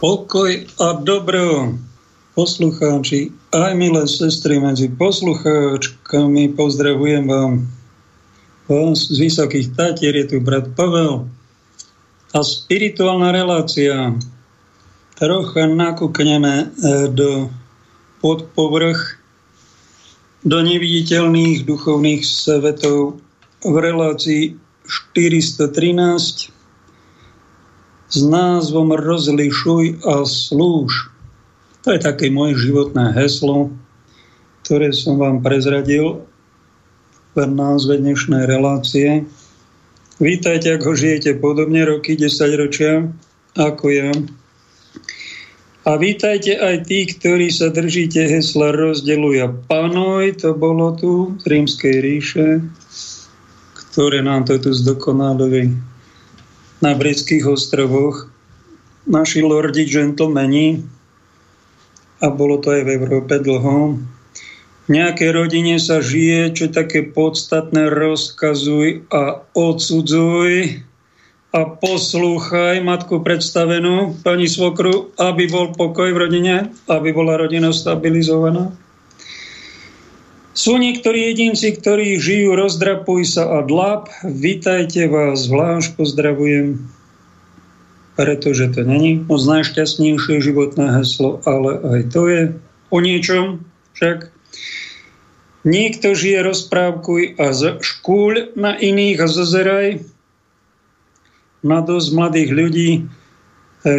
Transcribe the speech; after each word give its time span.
Pokoj 0.00 0.64
a 0.80 0.96
dobro, 0.96 1.76
poslucháči, 2.32 3.36
aj 3.52 3.76
milé 3.76 4.08
sestry 4.08 4.56
medzi 4.56 4.88
poslucháčkami, 4.88 6.56
pozdravujem 6.56 7.28
vám. 7.28 7.68
Z 8.96 9.12
Vysokých 9.20 9.76
Tatier, 9.76 10.16
je 10.16 10.24
tu 10.24 10.36
brat 10.40 10.72
Pavel 10.72 11.28
a 12.32 12.40
spirituálna 12.40 13.28
relácia. 13.28 14.16
Trocha 15.20 15.68
nakúkneme 15.68 16.54
e, 16.64 16.66
do 17.12 17.52
podpovrch, 18.24 19.20
do 20.48 20.64
neviditeľných 20.64 21.68
duchovných 21.68 22.24
svetov 22.24 23.20
v 23.60 23.76
relácii 23.76 24.56
413 24.88 26.59
s 28.10 28.18
názvom 28.26 28.90
Rozlišuj 28.98 30.02
a 30.02 30.26
slúž. 30.26 31.14
To 31.86 31.94
je 31.94 32.00
také 32.02 32.26
moje 32.26 32.58
životné 32.58 33.14
heslo, 33.14 33.70
ktoré 34.66 34.90
som 34.90 35.14
vám 35.14 35.46
prezradil 35.46 36.26
v 37.38 37.46
názve 37.46 38.02
dnešnej 38.02 38.50
relácie. 38.50 39.30
Vítajte, 40.18 40.74
ako 40.74 40.98
žijete 40.98 41.38
podobne 41.38 41.86
roky, 41.86 42.18
10 42.18 42.34
ročia, 42.58 43.06
ako 43.54 43.86
ja. 43.94 44.10
A 45.86 45.96
vítajte 45.96 46.58
aj 46.58 46.90
tí, 46.90 47.06
ktorí 47.08 47.48
sa 47.48 47.70
držíte 47.70 48.26
hesla 48.26 48.74
rozdeluj 48.74 49.36
a 49.46 49.48
to 50.36 50.50
bolo 50.58 50.92
tu 50.98 51.38
z 51.40 51.44
rímskej 51.46 51.94
ríše, 52.02 52.46
ktoré 53.72 54.20
nám 54.20 54.50
to 54.50 54.58
tu 54.58 54.74
zdokonalili 54.74 55.89
na 56.80 56.96
britských 56.96 57.44
ostrovoch 57.44 58.28
naši 59.08 59.44
lordi 59.44 59.84
gentlemani 59.88 60.84
a 62.20 62.28
bolo 62.28 62.60
to 62.60 62.72
aj 62.76 62.82
v 62.84 62.90
Európe 63.00 63.40
dlho. 63.40 63.96
V 64.84 64.88
nejakej 64.88 65.30
rodine 65.30 65.78
sa 65.78 66.02
žije, 66.02 66.50
čo 66.52 66.66
také 66.68 67.06
podstatné 67.06 67.88
rozkazuj 67.88 69.06
a 69.08 69.44
odsudzuj 69.54 70.82
a 71.50 71.60
poslúchaj 71.66 72.82
matku 72.82 73.22
predstavenú, 73.22 74.18
pani 74.22 74.46
svokru, 74.46 75.14
aby 75.18 75.50
bol 75.50 75.74
pokoj 75.74 76.10
v 76.10 76.20
rodine, 76.26 76.54
aby 76.86 77.10
bola 77.10 77.38
rodina 77.38 77.74
stabilizovaná. 77.74 78.70
Sú 80.50 80.82
niektorí 80.82 81.30
jedinci, 81.30 81.78
ktorí 81.78 82.18
žijú, 82.18 82.58
rozdrapuj 82.58 83.22
sa 83.22 83.46
a 83.46 83.58
dlap. 83.62 84.10
Vítajte 84.26 85.06
vás, 85.06 85.46
zvlášť 85.46 85.94
pozdravujem, 85.94 86.90
pretože 88.18 88.74
to 88.74 88.82
není 88.82 89.22
moc 89.30 89.38
najšťastnejšie 89.46 90.42
životné 90.42 90.90
heslo, 90.98 91.38
ale 91.46 91.78
aj 91.78 92.00
to 92.10 92.22
je 92.26 92.42
o 92.90 92.98
niečom 92.98 93.62
však. 93.94 94.34
Niekto 95.62 96.18
žije, 96.18 96.42
rozprávkuj 96.42 97.38
a 97.38 97.54
škúľ 97.78 98.58
na 98.58 98.74
iných 98.74 99.22
a 99.22 99.26
zazeraj. 99.30 99.88
Na 101.62 101.78
dosť 101.78 102.08
mladých 102.10 102.50
ľudí 102.50 102.90
e, 102.98 103.00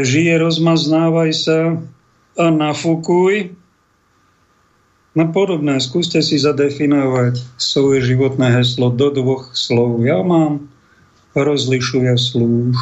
žije, 0.03 0.35
rozmaznávaj 0.35 1.31
sa 1.31 1.79
a 2.35 2.45
nafúkuj. 2.51 3.60
No 5.11 5.27
podobné, 5.27 5.75
skúste 5.83 6.23
si 6.23 6.39
zadefinovať 6.39 7.35
svoje 7.59 7.99
životné 8.16 8.47
heslo 8.55 8.88
do 8.88 9.11
dvoch 9.11 9.51
slov. 9.51 9.99
Ja 10.07 10.23
mám 10.23 10.72
rozlišuj 11.35 12.05
a 12.07 12.16
slúž. 12.16 12.79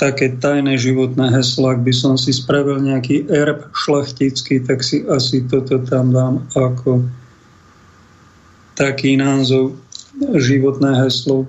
Také 0.00 0.32
tajné 0.32 0.80
životné 0.80 1.28
heslo, 1.36 1.76
ak 1.76 1.84
by 1.84 1.92
som 1.92 2.16
si 2.16 2.32
spravil 2.32 2.80
nejaký 2.80 3.28
erb 3.28 3.68
šlachtický, 3.76 4.64
tak 4.64 4.80
si 4.80 5.04
asi 5.04 5.44
toto 5.44 5.76
tam 5.84 6.16
dám 6.16 6.34
ako 6.56 7.04
taký 8.72 9.20
názov 9.20 9.76
životné 10.40 11.04
heslo. 11.04 11.44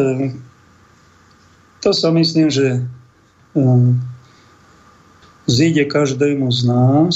E, 0.00 0.32
to 1.84 1.92
sa 1.92 2.08
myslím, 2.08 2.48
že 2.48 2.80
e, 3.52 3.62
zíde 5.46 5.84
každému 5.84 6.48
z 6.52 6.60
nás 6.64 7.14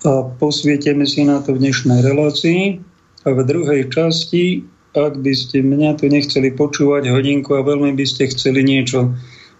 a 0.00 0.24
posvieteme 0.40 1.04
si 1.04 1.28
na 1.28 1.44
to 1.44 1.52
v 1.52 1.68
dnešnej 1.68 2.00
relácii. 2.00 2.80
A 3.28 3.36
v 3.36 3.44
druhej 3.44 3.92
časti, 3.92 4.64
ak 4.96 5.20
by 5.20 5.32
ste 5.36 5.60
mňa 5.60 6.00
tu 6.00 6.08
nechceli 6.08 6.56
počúvať 6.56 7.12
hodinku 7.12 7.52
a 7.52 7.60
veľmi 7.60 7.92
by 7.92 8.06
ste 8.08 8.32
chceli 8.32 8.64
niečo 8.64 9.12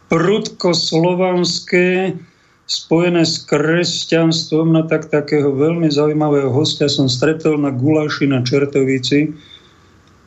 prudko 0.09 0.73
slovanské, 0.73 2.17
spojené 2.65 3.26
s 3.26 3.44
kresťanstvom, 3.44 4.73
no 4.73 4.87
tak 4.88 5.12
takého 5.12 5.53
veľmi 5.53 5.93
zaujímavého 5.93 6.49
hostia 6.55 6.88
som 6.88 7.11
stretol 7.11 7.61
na 7.61 7.69
Gulaši 7.69 8.31
na 8.31 8.41
Čertovici, 8.41 9.37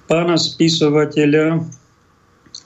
pána 0.05 0.38
spisovateľa, 0.38 1.63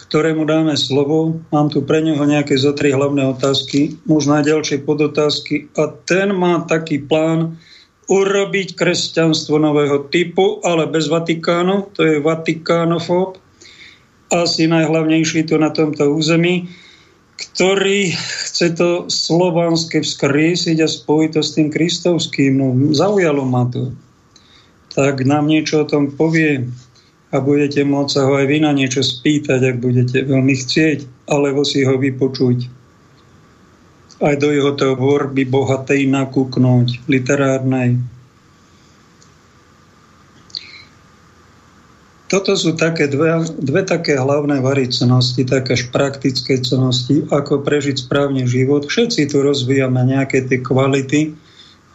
ktorému 0.08 0.48
dáme 0.48 0.80
slovo. 0.80 1.44
Mám 1.52 1.72
tu 1.76 1.84
pre 1.84 2.00
neho 2.00 2.24
nejaké 2.24 2.56
zo 2.56 2.72
tri 2.72 2.96
hlavné 2.96 3.28
otázky, 3.28 4.00
možno 4.08 4.40
aj 4.40 4.48
ďalšie 4.48 4.78
podotázky. 4.88 5.68
A 5.76 5.92
ten 6.08 6.32
má 6.32 6.64
taký 6.64 7.04
plán 7.04 7.60
urobiť 8.08 8.80
kresťanstvo 8.80 9.60
nového 9.60 10.08
typu, 10.08 10.64
ale 10.64 10.88
bez 10.88 11.12
Vatikánu. 11.12 11.92
To 12.00 12.02
je 12.08 12.24
vatikánofób. 12.24 13.36
Asi 14.32 14.68
najhlavnejší 14.68 15.48
tu 15.48 15.60
na 15.60 15.72
tomto 15.72 16.08
území 16.16 16.72
ktorý 17.38 18.18
chce 18.18 18.74
to 18.74 18.90
slovanské 19.14 20.02
vzkriesiť 20.02 20.78
a 20.82 20.90
spojiť 20.90 21.30
to 21.38 21.42
s 21.46 21.54
tým 21.54 21.70
kristovským. 21.70 22.58
No, 22.58 22.74
zaujalo 22.98 23.46
ma 23.46 23.70
to. 23.70 23.94
Tak 24.98 25.22
nám 25.22 25.46
niečo 25.46 25.86
o 25.86 25.90
tom 25.90 26.10
povie 26.18 26.66
a 27.28 27.44
budete 27.44 27.84
môcť 27.84 28.12
sa 28.12 28.22
ho 28.24 28.40
aj 28.40 28.46
vy 28.48 28.58
na 28.64 28.72
niečo 28.72 29.04
spýtať, 29.04 29.60
ak 29.60 29.78
budete 29.84 30.24
veľmi 30.24 30.56
chcieť, 30.56 31.28
alebo 31.28 31.68
si 31.68 31.84
ho 31.84 32.00
vypočuť. 32.00 32.72
Aj 34.24 34.34
do 34.40 34.50
jeho 34.50 34.74
tvorby 34.74 35.44
bohatej 35.46 36.08
nakúknúť, 36.08 37.06
literárnej. 37.06 38.00
Toto 42.28 42.60
sú 42.60 42.76
také 42.76 43.08
dve, 43.08 43.40
dve 43.56 43.88
také 43.88 44.20
hlavné 44.20 44.60
vary 44.60 44.92
cenosti, 44.92 45.48
také 45.48 45.80
praktické 45.96 46.60
cenosti, 46.60 47.24
ako 47.32 47.64
prežiť 47.64 48.04
správne 48.04 48.44
život. 48.44 48.84
Všetci 48.84 49.32
tu 49.32 49.40
rozvíjame 49.40 50.04
nejaké 50.04 50.44
tie 50.44 50.60
kvality, 50.60 51.47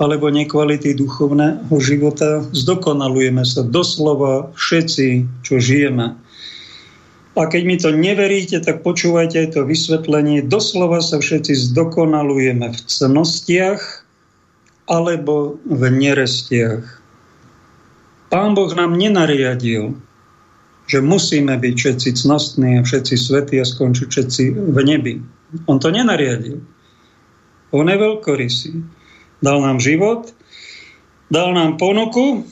alebo 0.03 0.35
nekvality 0.35 0.99
duchovného 0.99 1.71
života, 1.79 2.43
zdokonalujeme 2.51 3.47
sa 3.47 3.63
doslova 3.63 4.51
všetci, 4.59 5.31
čo 5.47 5.63
žijeme. 5.63 6.19
A 7.39 7.43
keď 7.47 7.63
mi 7.63 7.77
to 7.79 7.95
neveríte, 7.95 8.59
tak 8.61 8.83
počúvajte 8.83 9.47
aj 9.47 9.49
to 9.57 9.61
vysvetlenie. 9.63 10.43
Doslova 10.43 10.99
sa 10.99 11.23
všetci 11.23 11.71
zdokonalujeme 11.71 12.75
v 12.75 12.79
cnostiach 12.83 13.81
alebo 14.91 15.57
v 15.65 15.83
nerestiach. 15.87 16.83
Pán 18.29 18.59
Boh 18.59 18.75
nám 18.75 18.99
nenariadil, 18.99 19.97
že 20.91 20.99
musíme 20.99 21.55
byť 21.57 21.75
všetci 21.79 22.09
cnostní 22.27 22.83
a 22.83 22.85
všetci 22.85 23.15
svetí 23.15 23.57
a 23.63 23.65
skončiť 23.65 24.09
všetci 24.11 24.43
v 24.75 24.79
nebi. 24.83 25.15
On 25.71 25.79
to 25.79 25.95
nenariadil. 25.95 26.59
On 27.73 27.87
je 27.89 27.97
veľkorysý 27.97 28.73
dal 29.43 29.59
nám 29.61 29.83
život, 29.83 30.31
dal 31.29 31.53
nám 31.53 31.77
ponuku, 31.77 32.47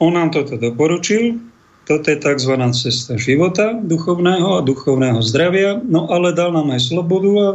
on 0.00 0.12
nám 0.12 0.32
toto 0.32 0.56
doporučil, 0.56 1.40
toto 1.86 2.10
je 2.10 2.18
tzv. 2.18 2.52
cesta 2.74 3.14
života 3.14 3.76
duchovného 3.78 4.58
a 4.58 4.64
duchovného 4.66 5.22
zdravia, 5.22 5.78
no 5.86 6.10
ale 6.10 6.34
dal 6.34 6.50
nám 6.50 6.74
aj 6.74 6.90
slobodu 6.90 7.32
a 7.38 7.48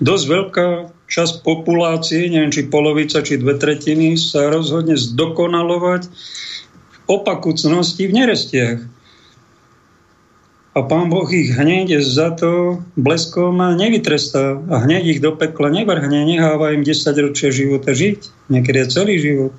dosť 0.00 0.24
veľká 0.24 0.68
časť 1.10 1.44
populácie, 1.44 2.30
neviem 2.32 2.54
či 2.54 2.70
polovica, 2.70 3.20
či 3.20 3.36
dve 3.36 3.58
tretiny, 3.58 4.16
sa 4.16 4.48
rozhodne 4.48 4.96
zdokonalovať 4.96 6.08
v 6.08 6.96
opakúcnosti 7.10 8.08
v 8.08 8.16
nerestiach 8.16 8.78
a 10.70 10.86
pán 10.86 11.10
Boh 11.10 11.26
ich 11.34 11.50
hneď 11.50 11.98
za 11.98 12.30
to 12.30 12.78
bleskom 12.94 13.58
nevytrestá 13.58 14.54
a 14.70 14.76
hneď 14.86 15.18
ich 15.18 15.20
do 15.20 15.34
pekla 15.34 15.66
nevrhne, 15.74 16.22
neháva 16.22 16.70
im 16.70 16.86
10 16.86 17.10
ročia 17.26 17.50
života 17.50 17.90
žiť, 17.90 18.50
niekedy 18.54 18.86
celý 18.86 19.18
život. 19.18 19.52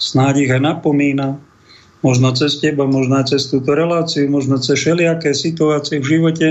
Snáď 0.00 0.48
ich 0.48 0.50
aj 0.54 0.64
napomína, 0.64 1.36
možno 2.00 2.32
cez 2.32 2.56
teba, 2.56 2.88
možno 2.88 3.20
cez 3.28 3.52
túto 3.52 3.76
reláciu, 3.76 4.32
možno 4.32 4.56
cez 4.56 4.80
všelijaké 4.80 5.36
situácie 5.36 6.00
v 6.00 6.08
živote, 6.08 6.48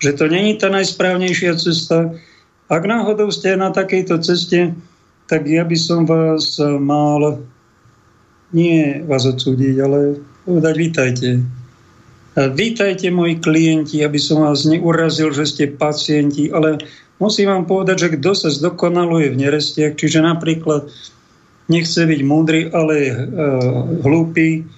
že 0.00 0.10
to 0.16 0.24
není 0.32 0.56
tá 0.56 0.72
najsprávnejšia 0.72 1.52
cesta. 1.60 2.16
Ak 2.72 2.88
náhodou 2.88 3.28
ste 3.28 3.60
na 3.60 3.68
takejto 3.76 4.24
ceste, 4.24 4.72
tak 5.28 5.44
ja 5.44 5.68
by 5.68 5.76
som 5.76 6.08
vás 6.08 6.56
mal 6.80 7.44
nie 8.56 9.04
vás 9.04 9.28
odsúdiť, 9.28 9.74
ale 9.84 10.16
povedať 10.48 10.74
vítajte 10.80 11.28
Vítajte, 12.36 13.08
moji 13.08 13.40
klienti, 13.40 14.04
aby 14.04 14.20
som 14.20 14.44
vás 14.44 14.68
neurazil, 14.68 15.32
že 15.32 15.48
ste 15.48 15.72
pacienti, 15.72 16.52
ale 16.52 16.76
musím 17.16 17.48
vám 17.48 17.64
povedať, 17.64 17.96
že 17.96 18.08
kto 18.20 18.30
sa 18.36 18.52
zdokonaluje 18.52 19.32
v 19.32 19.40
nerestiach, 19.40 19.96
čiže 19.96 20.20
napríklad 20.20 20.84
nechce 21.72 21.96
byť 21.96 22.20
múdry, 22.28 22.68
ale 22.76 22.92
je 23.00 23.12
uh, 23.16 23.24
hlúpy, 24.04 24.68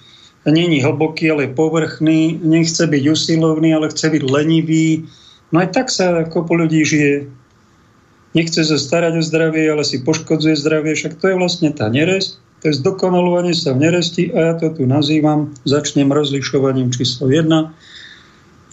není 0.47 0.79
hlboký, 0.79 1.35
ale 1.35 1.51
povrchný, 1.51 2.39
nechce 2.39 2.79
byť 2.79 3.03
usilovný, 3.11 3.75
ale 3.75 3.91
chce 3.91 4.07
byť 4.07 4.23
lenivý. 4.23 5.03
No 5.51 5.59
aj 5.59 5.75
tak 5.75 5.91
sa 5.91 6.23
kopu 6.31 6.55
ľudí 6.55 6.87
žije. 6.87 7.27
Nechce 8.39 8.63
sa 8.63 8.79
starať 8.79 9.19
o 9.19 9.23
zdravie, 9.25 9.67
ale 9.67 9.83
si 9.83 9.99
poškodzuje 9.99 10.55
zdravie, 10.55 10.95
však 10.95 11.19
to 11.19 11.27
je 11.27 11.35
vlastne 11.35 11.75
tá 11.75 11.91
neresť. 11.91 12.39
To 12.59 12.63
je 12.67 12.75
zdokonalovanie 12.75 13.55
sa 13.55 13.71
v 13.71 13.87
neresti 13.87 14.35
a 14.35 14.51
ja 14.51 14.53
to 14.59 14.67
tu 14.75 14.83
nazývam, 14.83 15.55
začnem 15.63 16.11
rozlišovaním 16.11 16.91
číslo 16.91 17.31
1. 17.31 17.47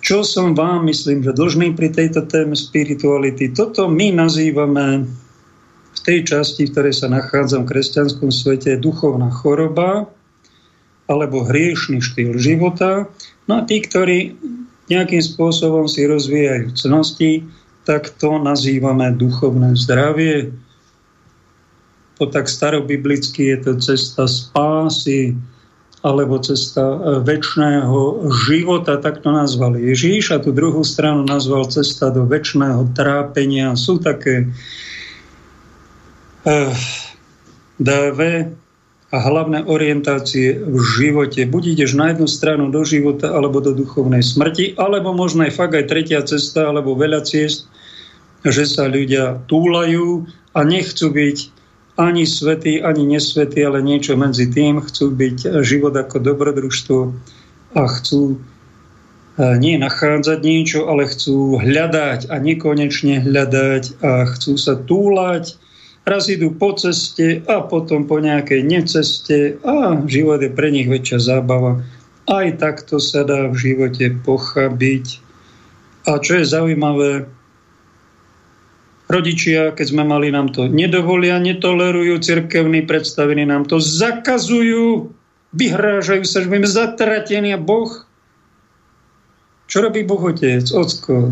Čo 0.03 0.27
som 0.27 0.59
vám, 0.59 0.87
myslím, 0.91 1.23
že 1.23 1.35
dlžný 1.35 1.75
pri 1.75 1.95
tejto 1.95 2.27
téme 2.27 2.59
spirituality, 2.59 3.55
toto 3.55 3.87
my 3.87 4.11
nazývame 4.11 5.07
v 5.97 6.01
tej 6.03 6.27
časti, 6.27 6.67
v 6.67 6.73
ktorej 6.75 6.95
sa 6.99 7.07
nachádzam 7.11 7.63
v 7.63 7.71
kresťanskom 7.75 8.31
svete, 8.35 8.75
duchovná 8.79 9.31
choroba 9.31 10.11
alebo 11.07 11.47
hriešný 11.47 12.03
štýl 12.03 12.35
života. 12.43 13.07
No 13.47 13.63
a 13.63 13.67
tí, 13.67 13.79
ktorí 13.79 14.35
nejakým 14.91 15.23
spôsobom 15.23 15.87
si 15.87 16.07
rozvíjajú 16.07 16.75
cnosti, 16.75 17.47
tak 17.87 18.11
to 18.19 18.43
nazývame 18.43 19.15
duchovné 19.15 19.79
zdravie, 19.79 20.51
to 22.17 22.25
tak 22.27 22.49
starobiblicky 22.49 23.53
je 23.53 23.57
to 23.61 23.73
cesta 23.77 24.25
spásy 24.25 25.37
alebo 26.07 26.39
cesta 26.39 26.85
e, 26.87 26.99
väčšného 27.27 28.31
života, 28.47 28.97
tak 29.03 29.27
to 29.27 29.35
nazval 29.35 29.75
Ježíš 29.75 30.33
a 30.33 30.39
tú 30.39 30.55
druhú 30.55 30.87
stranu 30.87 31.27
nazval 31.27 31.67
cesta 31.67 32.15
do 32.15 32.25
väčšného 32.25 32.95
trápenia. 32.95 33.75
Sú 33.75 33.99
také 33.99 34.47
uh, 36.47 36.71
dve 37.83 38.55
a 39.11 39.17
hlavné 39.23 39.67
orientácie 39.67 40.63
v 40.63 40.79
živote. 40.79 41.43
Buď 41.47 41.79
ideš 41.79 41.95
na 41.99 42.15
jednu 42.15 42.27
stranu 42.27 42.71
do 42.71 42.83
života 42.83 43.31
alebo 43.31 43.63
do 43.63 43.75
duchovnej 43.75 44.23
smrti, 44.23 44.79
alebo 44.79 45.15
možno 45.15 45.47
aj 45.47 45.55
fakt 45.55 45.75
aj 45.75 45.91
tretia 45.91 46.23
cesta, 46.27 46.71
alebo 46.71 46.99
veľa 46.99 47.23
ciest, 47.23 47.71
že 48.43 48.67
sa 48.67 48.91
ľudia 48.91 49.43
túlajú 49.47 50.27
a 50.55 50.63
nechcú 50.67 51.11
byť 51.11 51.56
ani 51.97 52.29
svetý, 52.29 52.85
ani 52.85 53.09
nesvetý, 53.09 53.65
ale 53.65 53.81
niečo 53.81 54.17
medzi 54.21 54.47
tým. 54.53 54.85
Chcú 54.85 55.17
byť 55.17 55.65
život 55.65 55.97
ako 55.97 56.21
dobrodružstvo 56.21 56.99
a 57.77 57.83
chcú 57.89 58.37
e, 58.37 58.37
nie 59.57 59.81
nachádzať 59.81 60.39
niečo, 60.45 60.89
ale 60.89 61.09
chcú 61.09 61.57
hľadať 61.57 62.29
a 62.29 62.37
nekonečne 62.37 63.25
hľadať 63.25 64.05
a 64.05 64.29
chcú 64.29 64.53
sa 64.61 64.77
túlať. 64.77 65.57
Raz 66.07 66.31
idú 66.31 66.55
po 66.55 66.77
ceste 66.77 67.43
a 67.51 67.65
potom 67.67 68.07
po 68.07 68.23
nejakej 68.23 68.63
neceste 68.63 69.59
a 69.67 69.99
život 70.07 70.39
je 70.45 70.53
pre 70.53 70.71
nich 70.71 70.87
väčšia 70.87 71.19
zábava. 71.19 71.83
Aj 72.31 72.47
takto 72.55 73.03
sa 73.03 73.27
dá 73.27 73.51
v 73.51 73.57
živote 73.57 74.15
pochabiť. 74.23 75.07
A 76.07 76.23
čo 76.23 76.39
je 76.39 76.47
zaujímavé, 76.47 77.27
Rodičia, 79.07 79.71
keď 79.71 79.87
sme 79.87 80.03
mali, 80.03 80.35
nám 80.35 80.51
to 80.51 80.67
nedovolia, 80.67 81.39
netolerujú, 81.39 82.19
cirkevní 82.19 82.83
predstavení 82.91 83.47
nám 83.47 83.63
to 83.71 83.79
zakazujú, 83.79 85.15
vyhrážajú 85.55 86.27
sa, 86.27 86.43
že 86.43 86.51
budeme 86.51 86.67
zatratení 86.67 87.55
a 87.55 87.61
Boh. 87.61 88.03
Čo 89.71 89.87
robí 89.87 90.03
Boh 90.03 90.19
Otec, 90.19 90.67
Ocko? 90.75 91.31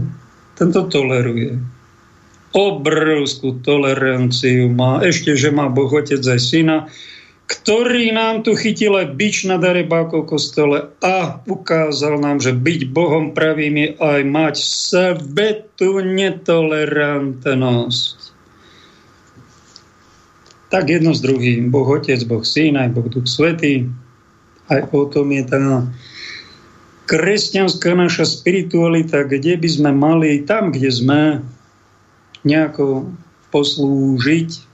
Tento 0.55 0.81
toleruje. 0.87 1.59
Obrovskú 2.55 3.59
toleranciu 3.67 4.71
má. 4.71 5.03
Ešte, 5.03 5.35
že 5.35 5.51
má 5.51 5.67
Boh 5.67 5.91
Otec 5.91 6.23
aj 6.23 6.39
syna 6.39 6.87
ktorý 7.45 8.09
nám 8.17 8.41
tu 8.41 8.57
chytil 8.57 8.97
aj 8.97 9.21
bič 9.21 9.45
na 9.45 9.61
darebákov 9.61 10.33
kostole 10.33 10.89
a 11.05 11.45
ukázal 11.45 12.17
nám, 12.17 12.41
že 12.41 12.57
byť 12.57 12.89
Bohom 12.89 13.37
pravým 13.37 13.77
je 13.77 13.93
aj 14.01 14.25
mať 14.25 14.57
svetu 14.65 16.01
netolerantnosť. 16.01 18.17
Tak 20.73 20.89
jedno 20.89 21.13
s 21.13 21.21
druhým. 21.21 21.69
Boh 21.69 21.85
Otec, 21.87 22.19
Boh 22.25 22.43
Syn, 22.43 22.81
aj 22.81 22.97
Boh 22.97 23.13
Duch 23.13 23.29
Svetý. 23.29 23.93
Aj 24.73 24.81
o 24.89 25.05
tom 25.05 25.29
je 25.29 25.45
tá 25.45 25.85
kresťanská 27.05 27.93
naša 27.93 28.25
spiritualita, 28.25 29.29
kde 29.29 29.61
by 29.61 29.69
sme 29.69 29.93
mali, 29.93 30.41
tam, 30.49 30.73
kde 30.73 30.89
sme, 30.89 31.45
nejako 32.49 33.13
poslúžiť 33.53 34.74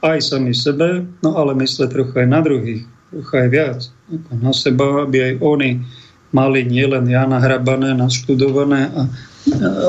aj 0.00 0.18
sami 0.24 0.56
sebe, 0.56 1.04
no 1.20 1.36
ale 1.36 1.56
mysle 1.60 1.88
trochu 1.88 2.24
aj 2.24 2.28
na 2.28 2.40
druhých, 2.40 2.82
trochu 3.12 3.32
aj 3.36 3.48
viac, 3.52 3.80
ako 4.08 4.32
na 4.40 4.52
seba, 4.52 4.86
aby 5.04 5.18
aj 5.20 5.32
oni 5.40 5.70
mali 6.30 6.62
nielen 6.62 7.10
ja 7.10 7.26
nahrabané, 7.26 7.92
naštudované, 7.92 8.90
a, 8.94 9.02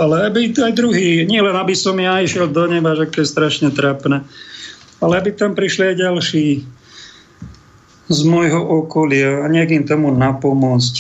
ale 0.01 0.31
aby 0.31 0.51
aj 0.51 0.73
druhý, 0.73 1.23
nielen 1.27 1.53
aby 1.53 1.77
som 1.77 1.95
ja 1.99 2.19
išiel 2.19 2.49
do 2.49 2.65
neba, 2.65 2.97
že 2.97 3.07
to 3.11 3.23
je 3.23 3.29
strašne 3.29 3.69
trápne, 3.71 4.25
ale 4.99 5.13
aby 5.21 5.31
tam 5.33 5.53
prišli 5.53 5.93
aj 5.93 6.01
ďalší 6.01 6.45
z 8.11 8.19
môjho 8.27 8.59
okolia 8.59 9.41
a 9.41 9.45
nejak 9.47 9.71
im 9.71 9.85
tomu 9.87 10.11
napomôcť. 10.11 10.95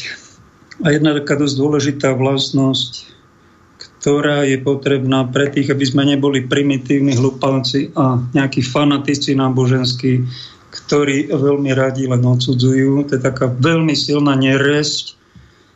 A 0.81 0.95
jedna 0.95 1.13
taká 1.13 1.37
dosť 1.37 1.55
dôležitá 1.59 2.09
vlastnosť, 2.15 3.11
ktorá 4.01 4.49
je 4.49 4.57
potrebná 4.57 5.29
pre 5.29 5.53
tých, 5.53 5.69
aby 5.69 5.85
sme 5.85 6.09
neboli 6.09 6.49
primitívni 6.49 7.13
hlupáci 7.13 7.93
a 7.93 8.17
nejakí 8.33 8.65
fanatici 8.65 9.37
náboženskí, 9.37 10.25
ktorí 10.73 11.29
veľmi 11.29 11.69
radi 11.77 12.09
len 12.09 12.25
odsudzujú. 12.25 13.05
To 13.05 13.11
je 13.13 13.21
taká 13.21 13.45
veľmi 13.53 13.93
silná 13.93 14.33
neresť, 14.33 15.21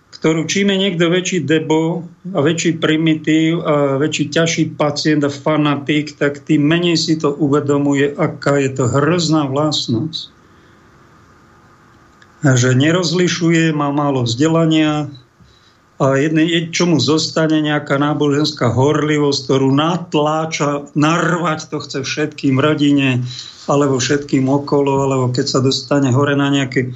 ktorú 0.10 0.50
čím 0.50 0.74
je 0.74 0.90
niekto 0.90 1.06
väčší 1.06 1.46
debo 1.46 2.02
a 2.34 2.42
väčší 2.42 2.82
primitív 2.82 3.62
a 3.62 4.02
väčší 4.02 4.34
ťažší 4.34 4.64
pacient 4.74 5.22
a 5.22 5.30
fanatik, 5.30 6.18
tak 6.18 6.42
tým 6.50 6.66
menej 6.66 6.98
si 6.98 7.22
to 7.22 7.30
uvedomuje, 7.30 8.10
aká 8.10 8.58
je 8.58 8.74
to 8.74 8.90
hrozná 8.90 9.46
vlastnosť. 9.46 10.34
A 12.42 12.58
že 12.58 12.74
nerozlišuje, 12.74 13.70
má 13.70 13.94
málo 13.94 14.26
vzdelania, 14.26 15.14
jedne, 16.00 16.44
čo 16.76 16.92
mu 16.92 17.00
zostane 17.00 17.64
nejaká 17.64 17.96
náboženská 17.96 18.68
horlivosť, 18.68 19.40
ktorú 19.48 19.72
natláča, 19.72 20.92
narvať 20.92 21.72
to 21.72 21.78
chce 21.80 22.00
všetkým 22.04 22.60
rodine, 22.60 23.24
alebo 23.72 23.96
všetkým 23.96 24.44
okolo, 24.52 25.08
alebo 25.08 25.32
keď 25.32 25.46
sa 25.48 25.60
dostane 25.64 26.12
hore 26.12 26.36
na 26.36 26.52
nejaké 26.52 26.92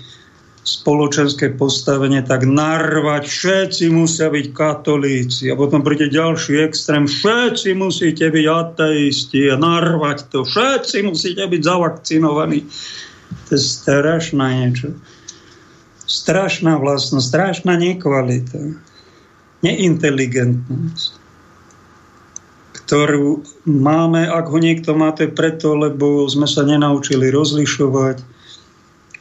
spoločenské 0.68 1.56
postavenie, 1.56 2.20
tak 2.28 2.44
narvať, 2.44 3.24
všetci 3.26 3.88
musia 3.88 4.28
byť 4.28 4.52
katolíci 4.52 5.48
a 5.48 5.56
potom 5.56 5.80
príde 5.80 6.12
ďalší 6.12 6.60
extrém, 6.60 7.08
všetci 7.08 7.80
musíte 7.80 8.28
byť 8.28 8.46
ateisti 8.46 9.48
a 9.48 9.56
narvať 9.56 10.28
to, 10.28 10.44
všetci 10.44 11.08
musíte 11.08 11.48
byť 11.48 11.62
zavakcinovaní. 11.64 12.68
To 13.48 13.50
je 13.56 13.62
strašná 13.64 14.46
niečo. 14.60 14.92
Strašná 16.04 16.76
vlastnosť, 16.76 17.26
strašná 17.32 17.80
nekvalita 17.80 18.89
neinteligentnosť, 19.66 21.12
ktorú 22.84 23.44
máme, 23.68 24.26
ak 24.26 24.46
ho 24.50 24.58
niekto 24.58 24.96
má, 24.96 25.12
to 25.14 25.28
je 25.28 25.32
preto, 25.36 25.76
lebo 25.76 26.26
sme 26.26 26.50
sa 26.50 26.66
nenaučili 26.66 27.30
rozlišovať. 27.30 28.18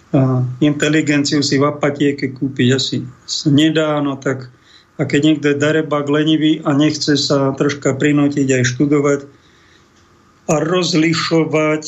A 0.08 0.40
inteligenciu 0.64 1.44
si 1.44 1.60
v 1.60 1.68
apatieke 1.68 2.32
kúpiť 2.32 2.68
asi 2.72 3.04
nedá, 3.52 4.00
no 4.00 4.16
tak 4.16 4.48
a 4.98 5.06
keď 5.06 5.20
niekto 5.22 5.46
je 5.54 5.62
darebák 5.62 6.10
lenivý 6.10 6.58
a 6.66 6.74
nechce 6.74 7.14
sa 7.14 7.54
troška 7.54 7.94
prinútiť 7.94 8.50
aj 8.50 8.62
študovať 8.66 9.20
a 10.50 10.54
rozlišovať 10.58 11.84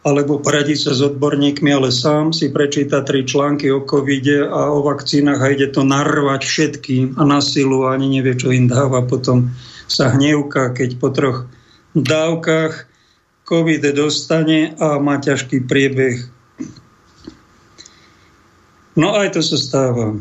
alebo 0.00 0.40
poradiť 0.40 0.78
sa 0.88 0.92
s 0.96 1.04
odborníkmi, 1.04 1.68
ale 1.76 1.92
sám 1.92 2.32
si 2.32 2.48
prečíta 2.48 3.04
tri 3.04 3.20
články 3.28 3.68
o 3.68 3.84
covide 3.84 4.48
a 4.48 4.72
o 4.72 4.80
vakcínach 4.80 5.44
a 5.44 5.52
ide 5.52 5.68
to 5.68 5.84
narvať 5.84 6.40
všetkým 6.40 7.20
a 7.20 7.22
na 7.28 7.44
silu 7.44 7.84
a 7.84 7.92
ani 7.92 8.08
nevie, 8.08 8.32
čo 8.32 8.48
im 8.48 8.64
dáva. 8.64 9.04
Potom 9.04 9.52
sa 9.92 10.08
hnevka, 10.08 10.72
keď 10.72 10.90
po 10.96 11.12
troch 11.12 11.44
dávkach 11.92 12.88
covid 13.44 13.82
dostane 13.92 14.72
a 14.80 14.96
má 14.96 15.20
ťažký 15.20 15.68
priebeh. 15.68 16.24
No 18.96 19.12
aj 19.20 19.36
to 19.36 19.40
sa 19.44 19.60
stáva. 19.60 20.16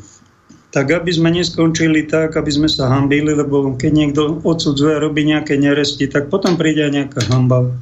Tak 0.69 0.91
aby 0.91 1.09
sme 1.09 1.33
neskončili 1.33 2.05
tak, 2.05 2.35
aby 2.35 2.51
sme 2.51 2.67
sa 2.67 2.91
hambili, 2.91 3.31
lebo 3.31 3.73
keď 3.79 3.91
niekto 3.95 4.21
odsudzuje 4.43 4.91
a 4.99 5.01
robí 5.01 5.23
nejaké 5.25 5.55
neresti, 5.55 6.05
tak 6.11 6.27
potom 6.27 6.59
príde 6.59 6.83
aj 6.83 6.93
nejaká 6.93 7.21
hamba 7.31 7.73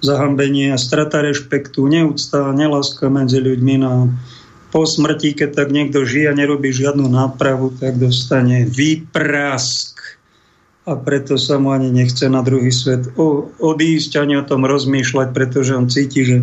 zahambenie 0.00 0.76
strata 0.80 1.20
rešpektu, 1.20 1.86
neúcta, 1.88 2.52
neláska 2.52 3.12
medzi 3.12 3.40
ľuďmi. 3.40 3.74
No, 3.80 4.12
po 4.70 4.86
smrti, 4.86 5.36
keď 5.36 5.50
tak 5.54 5.68
niekto 5.74 6.04
žije 6.06 6.32
a 6.32 6.38
nerobí 6.38 6.72
žiadnu 6.72 7.06
nápravu, 7.10 7.74
tak 7.76 8.00
dostane 8.00 8.64
výprask. 8.66 10.00
A 10.88 10.96
preto 10.96 11.36
sa 11.36 11.60
mu 11.60 11.70
ani 11.76 11.92
nechce 11.92 12.26
na 12.26 12.40
druhý 12.40 12.72
svet 12.72 13.12
odísť, 13.60 14.16
ani 14.16 14.40
o 14.40 14.46
tom 14.46 14.64
rozmýšľať, 14.64 15.28
pretože 15.36 15.76
on 15.76 15.86
cíti, 15.86 16.24
že 16.24 16.38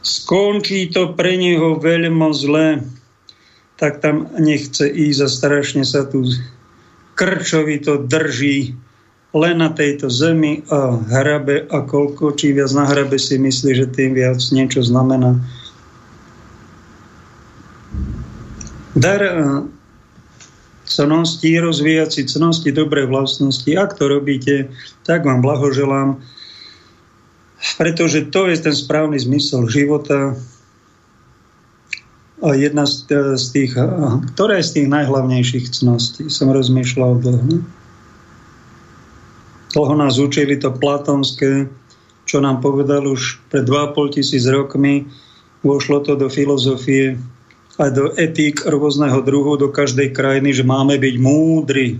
skončí 0.00 0.88
to 0.88 1.12
pre 1.12 1.36
neho 1.36 1.76
veľmi 1.76 2.30
zle, 2.32 2.80
tak 3.76 4.00
tam 4.00 4.28
nechce 4.36 4.88
ísť 4.88 5.20
a 5.24 5.28
strašne 5.28 5.84
sa 5.84 6.04
tu 6.04 6.24
krčovito 7.16 8.00
drží 8.00 8.76
len 9.30 9.62
na 9.62 9.70
tejto 9.70 10.10
zemi 10.10 10.66
a 10.66 10.98
hrabe 11.06 11.62
a 11.70 11.86
koľko, 11.86 12.34
či 12.34 12.50
viac 12.50 12.74
na 12.74 12.82
hrabe 12.82 13.14
si 13.14 13.38
myslí, 13.38 13.70
že 13.78 13.86
tým 13.86 14.18
viac 14.18 14.42
niečo 14.50 14.82
znamená. 14.82 15.38
Dar 18.98 19.22
eh, 19.22 19.62
cnosti, 20.90 21.50
rozvíjať 21.62 22.26
cnosti, 22.26 22.74
dobré 22.74 23.06
vlastnosti. 23.06 23.70
Ak 23.78 23.94
to 23.94 24.10
robíte, 24.10 24.74
tak 25.06 25.22
vám 25.22 25.46
blahoželám, 25.46 26.18
pretože 27.78 28.26
to 28.34 28.50
je 28.50 28.58
ten 28.58 28.74
správny 28.74 29.14
zmysel 29.22 29.70
života. 29.70 30.34
A 32.40 32.56
jedna 32.56 32.88
z, 32.88 33.04
z 33.36 33.46
tých, 33.52 33.72
ktorá 34.34 34.58
je 34.58 34.66
z 34.66 34.72
tých 34.80 34.88
najhlavnejších 34.88 35.70
cností, 35.70 36.32
som 36.32 36.48
rozmýšľal 36.50 37.20
dlho. 37.20 37.62
Dlho 39.70 39.94
nás 39.94 40.18
učili 40.18 40.58
to 40.58 40.74
platonské, 40.74 41.70
čo 42.26 42.42
nám 42.42 42.62
povedal 42.62 43.06
už 43.06 43.42
pred 43.50 43.66
2,5 43.66 44.18
tisíc 44.18 44.46
rokmi. 44.46 45.06
Vošlo 45.62 46.02
to 46.02 46.16
do 46.16 46.26
filozofie 46.26 47.20
aj 47.80 47.90
do 47.96 48.04
etík 48.20 48.68
rôzneho 48.68 49.24
druhu, 49.24 49.56
do 49.56 49.72
každej 49.72 50.12
krajiny, 50.12 50.52
že 50.52 50.68
máme 50.68 51.00
byť 51.00 51.14
múdri, 51.16 51.96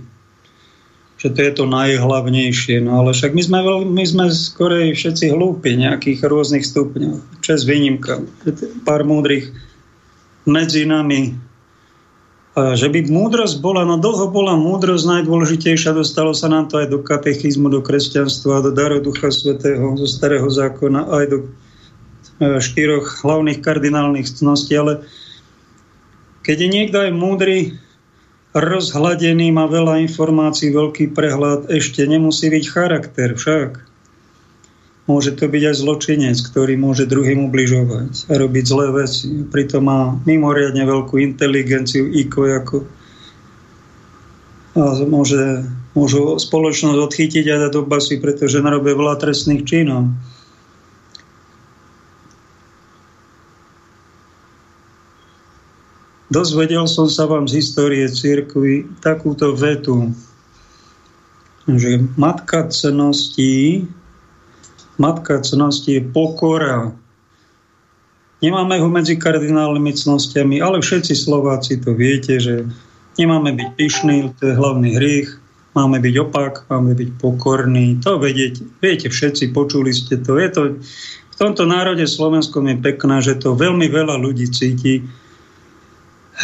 že 1.17 1.33
to 1.33 1.39
je 1.41 1.51
to 1.57 1.65
najhlavnejšie. 1.65 2.81
No 2.85 3.01
ale 3.01 3.17
však 3.17 3.33
my 3.33 3.41
sme, 3.41 3.59
my 3.89 4.03
sme 4.05 4.25
skorej 4.29 4.93
všetci 4.93 5.33
hlúpi 5.33 5.77
nejakých 5.77 6.21
rôznych 6.25 6.65
stupňov. 6.65 7.41
Čes 7.41 7.65
výnimka. 7.65 8.21
Pár 8.85 9.05
múdrych 9.05 9.49
medzi 10.45 10.85
nami. 10.85 11.33
Že 12.51 12.87
by 12.91 12.99
múdrosť 13.07 13.63
bola, 13.63 13.87
no 13.87 13.95
dlho 13.95 14.27
bola 14.27 14.59
múdrosť 14.59 15.07
najdôležitejšia, 15.07 15.95
dostalo 15.95 16.35
sa 16.35 16.51
nám 16.51 16.67
to 16.67 16.83
aj 16.83 16.91
do 16.91 16.99
katechizmu, 16.99 17.71
do 17.71 17.79
kresťanstva, 17.79 18.59
do 18.59 18.75
daru 18.75 18.99
Ducha 18.99 19.31
Svetého, 19.31 19.95
zo 19.95 20.03
Starého 20.03 20.51
zákona, 20.51 21.07
aj 21.15 21.25
do 21.31 21.37
e, 21.39 22.59
štyroch 22.59 23.23
hlavných 23.23 23.63
kardinálnych 23.63 24.27
cností, 24.27 24.75
ale 24.75 24.99
keď 26.43 26.57
je 26.59 26.69
niekto 26.69 26.97
aj 26.99 27.11
múdry, 27.15 27.79
rozhladený, 28.51 29.55
má 29.55 29.71
veľa 29.71 30.03
informácií, 30.03 30.75
veľký 30.75 31.15
prehľad, 31.15 31.71
ešte 31.71 32.03
nemusí 32.03 32.51
byť 32.51 32.63
charakter 32.67 33.31
však. 33.31 33.90
Môže 35.09 35.33
to 35.33 35.49
byť 35.49 35.63
aj 35.65 35.75
zločinec, 35.81 36.37
ktorý 36.39 36.77
môže 36.77 37.09
druhým 37.09 37.49
ubližovať 37.49 38.29
a 38.29 38.33
robiť 38.37 38.63
zlé 38.69 38.87
veci. 38.93 39.43
Pritom 39.49 39.83
má 39.89 40.13
mimoriadne 40.29 40.85
veľkú 40.85 41.17
inteligenciu, 41.17 42.05
IQ 42.05 42.33
ako 42.61 42.75
a 44.71 44.95
môže, 45.03 45.67
môžu 45.91 46.39
spoločnosť 46.39 46.95
odchytiť 46.95 47.45
a 47.51 47.67
do 47.67 47.83
basy, 47.83 48.23
pretože 48.23 48.63
narobia 48.63 48.95
veľa 48.95 49.19
trestných 49.19 49.67
činov. 49.67 50.07
Dozvedel 56.31 56.87
som 56.87 57.11
sa 57.11 57.27
vám 57.27 57.51
z 57.51 57.59
histórie 57.59 58.07
cirkvy 58.07 58.87
takúto 59.03 59.51
vetu, 59.51 60.15
že 61.67 61.99
matka 62.15 62.71
cností, 62.71 63.83
matka 65.01 65.41
cností 65.41 65.97
je 65.97 66.01
pokora. 66.05 66.93
Nemáme 68.41 68.77
ho 68.77 68.89
medzi 68.89 69.17
kardinálnymi 69.17 69.97
cnostiami, 69.97 70.61
ale 70.61 70.81
všetci 70.81 71.17
Slováci 71.17 71.81
to 71.81 71.97
viete, 71.97 72.37
že 72.37 72.69
nemáme 73.17 73.53
byť 73.57 73.69
pyšní, 73.77 74.17
to 74.37 74.53
je 74.53 74.57
hlavný 74.57 74.97
hriech, 74.97 75.41
máme 75.73 75.97
byť 76.01 76.15
opak, 76.21 76.53
máme 76.69 76.93
byť 76.93 77.09
pokorní. 77.21 78.01
To 78.05 78.21
vedieť, 78.21 78.81
viete 78.81 79.09
všetci, 79.09 79.53
počuli 79.53 79.89
ste 79.93 80.21
to. 80.21 80.37
Je 80.37 80.49
to. 80.49 80.61
V 81.33 81.35
tomto 81.37 81.65
národe 81.65 82.05
slovenskom 82.05 82.69
je 82.69 82.77
pekné, 82.77 83.17
že 83.21 83.37
to 83.41 83.57
veľmi 83.57 83.89
veľa 83.89 84.21
ľudí 84.21 84.45
cíti, 84.49 85.01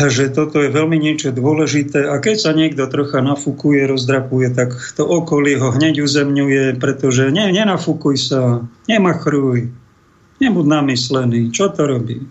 že 0.06 0.30
toto 0.30 0.62
je 0.62 0.70
veľmi 0.70 1.02
niečo 1.02 1.34
dôležité 1.34 2.06
a 2.06 2.22
keď 2.22 2.36
sa 2.38 2.52
niekto 2.54 2.86
trocha 2.86 3.18
nafúkuje, 3.26 3.90
rozdrapuje, 3.90 4.54
tak 4.54 4.78
to 4.94 5.02
okolie 5.02 5.58
ho 5.58 5.74
hneď 5.74 6.06
uzemňuje, 6.06 6.78
pretože 6.78 7.34
ne, 7.34 7.50
nenafúkuj 7.50 8.16
sa, 8.22 8.62
nemachruj, 8.86 9.74
nebuď 10.38 10.66
namyslený, 10.70 11.50
čo 11.50 11.74
to 11.74 11.90
robíš. 11.90 12.30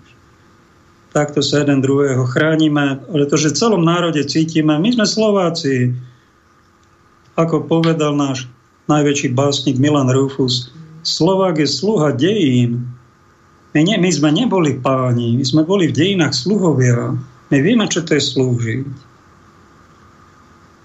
Takto 1.11 1.43
sa 1.43 1.67
jeden 1.67 1.83
druhého 1.83 2.23
chránime, 2.31 3.03
pretože 3.11 3.51
v 3.51 3.59
celom 3.59 3.83
národe 3.83 4.23
cítime, 4.23 4.79
my 4.79 4.95
sme 4.95 5.07
Slováci, 5.09 5.91
ako 7.35 7.67
povedal 7.67 8.15
náš 8.15 8.47
najväčší 8.87 9.35
básnik 9.35 9.83
Milan 9.83 10.07
Rufus, 10.07 10.71
Slovák 11.07 11.63
je 11.63 11.69
sluha 11.71 12.11
dejín. 12.15 12.87
My, 13.75 13.87
ne, 13.87 13.95
my 13.99 14.11
sme 14.11 14.31
neboli 14.35 14.75
páni, 14.79 15.39
my 15.39 15.45
sme 15.47 15.63
boli 15.63 15.91
v 15.91 15.95
dejinách 15.95 16.35
sluhovia. 16.35 17.15
My 17.51 17.59
vieme, 17.63 17.87
čo 17.87 18.03
to 18.03 18.19
je 18.19 18.23
slúžiť. 18.23 18.87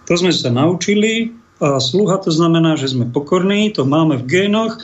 To 0.06 0.14
sme 0.14 0.30
sa 0.36 0.52
naučili 0.52 1.34
a 1.62 1.78
sluha 1.78 2.20
to 2.22 2.34
znamená, 2.34 2.78
že 2.78 2.92
sme 2.92 3.10
pokorní, 3.10 3.72
to 3.74 3.86
máme 3.86 4.18
v 4.22 4.28
génoch, 4.28 4.82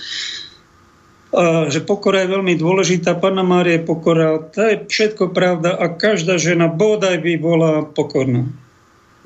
a 1.35 1.67
že 1.67 1.83
pokora 1.83 2.23
je 2.23 2.33
veľmi 2.33 2.55
dôležitá. 2.55 3.19
Pána 3.19 3.43
Mária 3.43 3.77
je 3.77 3.83
pokora, 3.83 4.39
to 4.47 4.63
je 4.63 4.75
všetko 4.87 5.35
pravda 5.35 5.75
a 5.75 5.91
každá 5.91 6.39
žena 6.39 6.71
bodaj 6.71 7.19
by 7.19 7.33
bola 7.35 7.71
pokorná. 7.83 8.47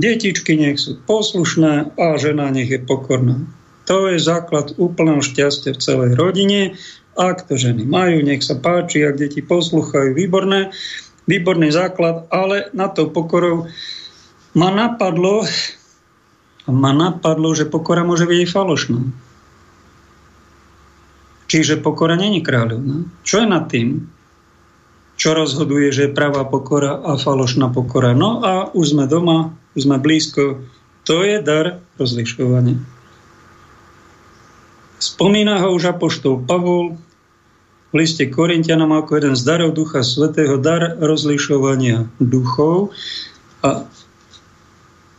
Detičky 0.02 0.58
nech 0.58 0.82
sú 0.82 0.98
poslušné 1.06 1.94
a 1.94 2.06
žena 2.18 2.50
nech 2.50 2.74
je 2.74 2.82
pokorná. 2.82 3.46
To 3.86 4.10
je 4.10 4.18
základ 4.18 4.74
úplného 4.82 5.22
šťastia 5.22 5.78
v 5.78 5.82
celej 5.84 6.12
rodine. 6.18 6.74
Ak 7.14 7.46
to 7.46 7.54
ženy 7.54 7.86
majú, 7.86 8.26
nech 8.26 8.42
sa 8.42 8.58
páči, 8.58 9.06
ak 9.06 9.22
deti 9.22 9.46
poslúchajú, 9.46 10.18
výborné 10.18 10.74
výborný 11.30 11.70
základ, 11.70 12.26
ale 12.34 12.70
na 12.74 12.90
to 12.90 13.10
pokorou 13.10 13.70
ma 14.58 14.70
napadlo, 14.74 15.46
ma 16.68 16.92
napadlo, 16.92 17.54
že 17.54 17.70
pokora 17.70 18.06
môže 18.06 18.26
byť 18.26 18.38
aj 18.46 18.50
falošná. 18.50 19.00
Čiže 21.52 21.84
pokora 21.84 22.16
není 22.16 22.40
kráľovná. 22.40 23.04
Čo 23.28 23.44
je 23.44 23.48
nad 23.48 23.68
tým? 23.68 24.08
Čo 25.20 25.36
rozhoduje, 25.36 25.92
že 25.92 26.08
je 26.08 26.16
pravá 26.16 26.48
pokora 26.48 26.96
a 26.98 27.20
falošná 27.20 27.68
pokora? 27.70 28.16
No 28.16 28.40
a 28.40 28.72
už 28.72 28.96
sme 28.96 29.06
doma, 29.06 29.52
už 29.76 29.84
sme 29.84 30.00
blízko. 30.00 30.64
To 31.04 31.28
je 31.28 31.44
dar 31.44 31.84
rozlišovania. 32.00 32.80
Spomína 35.02 35.60
ho 35.66 35.76
už 35.76 35.98
apoštol 35.98 36.46
Pavol 36.48 36.96
v 37.92 37.94
liste 38.00 38.24
Korintianom 38.32 38.96
ako 38.96 39.20
jeden 39.20 39.36
z 39.36 39.44
darov 39.44 39.76
Ducha 39.76 40.00
Svetého, 40.00 40.56
dar 40.56 40.96
rozlišovania 40.96 42.08
duchov. 42.24 42.96
A 43.62 43.84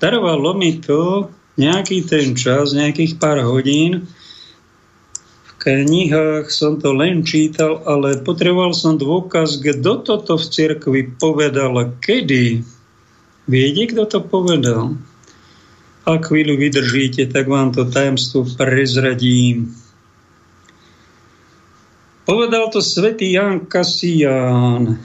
darovalo 0.00 0.56
mi 0.56 0.80
to 0.80 1.28
nejaký 1.60 2.08
ten 2.08 2.32
čas, 2.32 2.72
nejakých 2.72 3.20
pár 3.20 3.44
hodín. 3.44 4.08
V 5.44 5.50
knihách 5.60 6.48
som 6.48 6.80
to 6.80 6.96
len 6.96 7.22
čítal, 7.22 7.84
ale 7.84 8.18
potreboval 8.24 8.72
som 8.72 8.96
dôkaz, 8.96 9.60
kto 9.60 10.02
toto 10.02 10.40
v 10.40 10.44
cirkvi 10.48 11.00
povedal 11.20 11.76
a 11.76 11.86
kedy. 11.92 12.64
Viete, 13.46 13.82
kto 13.92 14.02
to 14.08 14.18
povedal? 14.24 14.96
Ak 16.02 16.32
chvíľu 16.32 16.58
vydržíte, 16.58 17.30
tak 17.30 17.46
vám 17.46 17.70
to 17.70 17.86
tajemstvo 17.86 18.48
prezradím. 18.58 19.70
Povedal 22.22 22.70
to 22.70 22.78
svätý 22.78 23.34
Jan 23.34 23.66
Kasián, 23.66 25.02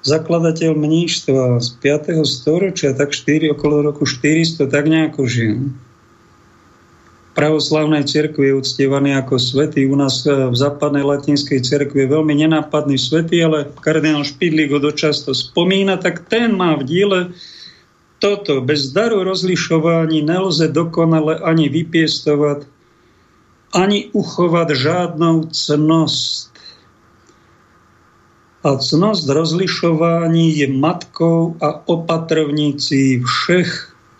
zakladateľ 0.00 0.72
mníštva 0.72 1.60
z 1.60 1.68
5. 1.84 2.24
storočia, 2.24 2.96
tak 2.96 3.12
4, 3.12 3.52
okolo 3.52 3.92
roku 3.92 4.08
400, 4.08 4.72
tak 4.72 4.88
nejako 4.88 5.28
žil. 5.28 5.68
Pravoslavnej 7.36 8.04
cirkvi 8.08 8.52
je 8.52 8.58
uctievaný 8.60 9.16
ako 9.16 9.40
svetý. 9.40 9.88
U 9.88 9.96
nás 9.96 10.24
v 10.24 10.52
západnej 10.52 11.00
latinskej 11.04 11.64
cirkvi 11.64 12.04
je 12.04 12.12
veľmi 12.12 12.32
nenápadný 12.32 13.00
svetý, 13.00 13.40
ale 13.40 13.72
kardinál 13.80 14.24
Špidlík 14.24 14.72
ho 14.72 14.80
dočasto 14.80 15.32
spomína, 15.36 15.96
tak 15.96 16.28
ten 16.28 16.56
má 16.56 16.76
v 16.76 16.88
díle 16.88 17.18
toto. 18.20 18.60
Bez 18.60 18.92
daru 18.92 19.24
rozlišovaní 19.24 20.24
nelze 20.24 20.68
dokonale 20.72 21.40
ani 21.40 21.72
vypiestovať 21.72 22.68
ani 23.72 24.12
uchovať 24.12 24.68
žádnou 24.76 25.48
cnosť. 25.48 26.52
A 28.62 28.78
cnosť 28.78 29.24
rozlišovaní 29.26 30.54
je 30.54 30.70
matkou 30.70 31.58
a 31.58 31.82
opatrovníci 31.82 33.18
všech 33.26 33.70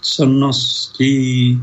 cností. 0.03 1.57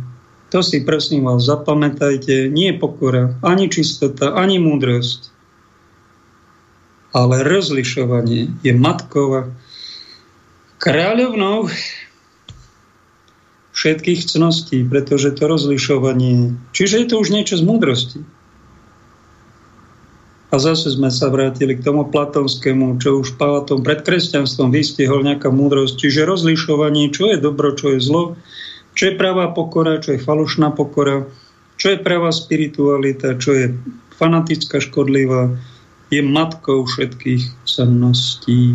To 0.50 0.64
si 0.64 0.82
prosím 0.88 1.28
vás 1.28 1.44
zapamätajte. 1.44 2.48
Nie 2.48 2.72
pokora, 2.74 3.36
ani 3.44 3.68
čistota, 3.68 4.32
ani 4.32 4.64
múdrosť. 4.64 5.36
Ale 7.12 7.44
rozlišovanie 7.44 8.64
je 8.64 8.74
matkou 8.74 9.28
a 9.36 9.42
kráľovnou 10.80 11.68
všetkých 13.80 14.28
cností, 14.28 14.84
pretože 14.84 15.32
to 15.32 15.48
rozlišovanie, 15.48 16.60
čiže 16.76 17.00
je 17.00 17.08
to 17.08 17.16
už 17.24 17.32
niečo 17.32 17.56
z 17.56 17.64
múdrosti. 17.64 18.20
A 20.50 20.58
zase 20.58 20.92
sme 20.92 21.14
sa 21.14 21.30
vrátili 21.30 21.78
k 21.78 21.86
tomu 21.86 22.10
platonskému, 22.10 23.00
čo 23.00 23.22
už 23.22 23.38
Platon 23.38 23.86
pred 23.86 24.02
kresťanstvom 24.02 24.74
vystihol 24.74 25.22
nejaká 25.22 25.54
múdrosť. 25.54 26.02
Čiže 26.02 26.26
rozlišovanie, 26.26 27.14
čo 27.14 27.30
je 27.30 27.38
dobro, 27.38 27.78
čo 27.78 27.94
je 27.94 28.02
zlo, 28.02 28.34
čo 28.98 29.14
je 29.14 29.14
pravá 29.14 29.54
pokora, 29.54 30.02
čo 30.02 30.18
je 30.18 30.26
falošná 30.26 30.74
pokora, 30.74 31.30
čo 31.78 31.94
je 31.94 32.02
pravá 32.02 32.34
spiritualita, 32.34 33.38
čo 33.38 33.54
je 33.54 33.66
fanatická, 34.18 34.82
škodlivá, 34.82 35.54
je 36.10 36.26
matkou 36.26 36.82
všetkých 36.84 37.70
cenností. 37.70 38.74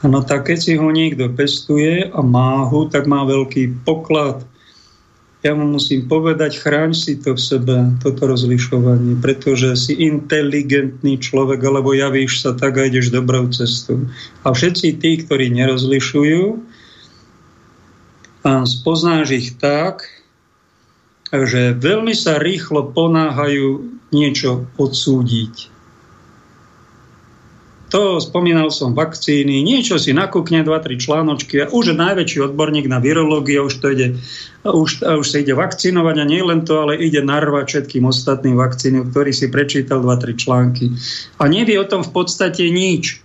No 0.00 0.24
tak 0.24 0.48
keď 0.48 0.58
si 0.58 0.72
ho 0.80 0.88
niekto 0.88 1.28
pestuje 1.28 2.08
a 2.08 2.20
má 2.24 2.64
ho, 2.64 2.88
tak 2.88 3.04
má 3.04 3.24
veľký 3.28 3.84
poklad 3.84 4.48
ja 5.40 5.56
mu 5.56 5.64
musím 5.64 6.04
povedať, 6.04 6.60
chráň 6.60 6.92
si 6.92 7.16
to 7.16 7.32
v 7.32 7.40
sebe, 7.40 7.76
toto 8.04 8.28
rozlišovanie, 8.28 9.16
pretože 9.24 9.72
si 9.88 9.96
inteligentný 9.96 11.16
človek, 11.16 11.64
alebo 11.64 11.96
javíš 11.96 12.44
sa 12.44 12.52
tak 12.52 12.76
a 12.76 12.84
ideš 12.84 13.08
dobrou 13.08 13.48
cestou. 13.48 14.04
A 14.44 14.52
všetci 14.52 15.00
tí, 15.00 15.24
ktorí 15.24 15.48
nerozlišujú, 15.56 16.60
a 18.40 18.64
spoznáš 18.68 19.32
ich 19.32 19.48
tak, 19.56 20.04
že 21.32 21.76
veľmi 21.76 22.12
sa 22.12 22.36
rýchlo 22.36 22.92
ponáhajú 22.92 24.00
niečo 24.12 24.68
odsúdiť 24.76 25.69
to 27.90 28.22
spomínal 28.22 28.70
som 28.70 28.94
vakcíny, 28.94 29.66
niečo 29.66 29.98
si 29.98 30.14
nakúkne, 30.14 30.62
dva, 30.62 30.78
tri 30.78 30.94
článočky 30.94 31.66
a 31.66 31.70
už 31.74 31.98
najväčší 31.98 32.38
odborník 32.46 32.86
na 32.86 33.02
virológiu, 33.02 33.66
už 33.66 33.82
to 33.82 33.90
ide, 33.90 34.14
už, 34.62 35.02
už 35.02 35.26
sa 35.26 35.36
ide 35.42 35.58
vakcinovať 35.58 36.16
a 36.22 36.24
nie 36.24 36.40
len 36.40 36.62
to, 36.62 36.86
ale 36.86 37.02
ide 37.02 37.18
narvať 37.18 37.66
všetkým 37.66 38.06
ostatným 38.06 38.54
vakcínu, 38.54 39.10
ktorý 39.10 39.34
si 39.34 39.50
prečítal 39.50 40.06
dva, 40.06 40.14
tri 40.16 40.38
články. 40.38 40.94
A 41.42 41.50
nevie 41.50 41.76
o 41.82 41.84
tom 41.84 42.06
v 42.06 42.14
podstate 42.14 42.70
nič. 42.70 43.18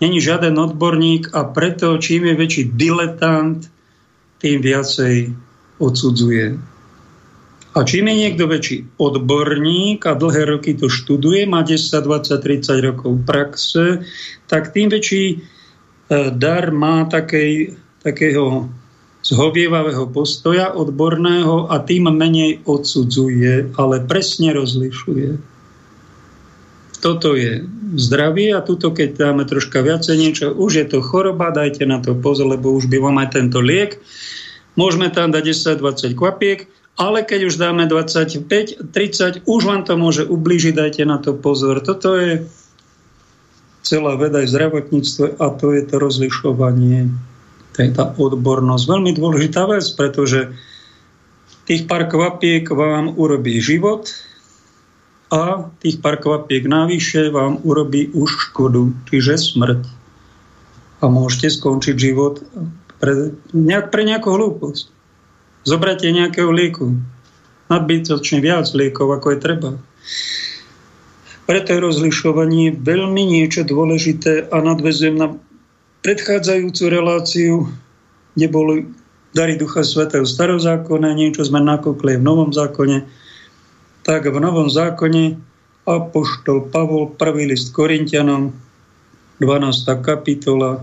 Není 0.00 0.22
žiaden 0.22 0.56
odborník 0.56 1.34
a 1.36 1.44
preto 1.50 1.98
čím 2.00 2.30
je 2.30 2.34
väčší 2.38 2.62
diletant, 2.72 3.60
tým 4.40 4.64
viacej 4.64 5.36
odsudzuje. 5.76 6.56
A 7.70 7.86
čím 7.86 8.10
je 8.10 8.26
niekto 8.26 8.50
väčší 8.50 8.98
odborník 8.98 10.02
a 10.02 10.18
dlhé 10.18 10.58
roky 10.58 10.74
to 10.74 10.90
študuje, 10.90 11.46
má 11.46 11.62
10, 11.62 11.78
20, 12.02 12.34
30 12.42 12.86
rokov 12.90 13.12
praxe, 13.22 14.02
tak 14.50 14.74
tým 14.74 14.90
väčší 14.90 15.24
e, 15.30 15.36
dar 16.34 16.74
má 16.74 17.06
takej, 17.06 17.78
takého 18.02 18.66
zhovievavého 19.22 20.10
postoja 20.10 20.74
odborného 20.74 21.70
a 21.70 21.78
tým 21.78 22.10
menej 22.10 22.66
odsudzuje, 22.66 23.76
ale 23.78 24.02
presne 24.02 24.50
rozlišuje. 24.50 25.38
Toto 27.00 27.38
je 27.38 27.64
zdravie 27.96 28.50
a 28.52 28.66
tuto, 28.66 28.90
keď 28.90 29.30
dáme 29.30 29.46
troška 29.46 29.80
viacej 29.80 30.16
niečo, 30.18 30.46
už 30.52 30.72
je 30.74 30.86
to 30.90 30.98
choroba, 31.00 31.54
dajte 31.54 31.86
na 31.86 32.02
to 32.02 32.18
pozor, 32.18 32.50
lebo 32.50 32.74
už 32.74 32.90
by 32.90 32.98
vám 32.98 33.16
aj 33.22 33.38
tento 33.38 33.62
liek. 33.62 34.02
Môžeme 34.74 35.06
tam 35.14 35.30
dať 35.30 35.78
10-20 35.78 36.18
kvapiek, 36.18 36.58
ale 37.00 37.24
keď 37.24 37.48
už 37.48 37.56
dáme 37.56 37.88
25, 37.88 38.92
30, 38.92 39.48
už 39.48 39.62
vám 39.64 39.88
to 39.88 39.96
môže 39.96 40.28
ublížiť, 40.28 40.76
dajte 40.76 41.02
na 41.08 41.16
to 41.16 41.32
pozor. 41.32 41.80
Toto 41.80 42.12
je 42.12 42.44
celá 43.80 44.20
veda 44.20 44.44
aj 44.44 44.52
zdravotníctve 44.52 45.40
a 45.40 45.46
to 45.56 45.72
je 45.72 45.82
to 45.88 45.96
rozlišovanie, 45.96 47.08
to 47.72 47.78
je 47.80 47.90
tá 47.96 48.12
odbornosť. 48.12 48.84
Veľmi 48.84 49.16
dôležitá 49.16 49.64
vec, 49.64 49.88
pretože 49.96 50.52
tých 51.64 51.88
pár 51.88 52.04
kvapiek 52.12 52.68
vám 52.68 53.16
urobí 53.16 53.56
život 53.64 54.12
a 55.32 55.72
tých 55.80 56.04
pár 56.04 56.20
kvapiek 56.20 56.68
navyše 56.68 57.32
vám 57.32 57.64
urobí 57.64 58.12
už 58.12 58.52
škodu, 58.52 58.92
čiže 59.08 59.40
smrť. 59.40 59.88
A 61.00 61.08
môžete 61.08 61.48
skončiť 61.48 61.96
život 61.96 62.44
pre, 63.00 63.32
nejak, 63.56 63.88
pre 63.88 64.04
nejakú 64.04 64.36
hlúposť 64.36 64.99
zobrate 65.64 66.08
nejakého 66.10 66.50
lieku. 66.52 66.96
Nadbytočne 67.70 68.42
viac 68.42 68.66
liekov, 68.74 69.14
ako 69.14 69.26
je 69.34 69.38
treba. 69.38 69.70
Preto 71.46 71.74
je 71.74 71.80
rozlišovanie 71.82 72.78
veľmi 72.78 73.26
niečo 73.26 73.66
dôležité 73.66 74.50
a 74.50 74.62
nadvezujem 74.62 75.18
na 75.18 75.34
predchádzajúcu 76.06 76.82
reláciu, 76.86 77.54
kde 78.34 78.46
boli 78.46 78.74
dary 79.34 79.58
Ducha 79.58 79.82
Svetého 79.82 80.26
starozákone, 80.26 81.10
niečo 81.14 81.46
sme 81.46 81.62
nakúkli 81.62 82.18
v 82.18 82.22
Novom 82.22 82.50
zákone, 82.50 83.06
tak 84.02 84.26
v 84.26 84.38
Novom 84.38 84.70
zákone 84.70 85.38
Apoštol 85.86 86.70
Pavol, 86.70 87.14
prvý 87.14 87.50
list 87.50 87.74
Korintianom, 87.74 88.54
12. 89.42 90.06
kapitola, 90.06 90.82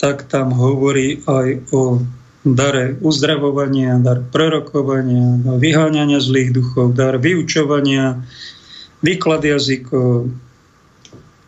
tak 0.00 0.32
tam 0.32 0.56
hovorí 0.56 1.20
aj 1.28 1.48
o 1.76 2.00
dare 2.40 2.96
uzdravovania, 3.04 4.00
dar 4.00 4.24
prorokovania, 4.24 5.36
vyháňania 5.60 6.16
zlých 6.24 6.56
duchov, 6.56 6.96
dar 6.96 7.20
vyučovania, 7.20 8.24
výklad 9.04 9.44
jazykov, 9.44 10.32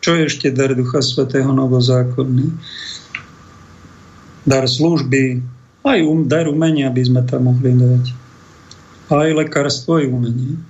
čo 0.05 0.09
je 0.13 0.29
ešte 0.29 0.53
dar 0.53 0.77
Ducha 0.77 1.01
Svetého 1.01 1.49
novozákonný, 1.49 2.53
dar 4.45 4.69
služby, 4.69 5.41
aj 5.81 5.99
um, 6.05 6.29
dar 6.29 6.45
umenia 6.45 6.93
by 6.93 7.01
sme 7.01 7.21
tam 7.25 7.49
mohli 7.49 7.73
dať. 7.73 8.05
Aj 9.09 9.29
lekárstvo 9.33 9.97
je 9.97 10.13
umenie. 10.13 10.61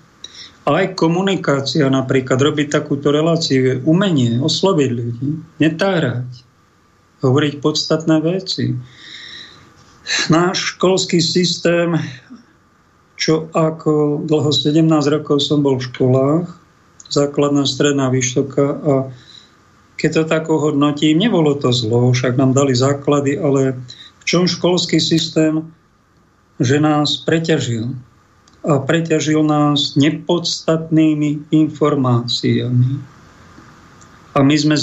Aj 0.63 0.87
komunikácia 0.95 1.91
napríklad, 1.91 2.39
robiť 2.39 2.71
takúto 2.71 3.11
reláciu 3.11 3.59
je 3.59 3.73
umenie, 3.83 4.39
osloviť 4.39 4.89
ľudí, 4.95 5.29
netárať 5.59 6.42
hovoriť 7.23 7.63
podstatné 7.63 8.19
veci. 8.19 8.75
Náš 10.27 10.75
školský 10.75 11.23
systém, 11.23 11.95
čo 13.15 13.47
ako 13.55 14.27
dlho 14.27 14.51
17 14.51 14.83
rokov 15.07 15.39
som 15.39 15.63
bol 15.63 15.79
v 15.79 15.87
školách, 15.87 16.47
základná, 17.07 17.63
stredná, 17.63 18.11
vysoká 18.11 18.75
a 18.83 18.93
keď 19.95 20.09
to 20.11 20.23
tak 20.27 20.43
hodnotím, 20.51 21.23
nebolo 21.23 21.55
to 21.55 21.71
zlo, 21.71 22.11
však 22.11 22.35
nám 22.35 22.51
dali 22.51 22.75
základy, 22.75 23.39
ale 23.39 23.79
v 24.19 24.23
čom 24.27 24.43
školský 24.43 24.99
systém, 24.99 25.71
že 26.59 26.83
nás 26.83 27.23
preťažil. 27.23 27.95
A 28.67 28.79
preťažil 28.83 29.43
nás 29.47 29.95
nepodstatnými 29.95 31.51
informáciami 31.55 33.12
a 34.33 34.41
my 34.41 34.55
sme 34.57 34.73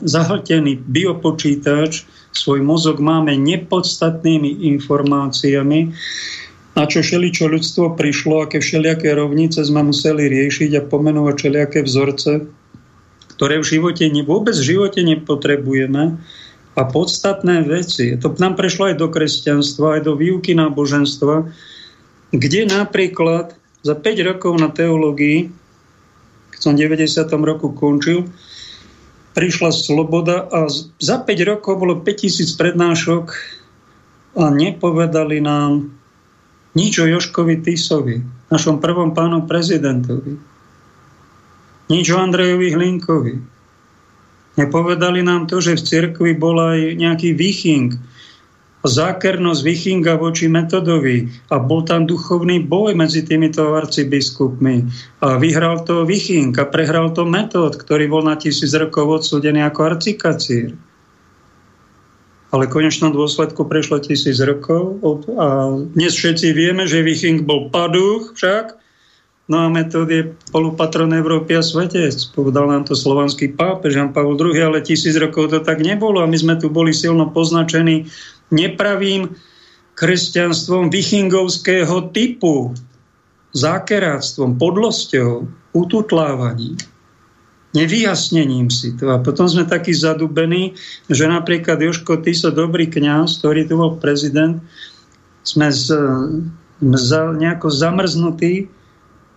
zahltení 0.00 0.80
biopočítač, 0.80 2.08
svoj 2.32 2.64
mozog 2.64 3.04
máme 3.04 3.36
nepodstatnými 3.36 4.64
informáciami, 4.74 5.92
na 6.74 6.84
čo 6.90 7.06
všeličo 7.06 7.46
ľudstvo 7.46 7.94
prišlo, 7.94 8.48
aké 8.48 8.58
všelijaké 8.58 9.14
rovnice 9.14 9.62
sme 9.62 9.86
museli 9.86 10.26
riešiť 10.26 10.70
a 10.74 10.86
pomenovať 10.88 11.34
všelijaké 11.38 11.80
vzorce, 11.86 12.50
ktoré 13.38 13.62
v 13.62 13.66
živote, 13.78 14.10
vôbec 14.26 14.56
v 14.58 14.68
živote 14.74 15.00
nepotrebujeme. 15.06 16.18
A 16.74 16.82
podstatné 16.82 17.62
veci, 17.70 18.18
to 18.18 18.34
nám 18.42 18.58
prešlo 18.58 18.90
aj 18.90 18.98
do 18.98 19.06
kresťanstva, 19.06 20.00
aj 20.00 20.10
do 20.10 20.18
výuky 20.18 20.58
náboženstva, 20.58 21.46
kde 22.34 22.60
napríklad 22.66 23.54
za 23.86 23.94
5 23.94 24.28
rokov 24.34 24.58
na 24.58 24.74
teológii, 24.74 25.54
keď 26.50 26.58
som 26.58 26.74
v 26.74 26.98
90. 26.98 27.30
roku 27.46 27.70
končil, 27.70 28.26
prišla 29.34 29.74
sloboda 29.74 30.46
a 30.46 30.70
za 31.02 31.16
5 31.18 31.50
rokov 31.50 31.82
bolo 31.82 32.00
5000 32.00 32.54
prednášok 32.54 33.26
a 34.38 34.50
nepovedali 34.50 35.42
nám 35.42 35.90
nič 36.74 37.02
o 37.02 37.06
Joškovi 37.06 37.62
Tisovi, 37.62 38.22
našom 38.50 38.78
prvom 38.78 39.14
pánu 39.14 39.46
prezidentovi. 39.46 40.38
Nič 41.90 42.06
o 42.10 42.18
Andrejovi 42.18 42.74
Hlinkovi. 42.74 43.34
Nepovedali 44.54 45.20
nám 45.26 45.50
to, 45.50 45.58
že 45.58 45.78
v 45.78 45.86
cirkvi 45.86 46.30
bol 46.38 46.58
aj 46.58 46.94
nejaký 46.94 47.34
výching 47.34 47.94
zákernosť 48.84 49.60
Vichinga 49.64 50.20
voči 50.20 50.44
metodovi 50.44 51.32
a 51.48 51.56
bol 51.56 51.88
tam 51.88 52.04
duchovný 52.04 52.60
boj 52.68 52.92
medzi 52.92 53.24
týmito 53.24 53.72
arcibiskupmi 53.72 54.84
a 55.24 55.40
vyhral 55.40 55.80
to 55.88 56.04
Viching 56.04 56.52
a 56.60 56.68
prehral 56.68 57.16
to 57.16 57.24
metod, 57.24 57.80
ktorý 57.80 58.12
bol 58.12 58.22
na 58.22 58.36
tisíc 58.36 58.76
rokov 58.76 59.24
odsúdený 59.24 59.64
ako 59.64 59.96
arcikacír. 59.96 60.76
Ale 62.54 62.70
v 62.70 62.74
konečnom 62.76 63.10
dôsledku 63.10 63.66
prešlo 63.66 63.98
tisíc 64.04 64.38
rokov 64.38 65.00
a 65.34 65.74
dnes 65.96 66.12
všetci 66.14 66.54
vieme, 66.54 66.84
že 66.84 67.02
Viching 67.02 67.42
bol 67.42 67.72
paduch 67.72 68.36
však, 68.36 68.84
No 69.44 69.60
a 69.60 69.68
metód 69.68 70.08
je 70.08 70.32
polupatron 70.48 71.12
Európy 71.12 71.52
a 71.52 71.60
svetec. 71.60 72.16
Povedal 72.32 72.64
nám 72.64 72.88
to 72.88 72.96
slovanský 72.96 73.52
pápež 73.52 74.00
Jan 74.00 74.16
Pavel 74.16 74.40
II, 74.40 74.56
ale 74.56 74.80
tisíc 74.80 75.12
rokov 75.20 75.52
to 75.52 75.60
tak 75.60 75.84
nebolo 75.84 76.24
a 76.24 76.30
my 76.30 76.32
sme 76.32 76.56
tu 76.56 76.72
boli 76.72 76.96
silno 76.96 77.28
poznačení 77.28 78.08
nepravým 78.50 79.32
kresťanstvom 79.94 80.90
vichingovského 80.90 82.10
typu, 82.10 82.74
zákeráctvom, 83.54 84.58
podlosťou, 84.58 85.46
ututlávaním, 85.78 86.74
nevyjasnením 87.74 88.66
si 88.70 88.94
to. 88.98 89.14
A 89.14 89.22
potom 89.22 89.46
sme 89.46 89.62
takí 89.62 89.94
zadubení, 89.94 90.74
že 91.06 91.30
napríklad 91.30 91.78
Joško 91.78 92.22
Tiso, 92.26 92.50
dobrý 92.50 92.90
kňaz, 92.90 93.38
ktorý 93.38 93.70
tu 93.70 93.78
bol 93.78 93.94
prezident, 94.02 94.58
sme 95.46 95.70
z, 95.70 95.94
za, 96.82 97.20
nejako 97.30 97.70
zamrznutí 97.70 98.66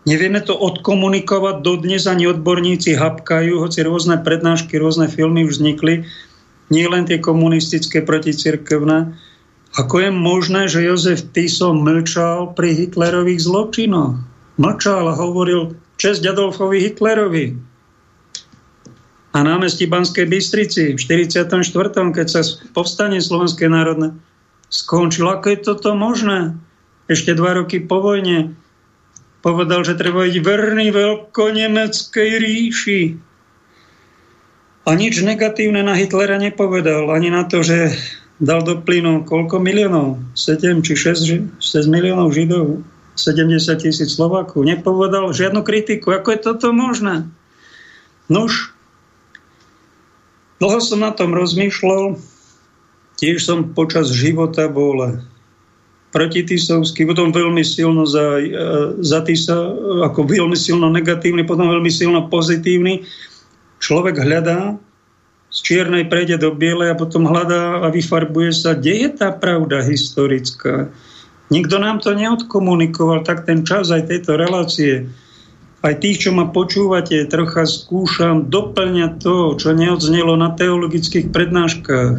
Nevieme 0.08 0.40
to 0.40 0.56
odkomunikovať 0.56 1.68
dodnes, 1.68 2.08
ani 2.08 2.32
odborníci 2.32 2.96
hapkajú, 2.96 3.60
hoci 3.60 3.84
rôzne 3.84 4.16
prednášky, 4.24 4.80
rôzne 4.80 5.12
filmy 5.12 5.44
už 5.44 5.60
vznikli, 5.60 6.08
nie 6.68 6.86
len 6.88 7.08
tie 7.08 7.20
komunistické 7.20 8.04
proticirkevné. 8.04 9.16
Ako 9.78 9.96
je 10.04 10.12
možné, 10.12 10.68
že 10.68 10.84
Jozef 10.84 11.32
Tiso 11.32 11.76
mlčal 11.76 12.56
pri 12.56 12.76
Hitlerových 12.76 13.44
zločinoch? 13.44 14.20
Mlčal 14.58 15.06
a 15.12 15.14
hovoril 15.14 15.78
čest 16.02 16.26
Adolfovi 16.26 16.82
Hitlerovi. 16.82 17.46
A 19.36 19.46
námestí 19.46 19.86
Banskej 19.86 20.26
Bystrici 20.26 20.96
v 20.96 21.00
44., 21.00 21.46
keď 22.10 22.28
sa 22.28 22.42
povstanie 22.74 23.22
Slovenské 23.22 23.70
národné 23.70 24.18
skončilo. 24.74 25.30
Ako 25.38 25.54
je 25.54 25.60
toto 25.62 25.94
možné? 25.94 26.58
Ešte 27.08 27.38
dva 27.38 27.56
roky 27.56 27.80
po 27.80 28.02
vojne 28.02 28.58
povedal, 29.46 29.86
že 29.86 29.96
treba 29.96 30.26
byť 30.26 30.38
verný 30.42 30.88
veľkonemeckej 30.92 32.30
ríši. 32.42 33.02
A 34.88 34.96
nič 34.96 35.20
negatívne 35.20 35.84
na 35.84 36.00
Hitlera 36.00 36.40
nepovedal, 36.40 37.12
ani 37.12 37.28
na 37.28 37.44
to, 37.44 37.60
že 37.60 37.92
dal 38.40 38.64
do 38.64 38.80
plynu 38.80 39.28
koľko 39.28 39.60
miliónov? 39.60 40.16
7 40.32 40.80
či 40.80 40.96
6, 40.96 41.60
6 41.60 41.92
miliónov 41.92 42.32
Židov, 42.32 42.88
70 43.20 43.84
tisíc 43.84 44.16
Slovákov. 44.16 44.64
Nepovedal 44.64 45.36
žiadnu 45.36 45.68
kritiku. 45.68 46.16
Ako 46.16 46.32
je 46.32 46.40
toto 46.40 46.72
možné? 46.72 47.28
Nuž, 48.32 48.72
dlho 50.64 50.80
som 50.80 51.04
na 51.04 51.12
tom 51.12 51.36
rozmýšľal, 51.36 52.16
tiež 53.20 53.44
som 53.44 53.76
počas 53.76 54.08
života 54.08 54.72
bol 54.72 55.20
protitisovský, 56.16 57.04
potom 57.04 57.36
veľmi 57.36 57.62
silno 57.68 58.08
za, 58.08 58.40
e, 58.40 58.48
za 59.04 59.20
Tisa, 59.28 59.58
ako 60.08 60.24
veľmi 60.24 60.56
silno 60.56 60.88
negatívny, 60.88 61.44
potom 61.44 61.68
veľmi 61.68 61.92
silno 61.92 62.32
pozitívny. 62.32 63.04
Človek 63.78 64.18
hľadá, 64.22 64.78
z 65.48 65.58
čiernej 65.64 66.12
prejde 66.12 66.44
do 66.44 66.52
bielej 66.52 66.92
a 66.92 67.00
potom 67.00 67.24
hľadá 67.24 67.82
a 67.82 67.88
vyfarbuje 67.88 68.52
sa, 68.52 68.76
kde 68.76 69.08
je 69.08 69.10
tá 69.16 69.32
pravda 69.32 69.80
historická. 69.80 70.92
Nikto 71.48 71.80
nám 71.80 72.04
to 72.04 72.12
neodkomunikoval, 72.12 73.24
tak 73.24 73.48
ten 73.48 73.64
čas 73.64 73.88
aj 73.88 74.12
tejto 74.12 74.36
relácie, 74.36 75.08
aj 75.88 76.04
tých, 76.04 76.28
čo 76.28 76.36
ma 76.36 76.52
počúvate, 76.52 77.24
trocha 77.32 77.64
skúšam 77.64 78.52
doplňať 78.52 79.24
to, 79.24 79.56
čo 79.56 79.72
neodznelo 79.72 80.36
na 80.36 80.52
teologických 80.52 81.32
prednáškach, 81.32 82.14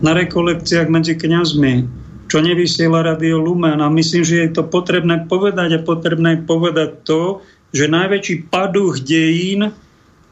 na 0.00 0.12
rekolekciách 0.16 0.88
medzi 0.88 1.12
kňazmi, 1.20 1.84
čo 2.32 2.40
nevysiela 2.40 3.04
Radio 3.04 3.36
Lumen. 3.44 3.84
A 3.84 3.92
myslím, 3.92 4.24
že 4.24 4.48
je 4.48 4.50
to 4.56 4.64
potrebné 4.64 5.28
povedať 5.28 5.76
a 5.76 5.84
potrebné 5.84 6.48
povedať 6.48 7.04
to, 7.04 7.44
že 7.76 7.92
najväčší 7.92 8.48
paduch 8.48 9.04
dejín 9.04 9.74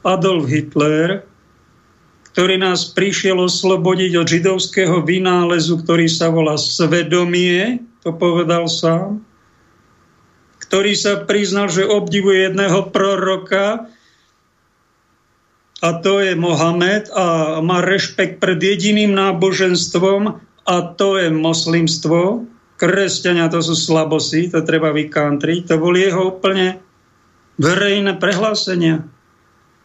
Adolf 0.02 0.50
Hitler, 0.50 1.22
ktorý 2.32 2.58
nás 2.58 2.90
prišiel 2.90 3.38
oslobodiť 3.38 4.12
od 4.18 4.26
židovského 4.26 5.04
vynálezu, 5.04 5.82
ktorý 5.82 6.06
sa 6.08 6.32
volá 6.32 6.58
svedomie, 6.58 7.82
to 8.02 8.10
povedal 8.10 8.66
sám, 8.66 9.22
ktorý 10.66 10.96
sa 10.96 11.22
priznal, 11.22 11.68
že 11.68 11.86
obdivuje 11.86 12.50
jedného 12.50 12.88
proroka, 12.90 13.86
a 15.82 15.98
to 15.98 16.22
je 16.22 16.38
Mohamed 16.38 17.10
a 17.10 17.58
má 17.58 17.82
rešpekt 17.82 18.38
pred 18.38 18.62
jediným 18.62 19.18
náboženstvom 19.18 20.38
a 20.62 20.76
to 20.94 21.18
je 21.18 21.26
moslimstvo. 21.34 22.46
Kresťania 22.78 23.50
to 23.50 23.58
sú 23.58 23.74
slabosti, 23.74 24.46
to 24.46 24.62
treba 24.62 24.94
vykantriť. 24.94 25.74
To 25.74 25.82
boli 25.82 26.06
jeho 26.06 26.38
úplne 26.38 26.78
verejné 27.58 28.14
prehlásenia. 28.22 29.02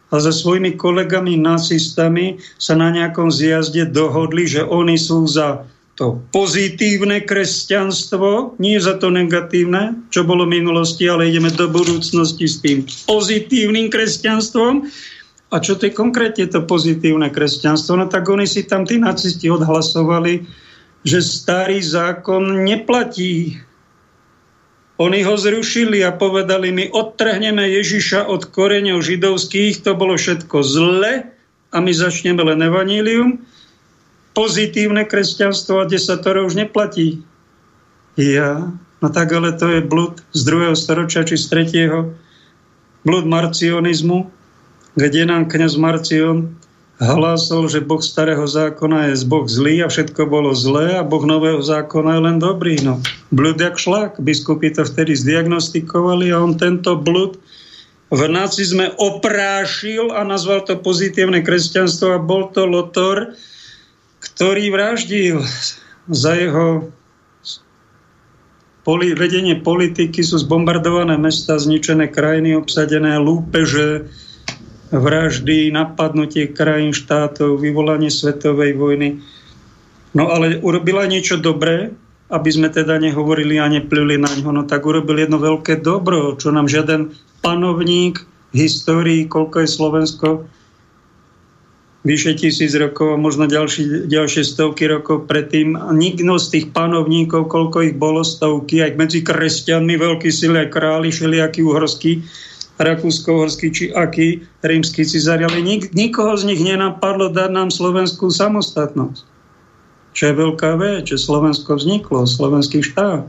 A 0.08 0.16
so 0.24 0.32
svojimi 0.32 0.80
kolegami 0.80 1.36
nacistami 1.36 2.40
sa 2.56 2.72
na 2.72 2.88
nejakom 2.88 3.28
zjazde 3.28 3.84
dohodli, 3.92 4.48
že 4.48 4.64
oni 4.64 4.96
sú 4.96 5.28
za 5.28 5.68
to 5.98 6.22
pozitívne 6.30 7.26
kresťanstvo, 7.26 8.54
nie 8.62 8.78
za 8.78 9.02
to 9.02 9.10
negatívne, 9.10 10.06
čo 10.14 10.22
bolo 10.22 10.46
v 10.46 10.62
minulosti, 10.62 11.10
ale 11.10 11.26
ideme 11.26 11.50
do 11.50 11.66
budúcnosti 11.66 12.46
s 12.46 12.62
tým 12.62 12.86
pozitívnym 13.10 13.90
kresťanstvom. 13.90 14.86
A 15.50 15.56
čo 15.58 15.74
to 15.74 15.90
je 15.90 15.98
konkrétne 15.98 16.46
to 16.46 16.62
pozitívne 16.62 17.34
kresťanstvo? 17.34 17.98
No 17.98 18.06
tak 18.06 18.30
oni 18.30 18.46
si 18.46 18.62
tam 18.62 18.86
tí 18.86 19.02
nacisti 19.02 19.50
odhlasovali, 19.50 20.46
že 21.02 21.18
starý 21.18 21.82
zákon 21.82 22.62
neplatí. 22.62 23.58
Oni 24.98 25.22
ho 25.22 25.38
zrušili 25.38 26.02
a 26.02 26.10
povedali, 26.10 26.74
my 26.74 26.90
odtrhneme 26.90 27.62
Ježiša 27.70 28.26
od 28.26 28.50
koreňov 28.50 28.98
židovských, 28.98 29.86
to 29.86 29.94
bolo 29.94 30.18
všetko 30.18 30.58
zle 30.66 31.22
a 31.70 31.76
my 31.78 31.92
začneme 31.94 32.42
len 32.42 32.58
evanílium. 32.66 33.38
Pozitívne 34.34 35.06
kresťanstvo 35.06 35.86
a 35.86 35.88
desatoro 35.88 36.42
už 36.42 36.58
neplatí. 36.58 37.22
Ja, 38.18 38.74
no 38.74 39.06
tak 39.14 39.30
ale 39.30 39.54
to 39.54 39.70
je 39.78 39.86
blud 39.86 40.18
z 40.34 40.40
druhého 40.42 40.74
storočia 40.74 41.22
či 41.22 41.38
z 41.38 41.46
tretieho. 41.46 42.18
Blud 43.06 43.22
marcionizmu, 43.22 44.26
kde 44.98 45.22
nám 45.30 45.46
kniaz 45.46 45.78
Marcion 45.78 46.57
hlásol, 46.98 47.70
že 47.70 47.78
Boh 47.78 48.02
starého 48.02 48.42
zákona 48.42 49.14
je 49.14 49.22
Boh 49.22 49.46
zlý 49.46 49.86
a 49.86 49.88
všetko 49.88 50.26
bolo 50.26 50.50
zlé 50.52 50.98
a 50.98 51.06
Boh 51.06 51.22
nového 51.22 51.62
zákona 51.62 52.18
je 52.18 52.22
len 52.26 52.36
dobrý. 52.42 52.82
No, 52.82 52.98
blud 53.30 53.58
jak 53.58 53.78
šlak. 53.78 54.18
Biskupy 54.18 54.74
to 54.74 54.82
vtedy 54.82 55.14
zdiagnostikovali 55.14 56.34
a 56.34 56.42
on 56.42 56.58
tento 56.58 56.98
blud 56.98 57.38
v 58.08 58.22
nacizme 58.26 58.90
oprášil 58.96 60.10
a 60.10 60.24
nazval 60.24 60.64
to 60.64 60.80
pozitívne 60.80 61.44
kresťanstvo 61.44 62.16
a 62.16 62.24
bol 62.24 62.48
to 62.50 62.64
Lotor, 62.64 63.36
ktorý 64.18 64.72
vraždil 64.72 65.44
za 66.08 66.32
jeho 66.34 66.88
poli, 68.88 69.12
vedenie 69.12 69.60
politiky 69.60 70.24
sú 70.24 70.40
zbombardované 70.40 71.20
mesta, 71.20 71.60
zničené 71.60 72.08
krajiny, 72.08 72.56
obsadené 72.56 73.20
lúpeže, 73.20 74.08
vraždy, 74.90 75.68
napadnutie 75.72 76.48
krajín 76.48 76.96
štátov, 76.96 77.60
vyvolanie 77.60 78.08
svetovej 78.08 78.76
vojny. 78.76 79.20
No 80.16 80.32
ale 80.32 80.56
urobila 80.64 81.04
niečo 81.04 81.36
dobré, 81.36 81.92
aby 82.28 82.48
sme 82.52 82.68
teda 82.68 83.00
nehovorili 83.00 83.56
a 83.60 83.68
neplili 83.68 84.20
na 84.20 84.28
ňo, 84.28 84.52
no 84.52 84.62
tak 84.68 84.84
urobil 84.84 85.16
jedno 85.16 85.40
veľké 85.40 85.80
dobro, 85.80 86.36
čo 86.36 86.52
nám 86.52 86.68
žiaden 86.68 87.12
panovník 87.40 88.20
v 88.52 88.56
histórii, 88.56 89.28
koľko 89.28 89.64
je 89.64 89.68
Slovensko, 89.68 90.28
vyše 92.08 92.32
tisíc 92.38 92.72
rokov 92.72 93.20
možno 93.20 93.44
ďalší, 93.44 94.08
ďalšie 94.08 94.42
stovky 94.46 94.88
rokov 94.88 95.28
predtým. 95.28 95.76
A 95.76 95.92
nikto 95.92 96.40
z 96.40 96.46
tých 96.48 96.66
panovníkov, 96.72 97.52
koľko 97.52 97.84
ich 97.84 97.94
bolo 97.98 98.24
stovky, 98.24 98.80
aj 98.80 98.96
medzi 98.96 99.20
kresťanmi, 99.20 99.94
veľký 99.98 100.30
sily, 100.32 100.64
aj 100.64 100.72
králi, 100.72 101.12
všelijakí 101.12 101.60
uhorskí, 101.60 102.24
Rakúsko-Horský 102.78 103.74
či 103.74 103.90
aký 103.90 104.46
rímsky 104.62 105.02
cizár, 105.02 105.42
ale 105.42 105.58
nik, 105.60 105.90
nikoho 105.92 106.38
z 106.38 106.54
nich 106.54 106.62
nenapadlo 106.62 107.34
dať 107.34 107.50
nám 107.50 107.74
slovenskú 107.74 108.30
samostatnosť. 108.30 109.26
Čo 110.14 110.22
je 110.30 110.34
veľká 110.34 110.76
vec, 110.78 111.10
že 111.10 111.18
Slovensko 111.18 111.74
vzniklo, 111.78 112.26
slovenský 112.26 112.82
štát. 112.82 113.26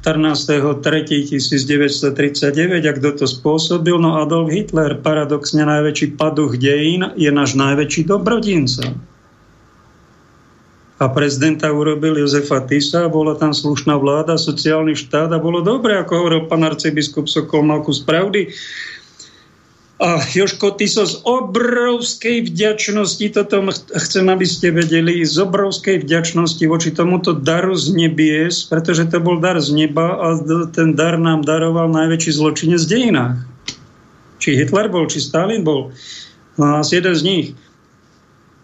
14.3.1939, 0.00 2.88
a 2.88 2.92
kto 2.96 3.08
to 3.20 3.28
spôsobil? 3.28 4.00
No 4.00 4.16
Adolf 4.16 4.48
Hitler, 4.48 4.96
paradoxne 4.96 5.68
najväčší 5.68 6.16
paduch 6.16 6.56
dejín, 6.56 7.12
je 7.20 7.28
náš 7.28 7.52
najväčší 7.60 8.08
dobrodinca. 8.08 8.96
A 11.00 11.08
prezidenta 11.08 11.72
urobil 11.72 12.20
Jozefa 12.20 12.60
Tisa, 12.68 13.08
bola 13.08 13.32
tam 13.32 13.56
slušná 13.56 13.96
vláda, 13.96 14.36
sociálny 14.36 14.92
štát 14.92 15.32
a 15.32 15.40
bolo 15.40 15.64
dobre, 15.64 15.96
ako 15.96 16.12
hovoril 16.12 16.44
pán 16.44 16.60
arcibiskup 16.60 17.24
Sokol, 17.24 17.64
mal 17.64 17.80
kus 17.80 18.04
pravdy. 18.04 18.52
A 20.00 20.20
Joško 20.20 20.76
Tiso 20.76 21.08
z 21.08 21.24
obrovskej 21.24 22.52
vďačnosti, 22.52 23.26
toto 23.32 23.64
chcem, 23.96 24.28
aby 24.28 24.44
ste 24.44 24.76
vedeli, 24.76 25.24
z 25.24 25.40
obrovskej 25.40 26.04
vďačnosti 26.04 26.64
voči 26.68 26.92
tomuto 26.92 27.32
daru 27.32 27.72
z 27.76 27.96
nebies, 27.96 28.68
pretože 28.68 29.08
to 29.08 29.24
bol 29.24 29.40
dar 29.40 29.56
z 29.56 29.72
neba 29.72 30.20
a 30.20 30.36
ten 30.68 30.92
dar 30.96 31.16
nám 31.16 31.48
daroval 31.48 31.88
najväčší 31.96 32.32
zločinec 32.36 32.80
v 32.84 32.92
dejinách. 32.92 33.36
Či 34.40 34.56
Hitler 34.56 34.92
bol, 34.92 35.08
či 35.08 35.20
Stalin 35.20 35.64
bol. 35.64 35.96
No 36.60 36.80
asi 36.80 37.00
jeden 37.00 37.16
z 37.16 37.24
nich 37.24 37.46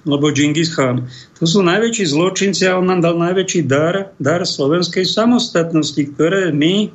lebo 0.06 0.30
Džingis 0.30 0.72
Khan. 0.72 1.04
To 1.36 1.44
sú 1.44 1.66
najväčší 1.66 2.06
zločinci 2.14 2.64
a 2.70 2.78
on 2.78 2.86
nám 2.86 3.02
dal 3.02 3.18
najväčší 3.18 3.66
dar, 3.66 4.14
dar 4.22 4.46
slovenskej 4.46 5.02
samostatnosti, 5.02 5.98
ktoré 6.14 6.54
my 6.54 6.88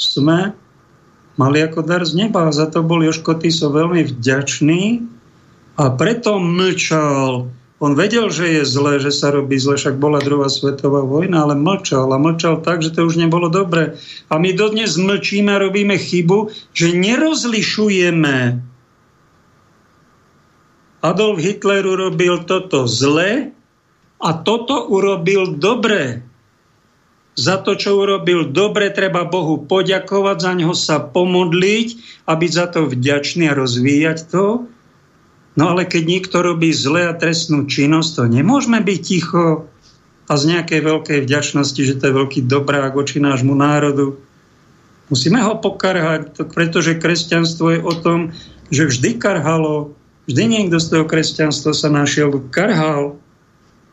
sme 0.00 0.56
mali 1.36 1.58
ako 1.60 1.84
dar 1.84 2.02
z 2.02 2.16
neba. 2.16 2.48
Za 2.50 2.72
to 2.72 2.80
bol 2.80 3.04
Joško 3.04 3.36
Tiso 3.38 3.68
veľmi 3.68 4.08
vďačný 4.08 5.04
a 5.76 5.84
preto 5.92 6.40
mlčal. 6.40 7.52
On 7.82 7.92
vedel, 7.92 8.32
že 8.32 8.48
je 8.48 8.62
zlé, 8.64 8.96
že 8.96 9.12
sa 9.12 9.28
robí 9.34 9.60
zle, 9.60 9.76
však 9.76 10.00
bola 10.00 10.22
druhá 10.22 10.48
svetová 10.48 11.04
vojna, 11.04 11.44
ale 11.44 11.58
mlčal 11.58 12.08
a 12.08 12.16
mlčal 12.16 12.64
tak, 12.64 12.80
že 12.80 12.96
to 12.96 13.04
už 13.04 13.20
nebolo 13.20 13.52
dobre. 13.52 14.00
A 14.32 14.40
my 14.40 14.56
dodnes 14.56 14.96
mlčíme 14.96 15.52
a 15.52 15.60
robíme 15.60 15.98
chybu, 16.00 16.48
že 16.72 16.96
nerozlišujeme 16.96 18.36
Adolf 21.04 21.36
Hitler 21.36 21.84
urobil 21.84 22.48
toto 22.48 22.88
zle 22.88 23.52
a 24.16 24.30
toto 24.40 24.88
urobil 24.88 25.60
dobre. 25.60 26.24
Za 27.36 27.60
to, 27.60 27.76
čo 27.76 28.00
urobil 28.00 28.48
dobre, 28.48 28.88
treba 28.88 29.28
Bohu 29.28 29.60
poďakovať, 29.68 30.36
za 30.40 30.52
ňo 30.56 30.72
sa 30.72 31.04
pomodliť 31.04 31.88
a 32.24 32.32
byť 32.40 32.50
za 32.56 32.66
to 32.72 32.88
vďačný 32.88 33.52
a 33.52 33.58
rozvíjať 33.58 34.18
to. 34.32 34.64
No 35.54 35.64
ale 35.68 35.84
keď 35.84 36.02
niekto 36.08 36.40
robí 36.40 36.72
zle 36.72 37.10
a 37.10 37.12
trestnú 37.12 37.68
činnosť, 37.68 38.10
to 38.16 38.22
nemôžeme 38.30 38.80
byť 38.80 39.00
ticho 39.04 39.68
a 40.24 40.32
z 40.40 40.42
nejakej 40.56 40.80
veľkej 40.80 41.18
vďačnosti, 41.20 41.80
že 41.84 42.00
to 42.00 42.08
je 42.08 42.16
veľký 42.16 42.40
dobrák 42.48 42.96
voči 42.96 43.20
nášmu 43.20 43.52
národu. 43.52 44.16
Musíme 45.12 45.36
ho 45.44 45.60
pokarhať, 45.60 46.48
pretože 46.48 46.96
kresťanstvo 46.96 47.66
je 47.76 47.80
o 47.84 47.92
tom, 47.92 48.32
že 48.72 48.88
vždy 48.88 49.20
karhalo, 49.20 49.92
Vždy 50.24 50.44
niekto 50.48 50.80
z 50.80 50.86
toho 50.88 51.04
kresťanstva 51.04 51.72
sa 51.76 51.88
našiel, 51.92 52.32
karhal, 52.48 53.20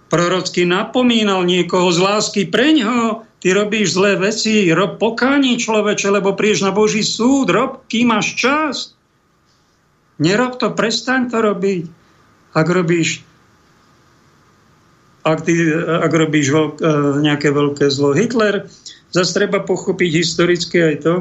prorocky 0.08 0.64
napomínal 0.64 1.44
niekoho 1.44 1.92
z 1.92 2.00
lásky 2.00 2.42
preňho, 2.48 3.28
ty 3.44 3.52
robíš 3.52 3.96
zlé 3.96 4.16
veci, 4.16 4.72
rob 4.72 4.96
pokání 4.96 5.60
človeče, 5.60 6.08
lebo 6.08 6.36
prídeš 6.36 6.64
na 6.64 6.72
Boží 6.72 7.04
súd, 7.04 7.52
rob, 7.52 7.84
kým 7.92 8.16
máš 8.16 8.36
čas. 8.40 8.76
Nerob 10.22 10.56
to, 10.56 10.72
prestaň 10.72 11.28
to 11.32 11.42
robiť. 11.42 11.84
Ak 12.52 12.68
robíš 12.68 13.24
ak, 15.22 15.46
ty, 15.46 15.54
ak 15.78 16.12
robíš 16.12 16.48
veľk, 16.50 16.74
e, 16.82 16.86
nejaké 17.22 17.54
veľké 17.54 17.86
zlo. 17.94 18.18
Hitler, 18.18 18.66
zase 19.14 19.38
treba 19.38 19.62
pochopiť 19.62 20.12
historicky 20.18 20.78
aj 20.82 20.96
to, 21.06 21.16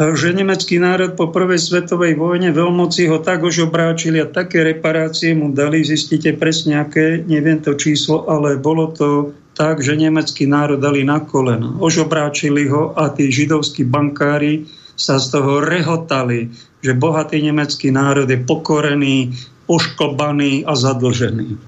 že 0.00 0.32
nemecký 0.32 0.80
národ 0.80 1.12
po 1.12 1.28
prvej 1.28 1.60
svetovej 1.60 2.16
vojne 2.16 2.56
veľmoci 2.56 3.04
ho 3.12 3.20
tak 3.20 3.44
už 3.44 3.68
obráčili 3.68 4.16
a 4.24 4.32
také 4.32 4.64
reparácie 4.64 5.36
mu 5.36 5.52
dali, 5.52 5.84
zistíte 5.84 6.32
presne 6.40 6.80
aké, 6.80 7.20
neviem 7.20 7.60
to 7.60 7.76
číslo, 7.76 8.24
ale 8.24 8.56
bolo 8.56 8.96
to 8.96 9.36
tak, 9.52 9.84
že 9.84 10.00
nemecký 10.00 10.48
národ 10.48 10.80
dali 10.80 11.04
na 11.04 11.20
koleno. 11.20 11.76
Ožobráčili 11.84 12.64
ho 12.72 12.96
a 12.96 13.12
tí 13.12 13.28
židovskí 13.28 13.84
bankári 13.84 14.64
sa 14.96 15.20
z 15.20 15.36
toho 15.36 15.60
rehotali, 15.60 16.48
že 16.80 16.96
bohatý 16.96 17.44
nemecký 17.44 17.92
národ 17.92 18.24
je 18.24 18.40
pokorený, 18.40 19.36
oškobaný 19.68 20.64
a 20.64 20.72
zadlžený. 20.72 21.60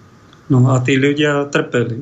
No 0.49 0.73
a 0.73 0.81
tí 0.81 0.97
ľudia 0.97 1.53
trpeli. 1.53 2.01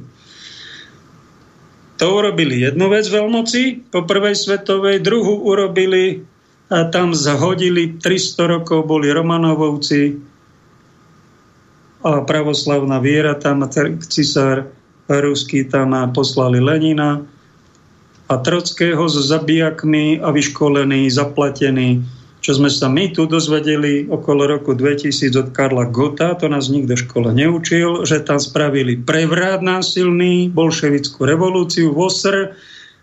To 2.01 2.17
urobili 2.17 2.65
jednu 2.65 2.89
vec 2.89 3.05
veľmoci 3.13 3.93
po 3.93 4.09
prvej 4.09 4.33
svetovej, 4.33 5.05
druhú 5.05 5.45
urobili 5.45 6.25
a 6.73 6.89
tam 6.89 7.13
zhodili 7.13 8.01
300 8.01 8.57
rokov 8.57 8.89
boli 8.89 9.13
Romanovovci 9.13 10.17
a 12.01 12.25
pravoslavná 12.25 12.97
viera, 13.05 13.37
tam 13.37 13.69
cisár 14.01 14.73
ruský 15.13 15.69
tam 15.69 15.93
poslali 16.17 16.57
Lenina 16.57 17.21
a 18.31 18.35
Trockého 18.41 19.05
so 19.05 19.21
zabijakmi 19.21 20.25
a 20.25 20.33
vyškolení, 20.33 21.11
zaplatení 21.13 22.01
čo 22.41 22.57
sme 22.57 22.73
sa 22.73 22.89
my 22.89 23.13
tu 23.13 23.29
dozvedeli 23.29 24.09
okolo 24.09 24.49
roku 24.49 24.73
2000 24.73 25.29
od 25.37 25.49
Karla 25.53 25.85
Gota, 25.93 26.33
to 26.33 26.49
nás 26.49 26.73
nikto 26.73 26.97
v 26.97 27.05
škole 27.05 27.29
neučil, 27.37 28.09
že 28.09 28.25
tam 28.25 28.41
spravili 28.41 28.97
prevrat 28.97 29.61
násilný, 29.61 30.49
bolševickú 30.49 31.29
revolúciu, 31.29 31.93
VOSR, 31.93 32.57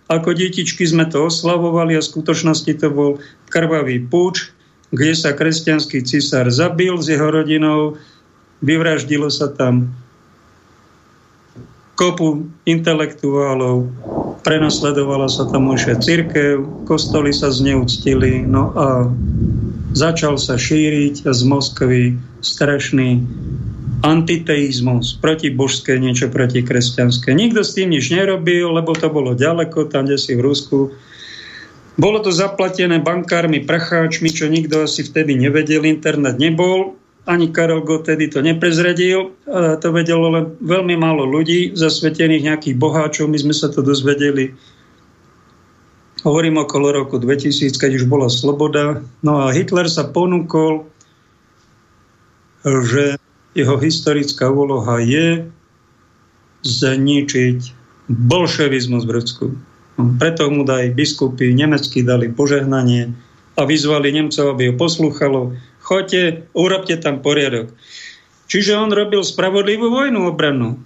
ako 0.10 0.34
detičky 0.34 0.90
sme 0.90 1.06
to 1.06 1.30
oslavovali 1.30 1.94
a 1.94 2.02
v 2.02 2.10
skutočnosti 2.10 2.74
to 2.82 2.88
bol 2.90 3.12
krvavý 3.54 4.02
púč, 4.02 4.50
kde 4.90 5.14
sa 5.14 5.38
kresťanský 5.38 6.02
cisár 6.02 6.50
zabil 6.50 6.98
s 6.98 7.12
jeho 7.12 7.30
rodinou, 7.30 8.00
vyvraždilo 8.66 9.30
sa 9.30 9.54
tam 9.54 9.94
kopu 11.98 12.46
intelektuálov, 12.66 13.90
prenasledovala 14.48 15.28
sa 15.28 15.44
tam 15.52 15.68
už 15.76 16.00
církev, 16.00 16.88
kostoly 16.88 17.36
sa 17.36 17.52
zneúctili, 17.52 18.48
no 18.48 18.72
a 18.72 19.12
začal 19.92 20.40
sa 20.40 20.56
šíriť 20.56 21.28
z 21.28 21.42
Moskvy 21.44 22.16
strašný 22.40 23.28
antiteizmus, 24.08 25.20
protibožské, 25.20 26.00
niečo 26.00 26.32
proti 26.32 26.64
kresťanské. 26.64 27.36
Nikto 27.36 27.60
s 27.66 27.76
tým 27.76 27.92
nič 27.92 28.08
nerobil, 28.08 28.72
lebo 28.72 28.96
to 28.96 29.12
bolo 29.12 29.36
ďaleko, 29.36 29.92
tam, 29.92 30.08
kde 30.08 30.16
si 30.16 30.32
v 30.38 30.46
Rusku. 30.48 30.96
Bolo 31.98 32.22
to 32.22 32.30
zaplatené 32.30 33.02
bankármi, 33.02 33.66
pracháčmi, 33.66 34.30
čo 34.30 34.48
nikto 34.48 34.86
asi 34.86 35.02
vtedy 35.02 35.34
nevedel, 35.34 35.84
internet 35.84 36.38
nebol 36.38 36.97
ani 37.28 37.52
Karol 37.52 37.84
Gott 37.84 38.08
tedy 38.08 38.32
to 38.32 38.40
neprezradil. 38.40 39.36
To 39.52 39.88
vedelo 39.92 40.32
len 40.32 40.56
veľmi 40.64 40.96
málo 40.96 41.28
ľudí, 41.28 41.76
zasvetených 41.76 42.48
nejakých 42.48 42.80
boháčov. 42.80 43.28
My 43.28 43.38
sme 43.38 43.52
sa 43.52 43.68
to 43.68 43.84
dozvedeli 43.84 44.56
hovorím 46.26 46.60
okolo 46.60 46.92
roku 46.92 47.22
2000, 47.22 47.78
keď 47.78 48.04
už 48.04 48.06
bola 48.10 48.28
sloboda. 48.28 49.00
No 49.24 49.48
a 49.48 49.54
Hitler 49.56 49.88
sa 49.88 50.10
ponúkol, 50.10 50.84
že 52.66 53.16
jeho 53.56 53.78
historická 53.80 54.52
úloha 54.52 55.00
je 55.00 55.48
zničiť 56.68 57.60
bolševizmus 58.12 59.08
v 59.08 59.14
Rusku. 59.14 59.46
Preto 60.20 60.52
mu 60.52 60.68
dali 60.68 60.92
biskupy, 60.92 61.54
nemeckí 61.56 62.04
dali 62.04 62.28
požehnanie 62.28 63.14
a 63.56 63.64
vyzvali 63.64 64.12
Nemcov, 64.12 64.58
aby 64.58 64.70
ho 64.70 64.76
poslúchalo 64.76 65.56
choďte, 65.88 66.52
urobte 66.52 67.00
tam 67.00 67.24
poriadok. 67.24 67.72
Čiže 68.52 68.76
on 68.76 68.92
robil 68.92 69.24
spravodlivú 69.24 69.88
vojnu 69.88 70.28
obrannú. 70.28 70.84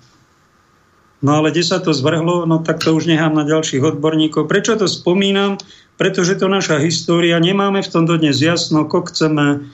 No 1.21 1.37
ale 1.37 1.53
kde 1.53 1.61
sa 1.65 1.77
to 1.77 1.93
zvrhlo, 1.93 2.49
no 2.49 2.61
tak 2.61 2.81
to 2.81 2.97
už 2.97 3.05
nechám 3.05 3.33
na 3.33 3.45
ďalších 3.45 3.81
odborníkov. 3.81 4.49
Prečo 4.49 4.77
to 4.77 4.89
spomínam? 4.89 5.61
Pretože 5.97 6.37
to 6.37 6.49
naša 6.49 6.81
história, 6.81 7.37
nemáme 7.37 7.85
v 7.85 7.91
tom 7.93 8.09
dodnes 8.09 8.41
jasno, 8.41 8.89
ko 8.89 9.05
chceme, 9.05 9.69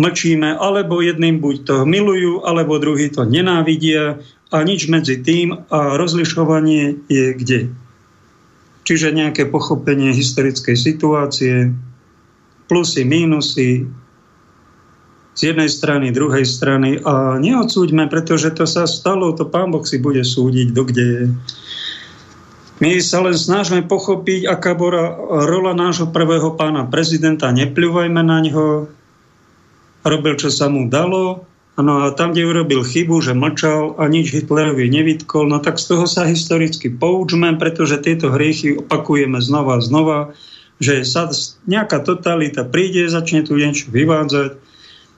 mlčíme, 0.00 0.56
alebo 0.56 1.04
jedným 1.04 1.40
buď 1.40 1.56
to 1.68 1.76
milujú, 1.84 2.48
alebo 2.48 2.80
druhý 2.80 3.12
to 3.12 3.28
nenávidia 3.28 4.24
a 4.48 4.56
nič 4.64 4.88
medzi 4.88 5.20
tým 5.20 5.68
a 5.68 6.00
rozlišovanie 6.00 7.04
je 7.12 7.26
kde. 7.36 7.60
Čiže 8.88 9.12
nejaké 9.12 9.44
pochopenie 9.52 10.16
historickej 10.16 10.80
situácie, 10.80 11.76
plusy, 12.72 13.04
mínusy, 13.04 13.84
z 15.36 15.52
jednej 15.52 15.68
strany, 15.68 16.16
druhej 16.16 16.48
strany 16.48 16.96
a 17.04 17.36
neodsúďme, 17.36 18.08
pretože 18.08 18.48
to 18.56 18.64
sa 18.64 18.88
stalo, 18.88 19.36
to 19.36 19.44
pán 19.44 19.68
Boh 19.68 19.84
si 19.84 20.00
bude 20.00 20.24
súdiť, 20.24 20.72
do 20.72 20.82
kde 20.88 21.04
je. 21.04 21.24
My 22.80 23.00
sa 23.00 23.24
len 23.24 23.36
snažíme 23.36 23.84
pochopiť, 23.88 24.48
aká 24.48 24.76
bola 24.76 25.16
rola 25.48 25.72
nášho 25.76 26.08
prvého 26.12 26.56
pána 26.56 26.84
prezidenta. 26.88 27.52
Nepľúvajme 27.52 28.20
na 28.20 28.38
ňo. 28.44 28.64
Robil, 30.04 30.34
čo 30.36 30.52
sa 30.52 30.68
mu 30.68 30.88
dalo. 30.88 31.48
No 31.76 32.08
a 32.08 32.16
tam, 32.16 32.32
kde 32.32 32.48
urobil 32.48 32.80
chybu, 32.80 33.20
že 33.20 33.36
mlčal 33.36 34.00
a 34.00 34.08
nič 34.08 34.32
Hitlerovi 34.32 34.88
nevytkol, 34.88 35.44
no 35.52 35.60
tak 35.60 35.76
z 35.76 35.92
toho 35.92 36.08
sa 36.08 36.24
historicky 36.24 36.88
poučme, 36.88 37.52
pretože 37.60 38.00
tieto 38.00 38.32
hriechy 38.32 38.80
opakujeme 38.80 39.44
znova 39.44 39.76
a 39.76 39.84
znova, 39.84 40.18
že 40.80 41.04
sa 41.04 41.28
nejaká 41.68 42.00
totalita 42.00 42.64
príde, 42.64 43.12
začne 43.12 43.44
tu 43.44 43.60
niečo 43.60 43.92
vyvádzať 43.92 44.65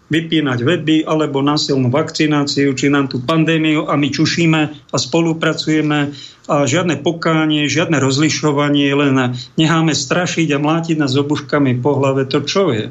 vypínať 0.09 0.65
weby 0.65 1.05
alebo 1.05 1.45
násilnú 1.45 1.93
vakcináciu, 1.93 2.73
či 2.73 2.89
nám 2.89 3.13
tú 3.13 3.21
pandémiu 3.21 3.89
a 3.89 3.95
my 3.97 4.09
čušíme 4.09 4.61
a 4.89 4.97
spolupracujeme 4.97 6.17
a 6.49 6.65
žiadne 6.65 7.05
pokánie, 7.05 7.69
žiadne 7.69 8.01
rozlišovanie, 8.01 8.89
len 8.97 9.37
necháme 9.61 9.93
strašiť 9.93 10.49
a 10.57 10.59
mlátiť 10.59 10.97
nás 10.97 11.13
obuškami 11.13 11.77
po 11.85 12.01
hlave, 12.01 12.25
to 12.25 12.41
čo 12.41 12.73
je? 12.73 12.89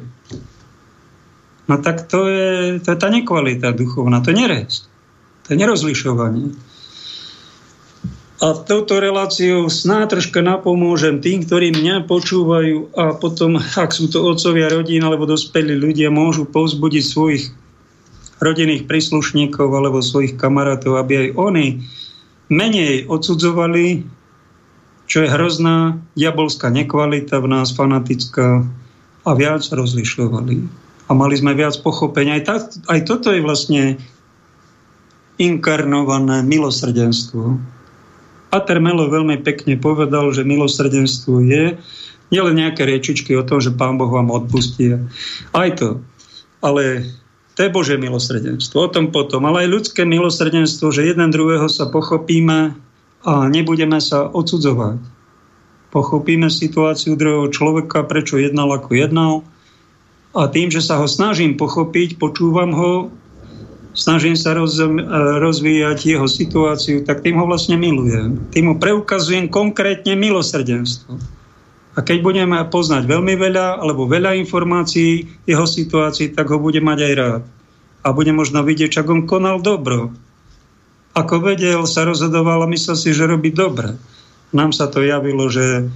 No 1.68 1.74
tak 1.82 2.06
to 2.06 2.30
je, 2.30 2.78
to 2.80 2.94
je 2.94 2.98
tá 2.98 3.08
nekvalita 3.10 3.74
duchovná, 3.74 4.22
to 4.22 4.30
je 4.30 4.38
nerest, 4.38 4.86
to 5.44 5.52
je 5.52 5.56
nerozlišovanie. 5.58 6.67
A 8.38 8.54
touto 8.54 9.02
reláciou 9.02 9.66
snáď 9.66 10.14
troška 10.14 10.38
napomôžem 10.38 11.18
tým, 11.18 11.42
ktorí 11.42 11.74
mňa 11.74 12.06
počúvajú 12.06 12.94
a 12.94 13.18
potom, 13.18 13.58
ak 13.58 13.90
sú 13.90 14.06
to 14.06 14.22
otcovia 14.22 14.70
rodín 14.70 15.02
alebo 15.02 15.26
dospelí 15.26 15.74
ľudia, 15.74 16.06
môžu 16.14 16.46
povzbudiť 16.46 17.02
svojich 17.02 17.50
rodinných 18.38 18.86
príslušníkov 18.86 19.66
alebo 19.74 19.98
svojich 19.98 20.38
kamarátov, 20.38 21.02
aby 21.02 21.26
aj 21.26 21.28
oni 21.34 21.66
menej 22.46 23.10
odsudzovali, 23.10 24.06
čo 25.10 25.26
je 25.26 25.28
hrozná 25.34 25.98
diabolská 26.14 26.70
nekvalita 26.70 27.42
v 27.42 27.50
nás, 27.58 27.74
fanatická, 27.74 28.62
a 29.26 29.30
viac 29.34 29.66
rozlišovali. 29.66 30.56
A 31.08 31.10
mali 31.12 31.34
sme 31.36 31.52
viac 31.58 31.74
pochopenia. 31.82 32.38
Aj, 32.38 32.44
tak, 32.46 32.62
aj 32.86 33.00
toto 33.02 33.34
je 33.34 33.42
vlastne 33.42 33.98
inkarnované 35.42 36.46
milosrdenstvo 36.46 37.58
Pater 38.48 38.80
Melo 38.80 39.12
veľmi 39.12 39.44
pekne 39.44 39.76
povedal, 39.76 40.32
že 40.32 40.44
milosrdenstvo 40.44 41.44
je 41.44 41.76
nielen 42.28 42.54
nejaké 42.56 42.84
riečičky 42.84 43.36
o 43.36 43.44
tom, 43.44 43.60
že 43.60 43.72
Pán 43.72 44.00
Boh 44.00 44.08
vám 44.08 44.32
odpustí. 44.32 44.96
Aj 45.52 45.68
to. 45.76 46.00
Ale 46.64 47.04
to 47.56 47.66
je 47.66 47.74
Bože 47.74 47.96
milosrdenstvo. 47.98 48.76
O 48.86 48.88
tom 48.88 49.10
potom. 49.10 49.44
Ale 49.48 49.66
aj 49.66 49.72
ľudské 49.72 50.02
milosrdenstvo, 50.06 50.94
že 50.94 51.08
jeden 51.08 51.28
druhého 51.34 51.66
sa 51.66 51.90
pochopíme 51.90 52.76
a 53.26 53.32
nebudeme 53.50 53.98
sa 53.98 54.30
odsudzovať. 54.30 55.02
Pochopíme 55.88 56.52
situáciu 56.52 57.16
druhého 57.16 57.48
človeka, 57.48 58.04
prečo 58.04 58.36
jednal 58.36 58.68
ako 58.76 58.90
jednal. 58.92 59.32
A 60.36 60.46
tým, 60.46 60.68
že 60.68 60.84
sa 60.84 61.00
ho 61.00 61.08
snažím 61.08 61.56
pochopiť, 61.56 62.20
počúvam 62.20 62.70
ho, 62.76 62.92
snažím 63.98 64.38
sa 64.38 64.54
e, 64.54 64.62
rozvíjať 65.42 65.98
jeho 66.06 66.30
situáciu, 66.30 67.02
tak 67.02 67.26
tým 67.26 67.42
ho 67.42 67.44
vlastne 67.50 67.74
milujem. 67.74 68.38
Tým 68.54 68.70
mu 68.70 68.74
preukazujem 68.78 69.50
konkrétne 69.50 70.14
milosrdenstvo. 70.14 71.18
A 71.98 72.06
keď 72.06 72.22
budeme 72.22 72.62
poznať 72.70 73.10
veľmi 73.10 73.34
veľa 73.34 73.82
alebo 73.82 74.06
veľa 74.06 74.38
informácií 74.38 75.26
jeho 75.50 75.66
situácii, 75.66 76.30
tak 76.30 76.46
ho 76.54 76.62
bude 76.62 76.78
mať 76.78 76.98
aj 77.02 77.12
rád. 77.18 77.42
A 78.06 78.14
bude 78.14 78.30
možno 78.30 78.62
vidieť, 78.62 79.02
čak 79.02 79.10
on 79.10 79.26
konal 79.26 79.58
dobro. 79.58 80.14
Ako 81.18 81.42
vedel, 81.42 81.82
sa 81.90 82.06
rozhodoval 82.06 82.62
a 82.62 82.70
myslel 82.70 82.94
si, 82.94 83.10
že 83.10 83.26
robí 83.26 83.50
dobre. 83.50 83.98
Nám 84.54 84.70
sa 84.70 84.86
to 84.86 85.02
javilo, 85.02 85.50
že 85.50 85.90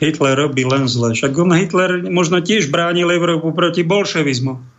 Hitler 0.00 0.40
robí 0.40 0.64
len 0.64 0.88
zle. 0.88 1.12
Však 1.12 1.36
on 1.36 1.52
Hitler 1.52 2.08
možno 2.08 2.40
tiež 2.40 2.72
bránil 2.72 3.12
Európu 3.12 3.52
proti 3.52 3.84
bolševizmu 3.84 4.75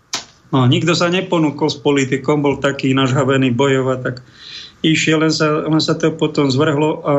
No, 0.47 0.63
nikto 0.63 0.95
sa 0.95 1.11
neponúkol 1.11 1.67
s 1.67 1.77
politikom, 1.79 2.39
bol 2.39 2.63
taký 2.63 2.95
nažhavený 2.95 3.51
bojovať, 3.51 3.99
tak 3.99 4.15
išiel, 4.79 5.19
len 5.19 5.33
sa, 5.33 5.67
len 5.67 5.81
sa 5.83 5.99
to 5.99 6.15
potom 6.15 6.47
zvrhlo 6.47 7.03
a 7.03 7.13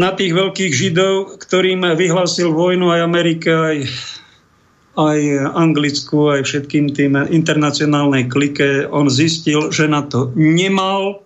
na 0.00 0.16
tých 0.16 0.32
veľkých 0.32 0.72
židov, 0.72 1.36
ktorým 1.36 1.84
vyhlásil 1.92 2.56
vojnu 2.56 2.88
aj 2.88 3.00
Amerika, 3.04 3.52
aj, 3.68 3.78
aj 4.96 5.18
Anglicku, 5.52 6.32
aj 6.32 6.48
všetkým 6.48 6.96
tým 6.96 7.20
internacionálnej 7.28 8.32
klike, 8.32 8.88
on 8.88 9.12
zistil, 9.12 9.68
že 9.68 9.84
na 9.92 10.00
to 10.00 10.32
nemal, 10.32 11.20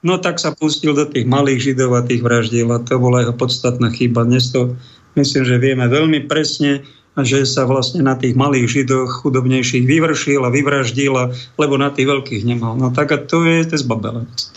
no 0.00 0.14
tak 0.16 0.40
sa 0.40 0.56
pustil 0.56 0.96
do 0.96 1.04
tých 1.04 1.28
malých 1.28 1.72
židov 1.72 1.92
a 1.92 2.06
tých 2.08 2.24
vraždil 2.24 2.72
a 2.72 2.80
to 2.80 2.96
bola 2.96 3.28
jeho 3.28 3.36
podstatná 3.36 3.92
chyba. 3.92 4.24
Dnes 4.24 4.48
to 4.48 4.72
myslím, 5.20 5.44
že 5.44 5.60
vieme 5.60 5.84
veľmi 5.84 6.24
presne, 6.24 6.88
že 7.18 7.42
sa 7.48 7.66
vlastne 7.66 8.04
na 8.04 8.14
tých 8.14 8.38
malých 8.38 8.66
židoch 8.70 9.24
chudobnejších 9.24 9.86
vyvršil 9.86 10.44
a 10.46 10.54
vyvraždil, 10.54 11.14
lebo 11.58 11.74
na 11.74 11.90
tých 11.90 12.06
veľkých 12.06 12.42
nemal. 12.46 12.78
No 12.78 12.94
tak 12.94 13.10
a 13.10 13.18
to 13.18 13.42
je, 13.42 13.66
to 13.66 13.74
zbabelec. 13.74 14.54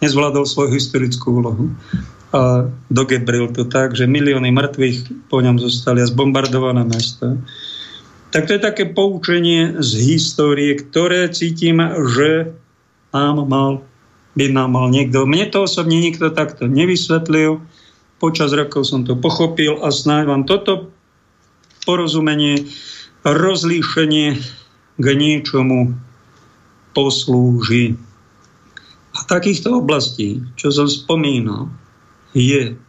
Nezvládol 0.00 0.44
svoju 0.48 0.70
historickú 0.72 1.40
úlohu. 1.40 1.72
A 2.34 2.66
dogebril 2.90 3.54
to 3.54 3.62
tak, 3.70 3.94
že 3.94 4.10
milióny 4.10 4.50
mŕtvych 4.50 5.30
po 5.30 5.38
ňom 5.38 5.62
zostali 5.62 6.02
a 6.02 6.10
zbombardované 6.10 6.82
mesta. 6.82 7.38
Tak 8.34 8.50
to 8.50 8.58
je 8.58 8.66
také 8.66 8.90
poučenie 8.90 9.78
z 9.78 9.90
histórie, 10.02 10.74
ktoré 10.74 11.30
cítim, 11.30 11.78
že 12.10 12.50
nám 13.14 13.46
mal, 13.46 13.86
by 14.34 14.50
nám 14.50 14.74
mal 14.74 14.90
niekto. 14.90 15.22
Mne 15.22 15.46
to 15.54 15.70
osobne 15.70 16.02
nikto 16.02 16.34
takto 16.34 16.66
nevysvetlil 16.66 17.62
počas 18.24 18.56
rokov 18.56 18.88
som 18.88 19.04
to 19.04 19.20
pochopil 19.20 19.84
a 19.84 19.92
snáď 19.92 20.32
vám 20.32 20.42
toto 20.48 20.88
porozumenie, 21.84 22.64
rozlíšenie 23.20 24.40
k 24.96 25.06
niečomu 25.12 25.92
poslúži. 26.96 28.00
A 29.12 29.28
takýchto 29.28 29.84
oblastí, 29.84 30.40
čo 30.56 30.72
som 30.72 30.88
spomínal, 30.88 31.68
je 32.32 32.80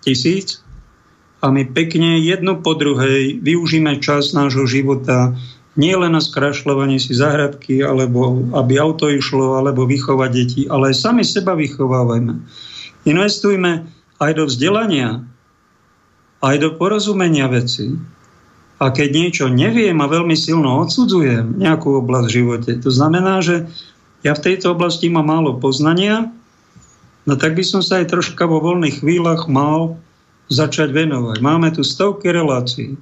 tisíc 0.00 0.64
a 1.44 1.52
my 1.52 1.68
pekne 1.68 2.16
jedno 2.24 2.64
po 2.64 2.72
druhej 2.72 3.44
využíme 3.44 4.00
čas 4.00 4.32
nášho 4.32 4.64
života 4.64 5.36
nie 5.78 5.94
len 5.94 6.10
na 6.10 6.18
skrašľovanie 6.18 6.98
si 6.98 7.14
zahradky, 7.14 7.86
alebo 7.86 8.50
aby 8.50 8.82
auto 8.82 9.06
išlo, 9.06 9.62
alebo 9.62 9.86
vychovať 9.86 10.30
deti, 10.34 10.62
ale 10.66 10.90
aj 10.90 11.06
sami 11.06 11.22
seba 11.22 11.54
vychovávajme. 11.54 12.34
Investujme 13.06 13.97
aj 14.18 14.32
do 14.34 14.44
vzdelania, 14.46 15.22
aj 16.42 16.56
do 16.58 16.68
porozumenia 16.78 17.46
veci. 17.50 17.98
A 18.78 18.94
keď 18.94 19.08
niečo 19.10 19.44
neviem 19.50 19.98
a 19.98 20.06
veľmi 20.06 20.38
silno 20.38 20.78
odsudzujem 20.86 21.58
nejakú 21.58 21.98
oblasť 21.98 22.26
v 22.30 22.34
živote, 22.34 22.70
to 22.78 22.90
znamená, 22.94 23.42
že 23.42 23.66
ja 24.22 24.38
v 24.38 24.44
tejto 24.50 24.74
oblasti 24.74 25.10
mám 25.10 25.26
málo 25.26 25.58
poznania, 25.58 26.30
no 27.26 27.34
tak 27.34 27.58
by 27.58 27.64
som 27.66 27.82
sa 27.82 27.98
aj 27.98 28.14
troška 28.14 28.46
vo 28.46 28.62
voľných 28.62 29.02
chvíľach 29.02 29.50
mal 29.50 29.98
začať 30.46 30.94
venovať. 30.94 31.42
Máme 31.42 31.74
tu 31.74 31.82
stovky 31.82 32.30
relácií, 32.30 32.94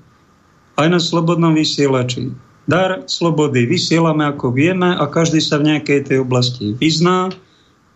aj 0.80 0.88
na 0.88 1.00
slobodnom 1.00 1.52
vysielači. 1.52 2.32
Dar 2.66 3.06
slobody 3.06 3.68
vysielame 3.68 4.26
ako 4.26 4.50
vieme 4.50 4.96
a 4.96 5.04
každý 5.06 5.38
sa 5.38 5.62
v 5.62 5.76
nejakej 5.76 6.10
tej 6.10 6.18
oblasti 6.24 6.74
vyzná, 6.74 7.30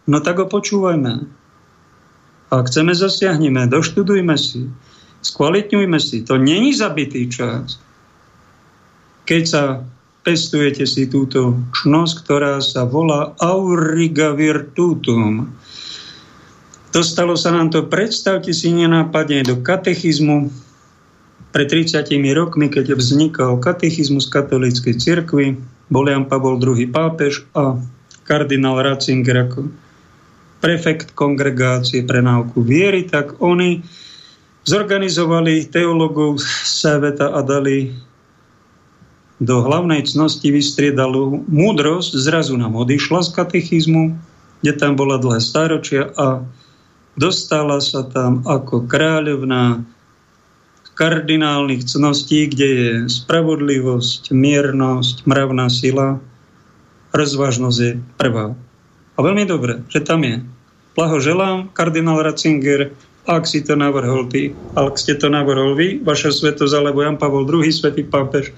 no 0.06 0.16
tak 0.22 0.38
ho 0.38 0.46
počúvajme. 0.46 1.39
A 2.50 2.66
chceme, 2.66 2.90
zasiahneme, 2.90 3.70
doštudujme 3.70 4.34
si, 4.34 4.66
skvalitňujme 5.22 5.98
si. 6.02 6.26
To 6.26 6.34
není 6.34 6.74
zabitý 6.74 7.30
čas. 7.30 7.78
Keď 9.22 9.42
sa 9.46 9.62
pestujete 10.20 10.84
si 10.84 11.08
túto 11.08 11.56
čnosť, 11.72 12.14
ktorá 12.26 12.60
sa 12.60 12.84
volá 12.84 13.32
auriga 13.40 14.36
virtutum. 14.36 15.48
Dostalo 16.90 17.38
sa 17.38 17.54
nám 17.54 17.70
to, 17.70 17.86
predstavte 17.86 18.50
si 18.50 18.74
nenápadne, 18.74 19.46
do 19.46 19.62
katechizmu 19.62 20.50
pred 21.54 21.66
30 21.66 22.02
rokmi, 22.34 22.66
keď 22.70 22.98
vznikal 22.98 23.58
katechizmus 23.62 24.26
katolíckej 24.26 24.98
cirkvi, 24.98 25.58
bol 25.90 26.06
Jan 26.06 26.26
Pavol 26.26 26.58
II 26.62 26.86
pápež 26.90 27.46
a 27.54 27.78
kardinál 28.22 28.78
Ratzinger 28.78 29.50
ako 29.50 29.70
prefekt 30.60 31.16
kongregácie 31.16 32.04
pre 32.04 32.20
náuku 32.20 32.60
viery, 32.60 33.08
tak 33.08 33.40
oni 33.40 33.80
zorganizovali 34.68 35.66
teologov 35.72 36.38
sveta 36.64 37.32
a 37.32 37.40
dali 37.40 37.96
do 39.40 39.64
hlavnej 39.64 40.04
cnosti 40.04 40.52
vystriedalú 40.52 41.48
múdrosť, 41.48 42.12
zrazu 42.20 42.60
nám 42.60 42.76
odišla 42.76 43.24
z 43.24 43.30
katechizmu, 43.40 44.12
kde 44.60 44.72
tam 44.76 45.00
bola 45.00 45.16
dlhé 45.16 45.40
stáročia 45.40 46.12
a 46.12 46.44
dostala 47.16 47.80
sa 47.80 48.04
tam 48.04 48.44
ako 48.44 48.84
kráľovná 48.84 49.80
kardinálnych 50.92 51.88
cností, 51.88 52.52
kde 52.52 52.68
je 52.68 52.90
spravodlivosť, 53.08 54.36
miernosť, 54.36 55.24
mravná 55.24 55.72
sila, 55.72 56.20
rozvážnosť 57.16 57.78
je 57.80 57.92
prvá. 58.20 58.52
A 59.20 59.22
veľmi 59.22 59.44
dobre, 59.44 59.84
že 59.92 60.00
tam 60.00 60.24
je. 60.24 60.40
želám, 61.20 61.68
kardinál 61.76 62.24
Ratzinger, 62.24 62.96
ak 63.28 63.44
si 63.44 63.60
to 63.60 63.76
navrhol 63.76 64.24
ty, 64.32 64.56
ak 64.72 64.96
ste 64.96 65.12
to 65.12 65.28
navrhol 65.28 65.76
vy, 65.76 66.00
vaša 66.00 66.32
svetosť, 66.32 66.72
alebo 66.72 67.04
Jan 67.04 67.20
Pavol 67.20 67.44
II, 67.44 67.68
svetý 67.68 68.00
pápež. 68.00 68.48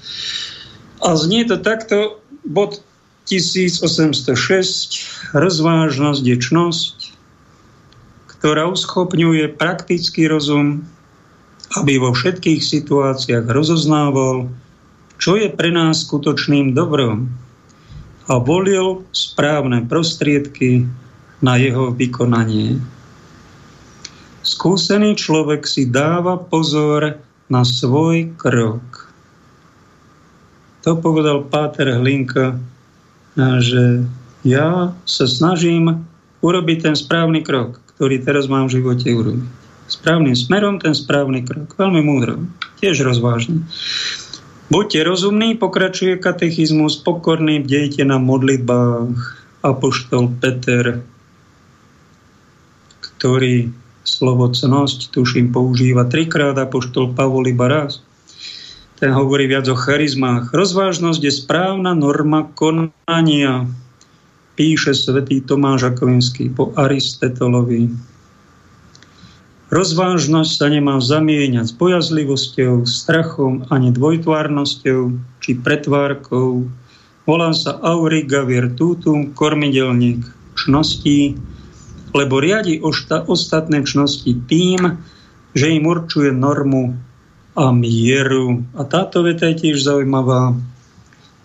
A 1.02 1.18
znie 1.18 1.42
to 1.50 1.58
takto, 1.58 2.22
bod 2.46 2.78
1806, 3.26 5.34
rozvážnosť 5.34 6.22
je 6.22 6.36
čnosť, 6.38 6.94
ktorá 8.38 8.70
uschopňuje 8.70 9.58
praktický 9.58 10.30
rozum, 10.30 10.86
aby 11.74 11.98
vo 11.98 12.14
všetkých 12.14 12.62
situáciách 12.62 13.50
rozoznával 13.50 14.46
čo 15.22 15.38
je 15.38 15.46
pre 15.54 15.70
nás 15.70 16.02
skutočným 16.02 16.74
dobrom 16.74 17.30
a 18.32 18.40
volil 18.40 19.04
správne 19.12 19.84
prostriedky 19.84 20.88
na 21.44 21.60
jeho 21.60 21.92
vykonanie. 21.92 22.80
Skúsený 24.40 25.20
človek 25.20 25.68
si 25.68 25.84
dáva 25.84 26.40
pozor 26.40 27.20
na 27.52 27.62
svoj 27.62 28.32
krok. 28.40 29.12
To 30.88 30.96
povedal 30.96 31.44
Páter 31.44 31.92
Hlinka, 31.92 32.56
že 33.36 34.08
ja 34.48 34.96
sa 35.04 35.24
snažím 35.28 36.00
urobiť 36.40 36.88
ten 36.88 36.96
správny 36.96 37.44
krok, 37.44 37.84
ktorý 37.94 38.24
teraz 38.24 38.48
mám 38.48 38.66
v 38.66 38.80
živote 38.80 39.12
urobiť. 39.12 39.50
Správnym 39.92 40.32
smerom 40.32 40.80
ten 40.80 40.96
správny 40.96 41.44
krok. 41.44 41.76
Veľmi 41.76 42.00
múdro. 42.00 42.40
Tiež 42.80 43.04
rozvážne. 43.04 43.60
Buďte 44.72 45.04
rozumní, 45.04 45.60
pokračuje 45.60 46.16
katechizmus, 46.16 46.96
pokorný, 47.04 47.60
bdejte 47.60 48.08
na 48.08 48.16
modlitbách. 48.16 49.44
Apoštol 49.60 50.32
Peter, 50.40 51.04
ktorý 53.04 53.68
slovo 54.00 54.48
cnosť, 54.48 55.12
tuším, 55.12 55.52
používa 55.52 56.08
trikrát, 56.08 56.56
Apoštol 56.56 57.12
Pavol 57.12 57.52
iba 57.52 57.68
raz. 57.68 58.00
Ten 58.96 59.12
hovorí 59.12 59.44
viac 59.44 59.68
o 59.68 59.76
charizmách. 59.76 60.56
Rozvážnosť 60.56 61.20
je 61.20 61.32
správna 61.36 61.92
norma 61.92 62.48
konania, 62.56 63.68
píše 64.56 64.96
svätý 64.96 65.44
Tomáš 65.44 65.92
Akvinský 65.92 66.48
po 66.48 66.72
Aristotelovi. 66.80 67.92
Rozvážnosť 69.72 70.52
sa 70.52 70.68
nemá 70.68 71.00
zamieňať 71.00 71.64
s 71.64 71.74
bojazlivosťou, 71.80 72.84
strachom 72.84 73.64
ani 73.72 73.88
dvojtvárnosťou 73.88 75.00
či 75.40 75.50
pretvárkou. 75.56 76.68
Volá 77.24 77.56
sa 77.56 77.80
auriga 77.80 78.44
virtutum, 78.44 79.32
kormidelník 79.32 80.28
čností, 80.60 81.40
lebo 82.12 82.44
riadi 82.44 82.84
ostatné 82.84 83.80
čnosti 83.88 84.44
tým, 84.44 85.00
že 85.56 85.72
im 85.72 85.88
určuje 85.88 86.36
normu 86.36 86.92
a 87.56 87.72
mieru. 87.72 88.68
A 88.76 88.84
táto 88.84 89.24
veta 89.24 89.48
je 89.48 89.56
tiež 89.56 89.88
zaujímavá. 89.88 90.52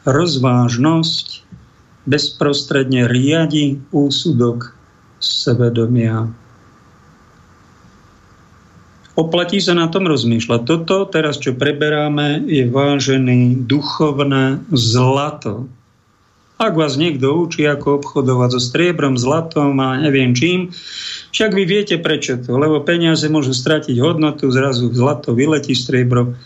Rozvážnosť 0.03 1.47
bezprostredne 2.03 3.07
riadi 3.07 3.79
úsudok 3.95 4.75
svedomia. 5.23 6.27
Oplatí 9.17 9.57
sa 9.57 9.73
na 9.73 9.89
tom 9.89 10.05
rozmýšľať. 10.05 10.61
Toto 10.61 11.09
teraz, 11.09 11.41
čo 11.41 11.57
preberáme, 11.57 12.45
je 12.45 12.69
vážený 12.69 13.65
duchovné 13.65 14.61
zlato. 14.69 15.65
Ak 16.61 16.77
vás 16.77 16.97
niekto 16.97 17.33
učí, 17.37 17.65
ako 17.65 18.01
obchodovať 18.01 18.49
so 18.57 18.61
striebrom, 18.61 19.17
zlatom 19.17 19.77
a 19.81 19.97
neviem 19.97 20.37
čím, 20.37 20.73
však 21.33 21.53
vy 21.53 21.63
viete 21.65 21.97
prečo 21.97 22.37
to, 22.37 22.57
lebo 22.57 22.81
peniaze 22.85 23.25
môžu 23.29 23.53
stratiť 23.53 23.97
hodnotu, 23.97 24.49
zrazu 24.49 24.89
zlato 24.93 25.33
vyletí 25.33 25.73
striebro 25.73 26.37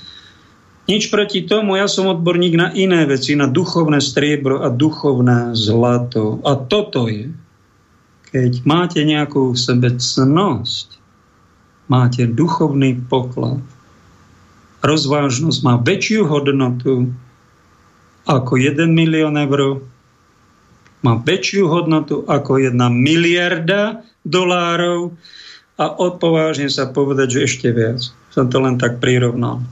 nič 0.90 1.08
proti 1.14 1.46
tomu, 1.46 1.78
ja 1.78 1.86
som 1.86 2.10
odborník 2.10 2.58
na 2.58 2.68
iné 2.74 3.06
veci, 3.06 3.38
na 3.38 3.46
duchovné 3.46 4.02
striebro 4.02 4.66
a 4.66 4.68
duchovné 4.68 5.54
zlato. 5.54 6.42
A 6.42 6.58
toto 6.58 7.06
je, 7.06 7.30
keď 8.34 8.52
máte 8.66 9.00
nejakú 9.06 9.54
v 9.54 9.60
máte 11.88 12.28
duchovný 12.28 13.00
poklad. 13.10 13.62
Rozvážnosť 14.82 15.60
má 15.62 15.78
väčšiu 15.78 16.26
hodnotu 16.26 17.14
ako 18.26 18.58
1 18.58 18.90
milión 18.90 19.38
eur, 19.38 19.82
má 21.02 21.18
väčšiu 21.18 21.66
hodnotu 21.70 22.26
ako 22.26 22.62
1 22.62 22.78
miliarda 22.90 24.06
dolárov 24.22 25.18
a 25.82 25.86
odpovážne 25.98 26.70
sa 26.70 26.90
povedať, 26.94 27.28
že 27.38 27.40
ešte 27.50 27.68
viac. 27.74 28.02
Som 28.30 28.54
to 28.54 28.62
len 28.62 28.78
tak 28.78 29.02
prirovnal. 29.02 29.66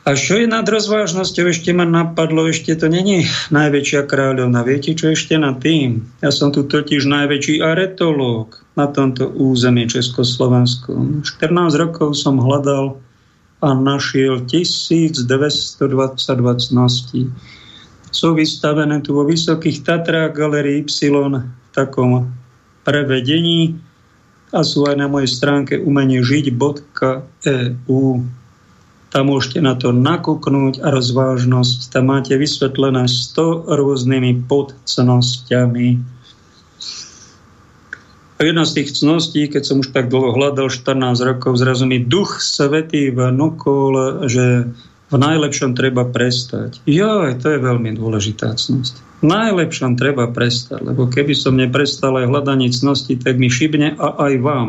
A 0.00 0.16
čo 0.16 0.40
je 0.40 0.48
nad 0.48 0.64
rozvážnosťou, 0.64 1.52
ešte 1.52 1.76
ma 1.76 1.84
napadlo, 1.84 2.48
ešte 2.48 2.72
to 2.72 2.88
není 2.88 3.28
najväčšia 3.52 4.08
kráľovna. 4.08 4.64
Viete, 4.64 4.96
čo 4.96 5.12
ešte 5.12 5.36
nad 5.36 5.60
tým? 5.60 6.08
Ja 6.24 6.32
som 6.32 6.50
tu 6.50 6.64
totiž 6.64 7.04
najväčší 7.04 7.60
aretológ 7.60 8.64
na 8.80 8.88
tomto 8.88 9.28
území 9.36 9.84
Československu. 9.84 11.20
14 11.20 11.76
rokov 11.76 12.16
som 12.16 12.40
hľadal 12.40 12.96
a 13.60 13.76
našiel 13.76 14.48
1222 14.48 15.28
cností. 16.64 17.28
Sú 18.08 18.32
vystavené 18.32 19.04
tu 19.04 19.12
vo 19.12 19.28
Vysokých 19.28 19.84
Tatrách 19.84 20.32
Galerii 20.32 20.88
Y 20.88 21.12
v 21.12 21.44
takom 21.76 22.32
prevedení 22.82 23.76
a 24.50 24.64
sú 24.64 24.88
aj 24.88 24.96
na 24.96 25.06
mojej 25.06 25.28
stránke 25.28 25.76
umeniežiť.eu 25.78 28.02
tam 29.10 29.26
môžete 29.26 29.58
na 29.58 29.74
to 29.74 29.90
nakúknúť 29.90 30.86
a 30.86 30.94
rozvážnosť. 30.94 31.90
Tam 31.90 32.14
máte 32.14 32.38
vysvetlené 32.38 33.10
100 33.10 33.66
rôznymi 33.66 34.46
podcnosťami. 34.46 35.98
A 38.40 38.48
jedna 38.48 38.64
z 38.64 38.80
tých 38.80 38.96
cností, 38.96 39.52
keď 39.52 39.62
som 39.68 39.84
už 39.84 39.92
tak 39.92 40.08
dlho 40.08 40.32
hľadal, 40.32 40.72
14 40.72 40.96
rokov, 41.28 41.60
zrazu 41.60 41.84
mi 41.84 42.00
duch 42.00 42.40
svetý 42.40 43.12
vnúkol, 43.12 44.24
že 44.32 44.72
v 45.12 45.16
najlepšom 45.20 45.76
treba 45.76 46.08
prestať. 46.08 46.80
Jo, 46.88 47.28
to 47.36 47.46
je 47.52 47.60
veľmi 47.60 47.92
dôležitá 48.00 48.56
cnosť. 48.56 49.20
V 49.20 49.28
najlepšom 49.28 50.00
treba 50.00 50.32
prestať, 50.32 50.80
lebo 50.80 51.04
keby 51.04 51.36
som 51.36 51.60
neprestal 51.60 52.16
aj 52.16 52.32
hľadanie 52.32 52.72
cnosti, 52.72 53.20
tak 53.20 53.36
mi 53.36 53.52
šibne 53.52 53.92
a 54.00 54.16
aj 54.24 54.34
vám. 54.40 54.68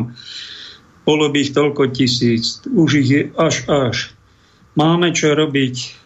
Bolo 1.08 1.32
by 1.32 1.48
ich 1.48 1.56
toľko 1.56 1.96
tisíc. 1.96 2.60
Už 2.68 3.00
ich 3.00 3.08
je 3.08 3.22
až 3.40 3.64
až 3.72 4.12
máme 4.76 5.12
čo 5.12 5.32
robiť 5.36 6.00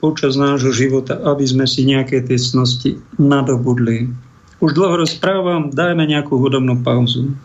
počas 0.00 0.36
nášho 0.36 0.72
života, 0.76 1.16
aby 1.16 1.44
sme 1.48 1.64
si 1.64 1.88
nejaké 1.88 2.20
tie 2.24 2.36
cnosti 2.36 3.00
nadobudli. 3.16 4.12
Už 4.56 4.72
dlho 4.72 5.04
rozprávam, 5.04 5.68
dajme 5.68 6.08
nejakú 6.08 6.40
hudobnú 6.40 6.80
pauzu. 6.80 7.36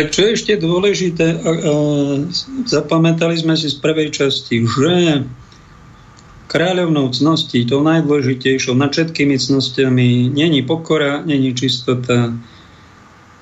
Tak 0.00 0.16
čo 0.16 0.24
je 0.24 0.32
ešte 0.32 0.56
dôležité, 0.56 1.44
zapamätali 2.64 3.36
sme 3.36 3.52
si 3.52 3.68
z 3.68 3.76
prvej 3.84 4.08
časti, 4.08 4.64
že 4.64 5.28
kráľovnou 6.48 7.12
cnosti, 7.12 7.68
tou 7.68 7.84
najdôležitejšou 7.84 8.80
nad 8.80 8.96
všetkými 8.96 9.36
cnostiami, 9.36 10.32
není 10.32 10.64
pokora, 10.64 11.20
není 11.20 11.52
čistota, 11.52 12.32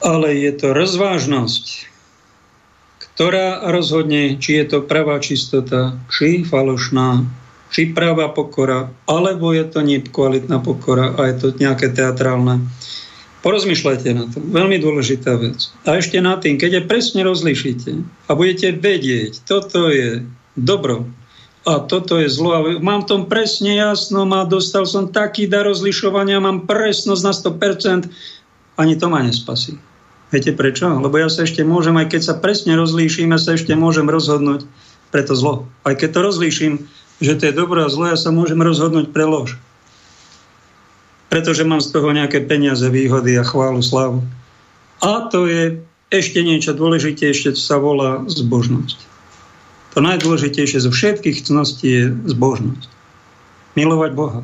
ale 0.03 0.35
je 0.35 0.51
to 0.59 0.75
rozvážnosť, 0.75 1.95
ktorá 3.07 3.71
rozhodne, 3.71 4.43
či 4.43 4.59
je 4.59 4.65
to 4.67 4.79
pravá 4.83 5.23
čistota, 5.23 5.95
či 6.11 6.43
falošná, 6.43 7.23
či 7.71 7.95
pravá 7.95 8.35
pokora, 8.35 8.91
alebo 9.07 9.55
je 9.55 9.63
to 9.63 9.79
nekvalitná 9.87 10.59
pokora 10.59 11.15
a 11.23 11.31
je 11.31 11.35
to 11.39 11.47
nejaké 11.55 11.95
teatrálne. 11.95 12.67
Porozmýšľajte 13.39 14.09
na 14.19 14.25
to. 14.27 14.43
Veľmi 14.43 14.83
dôležitá 14.83 15.39
vec. 15.39 15.71
A 15.87 16.03
ešte 16.03 16.19
na 16.19 16.35
tým, 16.43 16.59
keď 16.59 16.83
je 16.83 16.89
presne 16.91 17.23
rozlišíte 17.23 17.91
a 18.27 18.31
budete 18.35 18.75
vedieť, 18.75 19.47
toto 19.47 19.87
je 19.87 20.27
dobro 20.59 21.07
a 21.63 21.79
toto 21.79 22.19
je 22.19 22.27
zlo. 22.27 22.51
A 22.59 22.61
mám 22.83 23.07
tom 23.07 23.31
presne 23.31 23.79
jasno, 23.79 24.27
má, 24.27 24.43
dostal 24.43 24.89
som 24.91 25.15
taký 25.15 25.47
dar 25.47 25.71
rozlišovania, 25.71 26.43
mám 26.43 26.67
presnosť 26.67 27.23
na 27.23 27.33
100%, 27.35 28.11
ani 28.79 28.95
to 28.99 29.07
ma 29.07 29.23
nespasí. 29.23 29.79
Viete 30.29 30.53
prečo? 30.53 30.91
Lebo 30.91 31.17
ja 31.17 31.31
sa 31.31 31.47
ešte 31.47 31.63
môžem, 31.63 31.97
aj 31.97 32.13
keď 32.13 32.21
sa 32.21 32.35
presne 32.37 32.75
rozlíšim, 32.75 33.33
ja 33.33 33.41
sa 33.41 33.55
ešte 33.55 33.73
môžem 33.79 34.11
rozhodnúť 34.11 34.67
pre 35.09 35.25
to 35.25 35.33
zlo. 35.39 35.71
Aj 35.87 35.95
keď 35.97 36.11
to 36.11 36.21
rozlíšim, 36.21 36.73
že 37.23 37.39
to 37.39 37.49
je 37.49 37.55
dobré 37.57 37.87
a 37.87 37.93
zlo, 37.93 38.13
ja 38.13 38.19
sa 38.19 38.35
môžem 38.35 38.61
rozhodnúť 38.61 39.15
pre 39.15 39.25
lož. 39.25 39.57
Pretože 41.29 41.65
mám 41.65 41.85
z 41.85 41.93
toho 41.93 42.09
nejaké 42.13 42.45
peniaze, 42.49 42.85
výhody 42.89 43.37
a 43.37 43.45
chválu, 43.45 43.85
slavu. 43.85 44.25
A 45.05 45.29
to 45.29 45.45
je 45.45 45.77
ešte 46.09 46.41
niečo 46.41 46.73
dôležitejšie, 46.73 47.53
čo 47.53 47.63
sa 47.63 47.77
volá 47.77 48.25
zbožnosť. 48.25 48.99
To 49.93 49.99
najdôležitejšie 50.01 50.85
zo 50.85 50.91
všetkých 50.93 51.45
cností 51.45 51.87
je 51.89 52.05
zbožnosť. 52.33 52.89
Milovať 53.77 54.13
Boha. 54.17 54.41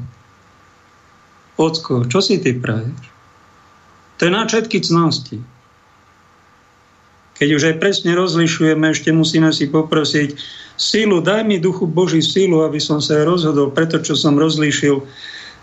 Ocko, 1.56 2.04
čo 2.10 2.18
si 2.20 2.36
ty 2.42 2.52
praješ? 2.52 3.14
To 4.18 4.28
je 4.28 4.30
na 4.30 4.44
všetky 4.46 4.82
cnosti. 4.84 5.38
Keď 7.34 7.48
už 7.50 7.62
aj 7.74 7.76
presne 7.82 8.14
rozlišujeme, 8.14 8.94
ešte 8.94 9.10
musíme 9.10 9.50
si 9.50 9.66
poprosiť 9.66 10.38
sílu, 10.78 11.18
daj 11.18 11.42
mi 11.42 11.58
duchu 11.58 11.86
Boží 11.90 12.22
sílu, 12.22 12.62
aby 12.62 12.78
som 12.78 13.02
sa 13.02 13.26
rozhodol 13.26 13.74
preto, 13.74 13.98
čo 13.98 14.14
som 14.14 14.38
rozlíšil, 14.38 15.02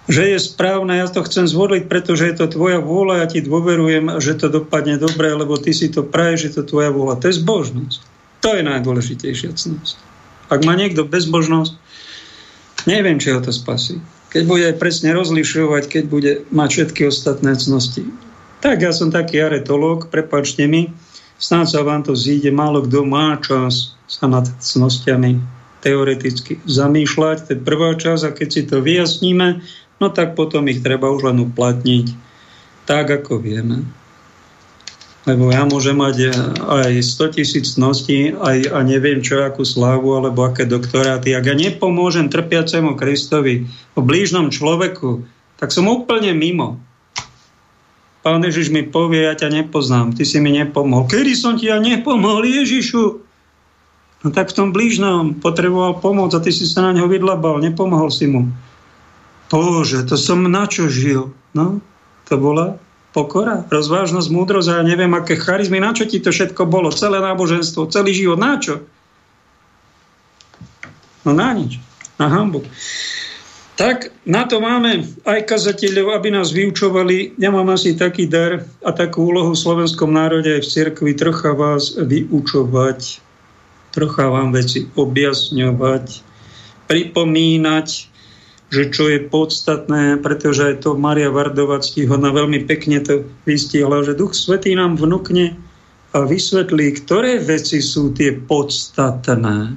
že 0.10 0.34
je 0.34 0.38
správne, 0.42 0.98
ja 0.98 1.06
to 1.06 1.22
chcem 1.26 1.46
zvoliť, 1.46 1.86
pretože 1.86 2.26
je 2.26 2.36
to 2.42 2.46
tvoja 2.50 2.82
vôľa, 2.82 3.22
ja 3.22 3.28
ti 3.30 3.40
dôverujem, 3.46 4.18
že 4.18 4.38
to 4.38 4.50
dopadne 4.50 4.98
dobre, 4.98 5.30
lebo 5.34 5.58
ty 5.62 5.76
si 5.76 5.94
to 5.94 6.02
praješ, 6.02 6.50
že 6.50 6.62
to 6.62 6.62
tvoja 6.74 6.90
vôľa. 6.90 7.22
To 7.22 7.30
je 7.30 7.38
zbožnosť. 7.38 8.00
To 8.42 8.50
je 8.58 8.62
najdôležitejšia 8.66 9.54
cnosť. 9.54 9.96
Ak 10.50 10.66
má 10.66 10.74
niekto 10.74 11.06
bezbožnosť, 11.06 11.78
neviem, 12.90 13.22
či 13.22 13.32
ho 13.32 13.40
to 13.40 13.54
spasí. 13.54 14.02
Keď 14.34 14.44
bude 14.48 14.68
presne 14.82 15.14
rozlišovať, 15.14 15.84
keď 15.86 16.04
bude 16.10 16.32
mať 16.50 16.70
všetky 16.72 17.02
ostatné 17.06 17.54
cnosti. 17.54 18.08
Tak 18.66 18.82
ja 18.82 18.96
som 18.96 19.14
taký 19.14 19.38
aretológ, 19.44 20.10
prepačte 20.10 20.66
mi, 20.66 20.90
Snáď 21.42 21.68
sa 21.74 21.82
vám 21.82 22.06
to 22.06 22.14
zíde, 22.14 22.54
málo 22.54 22.86
kto 22.86 23.02
má 23.02 23.34
čas 23.42 23.98
sa 24.06 24.30
nad 24.30 24.46
cnostiami 24.62 25.42
teoreticky 25.82 26.62
zamýšľať. 26.70 27.50
To 27.50 27.50
je 27.58 27.66
prvá 27.66 27.98
časť 27.98 28.24
a 28.30 28.36
keď 28.38 28.48
si 28.54 28.62
to 28.70 28.78
vyjasníme, 28.86 29.66
no 30.02 30.10
tak 30.10 30.34
potom 30.34 30.66
ich 30.66 30.82
treba 30.82 31.14
už 31.14 31.30
len 31.30 31.46
uplatniť 31.46 32.32
tak, 32.90 33.08
ako 33.14 33.38
vieme. 33.38 33.86
Lebo 35.30 35.54
ja 35.54 35.70
môžem 35.70 36.02
mať 36.02 36.34
aj 36.66 36.98
100 36.98 37.38
tisíc 37.38 37.78
cností 37.78 38.34
aj, 38.34 38.74
a 38.74 38.82
neviem 38.82 39.22
čo, 39.22 39.46
akú 39.46 39.62
slávu 39.62 40.18
alebo 40.18 40.42
aké 40.50 40.66
doktoráty. 40.66 41.38
Ak 41.38 41.46
ja 41.46 41.54
nepomôžem 41.54 42.26
trpiacemu 42.26 42.98
Kristovi, 42.98 43.70
o 43.94 44.02
blížnom 44.02 44.50
človeku, 44.50 45.22
tak 45.62 45.70
som 45.70 45.86
úplne 45.86 46.34
mimo. 46.34 46.82
Pán 48.26 48.42
Ježiš 48.42 48.74
mi 48.74 48.82
povie, 48.82 49.30
ja 49.30 49.38
ťa 49.38 49.62
nepoznám, 49.62 50.18
ty 50.18 50.26
si 50.26 50.42
mi 50.42 50.58
nepomohol. 50.58 51.06
Kedy 51.06 51.34
som 51.38 51.54
ti 51.54 51.70
ja 51.70 51.78
nepomohol, 51.78 52.42
Ježišu? 52.46 53.06
No 54.22 54.28
tak 54.30 54.54
v 54.54 54.58
tom 54.58 54.70
blížnom 54.74 55.38
potreboval 55.38 56.02
pomoc 56.02 56.34
a 56.34 56.42
ty 56.42 56.50
si 56.50 56.66
sa 56.66 56.86
na 56.90 56.98
neho 56.98 57.10
vydlabal, 57.10 57.62
nepomohol 57.62 58.10
si 58.10 58.26
mu. 58.26 58.50
Bože, 59.52 60.08
to 60.08 60.16
som 60.16 60.48
na 60.48 60.64
čo 60.64 60.88
žil? 60.88 61.36
No, 61.52 61.84
to 62.32 62.40
bola 62.40 62.80
pokora, 63.12 63.68
rozvážnosť, 63.68 64.32
múdrosť 64.32 64.68
a 64.72 64.74
ja 64.80 64.84
neviem, 64.88 65.12
aké 65.12 65.36
charizmy, 65.36 65.84
na 65.84 65.92
čo 65.92 66.08
ti 66.08 66.24
to 66.24 66.32
všetko 66.32 66.64
bolo, 66.64 66.96
celé 66.96 67.20
náboženstvo, 67.20 67.92
celý 67.92 68.16
život, 68.16 68.40
na 68.40 68.56
čo? 68.56 68.80
No 71.28 71.36
na 71.36 71.52
nič, 71.52 71.78
na 72.16 72.32
hambu. 72.32 72.64
Tak 73.76 74.14
na 74.24 74.48
to 74.48 74.64
máme 74.64 75.04
aj 75.26 75.40
kazateľov, 75.44 76.14
aby 76.14 76.30
nás 76.32 76.54
vyučovali. 76.54 77.36
Ja 77.42 77.50
mám 77.50 77.68
asi 77.74 77.98
taký 77.98 78.30
dar 78.30 78.64
a 78.86 78.92
takú 78.94 79.34
úlohu 79.34 79.58
v 79.58 79.64
slovenskom 79.64 80.14
národe 80.14 80.48
aj 80.48 80.62
v 80.64 80.72
cirkvi 80.72 81.12
trocha 81.18 81.52
vás 81.52 81.98
vyučovať, 81.98 83.20
trocha 83.92 84.26
vám 84.30 84.54
veci 84.54 84.86
objasňovať, 84.86 86.06
pripomínať, 86.88 87.88
že 88.72 88.88
čo 88.88 89.12
je 89.12 89.20
podstatné, 89.20 90.24
pretože 90.24 90.80
to 90.80 90.96
Maria 90.96 91.28
Vardová 91.28 91.84
ctihodná 91.84 92.32
veľmi 92.32 92.64
pekne 92.64 93.04
to 93.04 93.28
vystihla, 93.44 94.00
že 94.08 94.16
Duch 94.16 94.32
Svetý 94.32 94.72
nám 94.80 94.96
vnúkne 94.96 95.60
a 96.16 96.24
vysvetlí, 96.24 97.04
ktoré 97.04 97.44
veci 97.44 97.84
sú 97.84 98.16
tie 98.16 98.32
podstatné 98.32 99.76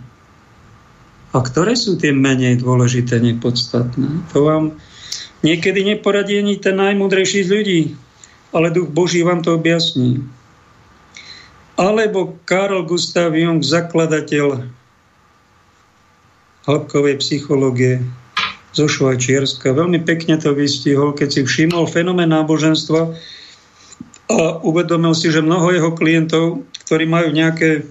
a 1.34 1.38
ktoré 1.42 1.74
sú 1.74 1.98
tie 1.98 2.14
menej 2.14 2.62
dôležité, 2.62 3.18
nepodstatné. 3.18 4.30
To 4.30 4.46
vám 4.46 4.78
niekedy 5.42 5.82
neporadí 5.82 6.38
ani 6.38 6.62
ten 6.62 6.78
najmudrejší 6.78 7.42
z 7.42 7.50
ľudí, 7.50 7.80
ale 8.54 8.70
duch 8.70 8.94
Boží 8.94 9.26
vám 9.26 9.42
to 9.42 9.58
objasní. 9.58 10.22
Alebo 11.74 12.38
Karl 12.46 12.86
Gustav 12.86 13.34
Jung, 13.34 13.58
zakladateľ 13.58 14.70
hĺbkovej 16.70 17.18
psychológie 17.18 17.98
zo 18.74 18.90
Švajčiarska, 18.90 19.70
veľmi 19.70 20.02
pekne 20.02 20.34
to 20.34 20.50
vystihol, 20.50 21.14
keď 21.14 21.28
si 21.30 21.40
všimol 21.46 21.86
fenomén 21.86 22.34
náboženstva 22.34 23.14
a 24.24 24.58
uvedomil 24.66 25.14
si, 25.14 25.30
že 25.30 25.44
mnoho 25.44 25.70
jeho 25.70 25.90
klientov, 25.94 26.66
ktorí 26.84 27.06
majú 27.06 27.30
nejaké 27.30 27.86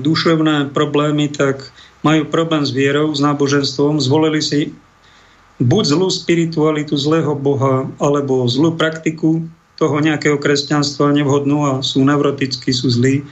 duševné 0.00 0.72
problémy, 0.72 1.28
tak 1.28 1.72
majú 2.04 2.28
problém 2.28 2.64
s 2.66 2.72
vierou, 2.74 3.12
s 3.14 3.20
náboženstvom, 3.20 4.00
zvolili 4.02 4.42
si 4.42 4.74
buď 5.62 5.82
zlú 5.96 6.08
spiritualitu 6.10 6.98
zlého 6.98 7.32
Boha, 7.38 7.86
alebo 8.02 8.48
zlú 8.50 8.74
praktiku 8.74 9.44
toho 9.78 9.96
nejakého 10.02 10.36
kresťanstva 10.38 11.14
nevhodnú 11.14 11.58
a 11.64 11.72
sú 11.80 12.02
neurotickí, 12.02 12.74
sú 12.74 12.90
zlí. 12.90 13.22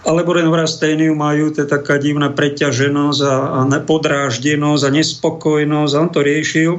Alebo 0.00 0.32
nevrasténiu 0.32 1.12
majú, 1.12 1.52
to 1.52 1.64
je 1.64 1.68
taká 1.68 2.00
divná 2.00 2.32
preťaženosť 2.32 3.20
a, 3.20 3.36
a 3.68 3.78
podráždenosť 3.84 4.82
a 4.88 4.90
nespokojnosť 4.96 5.92
a 5.92 6.00
on 6.00 6.10
to 6.10 6.20
riešil. 6.24 6.72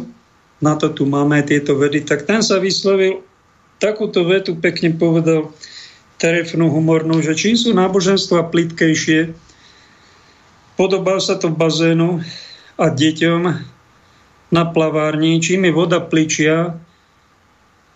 Na 0.62 0.78
to 0.78 0.90
tu 0.90 1.06
máme 1.06 1.42
tieto 1.46 1.78
vedy. 1.78 2.02
Tak 2.02 2.26
ten 2.26 2.42
sa 2.42 2.58
vyslovil, 2.58 3.22
takúto 3.82 4.26
vetu 4.26 4.58
pekne 4.58 4.94
povedal, 4.94 5.54
trefnú 6.22 6.70
humornú, 6.70 7.18
že 7.26 7.34
čím 7.34 7.58
sú 7.58 7.74
náboženstva 7.74 8.54
plitkejšie, 8.54 9.34
podobá 10.78 11.18
sa 11.18 11.38
to 11.38 11.50
bazénu 11.50 12.22
a 12.78 12.86
deťom 12.94 13.42
na 14.54 14.64
plavárni, 14.70 15.42
čím 15.42 15.66
je 15.66 15.74
voda 15.74 15.98
pličia 15.98 16.78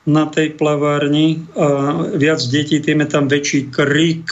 na 0.05 0.25
tej 0.29 0.57
plavárni 0.57 1.45
a 1.57 2.01
viac 2.17 2.41
detí, 2.49 2.77
tým 2.81 3.05
je 3.05 3.09
tam 3.09 3.25
väčší 3.25 3.73
krik. 3.73 4.29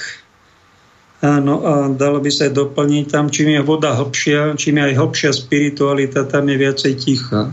Áno, 1.24 1.64
a 1.64 1.88
dalo 1.88 2.20
by 2.20 2.28
sa 2.28 2.52
doplniť 2.52 3.06
tam, 3.08 3.32
čím 3.32 3.56
je 3.56 3.62
voda 3.64 3.96
hlbšia, 3.96 4.60
čím 4.60 4.84
je 4.84 4.92
aj 4.92 5.00
hlbšia 5.00 5.32
spiritualita, 5.32 6.28
tam 6.28 6.52
je 6.52 6.58
viacej 6.60 6.94
ticha. 7.00 7.48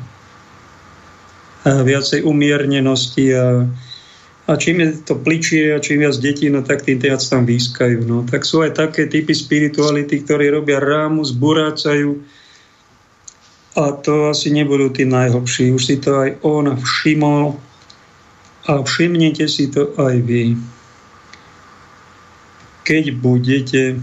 A 1.62 1.70
viacej 1.86 2.26
umiernenosti 2.26 3.30
a 3.30 3.70
a 4.50 4.58
čím 4.58 4.82
je 4.82 5.06
to 5.06 5.14
pličie 5.14 5.70
a 5.70 5.78
čím 5.78 6.02
viac 6.02 6.18
detí, 6.18 6.50
no 6.50 6.66
tak 6.66 6.82
tým 6.82 6.98
viac 6.98 7.22
tam 7.22 7.46
výskajú. 7.46 8.02
No. 8.02 8.26
Tak 8.26 8.42
sú 8.42 8.66
aj 8.66 8.74
také 8.74 9.06
typy 9.06 9.30
spirituality, 9.30 10.26
ktorí 10.26 10.50
robia 10.50 10.82
rámu, 10.82 11.22
zburácajú 11.22 12.18
a 13.78 13.94
to 13.94 14.34
asi 14.34 14.50
nebudú 14.50 14.90
tí 14.90 15.06
najhlbší. 15.06 15.70
Už 15.70 15.82
si 15.86 15.96
to 16.02 16.18
aj 16.18 16.30
on 16.42 16.74
všimol 16.74 17.62
a 18.66 18.82
všimnite 18.82 19.46
si 19.46 19.70
to 19.70 19.94
aj 19.94 20.18
vy. 20.26 20.58
Keď 22.84 23.04
budete 23.20 24.00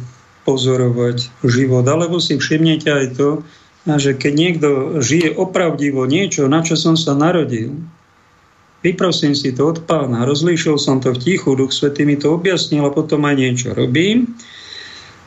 pozorovať 0.47 1.27
život, 1.43 1.83
alebo 1.83 2.23
si 2.23 2.39
všimnete 2.39 2.87
aj 2.87 3.05
to, 3.19 3.29
že 3.87 4.15
keď 4.15 4.33
niekto 4.35 4.69
žije 4.99 5.35
opravdivo 5.35 6.07
niečo, 6.07 6.47
na 6.47 6.63
čo 6.63 6.75
som 6.79 6.95
sa 6.95 7.15
narodil, 7.15 7.75
Vyprosím 8.85 9.33
si 9.33 9.51
to 9.57 9.73
od 9.73 9.89
pána, 9.89 10.21
rozlíšil 10.23 10.77
som 10.77 11.01
to 11.01 11.09
v 11.09 11.17
tichu, 11.17 11.57
Duch 11.57 11.73
Svetý 11.73 12.05
mi 12.05 12.13
to 12.13 12.37
objasnil 12.37 12.85
a 12.85 12.93
potom 12.93 13.25
aj 13.25 13.35
niečo 13.35 13.73
robím. 13.73 14.37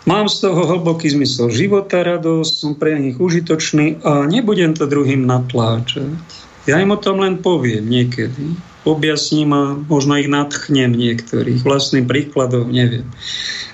Mám 0.06 0.30
z 0.30 0.48
toho 0.48 0.64
hlboký 0.64 1.12
zmysel 1.12 1.50
života, 1.50 2.00
radosť, 2.06 2.52
som 2.56 2.72
pre 2.78 2.96
nich 2.96 3.20
užitočný 3.20 4.00
a 4.06 4.24
nebudem 4.24 4.72
to 4.72 4.88
druhým 4.88 5.26
natláčať. 5.26 6.14
Ja 6.64 6.78
im 6.78 6.94
o 6.94 6.98
tom 7.02 7.20
len 7.20 7.42
poviem 7.42 7.90
niekedy. 7.90 8.54
Objasním 8.88 9.52
a 9.52 9.76
možno 9.76 10.16
ich 10.16 10.30
natchnem 10.30 10.96
niektorých 10.96 11.60
vlastným 11.60 12.08
príkladom, 12.08 12.72
neviem. 12.72 13.04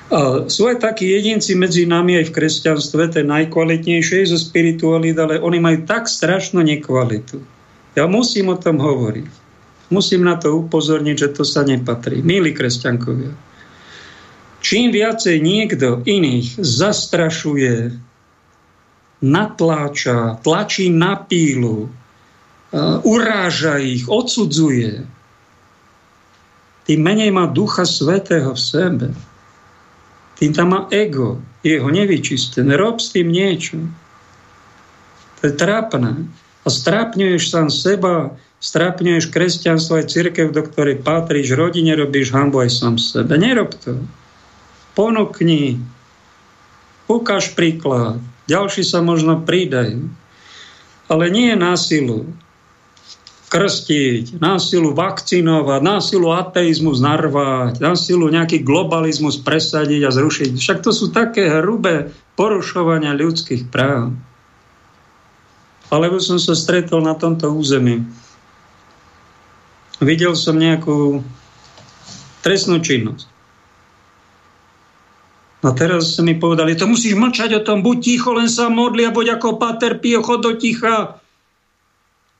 A 0.06 0.46
sú 0.46 0.70
aj 0.70 0.82
takí 0.82 1.10
jedinci 1.10 1.58
medzi 1.58 1.82
nami 1.86 2.18
aj 2.22 2.30
v 2.30 2.34
kresťanstve, 2.34 3.10
ten 3.10 3.26
najkvalitnejšie 3.26 4.30
zo 4.30 4.38
spiritualít, 4.38 5.18
ale 5.18 5.42
oni 5.42 5.58
majú 5.58 5.78
tak 5.82 6.06
strašnú 6.06 6.62
nekvalitu. 6.62 7.42
Ja 7.98 8.06
musím 8.06 8.54
o 8.54 8.58
tom 8.58 8.78
hovoriť. 8.78 9.26
Musím 9.90 10.26
na 10.26 10.34
to 10.34 10.58
upozorniť, 10.66 11.16
že 11.18 11.28
to 11.34 11.42
sa 11.46 11.62
nepatrí. 11.62 12.18
Milí 12.22 12.50
kresťankovia, 12.50 13.30
čím 14.58 14.90
viacej 14.90 15.38
niekto 15.38 16.02
iných 16.02 16.58
zastrašuje, 16.58 17.94
natláča, 19.22 20.42
tlačí 20.42 20.90
na 20.90 21.16
pílu, 21.22 21.86
uráža 23.02 23.78
ich, 23.78 24.08
odsudzuje, 24.08 25.06
tým 26.86 27.00
menej 27.02 27.34
má 27.34 27.50
ducha 27.50 27.82
svetého 27.82 28.54
v 28.54 28.60
sebe. 28.62 29.08
Tým 30.38 30.54
tam 30.54 30.68
má 30.70 30.80
ego, 30.94 31.42
jeho 31.66 31.90
nevyčistené. 31.90 32.78
Rob 32.78 33.02
s 33.02 33.10
tým 33.10 33.32
niečo. 33.32 33.82
To 35.40 35.50
je 35.50 35.54
trápne. 35.56 36.30
A 36.62 36.68
strápňuješ 36.70 37.42
sám 37.50 37.68
seba, 37.74 38.38
Strapňuješ 38.56 39.28
kresťanstvo 39.28 40.00
aj 40.00 40.10
církev, 40.10 40.48
do 40.48 40.64
ktorej 40.64 41.04
patríš, 41.04 41.52
rodine 41.52 41.92
robíš 41.92 42.32
hambu 42.32 42.64
aj 42.64 42.70
sám 42.72 42.96
sebe. 42.96 43.36
Nerob 43.36 43.76
to. 43.76 44.00
Ponúkni. 44.96 45.76
Ukáž 47.04 47.52
príklad. 47.52 48.16
Ďalší 48.48 48.80
sa 48.80 49.04
možno 49.04 49.44
pridajú. 49.44 50.08
Ale 51.06 51.24
nie 51.28 51.52
je 51.52 51.56
násilu 51.60 52.18
krstiť, 53.56 54.36
násilu 54.36 54.92
vakcinovať, 54.92 55.80
násilu 55.80 56.28
ateizmus 56.36 57.00
narvať, 57.00 57.80
násilu 57.80 58.28
nejaký 58.28 58.60
globalizmus 58.60 59.40
presadiť 59.40 60.04
a 60.04 60.10
zrušiť. 60.12 60.60
Však 60.60 60.84
to 60.84 60.92
sú 60.92 61.08
také 61.08 61.48
hrubé 61.48 62.12
porušovania 62.36 63.16
ľudských 63.16 63.72
práv. 63.72 64.12
Alebo 65.88 66.20
som 66.20 66.36
sa 66.36 66.52
stretol 66.52 67.00
na 67.00 67.16
tomto 67.16 67.48
území 67.48 68.04
videl 70.00 70.36
som 70.36 70.60
nejakú 70.60 71.24
trestnú 72.44 72.82
činnosť. 72.82 73.32
A 75.64 75.72
teraz 75.74 76.14
mi 76.22 76.36
povedali, 76.36 76.78
to 76.78 76.86
musíš 76.86 77.18
mlčať 77.18 77.58
o 77.58 77.64
tom, 77.64 77.82
buď 77.82 77.96
ticho, 77.98 78.30
len 78.36 78.46
sa 78.46 78.70
modli 78.70 79.02
a 79.02 79.10
buď 79.10 79.40
ako 79.40 79.58
Pater 79.58 79.98
Pio, 79.98 80.22
chod 80.22 80.44
do 80.44 80.54
ticha. 80.54 81.18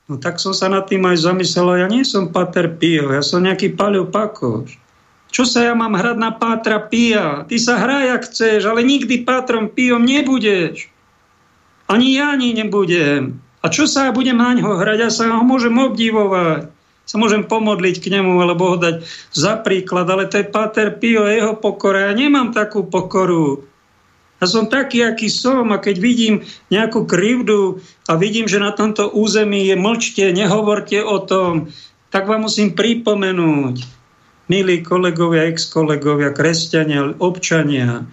No 0.07 0.15
tak 0.15 0.39
som 0.39 0.55
sa 0.55 0.71
nad 0.71 0.87
tým 0.87 1.03
aj 1.03 1.19
zamyslel, 1.19 1.83
ja 1.83 1.87
nie 1.91 2.07
som 2.07 2.31
Pater 2.31 2.71
Pio, 2.79 3.11
ja 3.11 3.19
som 3.19 3.43
nejaký 3.43 3.75
Palio 3.75 4.07
Pakoš. 4.07 4.79
Čo 5.27 5.43
sa 5.43 5.67
ja 5.67 5.75
mám 5.75 5.91
hrať 5.91 6.15
na 6.15 6.31
Pátra 6.31 6.79
Pia? 6.79 7.43
Ty 7.43 7.55
sa 7.59 7.75
hraj, 7.75 8.15
ak 8.15 8.23
chceš, 8.31 8.63
ale 8.63 8.87
nikdy 8.87 9.27
Pátrom 9.27 9.67
Piom 9.67 10.07
nebudeš. 10.07 10.87
Ani 11.91 12.15
ja 12.15 12.31
ani 12.31 12.55
nebudem. 12.55 13.43
A 13.59 13.67
čo 13.67 13.83
sa 13.83 14.07
ja 14.07 14.11
budem 14.15 14.39
na 14.39 14.55
ňo 14.55 14.79
hrať? 14.79 14.97
Ja 15.03 15.11
sa 15.11 15.27
ho 15.27 15.43
môžem 15.43 15.75
obdivovať 15.75 16.71
sa 17.07 17.15
môžem 17.15 17.47
pomodliť 17.47 18.03
k 18.03 18.19
nemu 18.19 18.35
alebo 18.43 18.75
ho 18.75 18.77
dať 18.77 19.07
za 19.31 19.55
príklad, 19.63 20.11
ale 20.11 20.27
to 20.27 20.43
je 20.43 20.51
Pater 20.51 20.99
Pio, 20.99 21.23
jeho 21.23 21.55
pokora. 21.55 22.11
Ja 22.11 22.13
nemám 22.13 22.51
takú 22.51 22.83
pokoru. 22.83 23.63
Ja 24.37 24.45
som 24.45 24.69
taký, 24.69 25.01
aký 25.01 25.33
som 25.33 25.73
a 25.73 25.81
keď 25.81 25.95
vidím 25.97 26.35
nejakú 26.69 27.09
krivdu 27.09 27.81
a 28.05 28.13
vidím, 28.15 28.45
že 28.45 28.61
na 28.61 28.69
tomto 28.69 29.09
území 29.09 29.65
je 29.65 29.75
mlčte, 29.75 30.29
nehovorte 30.29 31.01
o 31.01 31.17
tom, 31.25 31.73
tak 32.13 32.29
vám 32.29 32.45
musím 32.45 32.77
pripomenúť, 32.77 33.81
milí 34.45 34.85
kolegovia, 34.85 35.49
ex-kolegovia, 35.49 36.37
kresťania, 36.37 37.17
občania, 37.17 38.05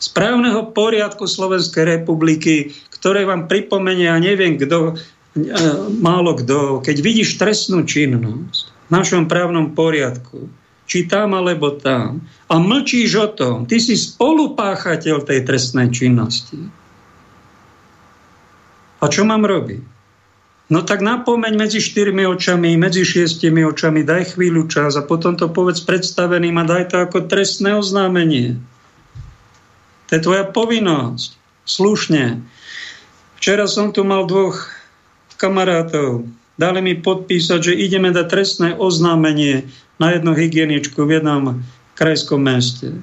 správneho 0.00 0.72
poriadku 0.72 1.28
Slovenskej 1.28 2.00
republiky, 2.00 2.72
ktoré 2.88 3.28
vám 3.28 3.44
pripomenie, 3.46 4.08
ja 4.08 4.16
neviem 4.16 4.56
kto, 4.56 4.96
E, 5.38 5.62
málo 6.02 6.34
kto, 6.34 6.82
keď 6.82 6.96
vidíš 6.98 7.38
trestnú 7.38 7.86
činnosť 7.86 8.88
v 8.88 8.90
našom 8.90 9.30
právnom 9.30 9.76
poriadku, 9.76 10.50
či 10.88 11.04
tam 11.04 11.36
alebo 11.36 11.76
tam, 11.76 12.24
a 12.48 12.56
mlčíš 12.56 13.12
o 13.20 13.28
tom, 13.28 13.56
ty 13.68 13.76
si 13.76 13.92
spolupáchateľ 13.92 15.20
tej 15.22 15.44
trestnej 15.44 15.92
činnosti. 15.92 16.56
A 18.98 19.04
čo 19.06 19.28
mám 19.28 19.44
robiť? 19.44 19.84
No 20.68 20.84
tak 20.84 21.00
napomeň 21.00 21.56
medzi 21.56 21.80
štyrmi 21.80 22.28
očami, 22.28 22.76
medzi 22.76 23.04
šiestimi 23.04 23.64
očami, 23.64 24.04
daj 24.04 24.36
chvíľu 24.36 24.68
čas 24.68 24.96
a 24.96 25.04
potom 25.04 25.36
to 25.36 25.48
povedz 25.48 25.80
predstaveným 25.84 26.56
a 26.60 26.64
daj 26.64 26.92
to 26.92 26.96
ako 27.04 27.24
trestné 27.24 27.76
oznámenie. 27.76 28.56
To 30.08 30.10
je 30.16 30.24
tvoja 30.24 30.44
povinnosť. 30.48 31.36
Slušne. 31.68 32.40
Včera 33.36 33.68
som 33.68 33.92
tu 33.92 34.04
mal 34.08 34.24
dvoch 34.24 34.72
kamarátov 35.36 36.28
dali 36.58 36.82
mi 36.82 36.98
podpísať, 36.98 37.72
že 37.72 37.78
ideme 37.78 38.10
dať 38.10 38.26
trestné 38.26 38.68
oznámenie 38.74 39.70
na 39.98 40.14
jednu 40.14 40.32
hygieničku 40.34 40.98
v 41.04 41.20
jednom 41.20 41.62
krajskom 41.98 42.42
meste. 42.42 42.94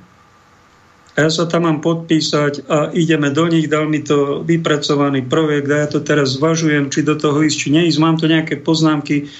A 1.15 1.27
ja 1.27 1.29
sa 1.31 1.47
tam 1.47 1.63
mám 1.63 1.79
podpísať 1.79 2.67
a 2.67 2.91
ideme 2.91 3.31
do 3.31 3.47
nich, 3.47 3.71
dal 3.71 3.87
mi 3.87 4.03
to 4.03 4.43
vypracovaný 4.43 5.23
projekt 5.23 5.71
a 5.71 5.83
ja 5.83 5.87
to 5.87 6.03
teraz 6.03 6.35
zvažujem, 6.35 6.91
či 6.91 7.07
do 7.07 7.15
toho 7.15 7.39
ísť, 7.39 7.55
či 7.55 7.67
neísť. 7.71 8.03
Mám 8.03 8.19
tu 8.19 8.27
nejaké 8.27 8.59
poznámky 8.59 9.31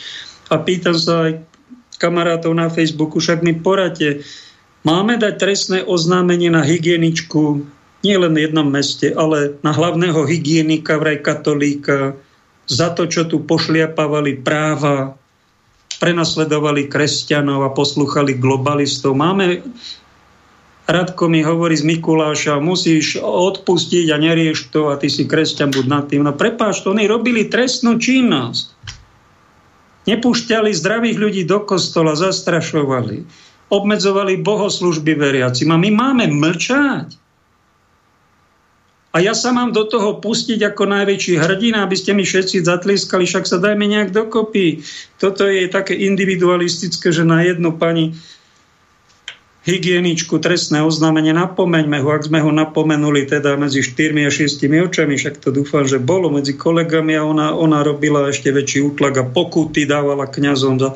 a 0.47 0.55
pýtam 0.63 0.95
sa 0.95 1.27
aj 1.27 1.43
kamarátov 1.99 2.55
na 2.55 2.71
Facebooku, 2.71 3.19
však 3.19 3.43
mi 3.43 3.55
poradte, 3.59 4.23
máme 4.87 5.19
dať 5.19 5.33
trestné 5.35 5.79
oznámenie 5.83 6.47
na 6.47 6.63
hygieničku 6.63 7.67
nie 8.05 8.15
len 8.21 8.37
v 8.37 8.45
jednom 8.45 8.69
meste, 8.69 9.09
ale 9.17 9.57
na 9.65 9.73
hlavného 9.73 10.29
hygienika, 10.29 11.01
vraj 11.01 11.25
katolíka, 11.25 12.13
za 12.69 12.93
to, 12.93 13.09
čo 13.09 13.25
tu 13.25 13.41
pošliapávali 13.41 14.45
práva, 14.45 15.17
prenasledovali 16.05 16.85
kresťanov 16.85 17.65
a 17.65 17.73
poslúchali 17.73 18.37
globalistov. 18.37 19.17
Máme, 19.17 19.65
Radko 20.85 21.25
mi 21.25 21.41
hovorí 21.41 21.73
z 21.73 21.81
Mikuláša, 21.81 22.61
musíš 22.61 23.17
odpustiť 23.17 24.13
a 24.13 24.21
nerieš 24.21 24.69
to 24.69 24.93
a 24.93 25.01
ty 25.01 25.09
si 25.09 25.25
kresťan, 25.25 25.73
buď 25.73 25.85
nad 25.89 26.05
tým. 26.05 26.21
No 26.21 26.37
prepáč, 26.37 26.85
to 26.85 26.93
oni 26.93 27.09
robili 27.09 27.49
trestnú 27.49 27.97
činnosť. 27.97 28.77
Nepúšťali 30.05 30.69
zdravých 30.69 31.17
ľudí 31.17 31.41
do 31.49 31.65
kostola, 31.65 32.13
zastrašovali, 32.13 33.25
obmedzovali 33.73 34.37
bohoslužby 34.45 35.17
veriacim. 35.17 35.73
A 35.73 35.81
my 35.81 35.89
máme 35.89 36.29
mlčať. 36.29 37.17
A 39.15 39.23
ja 39.23 39.31
sa 39.31 39.55
mám 39.55 39.71
do 39.71 39.87
toho 39.87 40.19
pustiť 40.19 40.59
ako 40.59 40.91
najväčší 40.91 41.39
hrdina, 41.39 41.87
aby 41.87 41.95
ste 41.95 42.11
mi 42.11 42.27
všetci 42.27 42.67
zatliskali, 42.67 43.23
však 43.23 43.47
sa 43.47 43.63
dajme 43.63 43.87
nejak 43.87 44.11
dokopy. 44.11 44.83
Toto 45.15 45.47
je 45.47 45.71
také 45.71 45.95
individualistické, 45.95 47.15
že 47.15 47.23
na 47.23 47.39
jednu 47.47 47.71
pani 47.79 48.11
hygieničku 49.63 50.35
trestné 50.43 50.83
oznámenie 50.83 51.31
napomeňme 51.31 52.03
ho, 52.03 52.11
ak 52.11 52.27
sme 52.27 52.43
ho 52.43 52.51
napomenuli 52.51 53.23
teda 53.23 53.55
medzi 53.55 53.81
štyrmi 53.81 54.27
a 54.27 54.29
šiestimi 54.29 54.83
očami, 54.83 55.15
však 55.15 55.39
to 55.39 55.49
dúfam, 55.49 55.87
že 55.87 55.97
bolo 55.97 56.27
medzi 56.27 56.53
kolegami 56.53 57.15
a 57.15 57.23
ona, 57.23 57.55
ona 57.55 57.87
robila 57.87 58.29
ešte 58.29 58.51
väčší 58.51 58.83
útlak 58.83 59.15
a 59.17 59.25
pokuty 59.25 59.87
dávala 59.87 60.27
kňazom 60.27 60.75
za 60.77 60.93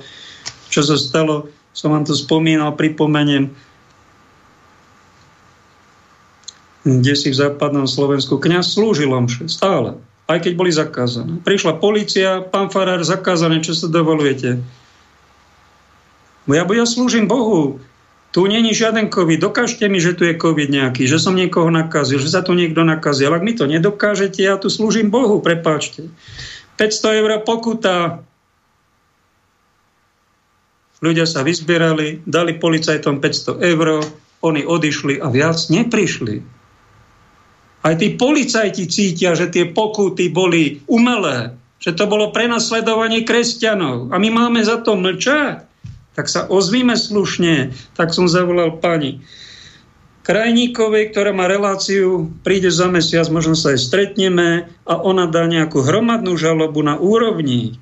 čo 0.70 0.86
sa 0.86 0.96
stalo, 1.02 1.50
som 1.74 1.90
vám 1.90 2.06
to 2.06 2.14
spomínal, 2.14 2.78
pripomeniem, 2.78 3.50
kde 6.84 7.14
si 7.16 7.32
v 7.32 7.40
západnom 7.40 7.88
Slovensku 7.90 8.40
kňaz 8.40 8.80
slúžil 8.80 9.12
omše, 9.12 9.52
stále, 9.52 10.00
aj 10.32 10.48
keď 10.48 10.54
boli 10.56 10.72
zakázané. 10.72 11.44
Prišla 11.44 11.82
policia, 11.82 12.40
pán 12.46 12.72
farár, 12.72 13.04
zakázané, 13.04 13.60
čo 13.60 13.76
sa 13.76 13.92
dovolujete? 13.92 14.64
Ja, 16.50 16.64
ja 16.66 16.86
slúžim 16.88 17.30
Bohu, 17.30 17.78
tu 18.30 18.46
není 18.46 18.78
žiaden 18.78 19.10
COVID. 19.10 19.42
Dokážte 19.42 19.90
mi, 19.90 19.98
že 19.98 20.14
tu 20.14 20.22
je 20.22 20.38
COVID 20.38 20.70
nejaký, 20.70 21.10
že 21.10 21.18
som 21.18 21.34
niekoho 21.34 21.74
nakazil, 21.74 22.22
že 22.22 22.30
sa 22.30 22.46
tu 22.46 22.54
niekto 22.54 22.86
nakazil. 22.86 23.34
Ak 23.34 23.42
mi 23.42 23.58
to 23.58 23.66
nedokážete, 23.66 24.46
ja 24.46 24.58
tu 24.62 24.70
slúžim 24.70 25.10
Bohu, 25.10 25.42
prepáčte. 25.42 26.14
500 26.78 27.20
eur 27.26 27.32
pokuta. 27.42 28.22
Ľudia 31.02 31.26
sa 31.26 31.42
vyzbierali, 31.42 32.22
dali 32.28 32.54
policajtom 32.60 33.18
500 33.18 33.66
eur, 33.66 34.06
oni 34.46 34.62
odišli 34.64 35.18
a 35.20 35.28
viac 35.34 35.58
neprišli. 35.74 36.59
Aj 37.80 37.96
tí 37.96 38.20
policajti 38.20 38.92
cítia, 38.92 39.36
že 39.40 39.48
tie 39.48 39.70
pokuty 39.72 40.28
boli 40.28 40.84
umelé. 40.92 41.56
že 41.80 41.96
to 41.96 42.12
bolo 42.12 42.36
prenasledovanie 42.36 43.24
kresťanov 43.24 44.12
a 44.12 44.20
my 44.20 44.30
máme 44.36 44.60
za 44.60 44.84
to 44.84 45.00
mlčať, 45.00 45.64
tak 46.12 46.28
sa 46.28 46.44
ozvíme 46.44 47.00
slušne. 47.00 47.72
Tak 47.96 48.12
som 48.12 48.28
zavolal 48.28 48.84
pani 48.84 49.24
Krajníkovej, 50.30 51.10
ktorá 51.10 51.34
má 51.34 51.50
reláciu, 51.50 52.30
príde 52.46 52.70
za 52.70 52.86
mesiac, 52.86 53.26
možno 53.34 53.58
sa 53.58 53.74
aj 53.74 53.82
stretneme 53.82 54.70
a 54.86 54.94
ona 55.02 55.26
dá 55.26 55.50
nejakú 55.50 55.82
hromadnú 55.82 56.38
žalobu 56.38 56.86
na 56.86 57.02
úrovni. 57.02 57.82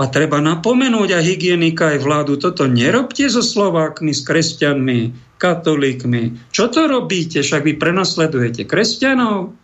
A 0.00 0.08
treba 0.08 0.40
napomenúť 0.40 1.18
aj 1.18 1.28
hygienika, 1.28 1.92
aj 1.92 1.98
vládu, 2.00 2.40
toto 2.40 2.64
nerobte 2.64 3.28
so 3.28 3.44
Slovákmi, 3.44 4.16
s 4.16 4.24
kresťanmi, 4.24 5.27
katolíkmi. 5.38 6.50
Čo 6.50 6.68
to 6.68 6.90
robíte? 6.90 7.40
Však 7.40 7.62
vy 7.62 7.72
prenasledujete 7.78 8.66
kresťanov, 8.66 9.54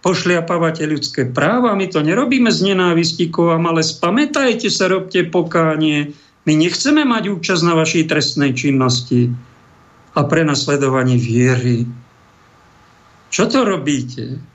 pošliapávate 0.00 0.84
ľudské 0.84 1.28
práva, 1.28 1.76
my 1.76 1.88
to 1.88 2.04
nerobíme 2.04 2.52
z 2.52 2.72
nenávisti 2.72 3.32
vám, 3.32 3.68
ale 3.68 3.80
spamätajte 3.80 4.68
sa, 4.68 4.88
robte 4.88 5.24
pokánie. 5.28 6.12
My 6.44 6.52
nechceme 6.56 7.08
mať 7.08 7.32
účasť 7.32 7.62
na 7.64 7.72
vašej 7.76 8.04
trestnej 8.04 8.52
činnosti 8.52 9.32
a 10.12 10.20
prenasledovanie 10.28 11.16
viery. 11.16 11.88
Čo 13.32 13.48
to 13.48 13.64
robíte? 13.64 14.53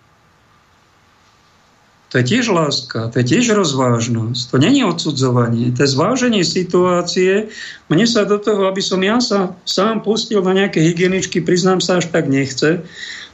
To 2.10 2.18
je 2.18 2.26
tiež 2.26 2.50
láska, 2.50 3.14
to 3.14 3.22
je 3.22 3.26
tiež 3.38 3.54
rozvážnosť, 3.54 4.50
to 4.50 4.58
není 4.58 4.82
odsudzovanie, 4.82 5.70
to 5.78 5.86
je 5.86 5.94
zváženie 5.94 6.42
situácie. 6.42 7.54
Mne 7.86 8.06
sa 8.10 8.26
do 8.26 8.42
toho, 8.42 8.66
aby 8.66 8.82
som 8.82 8.98
ja 9.06 9.22
sa 9.22 9.54
sám 9.62 10.02
pustil 10.02 10.42
na 10.42 10.58
nejaké 10.58 10.82
hygieničky, 10.82 11.46
priznám 11.46 11.78
sa, 11.78 12.02
až 12.02 12.10
tak 12.10 12.26
nechce. 12.26 12.82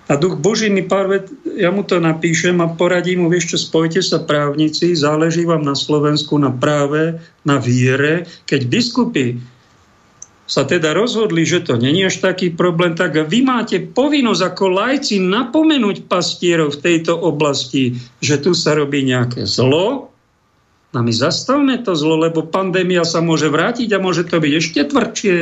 A 0.05 0.19
duch 0.19 0.37
Boží 0.37 0.69
mi 0.69 0.85
pár 0.85 1.09
vet, 1.09 1.31
ja 1.55 1.73
mu 1.73 1.81
to 1.81 1.97
napíšem 1.97 2.59
a 2.61 2.69
poradím 2.69 3.25
mu, 3.25 3.27
vieš 3.31 3.55
čo, 3.55 3.71
spojte 3.71 4.03
sa 4.03 4.21
právnici, 4.21 4.93
záleží 4.93 5.47
vám 5.47 5.65
na 5.65 5.73
Slovensku, 5.73 6.37
na 6.37 6.53
práve, 6.53 7.17
na 7.41 7.57
viere. 7.57 8.29
Keď 8.45 8.61
biskupy 8.69 9.39
sa 10.45 10.61
teda 10.61 10.93
rozhodli, 10.93 11.41
že 11.41 11.65
to 11.65 11.73
není 11.73 12.05
až 12.05 12.21
taký 12.21 12.53
problém, 12.53 12.93
tak 12.93 13.17
vy 13.17 13.41
máte 13.41 13.81
povinnosť 13.81 14.41
ako 14.45 14.65
lajci 14.77 15.17
napomenúť 15.17 16.05
pastierov 16.05 16.77
v 16.77 16.81
tejto 16.85 17.17
oblasti, 17.17 17.97
že 18.21 18.37
tu 18.37 18.53
sa 18.53 18.77
robí 18.77 19.01
nejaké 19.01 19.49
zlo. 19.49 20.13
A 20.95 21.03
my 21.03 21.11
zastavme 21.11 21.81
to 21.81 21.97
zlo, 21.97 22.15
lebo 22.21 22.45
pandémia 22.45 23.03
sa 23.03 23.19
môže 23.19 23.49
vrátiť 23.51 23.89
a 23.91 23.99
môže 23.99 24.23
to 24.29 24.39
byť 24.39 24.53
ešte 24.53 24.79
tvrdšie. 24.85 25.37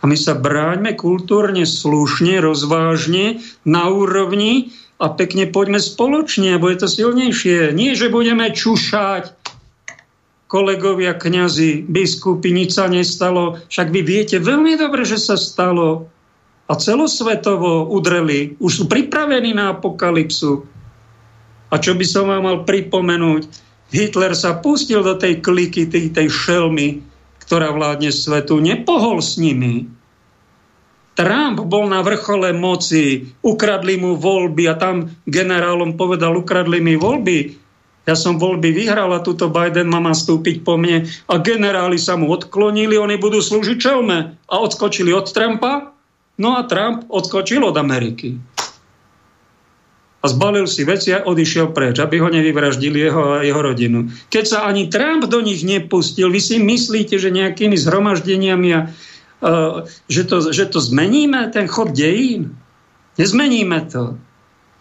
A 0.00 0.04
my 0.04 0.16
sa 0.18 0.36
bráňme 0.36 0.98
kultúrne, 0.98 1.64
slušne, 1.64 2.42
rozvážne, 2.42 3.40
na 3.64 3.88
úrovni 3.88 4.74
a 5.00 5.08
pekne 5.08 5.48
poďme 5.48 5.80
spoločne, 5.80 6.60
bo 6.60 6.68
je 6.68 6.76
to 6.76 6.88
silnejšie. 6.92 7.72
Nie, 7.72 7.96
že 7.96 8.12
budeme 8.12 8.52
čušať, 8.52 9.39
kolegovia, 10.50 11.14
kňazi, 11.14 11.86
biskupy, 11.86 12.50
nič 12.50 12.74
sa 12.74 12.90
nestalo. 12.90 13.62
Však 13.70 13.94
vy 13.94 14.02
viete 14.02 14.42
veľmi 14.42 14.74
dobre, 14.74 15.06
že 15.06 15.22
sa 15.22 15.38
stalo. 15.38 16.10
A 16.66 16.74
celosvetovo 16.74 17.86
udreli. 17.86 18.58
Už 18.58 18.82
sú 18.82 18.84
pripravení 18.90 19.54
na 19.54 19.70
apokalypsu. 19.78 20.66
A 21.70 21.78
čo 21.78 21.94
by 21.94 22.02
som 22.02 22.26
vám 22.26 22.42
mal 22.42 22.58
pripomenúť? 22.66 23.46
Hitler 23.94 24.34
sa 24.34 24.58
pustil 24.58 25.06
do 25.06 25.14
tej 25.14 25.38
kliky, 25.38 25.86
tej, 25.86 26.10
tej 26.10 26.26
šelmy, 26.26 26.98
ktorá 27.46 27.70
vládne 27.70 28.10
svetu. 28.10 28.58
Nepohol 28.58 29.22
s 29.22 29.38
nimi. 29.38 29.86
Trump 31.14 31.62
bol 31.66 31.90
na 31.90 32.02
vrchole 32.02 32.54
moci, 32.54 33.28
ukradli 33.42 33.98
mu 33.98 34.18
voľby 34.18 34.66
a 34.70 34.74
tam 34.78 35.10
generálom 35.26 35.98
povedal, 35.98 36.38
ukradli 36.38 36.78
mi 36.82 36.94
voľby. 36.94 37.59
Ja 38.10 38.18
som 38.18 38.42
voľby 38.42 38.74
vyhral 38.74 39.14
a 39.14 39.22
túto 39.22 39.46
Biden 39.46 39.86
má 39.86 40.02
nastúpiť 40.02 40.66
po 40.66 40.74
mne 40.74 41.06
a 41.30 41.38
generáli 41.38 41.94
sa 41.94 42.18
mu 42.18 42.26
odklonili, 42.34 42.98
oni 42.98 43.14
budú 43.22 43.38
slúžiť 43.38 43.78
čelme 43.78 44.34
a 44.50 44.54
odskočili 44.58 45.14
od 45.14 45.30
Trumpa. 45.30 45.94
No 46.34 46.58
a 46.58 46.66
Trump 46.66 47.06
odskočil 47.06 47.62
od 47.62 47.78
Ameriky. 47.78 48.34
A 50.20 50.26
zbalil 50.26 50.66
si 50.66 50.82
veci 50.82 51.14
a 51.14 51.22
odišiel 51.22 51.70
preč, 51.70 52.02
aby 52.02 52.18
ho 52.18 52.26
nevyvraždili 52.26 52.98
jeho 52.98 53.38
a 53.38 53.46
jeho 53.46 53.62
rodinu. 53.62 54.10
Keď 54.26 54.44
sa 54.44 54.58
ani 54.66 54.90
Trump 54.90 55.30
do 55.30 55.38
nich 55.38 55.62
nepustil, 55.62 56.34
vy 56.34 56.42
si 56.42 56.58
myslíte, 56.58 57.14
že 57.14 57.30
nejakými 57.30 57.78
zhromaždeniami 57.78 58.68
a, 58.74 58.80
uh, 59.38 59.86
že, 60.10 60.26
to, 60.26 60.50
že 60.50 60.66
to 60.66 60.82
zmeníme, 60.82 61.46
ten 61.54 61.70
chod 61.70 61.94
dejín? 61.94 62.58
Nezmeníme 63.22 63.86
to. 63.86 64.18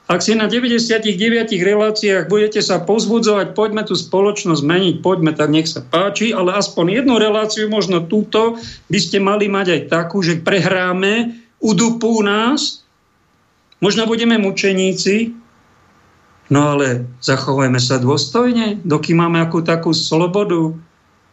Ak 0.09 0.25
si 0.25 0.33
na 0.33 0.49
99 0.49 1.05
reláciách 1.53 2.33
budete 2.33 2.65
sa 2.65 2.81
pozbudzovať, 2.81 3.53
poďme 3.53 3.85
tú 3.85 3.93
spoločnosť 3.93 4.65
zmeniť, 4.65 4.95
poďme, 5.05 5.37
tak 5.37 5.53
nech 5.53 5.69
sa 5.69 5.85
páči, 5.85 6.33
ale 6.33 6.57
aspoň 6.57 7.05
jednu 7.05 7.21
reláciu, 7.21 7.69
možno 7.69 8.01
túto, 8.09 8.57
by 8.89 8.97
ste 8.97 9.21
mali 9.21 9.45
mať 9.45 9.67
aj 9.69 9.81
takú, 9.85 10.25
že 10.25 10.41
prehráme, 10.41 11.37
udupú 11.61 12.25
nás, 12.25 12.81
možno 13.85 14.09
budeme 14.09 14.41
mučeníci, 14.41 15.37
no 16.49 16.73
ale 16.73 17.05
zachovajme 17.21 17.77
sa 17.77 18.01
dôstojne, 18.01 18.81
dokým 18.81 19.21
máme 19.21 19.37
akú 19.45 19.61
takú 19.61 19.93
slobodu, 19.93 20.73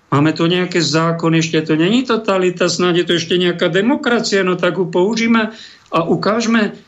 Máme 0.07 0.31
tu 0.39 0.47
nejaké 0.47 0.79
zákony, 0.79 1.43
ešte 1.43 1.67
to 1.67 1.75
není 1.75 2.07
totalita, 2.07 2.71
snáď 2.71 3.03
je 3.03 3.07
to 3.11 3.15
ešte 3.19 3.35
nejaká 3.43 3.67
demokracia, 3.67 4.47
no 4.47 4.55
tak 4.55 4.79
ju 4.79 4.87
použíme 4.87 5.51
a 5.91 5.99
ukážme, 6.07 6.79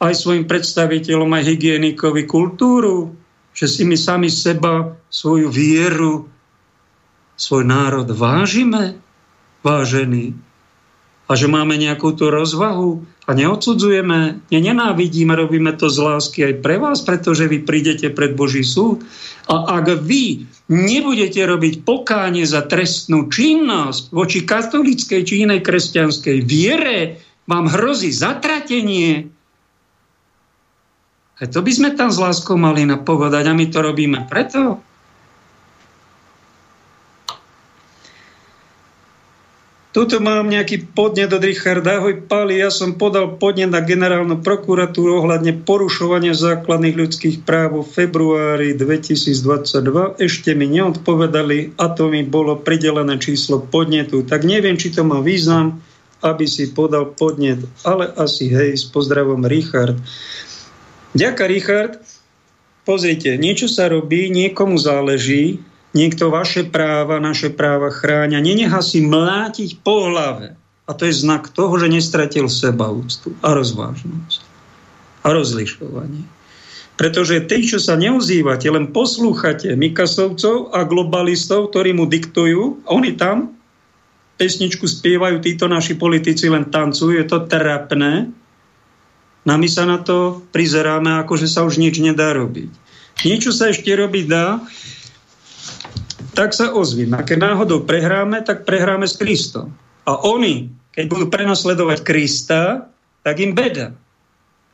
aj 0.00 0.14
svojim 0.16 0.48
predstaviteľom, 0.48 1.28
aj 1.36 1.44
hygienikovi 1.44 2.24
kultúru, 2.24 3.12
že 3.52 3.68
si 3.68 3.84
my 3.84 4.00
sami 4.00 4.32
seba, 4.32 4.96
svoju 5.12 5.52
vieru, 5.52 6.24
svoj 7.36 7.64
národ 7.68 8.08
vážime, 8.08 8.96
vážený. 9.60 10.32
A 11.30 11.38
že 11.38 11.46
máme 11.46 11.78
nejakú 11.78 12.16
tú 12.18 12.26
rozvahu 12.26 13.06
a 13.22 13.30
neodsudzujeme, 13.30 14.42
nenávidíme, 14.50 15.30
robíme 15.38 15.70
to 15.78 15.86
z 15.86 16.02
lásky 16.02 16.38
aj 16.50 16.54
pre 16.58 16.74
vás, 16.82 17.06
pretože 17.06 17.46
vy 17.46 17.62
prídete 17.62 18.10
pred 18.10 18.34
Boží 18.34 18.66
súd. 18.66 19.06
A 19.46 19.78
ak 19.78 20.02
vy 20.02 20.50
nebudete 20.66 21.38
robiť 21.46 21.86
pokánie 21.86 22.42
za 22.42 22.66
trestnú 22.66 23.30
činnosť 23.30 24.10
voči 24.10 24.42
katolíckej 24.42 25.20
či 25.22 25.46
inej 25.46 25.62
kresťanskej 25.62 26.38
viere, 26.42 27.22
vám 27.46 27.70
hrozí 27.70 28.10
zatratenie, 28.10 29.30
aj 31.40 31.48
to 31.48 31.64
by 31.64 31.72
sme 31.72 31.96
tam 31.96 32.12
s 32.12 32.20
láskou 32.20 32.60
mali 32.60 32.84
napovedať 32.84 33.48
a 33.48 33.56
my 33.56 33.66
to 33.72 33.78
robíme 33.80 34.28
preto. 34.28 34.84
Tuto 39.90 40.22
mám 40.22 40.46
nejaký 40.46 40.94
podnet 40.94 41.34
od 41.34 41.42
Richarda. 41.42 41.98
Ahoj, 41.98 42.22
Pali, 42.30 42.62
ja 42.62 42.70
som 42.70 42.94
podal 42.94 43.34
podnet 43.42 43.74
na 43.74 43.82
generálnu 43.82 44.38
prokuratúru 44.38 45.18
ohľadne 45.18 45.66
porušovania 45.66 46.30
základných 46.30 46.94
ľudských 46.94 47.42
práv 47.42 47.82
v 47.82 47.90
februári 47.90 48.78
2022. 48.78 50.22
Ešte 50.22 50.54
mi 50.54 50.70
neodpovedali 50.70 51.74
a 51.74 51.90
to 51.90 52.06
mi 52.06 52.22
bolo 52.22 52.54
pridelené 52.62 53.18
číslo 53.18 53.58
podnetu. 53.58 54.22
Tak 54.22 54.46
neviem, 54.46 54.78
či 54.78 54.94
to 54.94 55.02
má 55.02 55.18
význam, 55.18 55.82
aby 56.22 56.46
si 56.46 56.70
podal 56.70 57.10
podnet, 57.10 57.58
ale 57.82 58.14
asi 58.14 58.46
hej, 58.46 58.78
s 58.78 58.86
pozdravom 58.86 59.42
Richard. 59.42 59.98
Ďaká, 61.10 61.44
Richard. 61.50 61.98
Pozrite, 62.86 63.34
niečo 63.36 63.66
sa 63.66 63.90
robí, 63.90 64.30
niekomu 64.30 64.78
záleží, 64.80 65.60
niekto 65.92 66.30
vaše 66.30 66.64
práva, 66.66 67.18
naše 67.18 67.50
práva 67.52 67.90
chráňa, 67.92 68.40
nenechá 68.40 68.80
si 68.80 69.02
mlátiť 69.04 69.82
po 69.82 70.10
hlave. 70.10 70.56
A 70.86 70.90
to 70.96 71.06
je 71.06 71.14
znak 71.14 71.50
toho, 71.54 71.70
že 71.78 71.86
nestratil 71.86 72.50
seba 72.50 72.90
úctu 72.90 73.30
a 73.46 73.54
rozvážnosť 73.54 74.40
a 75.22 75.28
rozlišovanie. 75.30 76.24
Pretože 76.98 77.46
tí, 77.48 77.64
čo 77.64 77.78
sa 77.80 77.96
neozývate, 77.96 78.68
len 78.68 78.92
poslúchate 78.92 79.72
Mikasovcov 79.72 80.74
a 80.74 80.84
globalistov, 80.84 81.72
ktorí 81.72 81.96
mu 81.96 82.04
diktujú, 82.04 82.84
oni 82.90 83.16
tam 83.16 83.56
pesničku 84.36 84.88
spievajú, 84.88 85.40
títo 85.44 85.68
naši 85.68 85.96
politici 85.96 86.48
len 86.48 86.68
tancujú, 86.68 87.12
je 87.12 87.26
to 87.28 87.44
trapné, 87.44 88.32
No 89.48 89.56
my 89.56 89.68
sa 89.68 89.88
na 89.88 89.96
to 90.00 90.44
prizeráme, 90.52 91.20
ako 91.24 91.40
že 91.40 91.48
sa 91.48 91.64
už 91.64 91.80
nič 91.80 91.96
nedá 91.96 92.36
robiť. 92.36 92.68
Niečo 93.24 93.52
sa 93.52 93.72
ešte 93.72 93.88
robiť 93.92 94.24
dá, 94.28 94.60
tak 96.36 96.52
sa 96.56 96.72
ozvíme. 96.72 97.16
A 97.16 97.26
keď 97.26 97.52
náhodou 97.52 97.84
prehráme, 97.84 98.40
tak 98.44 98.68
prehráme 98.68 99.08
s 99.08 99.16
Kristom. 99.16 99.72
A 100.08 100.16
oni, 100.24 100.72
keď 100.92 101.04
budú 101.08 101.26
prenasledovať 101.28 102.04
Krista, 102.04 102.88
tak 103.24 103.40
im 103.40 103.52
beda. 103.52 103.92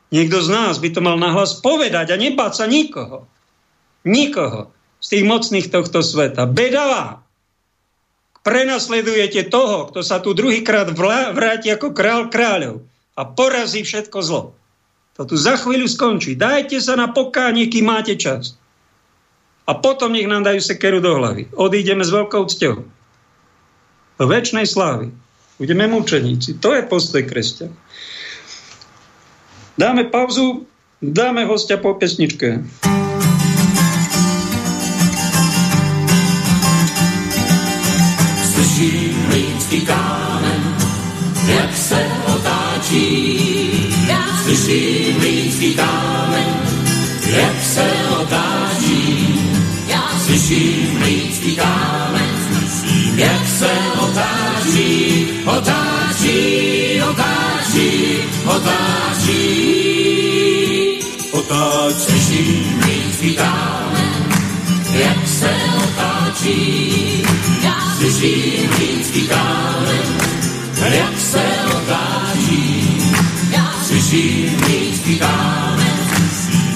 Niekto 0.07 0.39
z 0.39 0.47
nás 0.47 0.79
by 0.79 0.89
to 0.95 1.03
mal 1.03 1.19
nahlas 1.19 1.59
povedať 1.59 2.15
a 2.15 2.19
nebáť 2.19 2.63
sa 2.63 2.65
nikoho. 2.67 3.27
Nikoho 4.07 4.71
z 5.03 5.07
tých 5.11 5.25
mocných 5.27 5.67
tohto 5.67 5.99
sveta. 5.99 6.47
Beda 6.47 6.83
vám. 6.87 7.15
Prenasledujete 8.47 9.51
toho, 9.51 9.91
kto 9.91 9.99
sa 9.99 10.23
tu 10.23 10.31
druhýkrát 10.31 10.87
vráti 11.35 11.67
ako 11.67 11.91
král 11.91 12.31
kráľov 12.31 12.87
a 13.17 13.21
porazí 13.25 13.81
všetko 13.81 14.17
zlo. 14.21 14.53
To 15.17 15.25
tu 15.25 15.33
za 15.33 15.57
chvíľu 15.57 15.89
skončí. 15.89 16.37
Dajte 16.37 16.77
sa 16.77 16.93
na 16.93 17.09
pokánie, 17.09 17.65
kým 17.65 17.89
máte 17.89 18.13
čas. 18.13 18.53
a 19.67 19.75
potom 19.75 20.15
nech 20.15 20.31
nám 20.31 20.47
dajú 20.47 20.63
sekeru 20.63 21.03
do 21.03 21.19
hlavy. 21.19 21.51
Odídeme 21.51 22.07
s 22.07 22.15
veľkou 22.15 22.47
cťou. 22.47 22.75
Do 24.17 24.25
väčšnej 24.25 24.63
slávy. 24.63 25.11
Budeme 25.59 25.91
mučeníci. 25.91 26.63
To 26.63 26.71
je 26.71 26.87
postoj 26.87 27.27
kresťan. 27.27 27.75
Dáme 29.77 30.09
pauzu, 30.09 30.65
dáme 31.03 31.45
hostia 31.45 31.77
po 31.77 31.93
pesničke. 31.99 32.63
Slyším 38.41 39.13
lidský 39.29 39.79
kámen, 39.85 40.61
jak 41.45 41.71
se 41.77 42.16
otáčí. 42.87 43.91
Slyším 44.43 45.19
lidský 45.19 45.73
kámen, 45.73 46.55
jak 47.27 47.63
se 47.63 47.91
otáčí. 48.21 49.35
Slyším 50.25 51.01
lidský 51.01 51.55
kámen, 51.55 52.35
jak 53.15 53.47
se 53.47 53.71
otáčí, 53.99 55.27
otáčí, 55.45 57.01
otáčí, 57.09 58.17
otáčí. 58.45 59.43
Otáč, 61.31 61.95
slyším 61.95 62.81
lidský 62.85 63.35
kámen, 63.35 64.25
jak 64.93 65.27
se 65.27 65.55
otáčí. 65.77 67.23
Slyším 67.97 68.69
lidský 68.79 69.27
kámen, 69.27 70.36
jak 70.93 71.19
se 71.19 71.43
otáčí. 71.77 72.77
Lidský 74.67 75.19
kámen, 75.19 75.99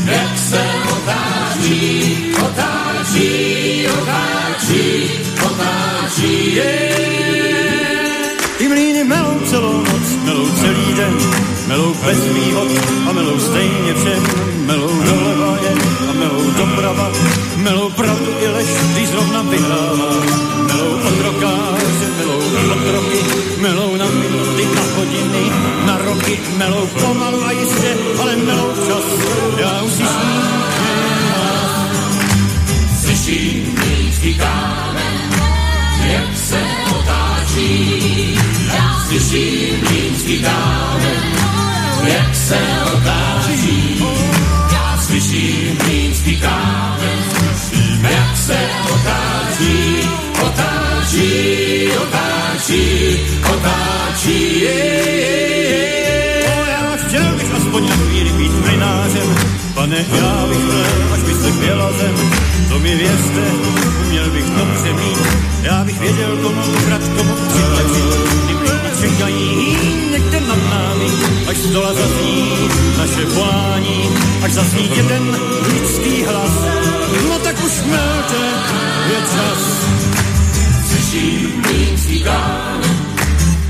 jak 0.06 0.38
se 0.38 0.64
otáčí, 0.92 2.16
otáčí, 2.46 3.88
otáčí, 4.02 5.10
otáčí. 5.46 6.62
Ty 8.58 8.68
mlíny 8.68 9.04
melou 9.04 9.40
celou 9.46 9.78
noc, 9.78 10.08
melou 10.26 10.50
celý 10.50 10.94
den, 10.94 11.18
melou 11.68 11.94
bez 12.06 12.26
výhod 12.26 12.68
a 13.10 13.12
melou 13.12 13.40
stejně 13.40 13.94
všem, 13.94 14.24
melou 14.66 15.04
doleva 15.04 15.58
je 15.64 15.91
melou 16.22 16.52
doprava, 16.52 17.12
melou 17.56 17.90
pravdu 17.90 18.32
i 18.40 18.48
lež, 18.48 18.68
když 18.94 19.10
zrovna 19.10 19.42
vyhrává, 19.42 20.10
melou 20.68 20.94
otrokáře, 21.10 22.08
melou 22.18 22.42
otroky, 22.72 23.20
melou 23.58 23.96
na 23.96 24.06
minuty, 24.06 24.66
na 24.76 24.84
hodiny, 24.96 25.44
na 25.86 25.98
roky, 25.98 26.40
melou 26.58 26.88
pomalu 26.88 27.46
a 27.46 27.52
jistě, 27.52 27.98
ale 28.22 28.36
melou 28.36 28.72
čas, 28.88 29.06
já 29.58 29.82
už 29.82 29.92
si 29.94 30.04
Slyším 33.02 33.76
lidský 33.90 34.34
kámen, 34.34 35.18
jak 36.12 36.38
se 36.38 36.62
otáčí. 37.00 38.40
Já 38.74 39.06
slyším 39.08 39.84
lidský 39.92 40.42
kámen, 40.42 41.24
jak 42.04 42.36
se 42.36 42.60
otáčí. 42.94 43.41
Otáčí, 52.72 53.20
otáčí. 53.54 54.64
Já 56.72 56.98
chtěl 56.98 57.34
bych 57.36 57.54
aspoň 57.56 57.90
být 58.38 58.52
mlinářem, 58.66 59.36
pane, 59.74 60.06
já 60.12 60.46
bych 60.48 60.58
měl, 60.58 61.14
až 61.14 61.20
by 61.20 61.34
se 61.34 61.52
chvěla 61.52 61.92
zem, 62.00 62.16
to 62.70 62.80
mi 62.80 62.96
věřte, 62.96 63.44
měl 64.10 64.30
bych 64.30 64.46
dobře 64.46 64.94
mít, 64.94 65.20
já 65.62 65.84
bych 65.84 66.00
věděl, 66.00 66.38
komu 66.38 66.62
ukrat, 66.62 67.02
komu 67.18 67.36
přitlačit, 67.48 68.32
čekají 69.02 69.78
někde 70.12 70.40
nad 70.40 70.70
námi, 70.70 71.08
až 71.48 71.58
z 71.58 71.72
dola 71.72 71.94
zazní 71.94 72.52
naše 72.98 73.26
volání, 73.26 74.10
až 74.44 74.52
zazní 74.52 74.90
jeden 74.96 75.38
lidský 75.74 76.24
hlas, 76.24 76.52
no 77.30 77.40
tak 77.40 77.56
už 77.66 77.82
melte, 77.86 78.42
je 79.10 79.18
čas. 79.22 80.21
Slyším 81.12 81.64
lidský 81.68 82.24
kámen, 82.24 83.06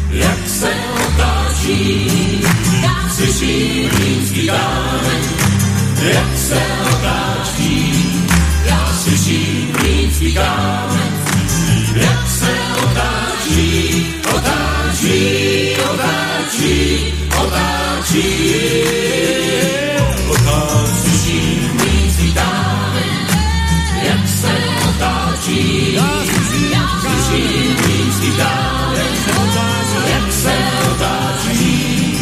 jak 0.10 0.48
se 0.48 0.70
otáčí. 1.08 2.42
Slyším 3.16 3.90
lidský 4.00 4.48
kámen, 4.48 5.22
jak 6.02 6.38
se 6.38 6.62
otáčí. 6.92 7.94
Já 8.66 8.94
slyším 9.04 9.76
lidský 9.84 10.34
kámen, 10.34 11.14
jak 11.96 12.28
se 12.30 12.52
otáčí, 12.84 14.06
otáčí, 14.36 15.76
otáčí, 15.94 17.14
otáčí. 17.42 18.72
Otáčí. 20.30 20.92
Slyším 21.02 21.71
jak 30.08 30.32
se 30.32 30.56
otáčí. 30.92 32.18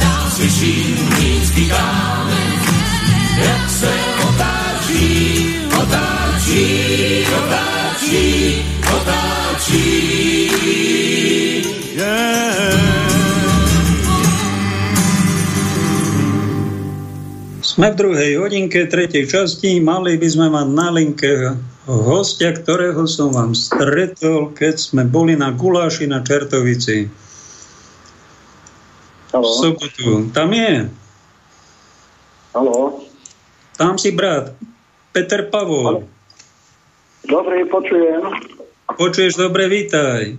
Já 0.00 0.30
slyším 0.30 1.12
kámen, 1.68 2.52
jak 3.44 3.70
se 3.70 3.94
otáčí, 4.28 5.48
otáčí, 5.82 6.66
otáčí, 7.38 8.26
otáčí. 8.94 10.22
Sme 17.62 17.88
v 17.88 17.96
druhej 17.96 18.36
hodinke, 18.36 18.84
tretej 18.84 19.24
časti. 19.26 19.80
Mali 19.80 20.20
by 20.20 20.28
sme 20.28 20.46
mať 20.52 20.66
na 20.76 20.88
linke 20.92 21.56
hostia, 21.92 22.56
ktorého 22.56 23.04
som 23.04 23.36
vám 23.36 23.52
stretol, 23.52 24.54
keď 24.56 24.80
sme 24.80 25.04
boli 25.04 25.36
na 25.36 25.52
guláši 25.52 26.08
na 26.08 26.24
Čertovici. 26.24 27.12
V 29.28 29.32
Haló, 29.32 29.48
sobotu. 29.60 30.32
Tam 30.32 30.52
je. 30.52 30.88
haló. 32.52 33.04
Tam 33.76 33.96
si 33.96 34.12
brat. 34.12 34.52
Peter 35.12 35.48
Pavol. 35.48 36.08
Dobre, 37.28 37.64
počujem. 37.68 38.28
Počuješ 38.96 39.40
dobre, 39.40 39.68
vítaj. 39.68 40.36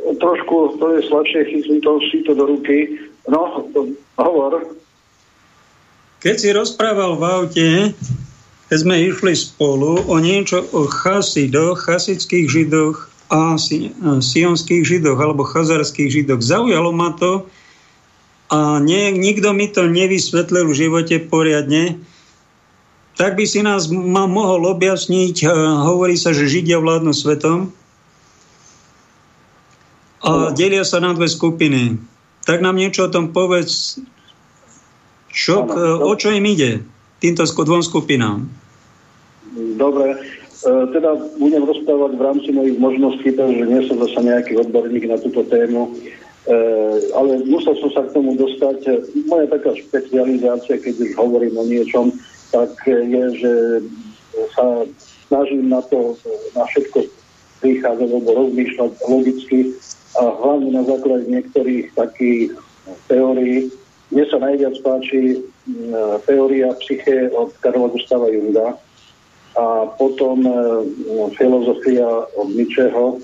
Trošku 0.00 0.76
to 0.78 0.86
je 0.96 1.00
slabšie, 1.08 1.40
chytím 1.48 1.80
to 1.80 1.98
si 2.08 2.24
to 2.24 2.36
do 2.36 2.46
ruky. 2.46 3.00
No, 3.28 3.68
hovor. 4.16 4.76
Keď 6.22 6.36
si 6.38 6.48
rozprával 6.54 7.18
v 7.18 7.22
aute, 7.26 7.68
keď 8.72 8.88
sme 8.88 9.04
išli 9.04 9.36
spolu 9.36 10.00
o 10.08 10.16
niečo 10.16 10.64
o 10.72 10.88
chasidoch, 10.88 11.84
chasických 11.84 12.48
židoch 12.48 13.04
a 13.28 13.60
si- 13.60 13.92
a 14.00 14.16
sionských 14.24 14.80
židoch 14.80 15.20
alebo 15.20 15.44
chazarských 15.44 16.08
židoch. 16.08 16.40
Zaujalo 16.40 16.88
ma 16.88 17.12
to 17.12 17.44
a 18.48 18.80
nie, 18.80 19.12
nikto 19.12 19.52
mi 19.52 19.68
to 19.68 19.84
nevysvetlil 19.92 20.72
v 20.72 20.78
živote 20.88 21.20
poriadne. 21.20 22.00
Tak 23.20 23.36
by 23.36 23.44
si 23.44 23.60
nás 23.60 23.92
ma 23.92 24.24
mohol 24.24 24.64
objasniť. 24.64 25.52
Hovorí 25.84 26.16
sa, 26.16 26.32
že 26.32 26.48
Židia 26.48 26.80
vládnu 26.80 27.12
svetom 27.12 27.76
a 30.24 30.48
delia 30.48 30.88
sa 30.88 30.96
na 30.96 31.12
dve 31.12 31.28
skupiny. 31.28 32.00
Tak 32.48 32.64
nám 32.64 32.80
niečo 32.80 33.04
o 33.04 33.12
tom 33.12 33.36
povedz, 33.36 34.00
čo, 35.28 35.60
o 36.00 36.12
čo 36.16 36.32
im 36.32 36.48
ide, 36.48 36.80
týmto 37.20 37.44
dvom 37.44 37.84
skupinám. 37.84 38.61
Dobre, 39.52 40.16
e, 40.16 40.16
teda 40.96 41.10
budem 41.36 41.64
rozprávať 41.68 42.12
v 42.16 42.24
rámci 42.24 42.48
mojich 42.56 42.78
možností, 42.80 43.28
pretože 43.36 43.64
nie 43.68 43.82
som 43.84 44.00
zase 44.00 44.20
nejaký 44.24 44.52
odborník 44.64 45.04
na 45.04 45.20
túto 45.20 45.44
tému, 45.44 45.92
e, 45.92 46.56
ale 47.12 47.44
musel 47.44 47.76
som 47.76 47.90
sa 47.92 48.02
k 48.08 48.16
tomu 48.16 48.32
dostať. 48.40 49.04
Moja 49.28 49.46
taká 49.52 49.76
špecializácia, 49.76 50.80
keď 50.80 50.94
už 51.04 51.10
hovorím 51.20 51.60
o 51.60 51.68
niečom, 51.68 52.16
tak 52.48 52.72
je, 52.88 53.24
že 53.36 53.52
sa 54.56 54.88
snažím 55.28 55.68
na 55.68 55.84
to, 55.84 56.16
na 56.56 56.64
všetko 56.68 57.08
prichádzať 57.60 58.08
alebo 58.08 58.30
rozmýšľať 58.32 58.90
logicky 59.08 59.58
a 60.16 60.22
hlavne 60.28 60.70
na 60.76 60.82
základe 60.84 61.24
niektorých 61.28 61.92
takých 61.96 62.56
teórií. 63.08 63.72
Mne 64.12 64.24
sa 64.28 64.38
najviac 64.44 64.76
páči 64.84 65.40
mm, 65.64 66.20
teória 66.28 66.68
psyché 66.84 67.32
od 67.32 67.48
Karola 67.64 67.88
Gustava 67.88 68.28
Junga 68.28 68.76
a 69.56 69.86
potom 69.98 70.46
e, 70.46 70.54
filozofia 71.36 72.08
od 72.36 72.48
Nietzscheho. 72.52 73.20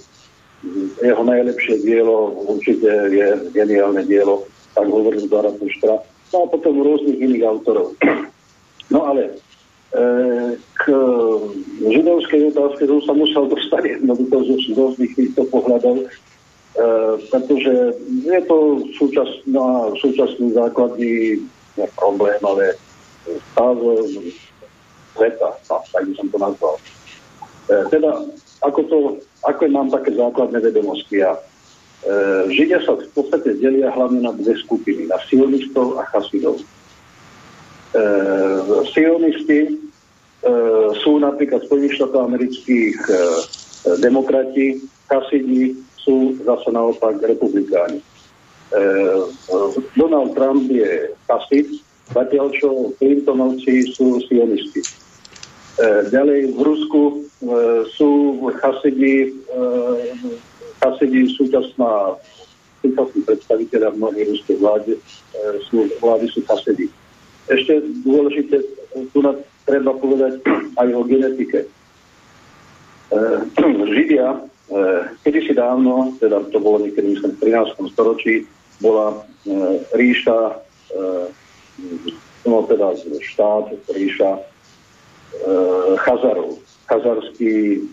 Jeho 0.99 1.23
najlepšie 1.23 1.87
dielo 1.87 2.35
určite 2.51 2.91
je 3.15 3.29
geniálne 3.55 4.03
dielo, 4.03 4.43
tak 4.75 4.91
hovorím 4.91 5.31
Zaratustra. 5.31 6.03
No 6.35 6.37
a 6.45 6.47
potom 6.51 6.83
rôznych 6.83 7.19
iných 7.23 7.45
autorov. 7.47 7.95
No 8.89 9.05
ale 9.05 9.37
k 10.77 10.85
židovskej 11.81 12.53
otázke 12.53 12.85
som 12.85 13.01
sa 13.09 13.15
musel 13.17 13.45
dostať 13.49 13.83
jednoducho 14.01 14.37
zo 14.45 14.57
rôznych 14.77 15.13
týchto 15.17 15.49
pohľadov, 15.49 16.05
pretože 17.33 17.75
je 18.29 18.41
to 18.45 18.85
súčasná, 19.01 19.69
súčasný 19.97 20.53
základný 20.53 21.41
problém, 21.97 22.41
ale 22.45 22.77
stav 23.53 23.81
sveta, 25.19 25.59
tak 25.67 26.03
by 26.07 26.13
som 26.15 26.31
to 26.31 26.39
nazval. 26.39 26.75
Teda, 27.91 28.23
ako, 28.63 28.81
to, 28.87 28.99
ako 29.45 29.67
mám 29.69 29.91
také 29.91 30.15
základné 30.15 30.63
vedomosti 30.63 31.21
ja. 31.21 31.35
Židia 32.49 32.79
sa 32.87 32.95
v 32.95 33.11
podstate 33.11 33.59
delia 33.59 33.91
hlavne 33.91 34.23
na 34.23 34.31
dve 34.31 34.55
skupiny, 34.55 35.11
na 35.11 35.19
sionistov 35.27 35.99
a 35.99 36.07
chasidov. 36.15 36.63
Sionisti 38.95 39.91
sú 41.03 41.19
napríklad 41.19 41.67
Spojených 41.67 41.99
štátov 41.99 42.31
amerických 42.31 42.97
demokrati, 43.99 44.79
chasidi 45.11 45.75
sú 45.99 46.39
zase 46.47 46.71
naopak 46.71 47.19
republikáni. 47.21 47.99
Donald 49.99 50.39
Trump 50.39 50.71
je 50.71 51.13
chasid, 51.27 51.83
zatiaľ 52.15 52.55
čo 52.57 52.95
Clintonovci 52.97 53.93
sú 53.93 54.23
sionisti. 54.25 54.81
Ďalej 56.11 56.59
v 56.59 56.61
Rusku 56.61 57.03
sú 57.95 58.11
chasidi 58.59 59.31
Hasedi 60.79 61.27
súčasná 61.35 62.15
súčasní 62.79 63.27
predstaviteľa 63.27 63.99
mnohých 63.99 64.31
ruskej 64.31 64.57
vlády, 64.63 64.93
e, 64.95 65.01
sú, 65.67 65.91
vlády 65.99 66.31
sú 66.31 66.47
Hasedi. 66.47 66.87
Ešte 67.51 67.83
dôležité, 68.07 68.63
tu 69.11 69.19
na, 69.19 69.35
treba 69.67 69.99
povedať 69.99 70.39
aj 70.79 70.89
o 70.95 71.03
genetike. 71.03 71.67
E, 71.67 71.69
Židia, 73.99 74.39
e, 74.39 74.81
kedysi 75.27 75.59
dávno, 75.59 76.15
teda 76.23 76.47
to 76.55 76.63
bolo 76.63 76.87
niekedy 76.87 77.19
myslím 77.19 77.35
v 77.35 77.51
13. 77.51 77.91
storočí, 77.91 78.47
bola 78.79 79.19
e, 79.19 79.83
ríša, 79.99 80.39
e, 80.95 81.07
no 82.47 82.63
teda 82.63 82.95
štát, 83.19 83.75
ríša 83.91 84.31
e, 84.39 84.41
Chazarov. 86.03 86.59
Chazarský 86.89 87.85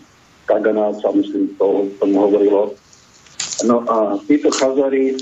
Kaganát 0.46 0.96
sa 1.02 1.10
myslím 1.12 1.52
to, 1.58 1.90
tomu 2.00 2.22
hovorilo. 2.22 2.78
No 3.64 3.82
a 3.88 4.20
títo 4.28 4.52
chazari 4.52 5.16
e, 5.16 5.18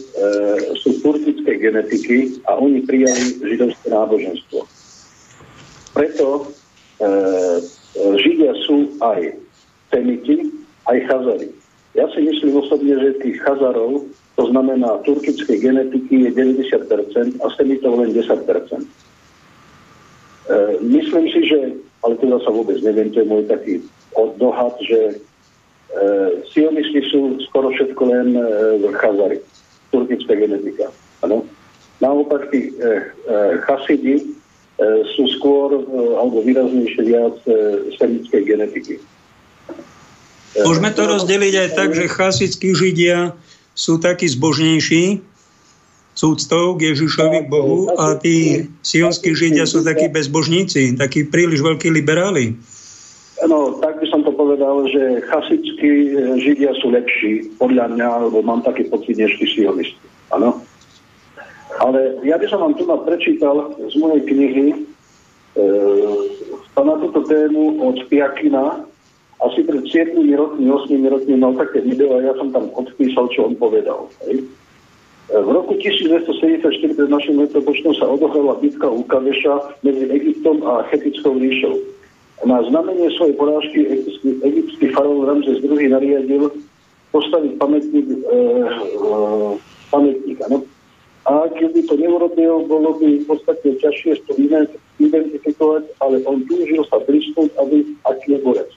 sú 0.82 0.98
turkické 1.06 1.62
genetiky 1.62 2.42
a 2.50 2.58
oni 2.58 2.82
prijali 2.82 3.38
židovské 3.46 3.94
náboženstvo. 3.94 4.66
Preto 5.94 6.28
e, 6.42 7.06
Židia 7.94 8.58
sú 8.66 8.98
aj 9.06 9.38
Semiti, 9.94 10.50
aj 10.90 10.98
Chazari. 11.06 11.54
Ja 11.94 12.10
si 12.10 12.26
myslím 12.26 12.58
osobne, 12.58 12.98
že 12.98 13.22
tých 13.22 13.38
Chazarov, 13.38 14.10
to 14.34 14.44
znamená 14.50 14.98
turkickej 15.06 15.62
genetiky, 15.62 16.26
je 16.26 16.34
90% 16.34 17.38
a 17.38 17.48
Semitov 17.54 18.02
len 18.02 18.18
10%. 18.18 18.34
E, 18.34 18.86
myslím 20.82 21.26
si, 21.30 21.42
že, 21.46 21.60
ale 22.04 22.20
teda 22.20 22.38
sa 22.44 22.52
vôbec 22.52 22.78
neviem, 22.84 23.10
to 23.10 23.24
je 23.24 23.28
môj 23.28 23.44
taký 23.48 23.74
dohad, 24.38 24.76
že 24.84 25.00
e, 25.00 25.16
sionisti 26.52 27.02
sú 27.10 27.40
skoro 27.50 27.72
všetko 27.74 28.02
len 28.06 28.28
e, 28.36 28.44
chazari, 29.00 29.40
turkická 29.90 30.36
genetika. 30.36 30.92
Ano? 31.24 31.48
Naopak 32.04 32.52
tí 32.52 32.70
e, 32.70 32.72
e, 32.76 32.94
chasidi 33.64 34.16
e, 34.20 34.24
sú 35.16 35.24
skôr, 35.40 35.74
e, 35.74 35.82
alebo 36.20 36.44
výraznejšie 36.44 37.02
viac 37.08 37.36
e, 37.48 37.54
semickej 37.98 38.42
genetiky. 38.44 38.96
E, 39.00 40.62
Môžeme 40.62 40.92
to 40.92 41.08
rozdeliť 41.08 41.54
aj 41.56 41.70
tak, 41.74 41.90
že 41.96 42.12
chasidskí 42.12 42.76
židia 42.76 43.34
sú 43.74 43.98
takí 43.98 44.30
zbožnejší, 44.30 45.33
súctov 46.14 46.78
k 46.78 46.94
Ježišovi 46.94 47.50
Bohu 47.50 47.90
a 47.98 48.18
tí 48.22 48.70
sionskí 48.86 49.34
židia 49.34 49.66
sú 49.66 49.82
takí 49.82 50.10
bezbožníci, 50.10 50.98
takí 50.98 51.26
príliš 51.26 51.66
veľkí 51.66 51.90
liberáli. 51.90 52.54
No, 53.44 53.76
tak 53.82 54.00
by 54.00 54.08
som 54.08 54.24
to 54.24 54.32
povedal, 54.32 54.88
že 54.88 55.20
chasickí 55.28 56.16
e, 56.16 56.40
židia 56.40 56.72
sú 56.80 56.96
lepší, 56.96 57.52
podľa 57.60 57.92
mňa, 57.92 58.10
lebo 58.30 58.40
mám 58.40 58.64
taký 58.64 58.88
pocit, 58.88 59.20
než 59.20 59.36
tí 59.36 59.50
sionisti. 59.52 60.00
Áno. 60.32 60.64
Ale 61.84 62.24
ja 62.24 62.40
by 62.40 62.46
som 62.48 62.64
vám 62.64 62.78
tu 62.80 62.88
prečítal 62.88 63.76
z 63.76 63.96
mojej 64.00 64.22
knihy 64.24 64.66
e, 64.72 64.78
na 66.78 66.96
túto 67.04 67.26
tému 67.28 67.84
od 67.84 67.98
Piakina. 68.08 68.86
Asi 69.44 69.60
pred 69.68 69.84
7 69.92 70.16
rokmi, 70.40 70.72
8 70.72 70.94
rokmi 71.04 71.36
mal 71.36 71.52
také 71.60 71.84
video 71.84 72.16
a 72.16 72.24
ja 72.24 72.34
som 72.40 72.54
tam 72.56 72.72
odpísal, 72.72 73.28
čo 73.28 73.52
on 73.52 73.60
povedal. 73.60 74.08
Hej. 74.24 74.48
V 75.34 75.50
roku 75.50 75.74
1274 75.82 76.94
pred 76.94 77.10
našim 77.10 77.42
letopočtom 77.42 77.98
sa 77.98 78.06
odohrala 78.06 78.54
bitka 78.62 78.86
u 78.86 79.02
Kadeša 79.02 79.82
medzi 79.82 80.06
Egyptom 80.06 80.62
a 80.62 80.86
Chetickou 80.94 81.42
ríšou. 81.42 81.74
Na 82.46 82.62
znamenie 82.70 83.10
svojej 83.18 83.34
porážky 83.34 83.82
egyptský, 83.82 84.30
egyptský 84.46 84.86
faraón 84.94 85.26
Ramzes 85.26 85.58
II 85.66 85.90
nariadil 85.90 86.54
postaviť 87.10 87.58
pamätník, 87.58 88.08
e, 88.14 88.18
e, 88.30 89.10
pamätník 89.90 90.38
ano. 90.46 90.70
A 91.26 91.50
keby 91.50 91.82
to 91.90 91.98
neurobil, 91.98 92.70
bolo 92.70 92.94
by 93.02 93.26
v 93.26 93.74
ťažšie 93.82 94.30
to 94.30 94.38
identifikovať, 95.02 95.98
ale 95.98 96.22
on 96.30 96.46
túžil 96.46 96.86
sa 96.94 97.02
pristúť, 97.02 97.50
aby 97.58 97.82
aký 98.06 98.38
je 98.38 98.40
borec. 98.44 98.70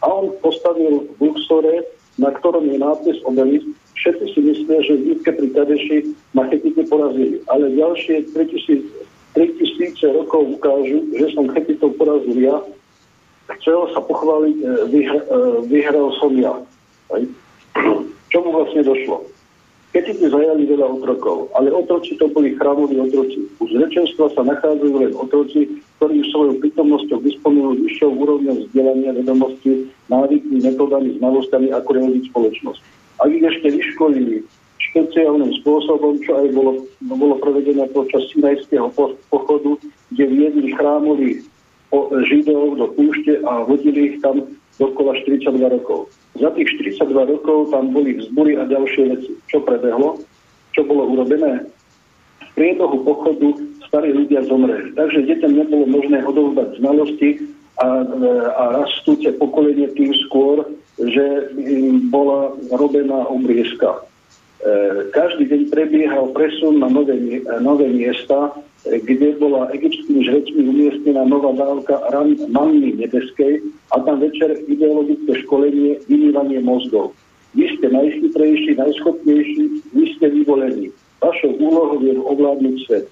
A 0.00 0.06
on 0.08 0.32
postavil 0.40 1.12
v 1.12 1.28
Luxore, 1.28 1.84
na 2.16 2.32
ktorom 2.32 2.72
je 2.72 2.78
nápis 2.80 3.18
obelisk. 3.26 3.68
Všetci 4.00 4.24
si 4.32 4.40
myslia, 4.40 4.80
že 4.80 4.96
v 4.96 5.02
bitke 5.12 5.30
pri 5.36 5.48
Kadeši 5.52 5.98
ma 6.32 6.48
Chetite 6.48 6.88
porazili. 6.88 7.44
Ale 7.52 7.68
ďalšie 7.76 8.32
3000, 8.32 8.88
3000 9.36 10.16
rokov 10.16 10.56
ukážu, 10.56 11.04
že 11.20 11.36
som 11.36 11.44
Chetitov 11.52 12.00
porazil 12.00 12.40
ja 12.40 12.64
chcel 13.58 13.90
sa 13.90 14.00
pochváliť, 14.04 14.56
e, 14.62 14.66
vyhr, 14.94 15.14
e, 15.18 15.22
vyhral 15.66 16.08
som 16.22 16.30
ja. 16.38 16.54
Čomu 18.30 18.48
vlastne 18.54 18.86
došlo? 18.86 19.26
Keď 19.90 20.14
si 20.14 20.26
zajali 20.30 20.70
veľa 20.70 20.86
otrokov, 20.86 21.50
ale 21.58 21.74
otroci 21.74 22.14
to 22.14 22.30
boli 22.30 22.54
chrámoví 22.54 22.94
otroci. 22.94 23.42
Už 23.58 23.74
rečenstva 23.74 24.30
sa 24.38 24.46
nachádzajú 24.46 24.94
len 25.02 25.12
otroci, 25.18 25.66
ktorí 25.98 26.22
svojou 26.30 26.62
prítomnosťou 26.62 27.18
disponujú 27.26 27.82
vyššou 27.90 28.10
úrovňou 28.14 28.70
vzdelania, 28.70 29.18
vedomosti, 29.18 29.90
návykmi, 30.06 30.62
metodami, 30.62 31.18
znalostami, 31.18 31.74
ako 31.74 31.88
riadiť 31.98 32.22
spoločnosť. 32.30 32.82
Ak 33.20 33.28
ich 33.28 33.44
ešte 33.44 33.68
vyškolili 33.76 34.42
špeciálnym 34.80 35.52
spôsobom, 35.60 36.18
čo 36.24 36.40
aj 36.40 36.56
bolo, 36.56 36.88
bolo 37.04 37.36
provedené 37.38 37.84
počas 37.92 38.24
Sinajského 38.32 38.88
pochodu, 39.28 39.76
kde 40.10 40.24
viedli 40.26 40.72
chrámových 40.72 41.44
Židov 42.26 42.80
do 42.80 42.86
púšte 42.96 43.44
a 43.44 43.66
hodili 43.66 44.14
ich 44.14 44.16
tam 44.24 44.46
dokola 44.80 45.14
42 45.20 45.52
rokov. 45.68 46.08
Za 46.38 46.54
tých 46.56 46.72
42 46.96 47.12
rokov 47.12 47.74
tam 47.74 47.92
boli 47.92 48.16
vzbury 48.16 48.56
a 48.56 48.64
ďalšie 48.64 49.02
veci. 49.12 49.32
Čo 49.52 49.60
prebehlo? 49.66 50.22
Čo 50.72 50.86
bolo 50.86 51.12
urobené? 51.12 51.66
V 52.40 52.50
priebehu 52.56 53.04
pochodu 53.04 53.48
starí 53.90 54.14
ľudia 54.14 54.46
zomreli. 54.48 54.94
Takže 54.96 55.28
deťom 55.28 55.52
nebolo 55.60 55.84
možné 55.90 56.24
odovzdať 56.24 56.78
znalosti 56.78 57.28
a, 57.80 57.88
a 58.60 58.64
rastúce 58.84 59.32
pokolenie 59.40 59.88
tým 59.96 60.12
skôr, 60.28 60.68
že 61.00 61.56
im 61.56 62.12
bola 62.12 62.52
robená 62.76 63.24
obriezka. 63.24 63.96
E, 63.96 64.00
každý 65.16 65.48
deň 65.48 65.62
prebiehal 65.72 66.28
presun 66.36 66.76
na 66.76 66.92
nové, 66.92 67.16
nové 67.64 67.88
miesta, 67.88 68.52
kde 68.84 69.36
bola 69.36 69.72
egyptskými 69.72 70.24
žrecmi 70.24 70.62
umiestnená 70.68 71.24
nová 71.24 71.52
dávka 71.52 72.00
manny 72.48 72.96
nebeskej 72.96 73.60
a 73.92 74.00
tam 74.00 74.20
večer 74.24 74.56
ideologické 74.68 75.44
školenie, 75.44 76.00
vymývanie 76.08 76.60
mozgov. 76.64 77.12
Vy 77.52 77.66
ste 77.76 77.92
najchytrejší, 77.92 78.78
najschopnejší, 78.78 79.64
vy 79.92 80.04
ste 80.16 80.26
vyvolení. 80.32 80.88
Vašou 81.20 81.52
úlohou 81.60 82.00
je 82.00 82.16
ovládnuť 82.16 82.76
svet. 82.88 83.06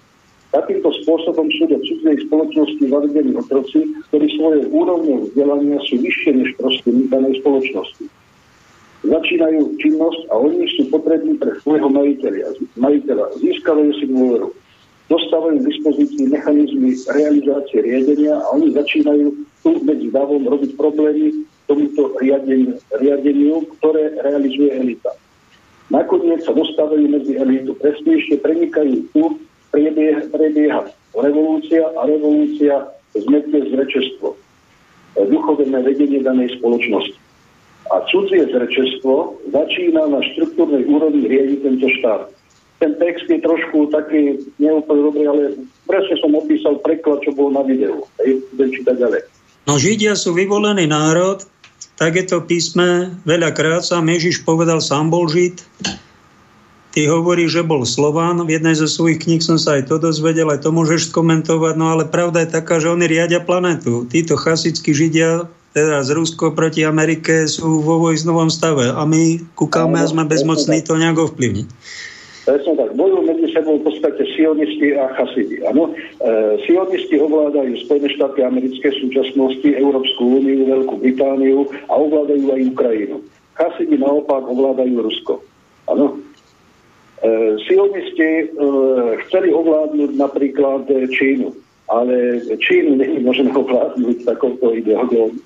Takýmto 0.49 0.89
spôsobom 1.05 1.45
sú 1.61 1.69
do 1.69 1.77
cudzej 1.85 2.25
spoločnosti 2.25 2.85
zavedení 2.89 3.37
otroci, 3.37 3.85
ktorí 4.09 4.27
svoje 4.41 4.61
úrovne 4.73 5.29
vzdelania 5.29 5.77
sú 5.85 6.01
vyššie 6.01 6.33
než 6.41 6.49
prostrední 6.57 7.05
danej 7.13 7.37
spoločnosti. 7.45 8.05
Začínajú 9.05 9.61
činnosť 9.79 10.21
a 10.33 10.35
oni 10.41 10.65
sú 10.75 10.89
potrební 10.89 11.37
pre 11.37 11.53
svojho 11.61 11.93
majiteľa. 12.81 13.27
Získavajú 13.39 13.91
si 14.01 14.09
dôveru 14.09 14.49
dostávajú 15.09 15.57
k 15.61 15.69
dispozícii 15.73 16.25
mechanizmy 16.29 16.93
realizácie 17.09 17.81
riadenia 17.81 18.37
a 18.37 18.47
oni 18.53 18.77
začínajú 18.77 19.27
tu 19.65 19.71
medzi 19.83 20.09
davom 20.13 20.45
robiť 20.45 20.77
problémy 20.77 21.49
tomuto 21.65 22.17
riadeniu, 22.21 22.77
riadeniu, 22.97 23.65
ktoré 23.81 24.17
realizuje 24.21 24.69
elita. 24.73 25.13
Nakoniec 25.89 26.45
sa 26.45 26.53
dostávajú 26.53 27.09
medzi 27.09 27.41
elitu. 27.41 27.73
Presnejšie 27.81 28.45
prenikajú 28.45 29.09
tu, 29.17 29.41
prebieha, 29.71 30.21
prebieha 30.31 30.81
revolúcia 31.17 31.83
a 31.97 32.01
revolúcia 32.07 32.75
zmetie 33.17 33.61
zrečestvo, 33.73 34.37
duchovné 35.17 35.79
vedenie 35.83 36.21
danej 36.23 36.55
spoločnosti. 36.61 37.17
A 37.89 38.05
cudzie 38.13 38.45
zrečestvo 38.53 39.41
začína 39.49 40.13
na 40.13 40.21
štruktúrnej 40.21 40.85
úrovni 40.85 41.25
riadiť 41.25 41.59
tento 41.65 41.89
štát. 41.99 42.29
Ten 42.79 42.95
text 43.01 43.27
je 43.27 43.41
trošku 43.43 43.91
taký 43.91 44.39
neúplne 44.61 45.03
dobrý, 45.09 45.25
ale 45.27 45.43
presne 45.89 46.15
som 46.21 46.37
opísal 46.37 46.79
preklad, 46.85 47.25
čo 47.25 47.35
bolo 47.35 47.59
na 47.59 47.65
videu. 47.65 48.05
Hej, 48.23 48.45
budem 48.55 48.71
čítať 48.77 48.95
ďalej. 49.03 49.21
No 49.67 49.81
Židia 49.81 50.15
sú 50.15 50.37
vyvolený 50.37 50.87
národ, 50.87 51.43
tak 51.99 52.15
je 52.15 52.25
to 52.29 52.45
písme, 52.47 53.19
veľakrát 53.27 53.83
sa 53.83 53.99
Ježiš 53.99 54.47
povedal, 54.47 54.79
sám 54.79 55.11
bol 55.11 55.27
Žid, 55.27 55.59
Ty 56.89 57.05
hovorí, 57.13 57.45
že 57.53 57.61
bol 57.61 57.85
Slován, 57.85 58.41
v 58.49 58.57
jednej 58.57 58.73
zo 58.73 58.89
svojich 58.89 59.21
kníh 59.21 59.45
som 59.45 59.61
sa 59.61 59.77
aj 59.77 59.93
to 59.93 60.01
dozvedel, 60.01 60.49
aj 60.49 60.65
to 60.65 60.73
môžeš 60.73 61.13
skomentovať, 61.13 61.77
no 61.77 61.93
ale 61.93 62.09
pravda 62.09 62.49
je 62.49 62.55
taká, 62.57 62.81
že 62.81 62.89
oni 62.89 63.05
riadia 63.05 63.45
planetu. 63.45 64.09
Títo 64.09 64.41
chasickí 64.41 64.97
Židia, 64.97 65.53
teda 65.77 66.01
z 66.01 66.11
Rusko 66.17 66.57
proti 66.57 66.89
Amerike, 66.89 67.45
sú 67.45 67.85
vo 67.85 68.01
vojznovom 68.01 68.49
stave 68.49 68.89
a 68.89 69.05
my 69.05 69.37
kúkame 69.53 70.01
a 70.01 70.09
sme 70.09 70.25
bezmocní 70.25 70.81
to 70.81 70.97
nejak 70.97 71.21
ovplyvniť. 71.21 71.69
Presne 72.49 72.81
tak. 72.81 72.97
Bojujú 72.97 73.21
medzi 73.29 73.53
sebou 73.53 73.77
v 73.77 73.85
podstate 73.85 74.25
sionisti 74.33 74.97
a 74.97 75.13
chasidi. 75.13 75.61
Ano, 75.69 75.93
e, 75.93 76.57
sionisti 76.65 77.21
ovládajú 77.21 77.77
Spojené 77.85 78.09
štáty 78.17 78.41
americké 78.41 78.89
súčasnosti, 78.97 79.69
Európsku 79.69 80.41
úniu, 80.41 80.65
Veľkú 80.65 80.97
Britániu 81.05 81.69
a 81.93 82.01
ovládajú 82.01 82.49
aj 82.49 82.61
Ukrajinu. 82.73 83.21
Chasidi 83.53 84.01
naopak 84.01 84.49
ovládajú 84.49 84.97
Rusko. 84.97 85.45
Ano, 85.93 86.17
E, 86.17 86.28
sionisti 87.67 88.31
e, 88.43 88.45
chceli 89.27 89.51
ovládnuť 89.51 90.11
napríklad 90.15 90.87
Čínu, 91.11 91.51
ale 91.91 92.43
Čínu 92.63 92.95
nemôžeme 92.99 93.51
ovládnuť 93.63 94.23
takouto 94.23 94.75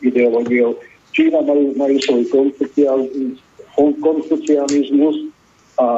ideológiou. 0.05 0.77
Čína 1.12 1.44
majú, 1.44 1.77
majú 1.77 1.97
svoj 2.01 2.24
konfucianizmus 3.77 5.28
a 5.81 5.89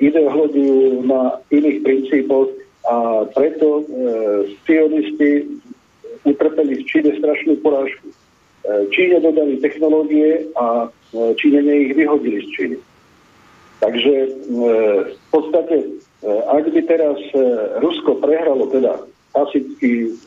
ideológiu 0.00 1.04
na 1.04 1.36
iných 1.52 1.84
princípoch 1.84 2.48
a 2.88 3.28
preto 3.36 3.66
e, 3.68 3.82
sionisti 4.64 5.44
utrpeli 6.24 6.80
v 6.80 6.86
Číne 6.88 7.10
strašnú 7.20 7.60
porážku. 7.60 8.08
E, 8.08 8.14
Číne 8.96 9.20
dodali 9.20 9.60
technológie 9.60 10.48
a 10.56 10.88
e, 10.88 11.36
Číňania 11.36 11.74
ich 11.84 11.92
vyhodili 11.92 12.40
z 12.40 12.48
Číny. 12.56 12.76
Takže 13.78 14.10
e, 14.10 14.28
v 15.06 15.28
podstate, 15.30 15.76
e, 15.78 16.30
ak 16.50 16.66
by 16.66 16.80
teraz 16.82 17.18
e, 17.30 17.40
Rusko 17.78 18.18
prehralo, 18.18 18.66
teda 18.74 19.06
hasický, 19.38 20.18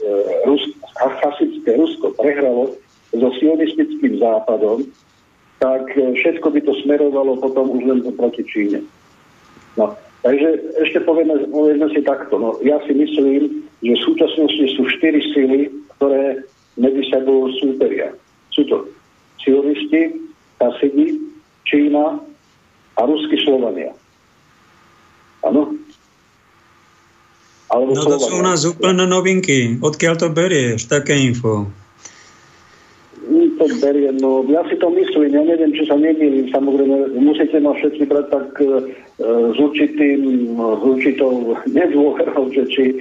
Rus, 0.48 0.64
hasické 0.96 1.76
Rusko 1.76 2.16
prehralo 2.16 2.72
so 3.12 3.30
sionistickým 3.44 4.24
západom, 4.24 4.88
tak 5.60 5.84
všetko 5.92 6.48
by 6.48 6.60
to 6.64 6.74
smerovalo 6.86 7.36
potom 7.44 7.76
už 7.76 7.84
len 7.92 8.00
proti 8.16 8.48
Číne. 8.48 8.88
No, 9.76 10.00
takže 10.24 10.64
ešte 10.80 11.04
povieme, 11.04 11.44
povieme 11.52 11.92
si 11.92 12.00
takto. 12.08 12.40
No, 12.40 12.56
ja 12.64 12.80
si 12.88 12.96
myslím, 12.96 13.68
že 13.84 13.94
v 14.00 14.06
súčasnosti 14.06 14.66
sú 14.80 14.88
štyri 14.96 15.22
síly, 15.36 15.60
ktoré 16.00 16.40
medzi 16.80 17.04
sebou 17.12 17.52
súperia. 17.60 18.16
Sú 18.56 18.64
to 18.72 18.88
sionisti, 19.44 20.16
Hasidi, 20.62 21.20
Čína 21.68 22.31
a 23.02 23.10
ruskí 23.10 23.36
Slovania. 23.42 23.90
Áno? 25.42 25.74
Alebo 27.72 27.98
no 27.98 28.04
to 28.04 28.18
sú 28.22 28.34
u 28.38 28.44
nás 28.46 28.62
úplne 28.68 29.10
novinky. 29.10 29.82
Odkiaľ 29.82 30.14
to 30.20 30.28
berieš, 30.30 30.86
také 30.86 31.18
info? 31.18 31.66
To 33.32 33.66
beriem, 33.78 34.18
no 34.18 34.42
ja 34.50 34.66
si 34.66 34.76
to 34.82 34.90
myslím, 34.90 35.38
ja 35.38 35.46
neviem, 35.46 35.70
či 35.78 35.86
sa 35.86 35.94
nemýlim, 35.94 36.50
samozrejme, 36.50 37.14
musíte 37.22 37.62
ma 37.62 37.78
všetci 37.78 38.10
brať 38.10 38.26
tak 38.34 38.48
e, 38.58 38.90
s 39.54 39.58
určitým, 39.62 40.58
s 40.58 40.82
určitou 40.82 41.54
nedôverou, 41.78 42.50
že 42.50 42.66
či 42.74 42.84
e, 42.90 42.96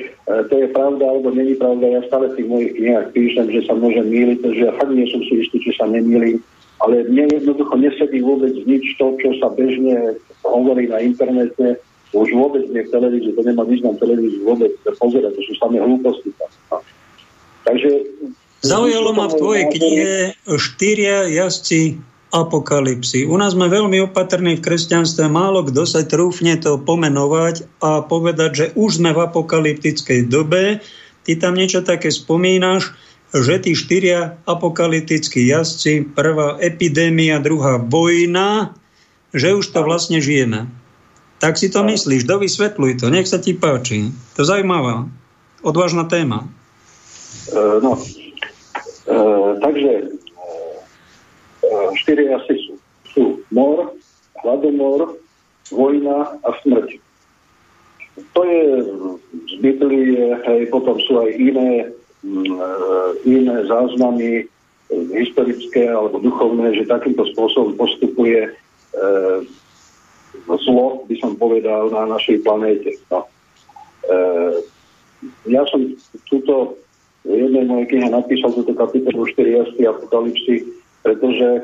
to 0.52 0.54
je 0.54 0.68
pravda 0.76 1.08
alebo 1.08 1.32
není 1.32 1.56
pravda. 1.56 1.88
Ja 1.88 2.00
stále 2.04 2.28
tých 2.36 2.46
mojich 2.46 2.76
knihách 2.76 3.08
píšem, 3.16 3.46
že 3.48 3.64
sa 3.64 3.72
môžem 3.72 4.04
míliť, 4.12 4.38
takže 4.44 4.62
ja 4.68 4.72
fakt 4.76 4.92
nie 4.92 5.08
som 5.08 5.24
si 5.24 5.40
istý, 5.40 5.56
či 5.64 5.72
sa 5.74 5.88
nemýlim 5.88 6.38
ale 6.80 7.04
mne 7.06 7.28
jednoducho 7.28 7.74
nesedí 7.76 8.24
vôbec 8.24 8.56
nič 8.64 8.96
to, 8.96 9.16
čo 9.20 9.36
sa 9.40 9.52
bežne 9.52 10.16
hovorí 10.44 10.88
na 10.88 11.04
internete, 11.04 11.76
už 12.10 12.28
vôbec 12.34 12.66
nie 12.72 12.82
v 12.82 12.90
televízii, 12.90 13.36
to 13.36 13.42
nemá 13.46 13.62
význam 13.62 13.94
televízii 14.00 14.42
vôbec 14.42 14.72
pozerať, 14.98 15.30
to 15.36 15.42
sú 15.46 15.52
samé 15.60 15.78
hlúposti. 15.78 16.34
Takže... 17.62 17.90
Zaujalo 18.60 19.14
ma 19.14 19.30
v 19.30 19.38
tvojej 19.40 19.64
knihe 19.72 20.10
štyria 20.58 21.30
jazdci 21.30 21.96
apokalipsy. 22.30 23.26
U 23.26 23.34
nás 23.38 23.58
sme 23.58 23.66
veľmi 23.66 24.06
opatrní 24.06 24.58
v 24.58 24.64
kresťanstve, 24.64 25.26
málo 25.26 25.66
kto 25.66 25.82
sa 25.86 26.06
trúfne 26.06 26.58
to 26.58 26.78
pomenovať 26.78 27.66
a 27.82 28.02
povedať, 28.06 28.50
že 28.54 28.66
už 28.78 29.02
sme 29.02 29.10
v 29.14 29.22
apokalyptickej 29.26 30.30
dobe. 30.30 30.78
Ty 31.26 31.32
tam 31.36 31.58
niečo 31.58 31.82
také 31.82 32.08
spomínaš 32.10 32.94
že 33.30 33.62
tí 33.62 33.72
štyria 33.78 34.38
apokalyptickí 34.46 35.46
jazdci, 35.46 36.10
prvá 36.14 36.58
epidémia, 36.58 37.38
druhá 37.38 37.78
vojna, 37.78 38.74
že 39.30 39.54
už 39.54 39.70
to 39.70 39.86
vlastne 39.86 40.18
žijeme. 40.18 40.66
Tak 41.40 41.56
si 41.56 41.72
to 41.72 41.80
myslíš, 41.86 42.28
dovysvetľuj 42.28 43.00
to, 43.00 43.06
nech 43.08 43.30
sa 43.30 43.40
ti 43.40 43.56
páči. 43.56 44.12
To 44.36 44.44
zaujímavá, 44.44 45.08
odvážna 45.64 46.04
téma. 46.04 46.50
Uh, 47.54 47.80
no, 47.80 47.96
uh, 47.96 49.56
takže 49.62 49.92
uh, 51.64 51.88
štyri 51.96 52.28
jasy 52.28 52.54
sú. 52.66 52.74
Sú 53.10 53.42
mor, 53.50 53.90
hladomor, 54.38 55.18
vojna 55.70 56.38
a 56.46 56.48
smrť. 56.62 57.02
To 58.34 58.40
je 58.46 58.62
z 59.50 59.54
Biblie, 59.58 60.34
hej, 60.46 60.60
potom 60.70 60.98
sú 61.02 61.18
aj 61.18 61.30
iné 61.34 61.70
e, 61.82 61.86
iné 63.24 63.56
záznamy 63.64 64.30
e, 64.40 64.44
historické 65.16 65.88
alebo 65.88 66.20
duchovné, 66.20 66.76
že 66.76 66.90
takýmto 66.90 67.24
spôsobom 67.32 67.76
postupuje 67.76 68.48
e, 68.48 68.52
zlo, 70.46 71.04
by 71.08 71.14
som 71.20 71.32
povedal, 71.36 71.88
na 71.88 72.04
našej 72.10 72.44
planéte. 72.44 72.92
No. 73.08 73.24
E, 74.04 74.18
ja 75.48 75.62
som 75.68 75.80
túto 76.28 76.76
v 77.24 77.36
jednej 77.36 77.68
mojej 77.68 77.86
knihe 77.92 78.08
napísal 78.08 78.56
túto 78.56 78.72
kapitolu 78.72 79.28
4 79.28 79.56
jazdy 79.60 79.82
apokalypsy, 79.84 80.56
pretože 81.04 81.48
e, 81.48 81.62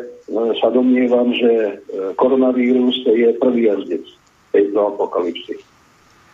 sa 0.60 0.68
domnievam, 0.72 1.32
že 1.32 1.52
e, 1.52 1.72
koronavírus 2.16 3.04
je 3.08 3.32
prvý 3.40 3.68
jazdec 3.72 4.04
tejto 4.52 4.78
apokalypsy. 4.96 5.60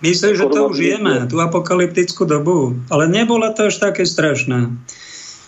Myslíš, 0.03 0.35
že 0.35 0.47
to 0.51 0.69
už 0.69 0.77
žijeme, 0.77 1.31
tú 1.31 1.39
apokalyptickú 1.39 2.27
dobu, 2.27 2.75
ale 2.91 3.07
nebolo 3.07 3.47
to 3.55 3.71
až 3.71 3.79
také 3.79 4.03
strašné. 4.03 4.75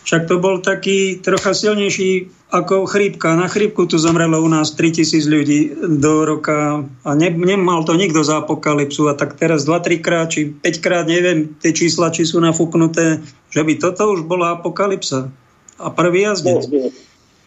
Však 0.04 0.28
to 0.28 0.36
bol 0.36 0.60
taký 0.60 1.16
trocha 1.18 1.56
silnejší 1.56 2.28
ako 2.52 2.84
chrípka. 2.84 3.34
Na 3.34 3.48
chrípku 3.48 3.88
tu 3.88 3.96
zomrelo 3.96 4.36
u 4.44 4.48
nás 4.52 4.76
3000 4.76 5.26
ľudí 5.26 5.60
do 5.80 6.28
roka 6.28 6.84
a 6.84 7.10
ne, 7.16 7.32
nemal 7.32 7.88
to 7.88 7.96
nikto 7.96 8.20
za 8.20 8.44
apokalypsu. 8.44 9.08
A 9.08 9.16
tak 9.16 9.40
teraz 9.40 9.64
2-3 9.64 10.04
krát, 10.04 10.28
či 10.28 10.52
5 10.52 10.84
krát, 10.84 11.08
neviem, 11.08 11.56
tie 11.56 11.72
čísla, 11.72 12.12
či 12.12 12.28
sú 12.28 12.38
nafúknuté, 12.38 13.24
že 13.48 13.64
by 13.64 13.80
toto 13.80 14.12
už 14.12 14.28
bola 14.28 14.60
apokalypsa. 14.60 15.32
A 15.80 15.88
prvý 15.88 16.28
jazdec. 16.28 16.68
No, 16.68 16.92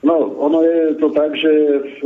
no, 0.03 0.15
ono 0.37 0.61
je 0.61 0.95
to 0.99 1.07
tak, 1.09 1.31
že 1.37 1.51
v, 1.97 2.01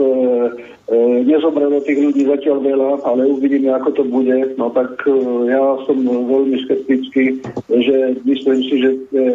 E, 0.92 1.24
nezomrelo 1.24 1.80
tých 1.88 2.04
ľudí 2.04 2.28
zatiaľ 2.28 2.60
veľa, 2.68 2.92
ale 3.08 3.24
uvidíme, 3.24 3.72
ako 3.72 3.90
to 3.96 4.04
bude. 4.12 4.60
No 4.60 4.68
tak 4.76 5.00
e, 5.08 5.16
ja 5.48 5.64
som 5.88 6.04
veľmi 6.04 6.68
skeptický, 6.68 7.40
že 7.72 8.20
myslím 8.28 8.60
si, 8.68 8.76
že 8.76 8.90
tie, 9.08 9.30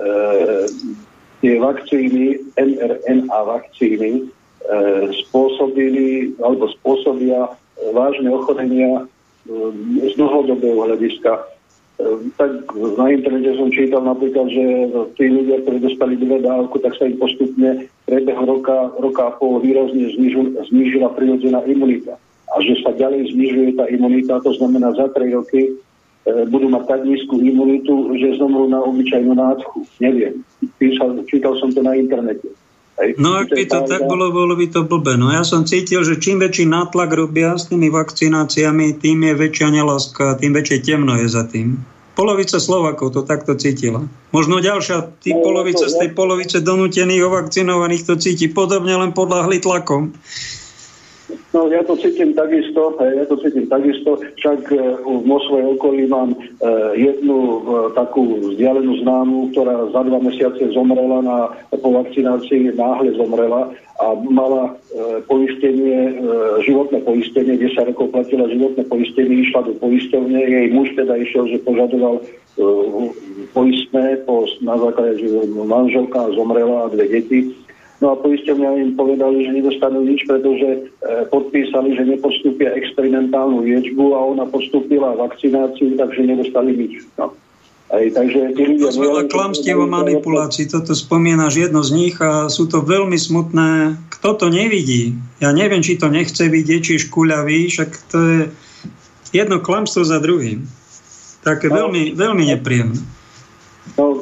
e, 0.00 0.08
tie 1.44 1.54
vakcíny, 1.60 2.40
mRNA 2.56 3.38
vakcíny, 3.44 4.24
spôsobili 5.24 6.36
alebo 6.38 6.68
spôsobia 6.78 7.48
vážne 7.96 8.28
ochorenia 8.28 9.08
z 10.04 10.12
dlhodobého 10.20 10.84
hľadiska 10.84 11.42
tak 12.36 12.50
na 12.74 13.06
internete 13.12 13.56
som 13.56 13.68
čítal 13.70 14.02
napríklad, 14.02 14.46
že 14.50 14.64
tí 15.18 15.24
ľudia, 15.28 15.62
ktorí 15.64 15.78
dostali 15.84 16.14
dve 16.16 16.40
dávku, 16.42 16.80
tak 16.80 16.96
sa 16.96 17.06
im 17.06 17.16
postupne 17.20 17.86
prebeh 18.08 18.38
roka, 18.42 18.92
roka 18.98 19.22
a 19.28 19.34
pol 19.36 19.60
výrazne 19.60 20.10
znižila 20.68 21.12
prirodzená 21.14 21.64
imunita. 21.68 22.16
A 22.50 22.58
že 22.64 22.78
sa 22.82 22.90
ďalej 22.96 23.30
znižuje 23.30 23.68
tá 23.78 23.86
imunita, 23.86 24.42
to 24.42 24.50
znamená 24.58 24.90
za 24.98 25.06
3 25.14 25.38
roky 25.38 25.70
e, 25.70 25.72
budú 26.50 26.66
mať 26.66 26.84
tak 26.90 27.00
nízku 27.06 27.38
imunitu, 27.38 28.10
že 28.18 28.42
zomrú 28.42 28.66
na 28.66 28.82
obyčajnú 28.82 29.38
nádchu. 29.38 29.86
Neviem. 30.02 30.42
Písal, 30.82 31.22
čítal 31.30 31.54
som 31.62 31.70
to 31.70 31.78
na 31.86 31.94
internete. 31.94 32.50
No 33.16 33.40
ak 33.40 33.48
by 33.48 33.64
to 33.64 33.78
tak 33.88 34.04
bolo, 34.04 34.28
bolo 34.28 34.52
by 34.56 34.66
to 34.68 34.84
blbé. 34.84 35.16
No 35.16 35.32
ja 35.32 35.40
som 35.40 35.64
cítil, 35.64 36.04
že 36.04 36.20
čím 36.20 36.40
väčší 36.40 36.68
nátlak 36.68 37.16
robia 37.16 37.56
s 37.56 37.72
tými 37.72 37.88
vakcináciami, 37.88 39.00
tým 39.00 39.24
je 39.24 39.34
väčšia 39.36 39.68
neláska, 39.72 40.36
tým 40.36 40.52
väčšie 40.52 40.78
temno 40.84 41.16
je 41.16 41.28
za 41.28 41.48
tým. 41.48 41.80
Polovica 42.12 42.60
Slovakov 42.60 43.16
to 43.16 43.24
takto 43.24 43.56
cítila. 43.56 44.04
Možno 44.36 44.60
ďalšia 44.60 45.16
tí 45.24 45.32
no, 45.32 45.40
polovica 45.40 45.88
z 45.88 45.96
tej 45.96 46.10
polovice 46.12 46.60
donútených 46.60 47.24
ovakcinovaných 47.24 48.04
to 48.04 48.14
cíti 48.20 48.52
podobne, 48.52 48.92
len 48.92 49.16
podľahli 49.16 49.64
tlakom. 49.64 50.12
No 51.50 51.66
ja 51.66 51.82
to 51.82 51.98
cítim 51.98 52.30
takisto, 52.30 52.94
ja 53.02 53.26
to 53.26 53.34
cítim 53.42 53.66
takisto, 53.66 54.22
však 54.38 54.70
vo 55.02 55.36
e, 55.36 55.44
svojej 55.50 55.66
okolí 55.74 56.06
mám 56.06 56.30
e, 56.30 56.36
jednu 56.94 57.38
e, 57.42 57.58
takú 57.98 58.38
vzdialenú 58.54 59.02
známu, 59.02 59.50
ktorá 59.50 59.90
za 59.90 60.06
dva 60.06 60.18
mesiace 60.22 60.70
zomrela 60.70 61.18
na, 61.26 61.38
po 61.74 61.90
vakcinácii, 61.90 62.78
náhle 62.78 63.18
zomrela 63.18 63.66
a 63.98 64.06
mala 64.16 64.80
poistenie, 65.28 66.16
životné 66.64 67.04
poistenie, 67.04 67.60
10 67.60 67.92
rokov 67.92 68.16
platila 68.16 68.48
životné 68.48 68.88
poistenie, 68.88 69.44
išla 69.44 69.68
do 69.68 69.76
poistovne, 69.76 70.40
jej 70.40 70.72
muž 70.72 70.96
teda 70.96 71.20
išiel, 71.20 71.44
že 71.52 71.60
požadoval 71.68 72.24
poistné 73.52 74.24
po, 74.24 74.48
na 74.64 74.80
základe, 74.80 75.20
že 75.20 75.28
manželka 75.52 76.32
zomrela 76.32 76.88
a 76.88 76.92
dve 76.96 77.12
deti 77.12 77.52
No 78.00 78.16
a 78.16 78.20
poisťovňa 78.20 78.68
im 78.80 78.92
povedali, 78.96 79.44
že 79.44 79.60
nedostanú 79.60 80.00
nič, 80.08 80.24
pretože 80.24 80.68
e, 80.72 80.80
podpísali, 81.28 81.92
že 81.92 82.08
nepostúpia 82.08 82.72
experimentálnu 82.72 83.60
liečbu 83.60 84.16
a 84.16 84.18
ona 84.24 84.48
postúpila 84.48 85.12
vakcináciu, 85.20 86.00
takže 86.00 86.24
nedostali 86.24 86.72
nič. 86.72 87.04
No. 87.20 87.36
Aj, 87.92 88.06
takže 88.08 88.56
tí 88.56 88.62
ľudia... 88.72 88.88
To 88.88 89.04
veľa 89.04 89.24
klamstiev 89.28 89.76
o 89.82 89.90
manipulácii, 89.90 90.72
toto 90.72 90.96
spomínaš 90.96 91.60
jedno 91.60 91.84
z 91.84 91.90
nich 91.92 92.16
a 92.22 92.48
sú 92.48 92.70
to 92.70 92.80
veľmi 92.80 93.18
smutné. 93.20 94.00
Kto 94.16 94.38
to 94.38 94.46
nevidí? 94.48 95.18
Ja 95.42 95.52
neviem, 95.52 95.84
či 95.84 96.00
to 96.00 96.08
nechce 96.08 96.46
vidieť, 96.48 96.80
či 96.80 97.04
škuľavý, 97.04 97.68
však 97.68 97.90
to 98.08 98.18
je 98.22 98.40
jedno 99.36 99.60
klamstvo 99.60 100.06
za 100.08 100.22
druhým. 100.22 100.64
Také 101.44 101.68
no, 101.68 101.84
veľmi, 101.84 102.16
veľmi 102.16 102.44
nepríjemné. 102.56 103.19
No, 103.98 104.16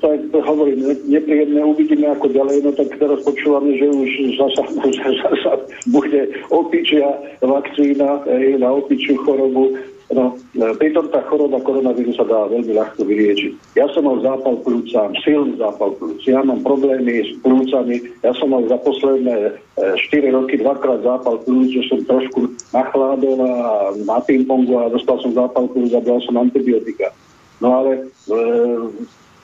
tak 0.00 0.32
hovorím, 0.32 0.96
nepríjemné, 1.06 1.60
uvidíme 1.62 2.08
ako 2.10 2.32
ďalej, 2.32 2.66
no 2.66 2.70
tak 2.72 2.88
teraz 2.96 3.20
počúvame, 3.22 3.76
že 3.76 3.86
už 3.86 4.10
zasa, 4.40 4.62
zasa 5.22 5.52
bude 5.92 6.30
opičia 6.48 7.14
vakcína 7.44 8.24
ej, 8.26 8.58
na 8.58 8.74
opičiu 8.74 9.20
chorobu. 9.22 9.76
No, 10.10 10.34
pritom 10.82 11.06
tá 11.14 11.22
choroba 11.30 11.62
koronavíru 11.62 12.10
sa 12.18 12.26
dá 12.26 12.50
veľmi 12.50 12.74
ľahko 12.74 13.06
vyliečiť. 13.06 13.78
Ja 13.78 13.86
som 13.94 14.10
mal 14.10 14.18
zápal 14.18 14.58
plúca, 14.66 15.06
silný 15.22 15.54
zápal 15.54 15.94
plúc. 16.02 16.18
Ja 16.26 16.42
mám 16.42 16.66
problémy 16.66 17.22
s 17.22 17.38
plúcami. 17.46 18.02
Ja 18.26 18.34
som 18.34 18.50
mal 18.50 18.66
za 18.66 18.74
posledné 18.82 19.54
4 19.78 19.94
e, 20.10 20.34
roky 20.34 20.58
dvakrát 20.58 21.06
zápal 21.06 21.38
plúc, 21.46 21.70
že 21.70 21.86
som 21.86 22.02
trošku 22.02 22.50
nachládol 22.74 23.38
a 23.38 23.54
na 24.02 24.18
ping-pongu 24.26 24.82
a 24.82 24.90
dostal 24.90 25.22
som 25.22 25.30
zápal 25.30 25.70
plúc 25.70 25.94
a 25.94 26.02
bral 26.02 26.18
som 26.26 26.42
antibiotika. 26.42 27.14
No 27.60 27.68
ale 27.80 27.90
e, 28.00 28.36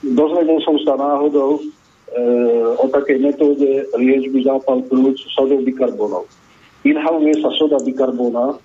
dozvedel 0.02 0.58
som 0.64 0.76
sa 0.82 0.96
náhodou 0.96 1.60
e, 1.60 1.62
o 2.80 2.86
takej 2.88 3.18
metóde 3.20 3.86
liečby 3.96 4.44
zápal 4.44 4.82
plúc 4.88 5.20
sodou 5.36 5.60
bikarbonov. 5.60 6.24
Inhaluje 6.84 7.36
sa 7.44 7.52
soda 7.60 7.76
bikarbona 7.84 8.56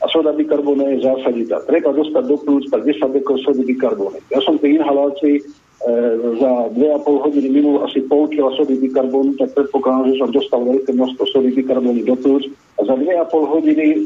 a 0.00 0.04
soda 0.08 0.32
bikarbona 0.32 0.96
je 0.96 1.04
zásaditá. 1.04 1.60
Treba 1.68 1.92
dostať 1.92 2.24
do 2.24 2.36
plúc 2.40 2.64
tak 2.72 2.84
10 2.88 3.12
dekov 3.12 3.40
sody 3.44 3.64
bikarbony. 3.68 4.24
Ja 4.32 4.40
som 4.44 4.56
pri 4.56 4.80
inhalácii 4.80 5.44
E, 5.84 5.92
za 6.40 6.52
2,5 6.72 7.24
hodiny 7.28 7.48
minul 7.60 7.84
asi 7.84 8.00
pol 8.08 8.24
kila 8.32 8.56
sody 8.56 8.80
bikarbónu, 8.80 9.36
tak 9.36 9.52
predpokladám, 9.52 10.16
že 10.16 10.20
som 10.22 10.30
dostal 10.32 10.60
veľké 10.64 10.96
množstvo 10.96 11.24
sody 11.28 11.52
bikarbónu 11.52 12.00
do 12.08 12.16
plúc. 12.16 12.48
A 12.74 12.80
za 12.82 12.94
2,5 12.98 13.54
hodiny 13.54 13.86
e, 13.94 13.98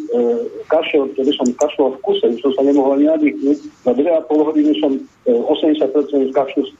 kašel, 0.69 1.09
ktorý 1.17 1.33
som 1.41 1.49
kašľal 1.57 1.89
v 1.97 2.01
kuse, 2.05 2.27
už 2.37 2.41
som 2.45 2.53
sa 2.53 2.63
nemohol 2.69 3.01
ani 3.01 3.09
nadýchnuť, 3.09 3.59
za 3.89 3.93
2,5 3.97 4.49
hodiny 4.53 4.73
som 4.77 4.93
e, 4.93 5.01
80% 5.33 6.29
z 6.29 6.33
kašľu 6.37 6.63
e, 6.65 6.71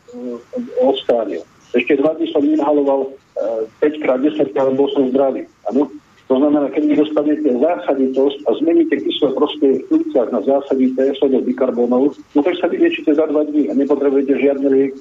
odstránil. 0.85 1.43
Ešte 1.73 2.01
dva 2.01 2.13
dní 2.17 2.29
som 2.33 2.45
inhaloval 2.45 3.09
e, 3.09 3.89
5 3.89 4.05
krát 4.05 4.21
10 4.21 4.53
krát, 4.53 4.69
bol 4.77 4.89
som 4.93 5.09
zdravý. 5.09 5.49
Ano? 5.73 5.89
To 6.29 6.37
znamená, 6.37 6.69
keď 6.69 6.83
vy 6.93 6.95
dostanete 7.01 7.49
zásaditosť 7.57 8.39
a 8.45 8.51
zmeníte 8.61 9.01
kyslé 9.01 9.29
proste 9.33 9.67
v 9.81 9.85
plúcach 9.89 10.29
na 10.29 10.45
zásadité 10.45 11.17
sodok 11.17 11.49
bikarbónov, 11.49 12.13
no 12.37 12.41
tak 12.45 12.53
sa 12.61 12.69
vyliečite 12.69 13.17
za 13.17 13.25
dva 13.33 13.49
dní 13.49 13.73
a 13.73 13.73
nepotrebujete 13.73 14.37
žiadny 14.37 14.69
liek. 14.69 14.93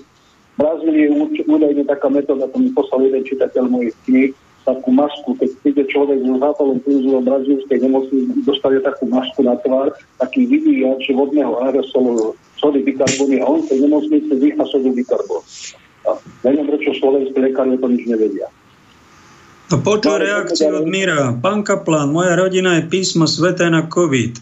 V 0.55 0.57
Brazílii 0.57 1.03
je 1.05 1.43
údajne 1.45 1.83
taká 1.83 2.07
metóda, 2.09 2.47
to 2.47 2.57
mi 2.57 2.71
poslal 2.71 3.05
jeden 3.05 3.27
čitateľ 3.27 3.63
mojich 3.67 3.93
kníh, 4.07 4.31
takú 4.67 4.91
masku, 4.91 5.31
keď 5.39 5.49
príde 5.63 5.83
človek 5.87 6.19
s 6.19 6.27
zápalom 6.27 6.77
plúzu 6.83 7.23
v 7.23 7.23
brazílskej 7.23 7.77
nemocnici, 7.87 8.43
dostane 8.43 8.83
takú 8.83 9.07
masku 9.07 9.39
na 9.47 9.55
tvár, 9.63 9.95
taký 10.19 10.43
vyvíjač 10.43 11.07
vodného 11.15 11.63
aerosolu 11.63 12.35
sody 12.59 12.83
bikarbóny 12.83 13.39
a 13.39 13.47
on 13.47 13.63
v 13.63 13.69
tej 13.71 13.79
nemocnici 13.87 14.33
dýcha 14.35 14.63
sodu 14.67 14.91
bikarbón. 14.91 15.41
neviem, 16.43 16.67
prečo 16.67 16.91
slovenskí 16.99 17.37
lekári 17.39 17.75
o 17.75 17.79
tom 17.79 17.95
nič 17.95 18.03
nevedia. 18.11 18.51
No 19.67 19.83
počul 19.83 20.23
reakciu 20.23 20.83
od 20.83 20.87
Mira. 20.87 21.35
Pán 21.35 21.63
Kaplan, 21.63 22.11
moja 22.11 22.39
rodina 22.39 22.79
je 22.79 22.87
písmo 22.87 23.27
sveté 23.27 23.67
na 23.67 23.87
COVID. 23.87 24.39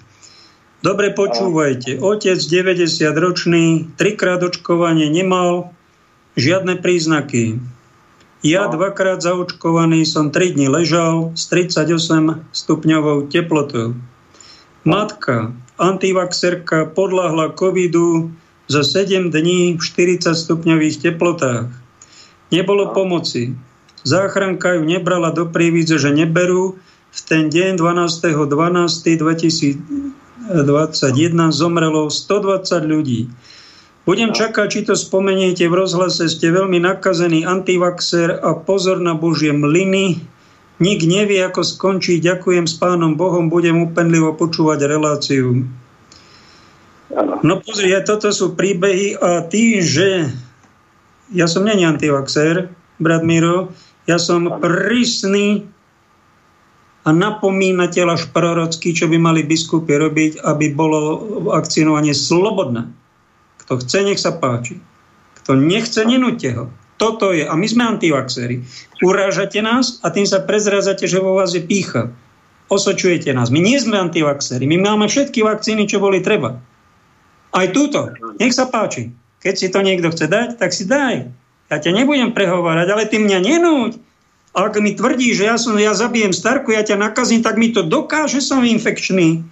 Dobre 0.86 1.10
počúvajte. 1.18 1.98
Otec 1.98 2.38
90 2.38 2.86
ročný, 3.18 3.90
trikrát 3.98 4.38
očkovanie 4.46 5.10
nemal, 5.10 5.74
žiadne 6.38 6.78
príznaky. 6.78 7.58
Ja 8.46 8.70
dvakrát 8.70 9.26
zaočkovaný 9.26 10.06
som 10.06 10.30
3 10.30 10.54
dní 10.54 10.70
ležal 10.70 11.34
s 11.34 11.50
38 11.50 12.46
stupňovou 12.54 13.26
teplotou. 13.26 13.98
Matka, 14.86 15.50
antivaxerka, 15.82 16.94
podľahla 16.94 17.58
covidu 17.58 18.30
za 18.70 18.86
7 18.86 19.34
dní 19.34 19.74
v 19.74 19.82
40 19.82 20.38
stupňových 20.38 21.10
teplotách. 21.10 21.74
Nebolo 22.54 22.94
pomoci. 22.94 23.58
Záchranka 24.06 24.78
ju 24.78 24.86
nebrala 24.86 25.34
do 25.34 25.50
prívidze, 25.50 25.98
že 25.98 26.14
neberú. 26.14 26.78
V 27.18 27.20
ten 27.26 27.50
deň 27.50 27.82
12.12.2021 27.82 30.54
zomrelo 31.50 32.14
120 32.14 32.94
ľudí. 32.94 33.26
Budem 34.06 34.38
čakať, 34.38 34.68
či 34.70 34.80
to 34.86 34.94
spomeniete 34.94 35.66
v 35.66 35.82
rozhlase. 35.82 36.30
Ste 36.30 36.54
veľmi 36.54 36.78
nakazený 36.78 37.42
antivaxer 37.42 38.38
a 38.38 38.54
pozor 38.54 39.02
na 39.02 39.18
Božie 39.18 39.50
mlyny. 39.50 40.22
Nik 40.78 41.02
nevie, 41.10 41.42
ako 41.42 41.66
skončí. 41.66 42.22
Ďakujem 42.22 42.70
s 42.70 42.78
pánom 42.78 43.18
Bohom. 43.18 43.50
Budem 43.50 43.82
upenlivo 43.82 44.38
počúvať 44.38 44.86
reláciu. 44.86 45.66
No 47.42 47.54
pozri, 47.66 47.98
toto 48.06 48.30
sú 48.30 48.54
príbehy 48.54 49.18
a 49.18 49.42
tým, 49.50 49.82
že 49.82 50.30
ja 51.34 51.50
som 51.50 51.66
není 51.66 51.82
antivaxer, 51.86 52.70
brat 53.02 53.26
Miro, 53.26 53.74
ja 54.06 54.22
som 54.22 54.46
prísny 54.62 55.66
a 57.06 57.10
napomínateľ 57.10 58.18
až 58.18 58.30
prorocký, 58.30 58.94
čo 58.94 59.10
by 59.10 59.18
mali 59.18 59.42
biskupy 59.46 59.98
robiť, 59.98 60.46
aby 60.46 60.74
bolo 60.74 61.26
vakcinovanie 61.50 62.14
slobodné. 62.14 63.05
Kto 63.66 63.82
chce, 63.82 64.00
nech 64.06 64.22
sa 64.22 64.38
páči. 64.38 64.78
Kto 65.42 65.58
nechce, 65.58 66.06
nenúte 66.06 66.54
ho. 66.54 66.70
Toto 66.96 67.36
je. 67.36 67.44
A 67.44 67.54
my 67.58 67.68
sme 67.68 67.84
antivaxery. 67.84 68.64
Urážate 69.04 69.60
nás 69.60 70.00
a 70.06 70.14
tým 70.14 70.24
sa 70.24 70.40
prezrázate, 70.46 71.10
že 71.10 71.20
vo 71.20 71.36
vás 71.36 71.52
je 71.52 71.66
pícha. 71.66 72.14
Osočujete 72.72 73.30
nás. 73.36 73.52
My 73.52 73.60
nie 73.60 73.78
sme 73.78 74.00
antivaxery. 74.00 74.64
My 74.66 74.80
máme 74.80 75.06
všetky 75.12 75.44
vakcíny, 75.44 75.86
čo 75.86 76.00
boli 76.00 76.24
treba. 76.24 76.62
Aj 77.52 77.68
túto. 77.70 78.16
Nech 78.40 78.56
sa 78.56 78.72
páči. 78.72 79.12
Keď 79.44 79.54
si 79.54 79.68
to 79.70 79.86
niekto 79.86 80.10
chce 80.10 80.26
dať, 80.26 80.50
tak 80.58 80.74
si 80.74 80.90
daj. 80.90 81.30
Ja 81.70 81.78
ťa 81.82 81.94
nebudem 81.94 82.34
prehovárať, 82.34 82.88
ale 82.90 83.10
ty 83.10 83.18
mňa 83.22 83.40
nenúť. 83.42 83.92
Ak 84.56 84.80
mi 84.80 84.96
tvrdí, 84.96 85.36
že 85.36 85.52
ja, 85.52 85.60
som, 85.60 85.76
ja 85.76 85.92
zabijem 85.92 86.32
starku, 86.32 86.72
ja 86.72 86.82
ťa 86.82 86.96
nakazím, 86.96 87.44
tak 87.44 87.60
mi 87.60 87.76
to 87.76 87.84
dokáže, 87.84 88.40
som 88.40 88.64
infekčný. 88.64 89.44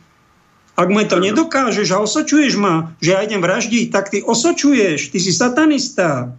Ak 0.74 0.90
mi 0.90 1.06
to 1.06 1.22
nedokážeš 1.22 1.94
a 1.94 2.02
osočuješ 2.02 2.58
ma, 2.58 2.98
že 2.98 3.14
ja 3.14 3.22
idem 3.22 3.46
vraždiť, 3.46 3.94
tak 3.94 4.10
ty 4.10 4.26
osočuješ, 4.26 5.14
ty 5.14 5.18
si 5.22 5.30
satanista. 5.30 6.34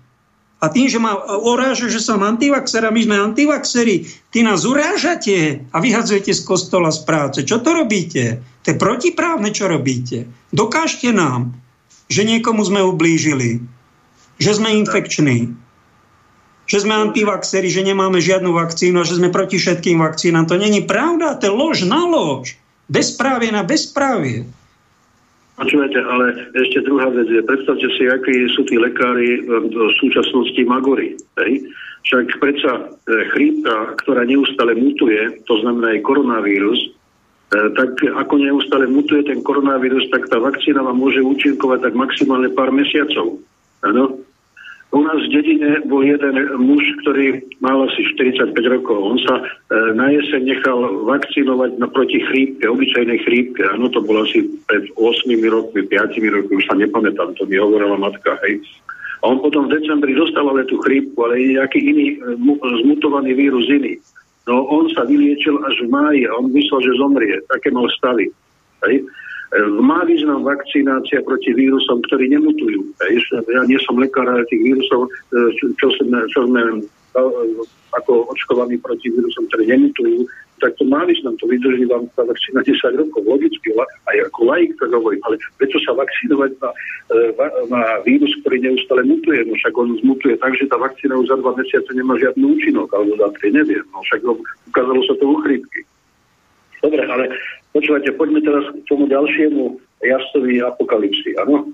A 0.59 0.73
tým, 0.73 0.89
že 0.91 0.99
ma 0.99 1.15
oráže, 1.45 1.93
že 1.93 2.01
som 2.01 2.25
antivaxer 2.25 2.83
a 2.83 2.91
my 2.91 3.01
sme 3.05 3.17
antivaxeri, 3.21 4.09
ty 4.33 4.41
nás 4.43 4.65
urážate 4.65 5.63
a 5.71 5.77
vyhadzujete 5.79 6.33
z 6.35 6.41
kostola 6.43 6.91
z 6.91 7.05
práce. 7.05 7.39
Čo 7.45 7.61
to 7.61 7.77
robíte? 7.77 8.43
To 8.65 8.73
je 8.73 8.81
protiprávne, 8.81 9.53
čo 9.53 9.69
robíte. 9.69 10.27
Dokážte 10.51 11.13
nám, 11.13 11.55
že 12.09 12.25
niekomu 12.25 12.65
sme 12.65 12.81
ublížili, 12.81 13.61
že 14.41 14.51
sme 14.57 14.75
infekční 14.83 15.55
že 16.65 16.81
sme 16.81 16.97
antivaxeri, 16.97 17.69
že 17.69 17.85
nemáme 17.85 18.25
žiadnu 18.25 18.57
vakcínu 18.57 18.97
a 18.97 19.05
že 19.05 19.21
sme 19.21 19.29
proti 19.29 19.61
všetkým 19.61 20.01
vakcínám. 20.01 20.49
To 20.49 20.57
není 20.57 20.81
pravda, 20.81 21.37
to 21.37 21.49
je 21.49 21.53
lož 21.53 21.85
na 21.85 22.09
lož. 22.09 22.57
Bezprávie 22.89 23.51
na 23.53 23.65
bezprávie. 23.65 24.45
Počúvajte, 25.55 26.01
ale 26.03 26.51
ešte 26.59 26.83
druhá 26.83 27.07
vec 27.15 27.31
je, 27.31 27.39
predstavte 27.47 27.87
si, 27.95 28.03
akí 28.11 28.35
sú 28.59 28.67
tí 28.67 28.75
lekári 28.75 29.47
v 29.47 29.71
súčasnosti 30.03 30.59
magory. 30.67 31.15
Hej? 31.39 31.71
Však 32.05 32.43
predsa 32.43 32.73
e, 32.75 32.83
chrípka, 33.33 33.95
ktorá 34.03 34.27
neustále 34.27 34.75
mutuje, 34.75 35.41
to 35.47 35.55
znamená 35.63 35.95
aj 35.95 36.05
koronavírus, 36.05 36.95
tak 37.55 38.03
ako 38.03 38.35
neustále 38.43 38.91
mutuje 38.91 39.23
ten 39.31 39.39
koronavírus, 39.47 40.11
tak 40.11 40.27
tá 40.27 40.43
vakcína 40.43 40.83
vám 40.83 40.99
môže 40.99 41.23
účinkovať 41.23 41.87
tak 41.87 41.95
maximálne 41.95 42.51
pár 42.51 42.75
mesiacov. 42.75 43.39
Áno? 43.87 44.19
U 44.95 45.03
nás 45.03 45.19
v 45.27 45.33
dedine 45.35 45.83
bol 45.91 46.07
jeden 46.07 46.39
muž, 46.63 46.87
ktorý 47.03 47.43
mal 47.59 47.83
asi 47.91 48.07
45 48.15 48.55
rokov. 48.79 48.95
On 48.95 49.19
sa 49.27 49.43
e, 49.43 49.45
na 49.99 50.07
jeseň 50.15 50.55
nechal 50.55 50.79
vakcinovať 51.11 51.83
naproti 51.83 52.23
chrípke, 52.31 52.63
obyčajnej 52.63 53.19
chrípke. 53.27 53.67
Áno, 53.75 53.91
to 53.91 53.99
bolo 53.99 54.23
asi 54.23 54.47
pred 54.71 54.87
8 54.95 55.35
rokmi, 55.51 55.83
5 55.91 56.15
rokmi, 56.15 56.53
už 56.63 56.67
sa 56.71 56.79
nepamätám, 56.79 57.35
to 57.35 57.43
mi 57.51 57.59
hovorila 57.59 57.99
matka. 57.99 58.39
Hej. 58.47 58.63
A 59.27 59.35
on 59.35 59.43
potom 59.43 59.67
v 59.67 59.83
decembri 59.83 60.15
dostal 60.15 60.47
ale 60.47 60.63
tú 60.71 60.79
chrípku, 60.79 61.19
ale 61.27 61.43
nejaký 61.43 61.83
iný 61.83 62.07
e, 62.15 62.39
zmutovaný 62.87 63.35
vírus 63.35 63.67
iný. 63.67 63.99
No 64.47 64.63
on 64.71 64.87
sa 64.95 65.03
vyliečil 65.11 65.59
až 65.67 65.75
v 65.83 65.91
máji 65.91 66.23
a 66.31 66.39
on 66.39 66.55
myslel, 66.55 66.81
že 66.87 67.01
zomrie. 67.03 67.35
Také 67.51 67.75
mal 67.75 67.91
stavy. 67.99 68.31
Hej. 68.87 69.03
Má 69.63 70.03
význam 70.03 70.43
vakcinácia 70.43 71.23
proti 71.23 71.55
vírusom, 71.55 72.03
ktorí 72.11 72.27
nemutujú. 72.27 72.91
Ja 73.55 73.63
nie 73.63 73.79
som 73.87 73.95
lekár, 74.03 74.27
ale 74.27 74.43
tých 74.51 74.67
vírusov, 74.67 75.07
e, 75.07 75.55
čo 75.79 75.95
sme, 75.95 76.27
čo 76.27 76.51
sme 76.51 76.83
e, 76.83 77.23
ako 77.95 78.35
očkovaní 78.35 78.83
proti 78.83 79.15
vírusom, 79.15 79.47
ktoré 79.47 79.79
nemutujú, 79.79 80.27
tak 80.59 80.75
to 80.75 80.85
má 80.91 81.07
význam, 81.07 81.39
to 81.39 81.47
vydrží 81.47 81.87
vám 81.87 82.11
tá 82.19 82.27
vakcína 82.27 82.67
10 82.67 82.99
rokov, 82.99 83.23
logicky, 83.23 83.69
aj 84.11 84.17
ako 84.33 84.41
laik 84.51 84.75
to 84.81 84.91
hovorím, 84.91 85.23
ale 85.23 85.39
prečo 85.61 85.79
sa 85.87 85.95
vakcinovať 85.95 86.51
na, 86.59 86.71
e, 87.15 87.19
na 87.71 87.83
vírus, 88.03 88.35
ktorý 88.43 88.59
neustále 88.59 89.07
mutuje, 89.07 89.39
no 89.47 89.55
však 89.55 89.75
on 89.79 89.95
zmutuje 90.03 90.35
tak, 90.43 90.59
že 90.59 90.67
tá 90.67 90.83
vakcína 90.83 91.15
už 91.15 91.31
za 91.31 91.39
dva 91.39 91.55
mesiace 91.55 91.91
nemá 91.95 92.19
žiadny 92.19 92.43
účinok, 92.43 92.91
alebo 92.91 93.15
za 93.23 93.31
tri, 93.39 93.55
neviem, 93.55 93.87
no 93.95 94.03
však 94.03 94.21
ukázalo 94.75 95.01
sa 95.07 95.15
to 95.15 95.25
u 95.31 95.39
chrípky. 95.47 95.87
Dobre, 96.85 97.01
ale 97.09 97.33
počúvajte, 97.73 98.13
poďme 98.21 98.45
teraz 98.45 98.69
k 98.69 98.85
tomu 98.85 99.09
ďalšiemu 99.09 99.81
jastovi 100.05 100.61
apokalipsy, 100.61 101.33
áno? 101.41 101.73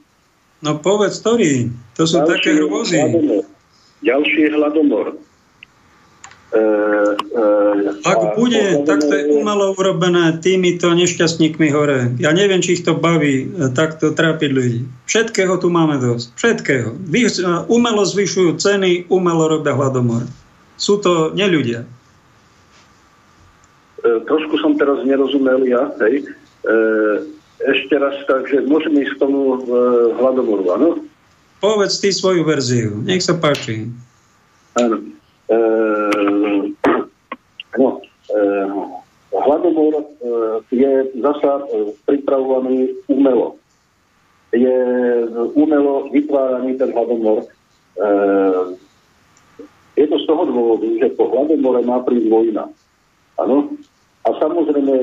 No 0.63 0.79
povedz, 0.79 1.19
ktorý? 1.19 1.67
To 1.99 2.07
sú 2.07 2.23
Ďalší 2.23 2.31
také 2.31 2.51
hrôzy. 2.63 2.99
Ďalší 4.07 4.39
je 4.47 4.51
hladomor. 4.55 5.19
E, 6.51 6.63
e, 7.27 7.45
Ak 8.07 8.39
bude, 8.39 8.83
tak 8.87 9.03
to 9.03 9.15
je 9.15 9.25
umelo 9.35 9.75
urobené 9.75 10.39
týmito 10.39 10.91
nešťastníkmi 10.95 11.69
hore. 11.75 12.15
Ja 12.23 12.31
neviem, 12.31 12.63
či 12.63 12.79
ich 12.79 12.87
to 12.87 12.95
baví 12.95 13.51
e, 13.51 13.71
takto 13.75 14.15
trápiť 14.15 14.51
ľudí. 14.51 14.81
Všetkého 15.11 15.59
tu 15.59 15.75
máme 15.75 15.99
dosť. 15.99 16.27
Všetkého. 16.39 16.89
Vy, 17.03 17.21
e, 17.27 17.31
umelo 17.67 18.07
zvyšujú 18.07 18.59
ceny, 18.63 19.11
umelo 19.11 19.59
robia 19.59 19.75
hladomor. 19.75 20.27
Sú 20.79 21.03
to 21.03 21.35
neľudia. 21.35 21.87
E, 24.01 24.25
trošku 24.25 24.57
som 24.65 24.73
teraz 24.81 25.05
nerozumel 25.05 25.61
ja, 25.69 25.93
hej. 26.09 26.25
E, 26.25 26.75
ešte 27.61 27.93
raz, 28.01 28.17
takže 28.25 28.65
môžeme 28.65 29.05
ísť 29.05 29.21
k 29.21 29.21
tomu 29.21 29.41
e, 29.53 29.59
hladomoru, 30.17 30.65
áno? 30.73 30.89
Povedz 31.61 32.01
ty 32.01 32.09
svoju 32.09 32.41
verziu, 32.49 33.05
nech 33.05 33.21
sa 33.21 33.37
páči. 33.37 33.93
Áno. 34.81 35.05
E, 35.53 35.59
no, 37.77 38.01
e, 38.33 38.41
hladomor 39.29 39.95
e, 40.01 40.05
je 40.73 40.93
zasa 41.21 41.53
e, 41.61 41.93
pripravovaný 42.09 42.97
umelo. 43.13 43.61
Je 44.57 44.79
umelo 45.53 46.09
vytváraný 46.09 46.81
ten 46.81 46.89
hladomor. 46.97 47.45
E, 47.45 47.49
je 50.01 50.07
to 50.09 50.17
z 50.17 50.25
toho 50.25 50.43
dôvodu, 50.49 50.89
že 50.97 51.13
po 51.13 51.29
hladomore 51.29 51.85
má 51.85 52.01
prísť 52.01 52.27
vojna. 52.33 52.65
Áno? 53.37 53.77
A 54.25 54.29
samozrejme 54.37 54.95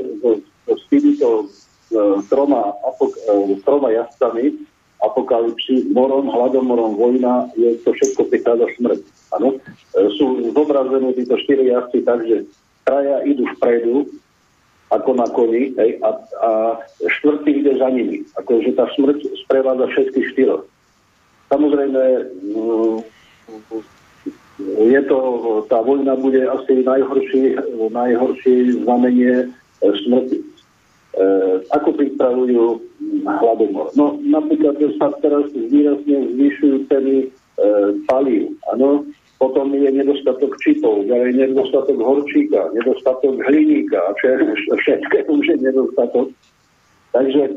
s 0.68 0.84
týmito 0.91 1.27
e, 1.41 1.45
troma, 2.30 2.76
apok- 2.85 3.18
e, 3.18 3.57
troma 3.65 3.89
jazdcami 3.89 4.53
apokalipsy, 4.98 5.94
morom, 5.94 6.26
hladomorom, 6.26 6.98
vojna, 6.98 7.49
je 7.53 7.77
to 7.85 7.94
všetko 7.94 8.34
prichádza 8.34 8.65
smrť. 8.77 8.99
Ano? 9.38 9.57
E, 9.57 9.57
sú 10.18 10.49
zobrazené 10.53 11.14
títo 11.14 11.38
štyri 11.38 11.69
jazdci 11.69 12.02
takže 12.02 12.35
traja 12.85 13.22
idú 13.26 13.45
vpredu, 13.57 14.10
ako 14.88 15.19
na 15.19 15.27
koni, 15.27 15.76
hej, 15.76 15.99
a, 15.99 16.10
a 16.39 16.49
štvrtý 17.19 17.60
ide 17.60 17.76
za 17.76 17.91
nimi. 17.91 18.23
Akože 18.39 18.72
tá 18.72 18.88
smrť 18.95 19.19
sprevádza 19.44 19.91
všetkých 19.91 20.27
štyroch. 20.31 20.64
Samozrejme, 21.52 22.03
je 24.59 25.01
to, 25.05 25.17
tá 25.69 25.81
vojna 25.85 26.17
bude 26.17 26.41
asi 26.41 26.81
najhorší, 26.81 27.61
najhorší 27.93 28.81
znamenie 28.81 29.45
e, 29.45 29.88
smrti. 30.05 30.41
E, 30.41 30.45
ako 31.69 31.93
pripravujú 31.93 32.81
hladomor? 33.21 33.93
No 33.93 34.17
napríklad, 34.17 34.81
že 34.81 34.97
sa 34.97 35.13
teraz 35.21 35.53
výrazne 35.53 36.34
zvyšujú 36.34 36.75
ceny 36.89 37.15
e, 37.21 37.27
palív. 38.09 38.57
Ano? 38.73 39.05
Potom 39.38 39.69
je 39.77 39.93
nedostatok 39.93 40.57
čipov, 40.65 41.05
ďalej 41.05 41.38
nedostatok 41.38 42.01
horčíka, 42.01 42.73
nedostatok 42.73 43.38
hliníka, 43.45 44.01
všetko 44.81 45.29
už 45.29 45.61
nedostatok. 45.61 46.34
Takže 47.13 47.43
e, 47.45 47.51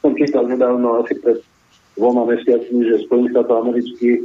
som 0.00 0.16
čítal 0.16 0.48
nedávno, 0.48 1.04
asi 1.04 1.20
pred 1.20 1.44
dvoma 2.00 2.24
mesiacmi, 2.24 2.88
že 2.88 3.04
Spojených 3.04 3.32
štátov 3.36 3.56
amerických 3.68 4.18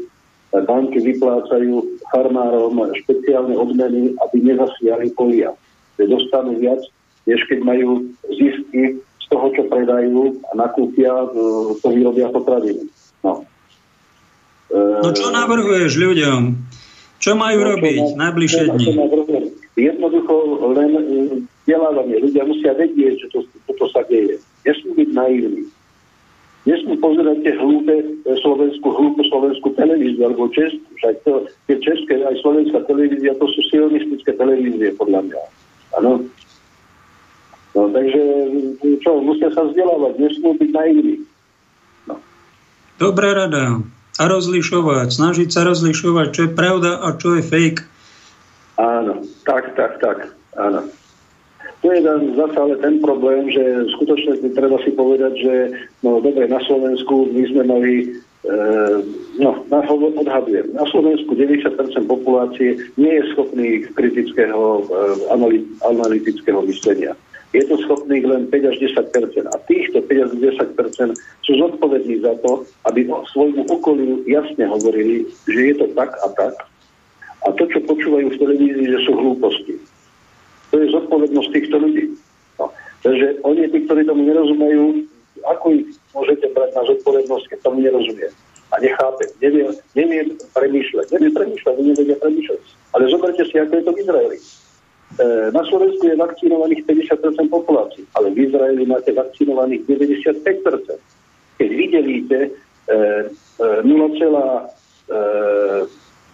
banky 0.54 0.98
vyplácajú 0.98 2.02
farmárom 2.10 2.74
špeciálne 3.06 3.54
odmeny, 3.54 4.18
aby 4.18 4.38
nezasiali 4.42 5.14
polia. 5.14 5.54
Že 6.02 6.10
dostanú 6.10 6.58
viac, 6.58 6.82
než 7.30 7.46
keď 7.46 7.60
majú 7.62 8.10
zisky 8.34 8.98
z 8.98 9.26
toho, 9.30 9.54
čo 9.54 9.70
predajú 9.70 10.42
a 10.50 10.52
nakúpia, 10.58 11.14
e, 11.14 11.28
to 11.78 11.88
vyrobia 11.94 12.34
potraviny. 12.34 12.90
No. 13.22 13.46
no 14.74 15.10
čo 15.14 15.30
navrhuješ 15.30 15.94
ľuďom? 16.02 16.42
Čo 17.20 17.36
majú 17.36 17.60
no, 17.62 17.68
robiť 17.76 18.00
čo 18.00 18.18
najbližšie 18.18 18.66
dni? 18.74 18.86
Jednoducho 19.78 20.34
len 20.74 20.92
e, 20.98 21.02
vzdelávanie. 21.62 22.26
Ľudia 22.26 22.44
musia 22.50 22.74
vedieť, 22.74 23.22
že 23.22 23.28
to, 23.30 23.40
toto 23.70 23.86
sa 23.94 24.02
deje. 24.10 24.42
Nesmú 24.66 24.98
byť 24.98 25.10
naivní 25.14 25.70
Nesmú 26.70 26.94
pozerať 27.02 27.42
tie 27.42 27.54
hlúpe 27.58 27.96
slovenskú, 28.46 28.94
hlúpu 28.94 29.26
slovenskú 29.26 29.74
televíziu 29.74 30.22
alebo 30.22 30.54
českú. 30.54 30.86
Však 31.02 31.26
to, 31.26 31.50
tie 31.66 31.82
české 31.82 32.22
aj 32.22 32.38
slovenská 32.46 32.86
televízia, 32.86 33.34
to 33.42 33.50
sú 33.50 33.62
sionistické 33.74 34.38
televízie, 34.38 34.94
podľa 34.94 35.26
mňa. 35.26 35.42
Áno. 35.98 36.30
No, 37.74 37.82
takže 37.90 38.22
čo, 39.02 39.18
musia 39.18 39.50
sa 39.50 39.66
vzdelávať, 39.66 40.14
nesmú 40.22 40.54
byť 40.62 40.70
naivní. 40.70 41.16
No. 42.06 42.22
Dobrá 43.02 43.34
rada. 43.34 43.82
A 44.20 44.24
rozlišovať, 44.30 45.16
snažiť 45.16 45.50
sa 45.50 45.66
rozlišovať, 45.66 46.28
čo 46.36 46.42
je 46.46 46.52
pravda 46.54 47.02
a 47.02 47.18
čo 47.18 47.40
je 47.40 47.42
fake. 47.42 47.82
Áno, 48.78 49.26
tak, 49.48 49.74
tak, 49.74 49.98
tak. 49.98 50.18
Áno. 50.60 50.86
To 51.80 51.88
je 51.96 52.04
zase 52.36 52.56
ale 52.60 52.76
ten 52.84 53.00
problém, 53.00 53.48
že 53.48 53.88
skutočne 53.96 54.52
treba 54.52 54.76
si 54.84 54.92
povedať, 54.92 55.34
že 55.40 55.56
no 56.04 56.20
dobre, 56.20 56.52
na 56.52 56.60
Slovensku 56.68 57.32
my 57.32 57.44
sme 57.48 57.64
mali 57.64 57.94
e, 58.04 58.06
no, 59.40 59.64
na, 59.72 59.80
odhadujem, 59.88 60.76
na 60.76 60.84
Slovensku 60.92 61.32
90% 61.40 61.80
populácie 62.04 62.76
nie 63.00 63.14
je 63.16 63.24
schopný 63.32 63.88
kritického 63.96 64.84
e, 64.84 65.32
analytického 65.88 66.60
myslenia. 66.68 67.16
Je 67.50 67.66
to 67.66 67.82
schopných 67.82 68.28
len 68.28 68.46
5 68.52 68.70
až 68.70 68.76
10 68.78 69.50
A 69.50 69.56
týchto 69.66 69.98
5 70.06 70.26
až 70.26 70.32
10 70.38 71.18
sú 71.48 71.52
zodpovední 71.58 72.22
za 72.22 72.38
to, 72.46 72.62
aby 72.86 73.10
svojmu 73.34 73.66
okoliu 73.66 74.22
jasne 74.30 74.70
hovorili, 74.70 75.26
že 75.50 75.74
je 75.74 75.76
to 75.80 75.88
tak 75.98 76.14
a 76.14 76.28
tak. 76.38 76.54
A 77.48 77.56
to, 77.56 77.64
čo 77.72 77.80
počúvajú 77.88 78.36
v 78.36 78.38
televízii, 78.38 78.88
že 78.94 79.00
sú 79.08 79.18
hlúposti. 79.18 79.80
To 80.70 80.76
je 80.78 80.94
zodpovednosť 80.94 81.50
týchto 81.54 81.78
ľudí. 81.82 82.14
No. 82.62 82.70
Takže 83.02 83.42
oni, 83.42 83.70
tí, 83.74 83.80
ktorí 83.90 84.06
tomu 84.06 84.28
nerozumejú, 84.28 85.08
ako 85.48 85.66
ich 85.74 85.88
môžete 86.14 86.52
brať 86.54 86.70
na 86.76 86.84
zodpovednosť, 86.86 87.46
keď 87.50 87.60
tomu 87.64 87.82
nerozumie? 87.82 88.30
A 88.70 88.76
nechápe, 88.78 89.26
nevie, 89.42 89.66
nevie 89.98 90.22
premýšľať. 90.54 91.10
Nevie 91.18 91.32
premýšľať, 91.34 91.74
nevedia 91.82 92.18
premýšľať. 92.22 92.60
Ale 92.94 93.10
zoberte 93.10 93.44
si, 93.50 93.56
ako 93.58 93.74
je 93.74 93.84
to 93.84 93.92
v 93.94 94.02
Izraeli. 94.06 94.38
E, 94.38 94.44
na 95.50 95.64
Slovensku 95.66 96.06
je 96.06 96.22
vakcinovaných 96.22 96.86
50% 96.86 97.50
populácií, 97.50 98.06
ale 98.14 98.30
v 98.30 98.46
Izraeli 98.46 98.86
máte 98.86 99.10
vakcinovaných 99.10 99.90
95%. 99.90 101.02
Keď 101.58 101.70
vydelíte 101.74 102.40
e, 102.46 102.50
e, 102.94 103.82
0,5 103.90 103.90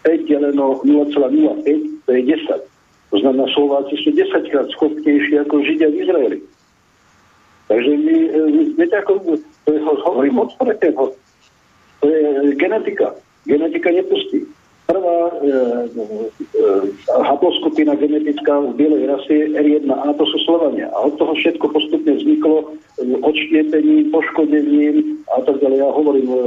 e, 0.03 0.17
deleno 0.27 0.83
0,05, 0.83 2.03
to 2.03 2.09
je 2.11 2.21
10. 2.35 2.74
To 3.15 3.23
znamená, 3.23 3.47
Slováci 3.55 3.95
sú 4.03 4.11
10 4.11 4.51
krát 4.51 4.67
schopnejší 4.75 5.39
ako 5.39 5.63
Židia 5.63 5.87
v 5.87 6.03
Izraeli. 6.03 6.39
Takže 7.71 7.91
my, 7.95 8.15
e, 8.27 8.39
viete 8.75 8.95
ako, 8.99 9.39
to 9.63 9.69
je, 9.71 9.79
hovorím 9.79 10.43
otvoreného, 10.43 11.15
to 12.03 12.05
je 12.11 12.51
genetika. 12.59 13.15
Genetika 13.47 13.87
nepustí. 13.95 14.43
Prvá 14.91 15.31
e, 15.31 15.47
e, 15.47 16.67
haploskupina 17.23 17.95
genetická 17.95 18.59
v 18.59 18.83
bielej 18.83 19.07
rase 19.07 19.47
R1A 19.63 20.11
to 20.19 20.27
sú 20.35 20.37
Slovania. 20.43 20.91
A 20.91 21.07
od 21.07 21.15
toho 21.15 21.31
všetko 21.39 21.71
postupne 21.71 22.19
vzniklo 22.19 22.75
e, 22.99 23.15
odštiepením, 23.23 24.11
poškodením 24.11 25.23
a 25.31 25.39
tak 25.39 25.63
ďalej. 25.63 25.79
Ja 25.79 25.87
hovorím 25.87 26.27
e, 26.35 26.37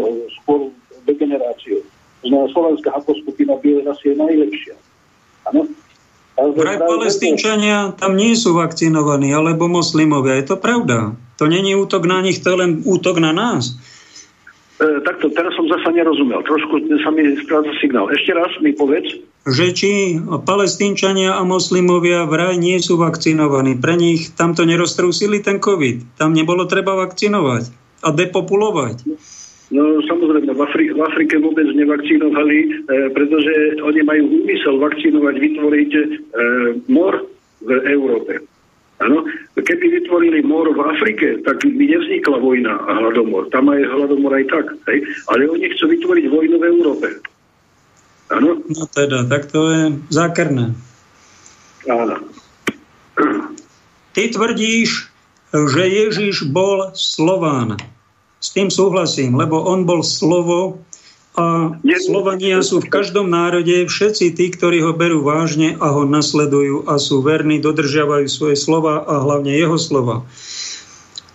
skôr 0.44 0.68
degeneráciu. 1.08 1.80
Znamená, 2.28 2.52
slovenská 2.52 2.92
haploskupina 2.92 3.56
bielej 3.56 3.88
rasy 3.88 4.12
je 4.12 4.20
najlepšia. 4.20 4.76
Áno? 5.48 5.64
Vraj 6.38 6.78
palestínčania 6.78 7.98
tam 7.98 8.14
nie 8.14 8.38
sú 8.38 8.54
vakcinovaní, 8.54 9.34
alebo 9.34 9.66
moslimovia. 9.66 10.38
Je 10.38 10.54
to 10.54 10.56
pravda? 10.56 11.18
To 11.42 11.50
není 11.50 11.74
útok 11.74 12.06
na 12.06 12.22
nich, 12.22 12.38
to 12.38 12.54
je 12.54 12.58
len 12.62 12.70
útok 12.86 13.18
na 13.18 13.34
nás. 13.34 13.74
E, 14.78 15.02
takto, 15.02 15.34
teraz 15.34 15.58
som 15.58 15.66
zasa 15.66 15.90
nerozumel. 15.90 16.38
Trošku 16.46 16.78
sa 17.02 17.10
mi 17.10 17.26
stráca 17.42 17.74
signál. 17.82 18.06
Ešte 18.14 18.30
raz 18.30 18.54
mi 18.62 18.70
povedz. 18.70 19.18
Že 19.42 19.66
či 19.74 19.90
palestínčania 20.46 21.34
a 21.34 21.42
moslimovia 21.42 22.22
vraj 22.30 22.54
nie 22.54 22.78
sú 22.78 22.94
vakcinovaní. 23.02 23.74
Pre 23.74 23.98
nich 23.98 24.30
tamto 24.38 24.62
neroztrúsili 24.62 25.42
ten 25.42 25.58
COVID. 25.58 26.22
Tam 26.22 26.30
nebolo 26.30 26.70
treba 26.70 26.94
vakcinovať 26.94 27.74
a 28.06 28.14
depopulovať. 28.14 29.02
No 29.68 30.00
samozrejme, 30.00 30.48
v, 30.56 30.60
Afri- 30.64 30.92
v 30.96 31.00
Afrike 31.04 31.36
vôbec 31.44 31.68
nevakcinovali, 31.68 32.58
e, 32.64 32.68
pretože 33.12 33.76
oni 33.84 34.00
majú 34.00 34.24
úmysel 34.40 34.80
vakcinovať, 34.80 35.34
vytvoriť 35.36 35.90
e, 35.92 36.02
mor 36.88 37.28
v 37.60 37.70
Európe. 37.92 38.40
Áno, 38.98 39.22
keby 39.54 40.02
vytvorili 40.02 40.42
mor 40.42 40.66
v 40.72 40.80
Afrike, 40.82 41.38
tak 41.46 41.62
by 41.62 41.84
nevznikla 41.84 42.42
vojna 42.42 42.82
a 42.82 42.90
hladomor. 42.98 43.46
Tam 43.54 43.70
aj 43.70 43.86
hladomor 43.86 44.34
aj 44.34 44.44
tak. 44.50 44.66
Hej? 44.90 45.06
Ale 45.30 45.46
oni 45.46 45.70
chcú 45.76 45.92
vytvoriť 45.94 46.24
vojnu 46.26 46.56
v 46.58 46.64
Európe. 46.66 47.08
Áno? 48.34 48.58
No 48.66 48.84
teda, 48.90 49.22
tak 49.30 49.52
to 49.54 49.70
je 49.70 49.82
zákerné. 50.10 50.74
Áno. 51.86 52.16
Ty 54.16 54.22
tvrdíš, 54.34 55.14
že 55.54 55.82
Ježiš 55.86 56.50
bol 56.50 56.90
Slován. 56.98 57.78
S 58.38 58.54
tým 58.54 58.70
súhlasím, 58.70 59.34
lebo 59.34 59.66
on 59.66 59.82
bol 59.82 60.06
slovo 60.06 60.78
a 61.38 61.78
Slovania 62.02 62.66
sú 62.66 62.82
v 62.82 62.90
každom 62.90 63.30
národe 63.30 63.86
všetci 63.86 64.34
tí, 64.34 64.50
ktorí 64.50 64.82
ho 64.82 64.90
berú 64.90 65.22
vážne 65.22 65.78
a 65.78 65.94
ho 65.94 66.02
nasledujú 66.02 66.90
a 66.90 66.98
sú 66.98 67.22
verní, 67.22 67.62
dodržiavajú 67.62 68.26
svoje 68.26 68.58
slova 68.58 69.06
a 69.06 69.22
hlavne 69.22 69.54
jeho 69.54 69.78
slova. 69.78 70.26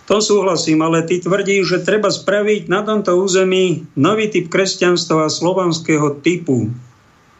To 0.04 0.20
súhlasím, 0.20 0.84
ale 0.84 1.08
ty 1.08 1.24
tvrdíš, 1.24 1.64
že 1.64 1.86
treba 1.88 2.12
spraviť 2.12 2.68
na 2.68 2.84
tomto 2.84 3.16
území 3.16 3.88
nový 3.96 4.28
typ 4.28 4.52
kresťanstva 4.52 5.32
slovanského 5.32 6.20
typu. 6.20 6.68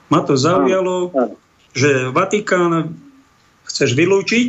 Ma 0.08 0.24
to 0.24 0.32
zaujalo, 0.32 1.12
že 1.76 2.08
Vatikán 2.08 2.96
chceš 3.68 3.92
vylúčiť 3.92 4.48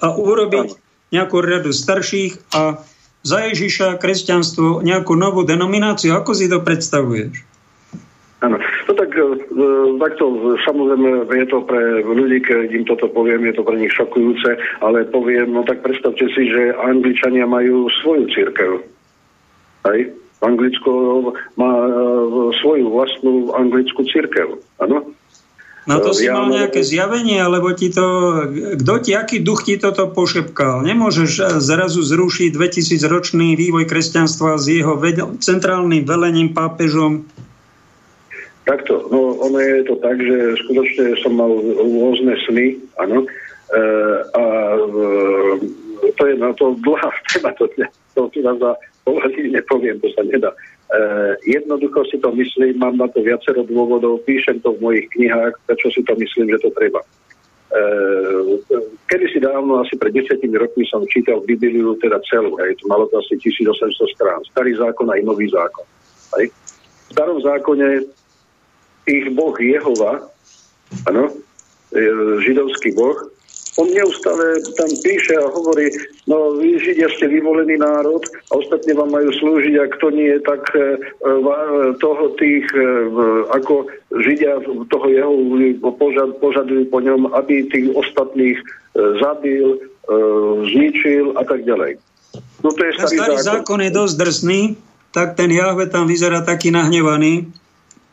a 0.00 0.16
urobiť 0.16 0.80
nejakú 1.12 1.36
radu 1.44 1.76
starších 1.76 2.56
a 2.56 2.80
za 3.20 3.38
Ježiša 3.52 4.00
kresťanstvo 4.00 4.80
nejakú 4.80 5.12
novú 5.16 5.44
denomináciu. 5.44 6.16
Ako 6.16 6.32
si 6.32 6.48
to 6.48 6.64
predstavuješ? 6.64 7.44
Áno. 8.40 8.56
No 8.88 8.92
tak 8.96 9.12
e, 9.12 9.24
takto, 10.00 10.56
samozrejme 10.64 11.28
je 11.28 11.46
to 11.52 11.60
pre 11.68 12.00
ľudí, 12.00 12.40
keď 12.40 12.72
im 12.72 12.84
toto 12.88 13.12
poviem, 13.12 13.44
je 13.44 13.60
to 13.60 13.62
pre 13.62 13.76
nich 13.76 13.92
šokujúce, 13.92 14.56
ale 14.80 15.04
poviem, 15.12 15.52
no 15.52 15.60
tak 15.68 15.84
predstavte 15.84 16.24
si, 16.32 16.48
že 16.48 16.72
Angličania 16.80 17.44
majú 17.44 17.92
svoju 18.00 18.32
církev. 18.32 18.80
Hej? 19.92 20.16
Anglicko 20.40 20.92
má 21.60 21.72
e, 21.84 21.92
svoju 22.64 22.88
vlastnú 22.88 23.52
anglickú 23.52 24.08
církev. 24.08 24.56
Áno? 24.80 25.04
No 25.88 25.96
to 26.04 26.12
si 26.12 26.28
mal 26.28 26.52
nejaké 26.52 26.84
zjavenie, 26.84 27.40
alebo 27.40 27.72
ti 27.72 27.88
to, 27.88 28.04
kto 28.76 28.94
ti, 29.00 29.16
aký 29.16 29.40
duch 29.40 29.64
ti 29.64 29.80
toto 29.80 30.12
pošepkal? 30.12 30.84
Nemôžeš 30.84 31.30
e, 31.40 31.44
zrazu 31.56 32.04
zrušiť 32.04 32.52
2000 32.52 33.00
ročný 33.08 33.56
vývoj 33.56 33.88
kresťanstva 33.88 34.60
s 34.60 34.68
jeho 34.68 35.00
centrálnym 35.40 36.04
velením 36.04 36.52
pápežom? 36.52 37.24
Takto, 38.68 39.08
no 39.08 39.40
ono 39.40 39.56
je 39.56 39.80
to 39.88 39.96
tak, 40.04 40.20
že 40.20 40.60
skutočne 40.68 41.16
som 41.24 41.32
mal 41.32 41.48
rôzne 41.80 42.36
sny, 42.44 42.76
áno, 43.00 43.24
e, 43.24 43.28
a 44.36 44.44
e, 44.76 44.94
to 46.12 46.22
je 46.28 46.34
na 46.36 46.52
to 46.52 46.76
dlhá 46.84 47.08
téma, 47.32 47.56
to, 47.56 47.64
to, 48.12 48.28
to 48.28 48.38
za 48.44 48.70
pol 49.08 49.16
nepoviem, 49.32 49.96
to 49.98 50.12
sa 50.12 50.22
nedá. 50.28 50.52
E, 50.52 50.79
jednoducho 51.46 52.04
si 52.10 52.18
to 52.18 52.34
myslím, 52.34 52.78
mám 52.78 52.96
na 52.98 53.06
to 53.08 53.22
viacero 53.22 53.62
dôvodov, 53.62 54.26
píšem 54.26 54.58
to 54.60 54.74
v 54.74 54.82
mojich 54.82 55.06
knihách, 55.14 55.54
prečo 55.66 55.88
si 55.94 56.02
to 56.02 56.18
myslím, 56.18 56.50
že 56.50 56.58
to 56.58 56.70
treba. 56.74 57.00
E, 57.70 57.82
kedy 59.06 59.26
si 59.30 59.38
dávno, 59.38 59.78
asi 59.86 59.94
pred 59.94 60.10
desiatimi 60.10 60.58
rokmi 60.58 60.82
som 60.90 61.06
čítal 61.06 61.46
Bibliu, 61.46 61.94
teda 62.02 62.18
celú, 62.26 62.58
hej, 62.58 62.74
to 62.82 62.90
malo 62.90 63.06
to 63.06 63.22
asi 63.22 63.38
1800 63.38 64.16
strán, 64.18 64.42
starý 64.50 64.74
zákon 64.74 65.06
aj 65.14 65.20
nový 65.22 65.46
zákon. 65.46 65.86
Hej. 66.38 66.50
V 67.06 67.10
starom 67.14 67.38
zákone 67.38 68.06
ich 69.06 69.26
boh 69.34 69.54
Jehova, 69.58 70.26
ano, 71.06 71.30
židovský 72.42 72.94
boh, 72.98 73.30
on 73.78 73.86
neustále 73.86 74.58
tam 74.74 74.90
píše 75.04 75.38
a 75.38 75.46
hovorí, 75.46 75.94
no 76.26 76.58
vy 76.58 76.80
Židia 76.82 77.06
ste 77.14 77.30
vyvolený 77.30 77.78
národ 77.78 78.22
a 78.50 78.58
ostatní 78.58 78.98
vám 78.98 79.14
majú 79.14 79.30
slúžiť 79.30 79.74
a 79.78 79.84
kto 79.94 80.06
nie, 80.10 80.34
tak 80.42 80.62
e, 80.74 80.98
toho 82.02 82.24
tých, 82.34 82.66
e, 82.74 82.86
ako 83.54 83.86
Židia 84.26 84.58
toho 84.90 85.06
jeho 85.06 85.32
požad, 85.94 86.34
požadujú 86.42 86.90
po 86.90 86.98
ňom, 86.98 87.30
aby 87.30 87.70
tých 87.70 87.94
ostatných 87.94 88.58
e, 88.58 88.64
zabil, 89.22 89.78
zničil 90.66 91.38
a 91.38 91.46
tak 91.46 91.62
ďalej. 91.62 92.02
No 92.66 92.74
to 92.74 92.82
je 92.82 92.92
starý, 92.98 93.14
starý 93.14 93.36
zákon. 93.38 93.46
zákon 93.46 93.80
je 93.86 93.90
dosť 93.94 94.14
drsný, 94.18 94.60
tak 95.14 95.38
ten 95.38 95.54
Jahve 95.54 95.86
tam 95.86 96.10
vyzerá 96.10 96.42
taký 96.42 96.74
nahnevaný, 96.74 97.46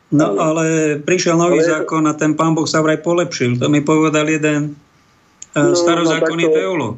No 0.08 0.40
ale 0.40 0.96
prišiel 1.04 1.36
nový 1.36 1.60
ale... 1.60 1.68
zákon 1.68 2.00
a 2.08 2.16
ten 2.16 2.32
pán 2.32 2.56
Boh 2.56 2.64
sa 2.64 2.80
vraj 2.80 2.96
polepšil. 3.04 3.60
To 3.60 3.68
mi 3.68 3.84
povedal 3.84 4.24
jeden 4.24 4.72
uh, 5.54 5.72
no, 5.72 5.76
starozákonný 5.76 6.44
no, 6.48 6.52
teológ. 6.52 6.96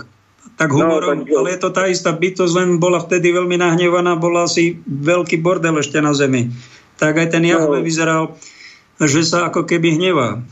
Tak 0.57 0.69
humorom, 0.73 1.23
no, 1.23 1.29
tak... 1.29 1.37
ale 1.37 1.49
je 1.57 1.61
to 1.61 1.71
tá 1.73 1.85
istá 1.89 2.11
bytosť, 2.13 2.53
len 2.57 2.71
bola 2.81 3.01
vtedy 3.01 3.33
veľmi 3.33 3.57
nahnevaná, 3.61 4.17
bola 4.17 4.45
asi 4.49 4.77
veľký 4.85 5.41
bordel 5.41 5.77
ešte 5.81 6.01
na 6.01 6.13
zemi. 6.13 6.53
Tak 7.01 7.17
aj 7.17 7.29
ten 7.33 7.45
Jahve 7.49 7.81
no. 7.81 7.85
vyzeral, 7.85 8.37
že 9.01 9.25
sa 9.25 9.49
ako 9.49 9.65
keby 9.65 9.97
hnevá. 9.97 10.45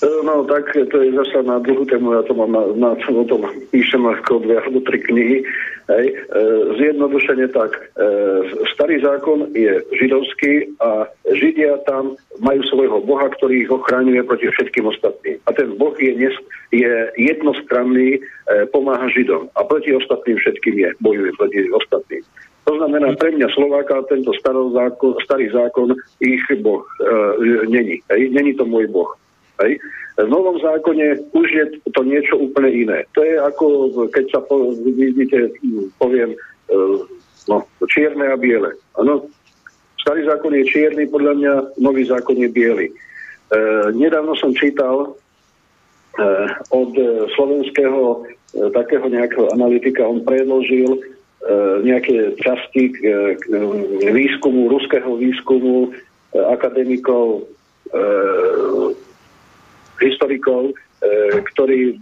No 0.00 0.46
tak 0.48 0.72
to 0.72 0.96
je 1.02 1.12
zase 1.12 1.44
na 1.44 1.60
druhú 1.60 1.84
tému, 1.84 2.16
ja 2.16 2.22
to 2.24 2.32
mám 2.32 2.54
na, 2.54 2.62
na 2.72 2.90
o 2.96 3.24
tom 3.28 3.44
píšem 3.68 4.00
ako 4.00 4.40
dve 4.46 4.56
alebo 4.56 4.80
tri 4.86 4.96
knihy. 5.02 5.44
Hej. 5.88 6.06
E, 6.12 6.16
zjednodušene 6.78 7.48
tak, 7.48 7.72
e, 7.76 8.06
starý 8.74 9.00
zákon 9.00 9.48
je 9.54 9.80
židovský 9.96 10.76
a 10.80 11.08
Židia 11.32 11.80
tam 11.88 12.14
majú 12.42 12.62
svojho 12.68 12.98
boha, 13.02 13.30
ktorý 13.32 13.64
ich 13.64 13.70
ochraňuje 13.70 14.22
proti 14.22 14.50
všetkým 14.50 14.86
ostatným. 14.86 15.40
A 15.46 15.50
ten 15.56 15.74
boh 15.80 15.96
je, 15.96 16.12
nes, 16.14 16.34
je 16.74 16.92
jednostranný, 17.16 18.18
e, 18.18 18.20
pomáha 18.70 19.08
Židom 19.10 19.48
a 19.56 19.60
proti 19.64 19.94
ostatným 19.96 20.36
všetkým 20.36 20.76
je, 20.78 20.88
bojuje 21.00 21.30
proti 21.38 21.58
ostatným. 21.72 22.22
To 22.68 22.76
znamená, 22.76 23.16
pre 23.16 23.34
mňa 23.34 23.48
Slováka 23.56 24.04
tento 24.06 24.30
zákon, 24.36 25.16
starý 25.24 25.50
zákon 25.50 25.96
ich 26.20 26.44
boh 26.62 26.84
e, 27.00 27.66
není. 27.66 27.98
Není 28.12 28.54
to 28.54 28.68
môj 28.68 28.86
boh. 28.92 29.10
Hej. 29.60 29.76
V 30.20 30.28
novom 30.28 30.60
zákone 30.60 31.32
už 31.32 31.46
je 31.48 31.64
to 31.92 32.00
niečo 32.04 32.36
úplne 32.36 32.70
iné. 32.72 32.98
To 33.16 33.24
je 33.24 33.40
ako, 33.40 33.66
keď 34.12 34.24
sa 34.32 34.40
po, 34.44 34.72
vidíte, 34.76 35.52
poviem, 35.96 36.36
e, 36.36 36.76
no, 37.48 37.64
čierne 37.88 38.28
a 38.28 38.36
biele. 38.36 38.76
Ano, 39.00 39.28
starý 40.00 40.28
zákon 40.28 40.52
je 40.52 40.68
čierny, 40.68 41.08
podľa 41.08 41.32
mňa 41.36 41.52
nový 41.80 42.04
zákon 42.04 42.36
je 42.36 42.48
biely. 42.52 42.86
E, 42.88 42.94
nedávno 43.96 44.36
som 44.36 44.52
čítal 44.52 45.08
e, 45.08 45.08
od 46.68 46.92
slovenského 47.36 48.00
e, 48.12 48.68
takého 48.76 49.06
nejakého 49.08 49.48
analytika, 49.56 50.04
on 50.04 50.20
predložil 50.20 51.00
e, 51.00 51.00
nejaké 51.80 52.36
časti 52.44 52.92
k, 52.92 52.96
k 53.40 53.44
výskumu, 54.12 54.68
ruského 54.68 55.16
výskumu 55.16 55.88
e, 55.88 55.88
akademikov 56.44 57.48
e, 57.88 59.08
historikov, 60.00 60.72
e, 60.72 60.74
ktorí 61.52 61.96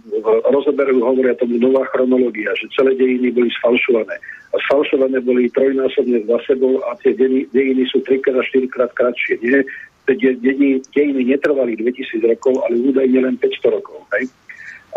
rozoberajú, 0.47 0.99
hovoria 1.03 1.35
tomu 1.35 1.59
nová 1.59 1.85
chronológia, 1.91 2.51
že 2.55 2.71
celé 2.75 2.95
dejiny 2.95 3.35
boli 3.35 3.51
sfalšované. 3.59 4.15
A 4.49 4.55
sfalšované 4.65 5.21
boli 5.21 5.51
trojnásobne 5.53 6.25
za 6.25 6.37
sebou 6.49 6.81
a 6.89 6.97
tie 7.03 7.13
dejiny, 7.53 7.85
sú 7.91 8.01
trikrát 8.01 8.39
a 8.39 8.47
štyrikrát 8.47 8.91
kratšie. 8.97 9.37
Nie? 9.45 9.61
Dejiny, 10.09 10.81
dejiny 10.89 11.21
netrvali 11.37 11.77
2000 11.77 12.25
rokov, 12.25 12.65
ale 12.65 12.81
údajne 12.81 13.19
len 13.29 13.35
500 13.37 13.75
rokov. 13.77 13.99
Hej? 14.17 14.25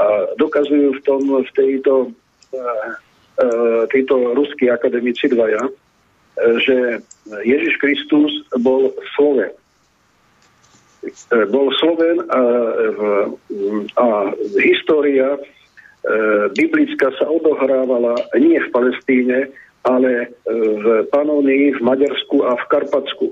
A 0.01 0.05
dokazujú 0.41 0.97
v 0.97 1.01
tom, 1.05 1.20
v 1.29 1.51
tejto, 1.53 2.09
uh, 2.57 2.91
uh, 3.45 3.85
tejto 3.93 4.33
ruskí 4.33 4.73
akademici 4.73 5.29
dvaja, 5.29 5.69
že 6.65 7.05
Ježiš 7.45 7.77
Kristus 7.77 8.33
bol 8.57 8.89
Sloven 9.12 9.53
bol 11.51 11.66
Sloven 11.83 12.23
a, 12.31 12.43
a 13.99 14.09
história 14.62 15.35
biblická 16.55 17.11
sa 17.19 17.27
odohrávala 17.31 18.19
nie 18.39 18.59
v 18.59 18.69
Palestíne, 18.74 19.51
ale 19.83 20.35
v 20.47 21.07
Panónii, 21.11 21.79
v 21.79 21.81
Maďarsku 21.83 22.47
a 22.47 22.55
v 22.59 22.65
Karpatsku. 22.70 23.27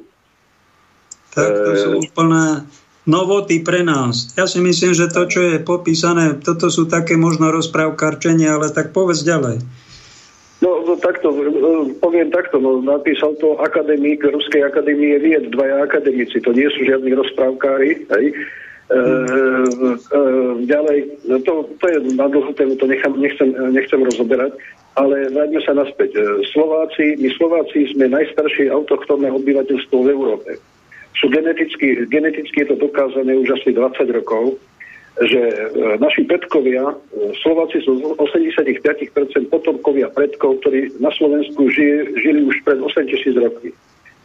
Tak 1.30 1.50
to 1.50 1.72
sú 1.78 1.88
úplné 2.10 2.66
novoty 3.06 3.62
pre 3.62 3.86
nás. 3.86 4.34
Ja 4.34 4.50
si 4.50 4.58
myslím, 4.58 4.94
že 4.94 5.10
to, 5.10 5.30
čo 5.30 5.40
je 5.46 5.56
popísané, 5.62 6.38
toto 6.42 6.70
sú 6.70 6.90
také 6.90 7.14
možno 7.14 7.54
rozprávkarčenie, 7.54 8.50
ale 8.50 8.74
tak 8.74 8.90
povedz 8.90 9.22
ďalej. 9.22 9.62
Poviem 12.00 12.32
takto, 12.32 12.56
no, 12.56 12.80
napísal 12.80 13.36
to 13.36 13.60
akademik 13.60 14.24
Ruskej 14.24 14.64
akadémie 14.64 15.20
vied, 15.20 15.52
dvaja 15.52 15.84
akademici, 15.84 16.40
to 16.40 16.56
nie 16.56 16.66
sú 16.72 16.88
žiadni 16.88 17.12
rozprávkári, 17.12 18.08
hej. 18.08 18.26
E, 18.90 18.96
e, 18.96 18.98
ďalej, 20.66 20.98
no 21.30 21.36
to, 21.46 21.68
to 21.78 21.84
je 21.86 21.98
na 22.18 22.26
dlhú 22.26 22.50
tému, 22.56 22.74
to 22.80 22.90
nechám, 22.90 23.14
nechcem, 23.20 23.54
nechcem 23.70 24.00
rozoberať, 24.02 24.56
ale 24.98 25.30
vráťme 25.30 25.60
sa 25.62 25.76
naspäť. 25.76 26.10
E, 26.16 26.20
Slováci, 26.50 27.20
my 27.20 27.28
Slováci 27.38 27.86
sme 27.94 28.10
najstaršie 28.10 28.72
autochtónne 28.72 29.30
obyvateľstvo 29.30 29.96
v 30.00 30.10
Európe. 30.10 30.50
Sú 31.20 31.28
geneticky, 31.30 32.08
geneticky 32.08 32.64
je 32.64 32.74
to 32.74 32.76
dokázané 32.80 33.36
už 33.36 33.60
asi 33.60 33.76
20 33.76 34.10
rokov 34.16 34.58
že 35.20 35.40
e, 35.40 35.54
naši 36.00 36.24
predkovia, 36.24 36.92
e, 36.92 36.94
Slováci 37.44 37.84
sú 37.84 38.00
z 38.00 38.02
85% 38.16 39.52
potomkovia 39.52 40.08
predkov, 40.08 40.64
ktorí 40.64 40.96
na 40.96 41.12
Slovensku 41.12 41.68
žije, 41.68 42.16
žili 42.24 42.40
už 42.48 42.64
pred 42.64 42.80
8 42.80 43.04
tisíc 43.04 43.36
rokmi. 43.36 43.68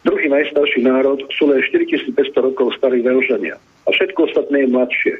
Druhý 0.08 0.30
najstarší 0.30 0.86
národ 0.86 1.20
sú 1.36 1.52
len 1.52 1.60
4500 1.60 2.16
rokov 2.38 2.72
starí 2.80 3.02
Velžania. 3.04 3.60
A 3.84 3.88
všetko 3.92 4.30
ostatné 4.30 4.64
je 4.64 4.72
mladšie. 4.72 5.14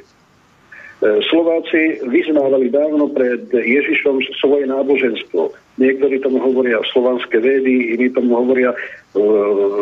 E, 0.97 1.21
Slováci 1.29 2.01
vyznávali 2.09 2.73
dávno 2.73 3.13
pred 3.13 3.45
Ježišom 3.53 4.17
svoje 4.41 4.65
náboženstvo. 4.65 5.53
Niektorí 5.77 6.17
tomu 6.25 6.41
hovoria 6.41 6.81
slovanské 6.89 7.37
vedy, 7.37 7.93
iní 7.93 8.09
tomu 8.09 8.33
hovoria, 8.33 8.73
e, 8.73 8.77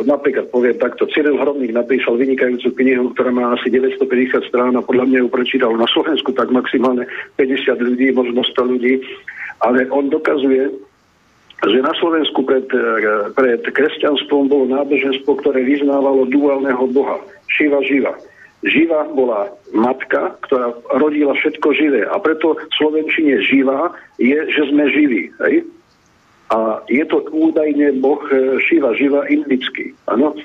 napríklad 0.04 0.52
poviem 0.52 0.76
takto, 0.76 1.08
Cyril 1.08 1.40
Hromník 1.40 1.72
napísal 1.72 2.20
vynikajúcu 2.20 2.68
knihu, 2.76 3.16
ktorá 3.16 3.32
má 3.32 3.56
asi 3.56 3.72
950 3.72 4.44
strán 4.52 4.76
a 4.76 4.84
podľa 4.84 5.08
mňa 5.08 5.20
ju 5.24 5.30
prečítal 5.32 5.72
na 5.80 5.88
Slovensku 5.88 6.36
tak 6.36 6.52
maximálne 6.52 7.08
50 7.40 7.80
ľudí, 7.80 8.12
možno 8.12 8.44
100 8.44 8.72
ľudí, 8.76 9.00
ale 9.64 9.88
on 9.96 10.12
dokazuje, 10.12 10.68
že 11.64 11.80
na 11.80 11.96
Slovensku 11.96 12.44
pred, 12.44 12.68
e, 12.76 13.32
pred 13.32 13.64
kresťanstvom 13.64 14.52
bolo 14.52 14.68
náboženstvo, 14.68 15.32
ktoré 15.40 15.64
vyznávalo 15.64 16.28
duálneho 16.28 16.92
boha, 16.92 17.24
Šiva 17.48 17.80
Živa. 17.88 18.12
Živa 18.20 18.35
bola 19.14 19.54
matka, 19.72 20.34
ktorá 20.50 20.74
rodila 20.98 21.38
všetko 21.38 21.68
živé. 21.78 22.02
A 22.10 22.18
preto 22.18 22.58
v 22.58 22.74
Slovenčine 22.74 23.38
živa 23.46 23.94
je, 24.18 24.36
že 24.50 24.64
sme 24.74 24.90
živí. 24.90 25.30
Hej? 25.46 25.70
A 26.50 26.82
je 26.90 27.06
to 27.10 27.26
údajne 27.30 28.02
boh 28.02 28.22
e, 28.30 28.62
Šiva, 28.66 28.94
živa 28.94 29.26
indický. 29.30 29.94
Ano? 30.10 30.38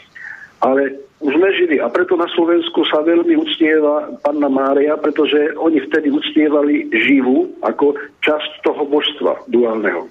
Ale 0.65 0.97
už 1.21 1.37
sme 1.37 1.53
žili 1.53 1.77
a 1.77 1.93
preto 1.93 2.17
na 2.17 2.25
Slovensku 2.33 2.81
sa 2.89 3.05
veľmi 3.05 3.37
uctieva 3.37 4.09
Panna 4.25 4.49
Mária, 4.49 4.97
pretože 4.97 5.53
oni 5.61 5.85
vtedy 5.85 6.09
uctievali 6.09 6.89
živu 6.97 7.53
ako 7.61 7.93
časť 8.25 8.65
toho 8.65 8.89
božstva 8.89 9.45
duálneho. 9.53 10.09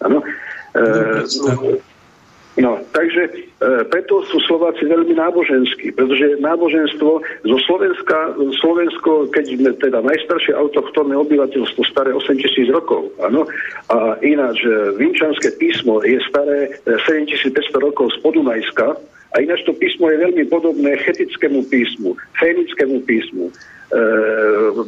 Ano? 0.00 0.24
E, 0.72 1.24
No, 2.56 2.80
takže 2.96 3.28
e, 3.28 3.30
preto 3.92 4.24
sú 4.32 4.40
Slováci 4.48 4.88
veľmi 4.88 5.12
náboženskí, 5.12 5.92
pretože 5.92 6.40
náboženstvo 6.40 7.10
zo 7.44 7.58
Slovenska, 7.68 8.32
Slovensko, 8.64 9.28
keď 9.28 9.44
sme 9.52 9.70
teda 9.76 10.00
najstaršie 10.00 10.56
autochtónne 10.56 11.20
obyvateľstvo, 11.20 11.84
staré 11.84 12.16
8 12.16 12.40
tisíc 12.40 12.72
rokov, 12.72 13.12
áno, 13.20 13.44
a 13.92 14.16
ináč 14.24 14.64
e, 14.64 14.96
Vinčanské 14.96 15.52
písmo 15.60 16.00
je 16.00 16.16
staré 16.32 16.80
7500 16.88 17.52
e, 17.52 17.76
rokov 17.76 18.16
z 18.16 18.24
Podunajska, 18.24 18.96
a 19.36 19.44
ináč 19.44 19.68
to 19.68 19.76
písmo 19.76 20.08
je 20.08 20.16
veľmi 20.16 20.48
podobné 20.48 20.96
chetickému 21.04 21.68
písmu, 21.68 22.16
fénickému 22.40 23.04
písmu, 23.04 23.52
e, 23.52 23.52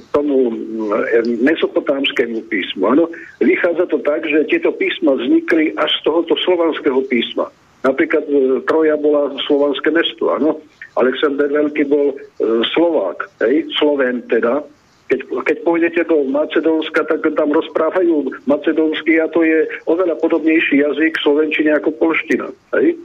tomu 0.09 0.49
e, 0.49 1.21
mesopotámskému 1.45 2.49
písmu. 2.49 2.83
Ano? 2.89 3.05
Vychádza 3.45 3.85
to 3.93 4.01
tak, 4.01 4.25
že 4.25 4.49
tieto 4.49 4.73
písma 4.73 5.21
vznikli 5.21 5.77
až 5.77 5.93
z 6.01 6.01
tohoto 6.01 6.33
slovanského 6.49 7.05
písma. 7.13 7.53
Napríklad 7.87 8.25
e, 8.27 8.63
Troja 8.67 8.99
bola 8.99 9.35
slovanské 9.47 9.95
mesto, 9.95 10.35
áno. 10.35 10.59
Alexander 10.99 11.47
Veľký 11.47 11.87
bol 11.87 12.11
e, 12.11 12.17
Slovák, 12.75 13.31
hej, 13.47 13.71
Sloven 13.79 14.27
teda. 14.27 14.67
Keď, 15.09 15.21
keď 15.25 15.57
pôjdete 15.65 16.03
do 16.05 16.27
Macedónska, 16.29 17.01
tak 17.09 17.25
tam 17.25 17.49
rozprávajú 17.49 18.29
macedónsky 18.45 19.17
a 19.17 19.31
to 19.33 19.41
je 19.41 19.65
oveľa 19.89 20.21
podobnejší 20.21 20.85
jazyk 20.85 21.17
slovenčine 21.25 21.73
ako 21.81 21.97
polština. 21.97 22.53
Hej. 22.77 22.99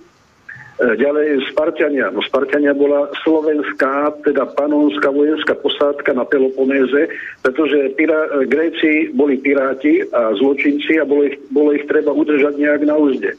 E, 0.82 0.98
ďalej 0.98 1.54
Spartania. 1.54 2.10
No 2.10 2.26
Spartania 2.26 2.74
bola 2.74 3.14
slovenská, 3.22 4.26
teda 4.26 4.50
panonská 4.58 5.14
vojenská 5.14 5.54
posádka 5.62 6.18
na 6.18 6.26
Peloponéze, 6.26 7.14
pretože 7.46 7.94
pirá, 7.94 8.26
Gréci 8.50 9.14
boli 9.14 9.38
piráti 9.38 10.02
a 10.10 10.34
zločinci 10.34 10.98
a 10.98 11.06
bolo 11.06 11.30
ich, 11.30 11.38
bolo 11.54 11.78
ich 11.78 11.86
treba 11.86 12.10
udržať 12.10 12.58
nejak 12.58 12.90
na 12.90 12.98
úzde. 12.98 13.38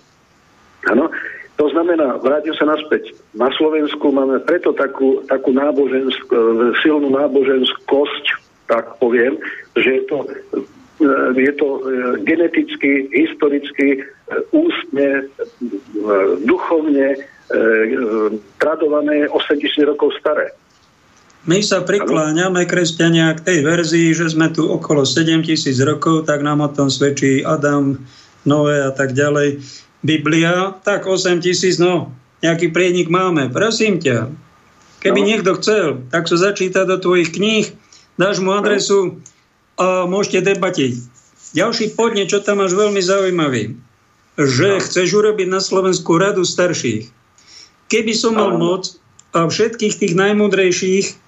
Áno. 0.90 1.08
To 1.54 1.70
znamená, 1.70 2.18
vrátim 2.18 2.50
sa 2.58 2.66
naspäť. 2.66 3.14
Na 3.30 3.46
Slovensku 3.54 4.10
máme 4.10 4.42
preto 4.42 4.74
takú, 4.74 5.22
takú 5.30 5.54
nábožensk, 5.54 6.26
e, 6.26 6.36
silnú 6.82 7.14
náboženskosť, 7.14 8.24
tak 8.66 8.98
poviem, 8.98 9.38
že 9.78 10.02
je 10.02 10.02
to 10.10 10.16
je 11.34 11.52
to 11.58 11.68
geneticky, 12.22 13.10
historicky, 13.10 14.06
ústne, 14.54 15.26
duchovne 16.46 17.18
E, 17.44 17.60
tradované 18.56 19.28
80 19.28 19.84
rokov 19.84 20.16
staré. 20.16 20.56
My 21.44 21.60
sa 21.60 21.84
prikláňame, 21.84 22.64
kresťania, 22.64 23.36
k 23.36 23.44
tej 23.44 23.58
verzii, 23.60 24.16
že 24.16 24.32
sme 24.32 24.48
tu 24.48 24.64
okolo 24.64 25.04
7 25.04 25.44
tisíc 25.44 25.76
rokov, 25.84 26.24
tak 26.24 26.40
nám 26.40 26.64
o 26.64 26.72
tom 26.72 26.88
svedčí 26.88 27.44
Adam, 27.44 28.00
Noé 28.48 28.80
a 28.80 28.92
tak 28.96 29.12
ďalej. 29.12 29.60
Biblia, 30.04 30.76
tak 30.84 31.08
8 31.08 31.40
tisíc, 31.40 31.80
no, 31.80 32.12
nejaký 32.44 32.68
prienik 32.76 33.08
máme. 33.08 33.48
Prosím 33.48 33.96
ťa, 33.96 34.28
keby 35.00 35.20
no. 35.24 35.26
niekto 35.32 35.50
chcel, 35.56 36.04
tak 36.12 36.28
sa 36.28 36.36
začíta 36.36 36.84
do 36.84 37.00
tvojich 37.00 37.32
kníh, 37.32 37.72
dáš 38.20 38.44
mu 38.44 38.52
adresu 38.52 39.18
a 39.80 40.04
môžete 40.04 40.54
debatiť. 40.54 40.94
Ďalší 41.56 41.96
podne, 41.96 42.28
čo 42.28 42.44
tam 42.44 42.60
máš 42.60 42.76
veľmi 42.76 43.00
zaujímavý, 43.00 43.80
že 44.36 44.68
no. 44.76 44.82
chceš 44.84 45.08
urobiť 45.16 45.48
na 45.48 45.64
Slovensku 45.64 46.20
radu 46.20 46.44
starších. 46.44 47.08
Keby 47.88 48.12
som 48.12 48.36
mal 48.36 48.60
moc 48.60 48.92
a 49.32 49.48
všetkých 49.48 50.04
tých 50.04 50.14
najmudrejších, 50.14 51.23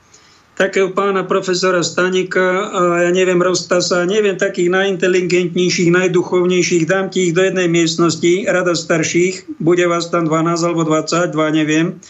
takého 0.57 0.89
pána 0.97 1.29
profesora 1.29 1.85
Stanika 1.85 2.73
a 2.73 2.81
ja 3.07 3.11
neviem, 3.13 3.37
Rostasa, 3.37 4.09
neviem, 4.09 4.41
takých 4.41 4.73
najinteligentnejších, 4.73 5.93
najduchovnejších, 5.93 6.89
dám 6.89 7.13
ti 7.13 7.31
ich 7.31 7.37
do 7.37 7.45
jednej 7.45 7.69
miestnosti, 7.69 8.49
rada 8.49 8.73
starších, 8.73 9.61
bude 9.61 9.85
vás 9.85 10.09
tam 10.09 10.25
12 10.25 10.65
alebo 10.65 10.89
22, 10.89 11.37
neviem, 11.53 12.01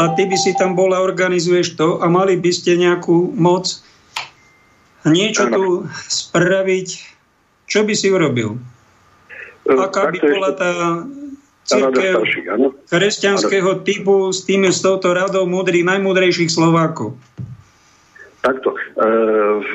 a 0.00 0.10
ty 0.16 0.24
by 0.24 0.36
si 0.40 0.56
tam 0.56 0.72
bola, 0.72 1.04
organizuješ 1.04 1.76
to 1.76 2.00
a 2.00 2.08
mali 2.08 2.40
by 2.40 2.50
ste 2.50 2.80
nejakú 2.80 3.30
moc 3.36 3.68
niečo 5.04 5.52
tu 5.52 5.84
spraviť, 6.08 6.88
čo 7.68 7.84
by 7.84 7.92
si 7.92 8.08
urobil? 8.08 8.56
Aká 9.68 10.08
by 10.08 10.18
bola 10.24 10.50
tá 10.56 10.72
církev 11.68 12.20
kresťanského 12.88 13.84
typu 13.84 14.32
s 14.32 14.48
tým, 14.48 14.68
s 14.68 14.80
touto 14.80 15.12
radou 15.12 15.44
múdrych, 15.44 15.84
najmúdrejších 15.84 16.48
Slovákov? 16.48 17.16
Takto. 18.44 18.76
E, 18.76 18.78
v, 19.64 19.72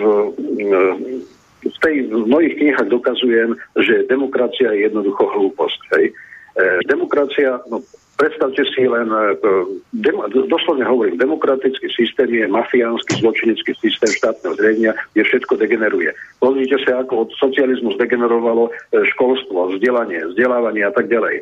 e, 0.61 0.79
v, 1.65 1.77
tej, 1.81 1.95
v 2.13 2.25
mojich 2.29 2.53
knihách 2.61 2.89
dokazujem, 2.93 3.57
že 3.81 4.05
demokracia 4.05 4.69
je 4.77 4.85
jednoducho 4.85 5.25
hlúposť. 5.25 5.79
Hej. 5.97 6.05
E, 6.13 6.13
demokracia, 6.85 7.57
no 7.65 7.81
Predstavte 8.19 8.67
si 8.75 8.83
len, 8.83 9.07
dem, 9.95 10.17
doslovne 10.51 10.83
hovorím, 10.83 11.15
demokratický 11.15 11.87
systém 11.87 12.27
je 12.27 12.51
mafiánsky, 12.51 13.23
zločinecký 13.23 13.71
systém 13.79 14.11
štátneho 14.11 14.59
zriadenia, 14.59 14.91
kde 15.15 15.23
všetko 15.23 15.55
degeneruje. 15.55 16.11
Pozrite 16.43 16.83
sa, 16.83 16.99
ako 16.99 17.23
od 17.23 17.29
socializmu 17.39 17.95
zdegenerovalo 17.95 18.75
školstvo, 19.15 19.71
vzdelanie, 19.71 20.19
vzdelávanie 20.35 20.83
a 20.83 20.91
tak 20.91 21.07
ďalej. 21.07 21.39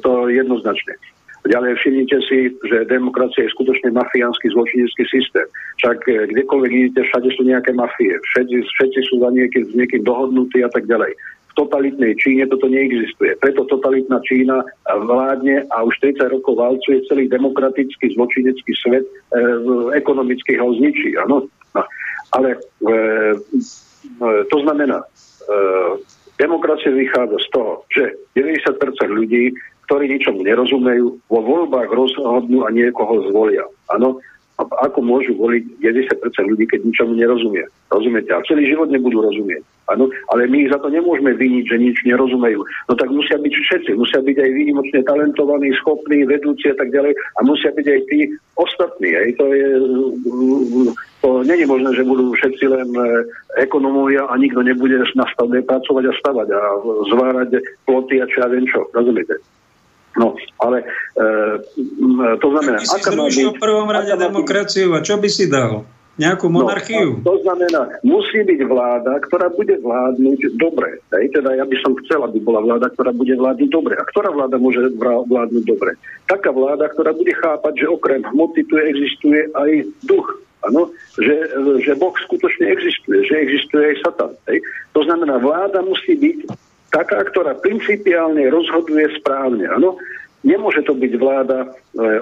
To 0.00 0.32
jednoznačne. 0.32 0.96
Ďalej 1.42 1.74
všimnite 1.74 2.18
si, 2.30 2.54
že 2.70 2.86
demokracia 2.86 3.42
je 3.42 3.54
skutočne 3.58 3.90
mafiánsky 3.90 4.46
zločinecký 4.54 5.02
systém. 5.10 5.46
Však 5.82 6.06
kdekoľvek 6.06 6.70
idete, 6.70 7.02
všade 7.02 7.34
sú 7.34 7.42
nejaké 7.42 7.74
mafie. 7.74 8.14
Všetci, 8.14 8.62
všetci 8.62 9.00
sú 9.10 9.14
za 9.18 9.30
niekým, 9.34 9.66
s 9.66 9.74
niekým 9.74 10.06
dohodnutí 10.06 10.62
a 10.62 10.70
tak 10.70 10.86
ďalej. 10.86 11.10
V 11.52 11.54
totalitnej 11.58 12.14
Číne 12.16 12.46
toto 12.46 12.70
neexistuje. 12.70 13.34
Preto 13.42 13.66
totalitná 13.66 14.22
Čína 14.22 14.62
vládne 14.86 15.66
a 15.74 15.82
už 15.82 15.98
30 16.00 16.30
rokov 16.30 16.56
valcuje 16.56 17.04
celý 17.10 17.26
demokratický 17.26 18.14
zločinecký 18.14 18.72
svet, 18.78 19.04
e, 19.04 19.12
ekonomicky 19.92 20.56
ho 20.56 20.72
zničí. 20.78 21.18
Ano? 21.20 21.50
No. 21.74 21.82
Ale 22.32 22.56
e, 22.56 22.58
e, 22.88 24.44
to 24.48 24.56
znamená, 24.64 25.04
e, 25.04 25.06
demokracia 26.40 26.88
vychádza 26.94 27.36
z 27.44 27.48
toho, 27.52 27.72
že 27.92 28.16
90% 28.32 29.12
ľudí, 29.12 29.52
ktorí 29.88 30.08
ničomu 30.08 30.46
nerozumejú, 30.46 31.06
vo 31.28 31.40
voľbách 31.40 31.90
rozhodnú 31.90 32.64
a 32.64 32.70
niekoho 32.70 33.28
zvolia. 33.30 33.66
Áno? 33.92 34.22
A 34.60 34.68
ako 34.86 35.00
môžu 35.00 35.32
voliť 35.40 35.80
90% 35.80 36.22
ľudí, 36.44 36.68
keď 36.68 36.84
ničomu 36.84 37.16
nerozumie? 37.16 37.64
Rozumiete? 37.88 38.30
A 38.36 38.44
celý 38.44 38.68
život 38.68 38.92
nebudú 38.92 39.24
rozumieť. 39.24 39.64
Ano? 39.88 40.12
Ale 40.30 40.46
my 40.46 40.56
ich 40.62 40.70
za 40.70 40.78
to 40.78 40.92
nemôžeme 40.92 41.32
viniť, 41.34 41.64
že 41.66 41.76
nič 41.80 41.96
nerozumejú. 42.04 42.60
No 42.60 42.92
tak 42.94 43.10
musia 43.10 43.40
byť 43.40 43.48
všetci. 43.52 43.90
Musia 43.96 44.20
byť 44.20 44.36
aj 44.38 44.50
výnimočne 44.52 45.00
talentovaní, 45.08 45.72
schopní, 45.80 46.28
vedúci 46.28 46.68
a 46.68 46.76
tak 46.76 46.92
ďalej. 46.92 47.16
A 47.16 47.40
musia 47.42 47.72
byť 47.72 47.86
aj 47.90 48.00
tí 48.12 48.18
ostatní. 48.60 49.10
Hej? 49.16 49.28
To 49.40 49.44
je... 49.50 49.68
To 51.22 51.28
není 51.46 51.64
možné, 51.64 51.94
že 51.94 52.02
budú 52.02 52.34
všetci 52.34 52.64
len 52.66 52.88
e, 52.98 53.06
ekonomovia 53.62 54.26
a 54.26 54.34
nikto 54.34 54.58
nebude 54.58 54.98
na 55.14 55.22
stavbe 55.30 55.62
pracovať 55.62 56.04
a 56.10 56.18
stavať 56.18 56.48
a 56.50 56.60
zvárať 57.14 57.50
ploty 57.86 58.18
a 58.18 58.26
čo 58.26 58.42
ja 58.42 58.50
viem 58.50 58.66
čo. 58.66 58.82
Rozumiete? 58.90 59.38
No, 60.12 60.36
ale 60.60 60.84
e, 61.16 61.24
to 62.36 62.46
znamená... 62.52 62.78
Čo 62.84 62.96
by 62.96 63.00
si 63.00 63.10
zrušil 63.16 63.48
v 63.56 63.60
prvom 63.60 63.88
rade 63.88 64.12
demokraciu 64.12 64.92
a 64.92 65.00
čo 65.00 65.16
by 65.16 65.28
si 65.32 65.48
dal? 65.48 65.88
Nejakú 66.20 66.52
no, 66.52 66.60
monarchiu? 66.60 67.24
No, 67.24 67.24
to 67.24 67.40
znamená, 67.40 67.88
musí 68.04 68.44
byť 68.44 68.60
vláda, 68.68 69.16
ktorá 69.24 69.48
bude 69.48 69.80
vládnuť 69.80 70.60
dobre. 70.60 71.00
Hej? 71.16 71.32
Teda 71.32 71.56
ja 71.56 71.64
by 71.64 71.76
som 71.80 71.96
chcel, 72.04 72.20
aby 72.20 72.36
bola 72.44 72.60
vláda, 72.60 72.92
ktorá 72.92 73.16
bude 73.16 73.32
vládnuť 73.32 73.70
dobre. 73.72 73.96
A 73.96 74.04
ktorá 74.04 74.28
vláda 74.28 74.60
môže 74.60 74.84
vládnuť 75.00 75.64
dobre? 75.64 75.96
Taká 76.28 76.52
vláda, 76.52 76.92
ktorá 76.92 77.16
bude 77.16 77.32
chápať, 77.32 77.72
že 77.80 77.86
okrem 77.88 78.20
hmoty 78.28 78.60
tu 78.68 78.76
existuje 78.76 79.48
aj 79.56 79.70
duch. 80.04 80.28
Ano? 80.68 80.92
Že, 81.16 81.36
že 81.80 81.92
Boh 81.96 82.12
skutočne 82.12 82.68
existuje, 82.68 83.24
že 83.24 83.34
existuje 83.48 83.82
aj 83.82 83.96
Satan. 84.04 84.32
Hej? 84.52 84.60
To 84.92 85.00
znamená, 85.08 85.40
vláda 85.40 85.80
musí 85.80 86.12
byť 86.12 86.38
taká, 86.92 87.24
ktorá 87.32 87.56
principiálne 87.58 88.52
rozhoduje 88.52 89.08
správne. 89.18 89.66
Áno? 89.66 89.96
Nemôže 90.42 90.82
to 90.82 90.98
byť 90.98 91.12
vláda 91.22 91.58
e, 91.62 91.68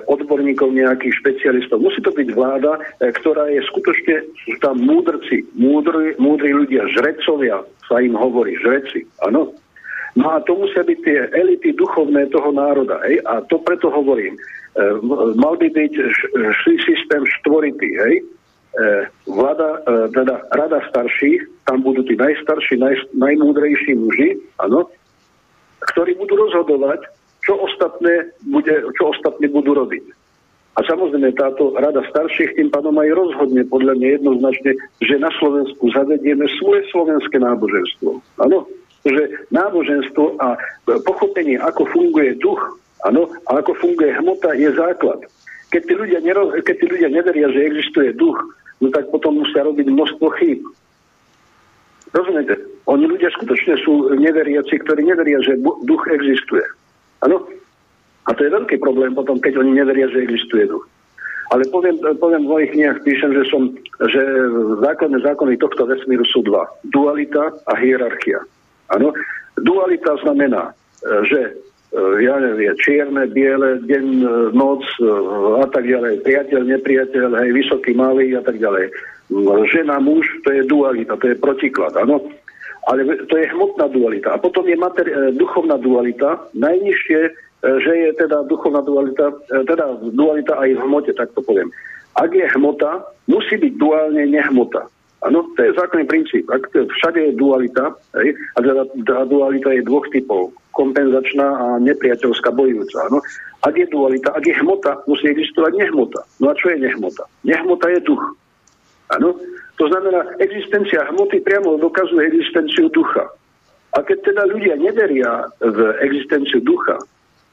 odborníkov, 0.05 0.76
nejakých 0.76 1.24
špecialistov. 1.24 1.80
Musí 1.80 2.05
to 2.05 2.12
byť 2.12 2.28
vláda, 2.36 2.76
e, 3.01 3.10
ktorá 3.16 3.48
je 3.48 3.64
skutočne, 3.64 4.28
sú 4.44 4.60
tam 4.60 4.76
múdrci, 4.76 5.48
múdri, 5.56 6.12
múdri 6.20 6.52
ľudia, 6.52 6.84
žrecovia, 6.92 7.64
sa 7.88 7.97
im 8.05 8.12
hovorí, 8.12 8.60
žreci. 8.60 9.09
Áno? 9.24 9.56
No 10.20 10.26
a 10.36 10.44
to 10.44 10.52
musia 10.52 10.84
byť 10.84 10.98
tie 11.01 11.18
elity 11.32 11.72
duchovné 11.72 12.28
toho 12.28 12.52
národa. 12.52 13.01
Hej? 13.09 13.24
A 13.24 13.40
to 13.48 13.56
preto 13.64 13.88
hovorím. 13.88 14.36
E, 14.36 14.40
mal 15.40 15.56
by 15.56 15.72
byť 15.72 15.92
systém 16.86 17.22
štvority. 17.40 17.90
Hej? 18.05 18.14
vláda, 19.26 19.82
teda 20.14 20.47
rada 20.55 20.78
starších, 20.94 21.42
tam 21.68 21.84
budú 21.84 22.02
tí 22.06 22.16
najstarší, 22.16 22.80
naj, 22.80 22.96
najmúdrejší 23.14 23.92
muži, 23.96 24.40
áno, 24.60 24.88
ktorí 25.92 26.16
budú 26.16 26.36
rozhodovať, 26.48 27.08
čo 27.44 27.56
ostatné, 27.56 28.32
bude, 28.44 28.74
čo 28.96 29.10
ostatní 29.10 29.48
budú 29.48 29.72
robiť. 29.72 30.04
A 30.78 30.86
samozrejme 30.86 31.34
táto 31.34 31.74
rada 31.76 32.00
starších 32.08 32.54
tým 32.54 32.70
pádom 32.70 32.94
aj 32.96 33.10
rozhodne 33.12 33.66
podľa 33.66 33.98
mňa 33.98 34.08
jednoznačne, 34.22 34.72
že 35.02 35.14
na 35.18 35.28
Slovensku 35.36 35.90
zavedieme 35.90 36.46
svoje 36.62 36.86
slovenské 36.94 37.42
náboženstvo. 37.42 38.22
Áno? 38.38 38.64
Že 39.02 39.50
náboženstvo 39.50 40.38
a 40.38 40.54
pochopenie, 41.02 41.58
ako 41.58 41.84
funguje 41.90 42.38
duch, 42.38 42.60
áno, 43.02 43.28
a 43.50 43.60
ako 43.60 43.72
funguje 43.82 44.14
hmota, 44.14 44.54
je 44.54 44.70
základ. 44.76 45.20
Keď 45.74 45.82
tí 45.84 45.94
ľudia, 45.96 46.20
neroz, 46.22 46.54
keď 46.62 46.74
tí 46.76 46.86
ľudia 46.86 47.08
neveria, 47.12 47.48
že 47.50 47.66
existuje 47.66 48.14
duch, 48.14 48.38
no 48.78 48.88
tak 48.94 49.10
potom 49.10 49.42
musia 49.42 49.66
robiť 49.66 49.86
množstvo 49.90 50.26
chýb. 50.38 50.60
Rozumiete? 52.10 52.58
Oni 52.90 53.06
ľudia 53.06 53.30
skutočne 53.38 53.78
sú 53.86 54.10
neveriaci, 54.18 54.74
ktorí 54.82 55.06
neveria, 55.06 55.38
že 55.46 55.60
duch 55.62 56.04
existuje. 56.10 56.64
Áno? 57.22 57.46
A 58.26 58.30
to 58.34 58.40
je 58.42 58.50
veľký 58.50 58.82
problém 58.82 59.14
potom, 59.14 59.38
keď 59.38 59.62
oni 59.62 59.78
neveria, 59.78 60.10
že 60.10 60.26
existuje 60.26 60.66
duch. 60.66 60.84
Ale 61.50 61.66
poviem, 61.74 61.98
poviem 62.22 62.46
v 62.46 62.50
mojich 62.50 62.72
knihách, 62.78 63.02
píšem, 63.02 63.34
že, 63.34 63.42
som, 63.50 63.74
že 64.06 64.22
základné 64.86 65.18
zákony 65.26 65.58
tohto 65.58 65.82
vesmíru 65.82 66.22
sú 66.30 66.46
dva. 66.46 66.62
Dualita 66.94 67.50
a 67.66 67.72
hierarchia. 67.74 68.38
Áno? 68.94 69.10
Dualita 69.58 70.14
znamená, 70.22 70.70
že 71.02 71.40
e, 71.42 71.50
ja 72.22 72.38
neviem, 72.38 72.74
čierne, 72.78 73.26
biele, 73.34 73.82
deň, 73.82 74.06
e, 74.22 74.30
noc 74.54 74.86
e, 75.02 75.10
a 75.58 75.66
tak 75.74 75.90
ďalej, 75.90 76.22
priateľ, 76.22 76.60
nepriateľ, 76.70 77.28
hej, 77.42 77.50
vysoký, 77.50 77.98
malý 77.98 78.38
a 78.38 78.42
tak 78.46 78.62
ďalej. 78.62 78.94
Žena, 79.70 80.02
muž, 80.02 80.27
to 80.43 80.51
je 80.51 80.66
dualita, 80.66 81.15
to 81.16 81.31
je 81.31 81.36
protiklad, 81.39 81.94
áno. 81.94 82.19
Ale 82.90 83.07
to 83.31 83.35
je 83.39 83.47
hmotná 83.55 83.86
dualita. 83.93 84.35
A 84.35 84.43
potom 84.43 84.66
je 84.66 84.74
materi- 84.74 85.15
duchovná 85.36 85.78
dualita, 85.78 86.51
najnižšie 86.57 87.51
E, 87.61 87.69
že 87.81 87.93
je 87.93 88.11
teda 88.16 88.48
duchovná 88.48 88.81
dualita, 88.81 89.36
e, 89.52 89.65
teda 89.69 90.01
dualita 90.16 90.57
aj 90.57 90.81
v 90.81 90.81
hmote, 90.81 91.12
tak 91.12 91.28
to 91.36 91.44
poviem. 91.44 91.69
Ak 92.16 92.32
je 92.32 92.48
hmota, 92.57 93.05
musí 93.28 93.61
byť 93.61 93.73
duálne 93.77 94.24
nehmota. 94.24 94.89
Áno, 95.20 95.44
to 95.52 95.61
je 95.61 95.77
základný 95.77 96.09
princíp. 96.09 96.48
Ak 96.48 96.73
všade 96.73 97.20
je 97.20 97.32
dualita, 97.36 97.93
hej, 98.16 98.32
a 98.57 98.59
teda 98.65 98.89
tá 99.05 99.28
dualita 99.28 99.69
je 99.77 99.85
dvoch 99.85 100.09
typov, 100.09 100.57
kompenzačná 100.73 101.44
a 101.44 101.66
nepriateľská 101.85 102.48
bojujúca. 102.57 103.12
Áno. 103.12 103.20
Ak 103.61 103.77
je 103.77 103.85
dualita, 103.93 104.32
ak 104.32 104.48
je 104.48 104.57
hmota, 104.65 105.05
musí 105.05 105.28
existovať 105.28 105.77
nehmota. 105.77 106.24
No 106.40 106.48
a 106.48 106.57
čo 106.57 106.73
je 106.73 106.81
nehmota? 106.81 107.28
Nehmota 107.44 107.93
je 107.93 108.01
duch. 108.01 108.24
Áno. 109.16 109.36
To 109.80 109.88
znamená, 109.88 110.36
existencia 110.36 111.08
hmoty 111.08 111.40
priamo 111.40 111.80
dokazuje 111.80 112.28
existenciu 112.28 112.92
ducha. 112.92 113.24
A 113.96 114.04
keď 114.04 114.18
teda 114.28 114.42
ľudia 114.52 114.76
neveria 114.76 115.48
v 115.56 115.78
existenciu 116.04 116.60
ducha, 116.60 117.00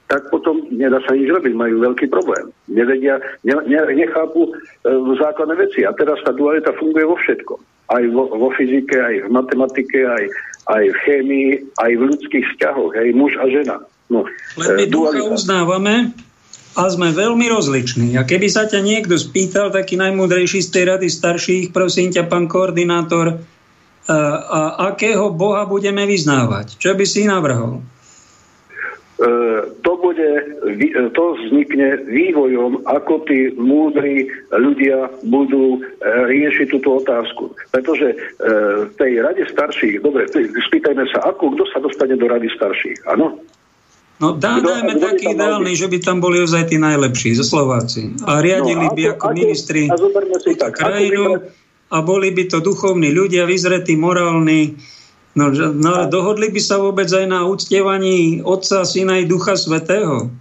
tak 0.07 0.27
potom 0.31 0.63
nedá 0.71 0.99
sa 1.03 1.15
nič 1.15 1.27
robiť, 1.27 1.53
majú 1.55 1.83
veľký 1.83 2.07
problém. 2.07 2.51
Nevedia, 2.71 3.19
ne, 3.43 3.55
ne, 3.67 3.79
nechápu 3.91 4.47
e, 4.47 4.51
základné 5.19 5.55
veci. 5.55 5.83
A 5.83 5.91
teraz 5.95 6.19
tá 6.23 6.31
dualita 6.31 6.71
funguje 6.79 7.03
vo 7.03 7.19
všetkom. 7.19 7.59
Aj 7.91 8.03
vo, 8.11 8.27
vo 8.31 8.49
fyzike, 8.55 8.95
aj 8.95 9.15
v 9.27 9.29
matematike, 9.31 9.99
aj, 10.03 10.23
aj 10.71 10.83
v 10.83 10.97
chémii, 11.07 11.49
aj 11.79 11.91
v 11.95 12.05
ľudských 12.11 12.45
vzťahoch, 12.55 12.91
aj 12.95 13.07
muž 13.15 13.35
a 13.39 13.45
žena. 13.51 13.75
No, 14.07 14.23
Len 14.55 14.79
my 14.79 14.85
e, 14.87 14.91
ducha 14.91 15.19
uznávame 15.27 16.15
a 16.77 16.83
sme 16.93 17.09
veľmi 17.09 17.49
rozliční. 17.49 18.21
A 18.21 18.23
keby 18.23 18.47
sa 18.53 18.69
ťa 18.69 18.85
niekto 18.85 19.17
spýtal, 19.17 19.73
taký 19.73 19.97
najmúdrejší 19.97 20.61
z 20.61 20.69
tej 20.69 20.83
rady 20.93 21.09
starších, 21.09 21.73
prosím 21.73 22.13
ťa, 22.13 22.29
pán 22.29 22.45
koordinátor, 22.45 23.41
a, 24.05 24.13
e, 24.13 24.17
a 24.45 24.59
akého 24.93 25.33
Boha 25.33 25.65
budeme 25.65 26.05
vyznávať? 26.05 26.77
Čo 26.77 26.93
by 26.93 27.05
si 27.09 27.25
navrhol? 27.25 27.81
E, 27.81 29.25
to 29.81 29.93
bude, 29.97 30.31
e, 30.69 31.09
to 31.17 31.23
vznikne 31.41 32.05
vývojom, 32.13 32.85
ako 32.85 33.25
tí 33.25 33.57
múdri 33.57 34.29
ľudia 34.53 35.09
budú 35.25 35.81
riešiť 36.05 36.77
túto 36.77 37.01
otázku. 37.01 37.57
Pretože 37.73 38.37
v 38.85 38.93
tej 39.01 39.11
rade 39.25 39.49
starších, 39.49 39.97
dobre, 40.05 40.29
spýtajme 40.69 41.09
sa, 41.09 41.25
ako, 41.25 41.57
kto 41.57 41.63
sa 41.73 41.81
dostane 41.81 42.13
do 42.13 42.29
rady 42.29 42.53
starších, 42.53 43.09
áno? 43.09 43.41
No 44.17 44.33
dá, 44.33 44.57
dajme 44.57 44.97
taký 44.97 45.37
ideálny, 45.37 45.77
že 45.77 45.85
by 45.85 45.97
tam 46.01 46.17
boli 46.17 46.41
ozaj 46.41 46.73
tí 46.73 46.81
najlepší, 46.81 47.37
zo 47.37 47.45
Slováci. 47.45 48.17
A 48.25 48.41
riadili 48.41 48.89
no, 48.89 48.93
by 48.97 49.03
ako, 49.13 49.29
ako 49.29 49.35
ministri 49.37 49.81
a 49.85 49.95
si 50.41 50.57
tak, 50.57 50.73
krajinu 50.73 51.45
a 51.93 51.97
boli 52.01 52.33
by 52.33 52.49
to 52.49 52.57
duchovní 52.57 53.13
ľudia, 53.13 53.45
vyzretí, 53.45 53.93
morálni, 53.93 54.73
No, 55.37 55.53
no 55.53 55.89
ale 55.93 56.09
dohodli 56.09 56.49
by 56.49 56.57
sa 56.57 56.81
vôbec 56.81 57.05
aj 57.13 57.29
na 57.29 57.45
úctievaní 57.45 58.41
Otca, 58.41 58.81
Syna 58.81 59.21
i 59.21 59.29
Ducha 59.29 59.53
Svetého? 59.53 60.33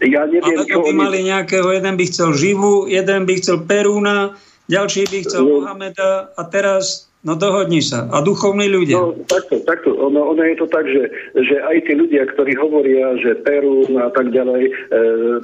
Ja 0.00 0.24
neviem, 0.24 0.64
Ale 0.64 0.64
by 0.64 0.92
mali 0.96 1.28
nejakého, 1.28 1.68
jeden 1.68 2.00
by 2.00 2.04
chcel 2.08 2.32
Živu, 2.32 2.88
jeden 2.88 3.28
by 3.28 3.36
chcel 3.36 3.68
Perúna, 3.68 4.32
ďalší 4.72 5.12
by 5.12 5.18
chcel 5.28 5.44
no. 5.44 5.60
Mohameda 5.60 6.32
a 6.32 6.42
teraz 6.48 7.11
No 7.22 7.38
dohodni 7.38 7.78
sa. 7.78 8.10
A 8.10 8.18
duchovní 8.18 8.66
ľudia? 8.66 8.98
No 8.98 9.14
takto, 9.30 9.62
takto. 9.62 9.94
Ono, 9.94 10.34
ono 10.34 10.42
je 10.42 10.58
to 10.58 10.66
tak, 10.66 10.90
že, 10.90 11.06
že 11.38 11.56
aj 11.62 11.86
tí 11.86 11.94
ľudia, 11.94 12.26
ktorí 12.34 12.58
hovoria, 12.58 13.14
že 13.22 13.38
Perún 13.46 13.94
a 13.94 14.10
tak 14.10 14.34
ďalej, 14.34 14.66
e, 14.66 14.72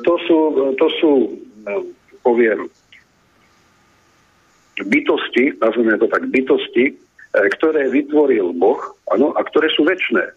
to 0.03 0.15
sú, 0.27 0.39
to 0.75 0.87
sú 0.99 1.13
no, 1.63 1.87
poviem, 2.27 2.67
bytosti, 4.83 5.55
nazveme 5.63 5.95
to 6.03 6.11
tak, 6.11 6.27
bytosti, 6.27 6.99
E, 7.37 7.41
ktoré 7.61 7.93
vytvoril 7.93 8.57
Boh, 8.57 8.81
ano, 9.13 9.37
a 9.37 9.45
ktoré 9.45 9.69
sú 9.77 9.85
väčšie. 9.85 10.33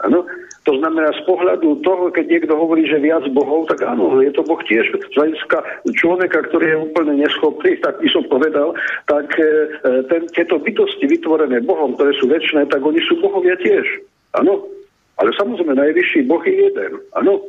Ano? 0.00 0.24
To 0.68 0.76
znamená, 0.76 1.08
z 1.16 1.24
pohľadu 1.24 1.80
toho, 1.80 2.12
keď 2.12 2.24
niekto 2.28 2.52
hovorí, 2.52 2.84
že 2.84 3.00
viac 3.00 3.24
bohov, 3.32 3.64
tak 3.72 3.80
áno, 3.80 4.20
je 4.20 4.28
to 4.28 4.44
boh 4.44 4.60
tiež. 4.60 4.92
Z 4.92 5.16
hľadiska 5.16 5.56
človeka, 5.96 6.44
ktorý 6.52 6.66
je 6.76 6.82
úplne 6.84 7.16
neschopný, 7.16 7.80
tak 7.80 7.96
by 7.96 8.08
som 8.12 8.24
povedal, 8.28 8.76
tak 9.08 9.24
e, 9.40 9.72
ten, 10.12 10.28
tieto 10.36 10.60
bytosti 10.60 11.08
vytvorené 11.08 11.64
bohom, 11.64 11.96
ktoré 11.96 12.12
sú 12.20 12.28
väčšie, 12.28 12.68
tak 12.68 12.84
oni 12.84 13.00
sú 13.08 13.16
bohovia 13.24 13.56
tiež. 13.56 14.04
Áno. 14.36 14.68
Ale 15.16 15.32
samozrejme, 15.36 15.76
najvyšší 15.76 16.28
boh 16.28 16.44
je 16.44 16.54
jeden. 16.54 16.92
Áno. 17.16 17.40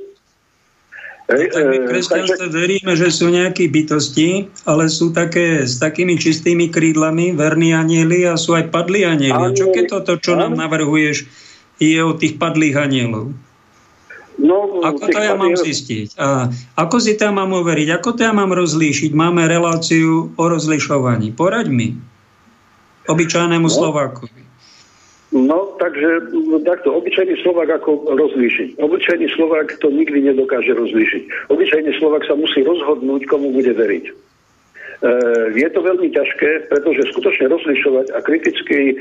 Hej, 1.31 1.55
tak 1.55 1.63
my 1.67 1.77
v 1.77 1.87
kresťanstve 1.87 2.47
takže... 2.47 2.57
veríme, 2.59 2.93
že 2.99 3.07
sú 3.11 3.31
nejaké 3.31 3.71
bytosti, 3.71 4.51
ale 4.67 4.91
sú 4.91 5.15
také 5.15 5.63
s 5.63 5.79
takými 5.79 6.19
čistými 6.19 6.67
krídlami, 6.67 7.31
verní 7.35 7.71
anieli 7.71 8.27
a 8.27 8.35
sú 8.35 8.55
aj 8.55 8.71
padlí 8.71 9.07
anieli. 9.07 9.55
Čo 9.55 9.71
keď 9.71 9.85
toto, 9.87 10.19
čo 10.19 10.35
nám 10.35 10.59
navrhuješ, 10.59 11.27
je 11.81 11.99
o 12.05 12.13
tých 12.13 12.37
padlých 12.37 12.77
anielov? 12.77 13.33
No, 14.41 14.81
ako 14.81 15.05
to 15.09 15.19
ja 15.21 15.37
mám 15.37 15.53
zistiť? 15.53 16.17
A 16.17 16.49
ako 16.77 16.97
si 16.97 17.13
to 17.13 17.29
mám 17.29 17.53
overiť? 17.53 17.93
Ako 17.97 18.17
to 18.17 18.25
ja 18.25 18.33
mám 18.33 18.49
rozlíšiť? 18.53 19.13
Máme 19.13 19.45
reláciu 19.45 20.33
o 20.33 20.43
rozlišovaní. 20.49 21.33
Poraď 21.33 21.69
mi. 21.69 21.93
Obyčajnému 23.05 23.69
no. 23.69 23.73
Slovákovi. 23.73 24.41
No, 25.31 25.79
takže 25.79 26.27
takto, 26.67 26.91
obyčajný 26.91 27.39
Slovak 27.39 27.71
ako 27.71 28.03
rozlíšiť. 28.19 28.83
Obyčajný 28.83 29.31
Slovak 29.31 29.79
to 29.79 29.87
nikdy 29.87 30.27
nedokáže 30.27 30.75
rozlíšiť. 30.75 31.47
Obyčajný 31.47 31.91
Slovak 32.03 32.27
sa 32.27 32.35
musí 32.35 32.65
rozhodnúť, 32.67 33.29
komu 33.31 33.55
bude 33.55 33.71
veriť. 33.71 34.30
E, 35.01 35.09
je 35.57 35.69
to 35.73 35.81
veľmi 35.81 36.13
ťažké, 36.13 36.69
pretože 36.69 37.09
skutočne 37.09 37.49
rozlišovať 37.49 38.13
a 38.13 38.19
kriticky 38.21 38.93
e, 38.93 38.95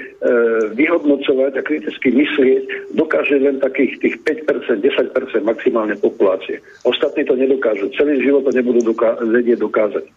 vyhodnocovať 0.73 1.53
a 1.61 1.67
kriticky 1.67 2.09
myslieť 2.09 2.61
dokáže 2.97 3.37
len 3.37 3.61
takých 3.61 4.01
tých 4.01 4.17
5%, 4.25 4.81
10% 4.81 5.45
maximálne 5.45 6.01
populácie. 6.01 6.65
Ostatní 6.89 7.29
to 7.29 7.37
nedokážu. 7.37 7.93
Celý 7.93 8.17
život 8.25 8.49
to 8.49 8.57
nebudú 8.57 8.97
doká- 8.97 9.21
vedieť 9.21 9.61
dokázať. 9.61 10.09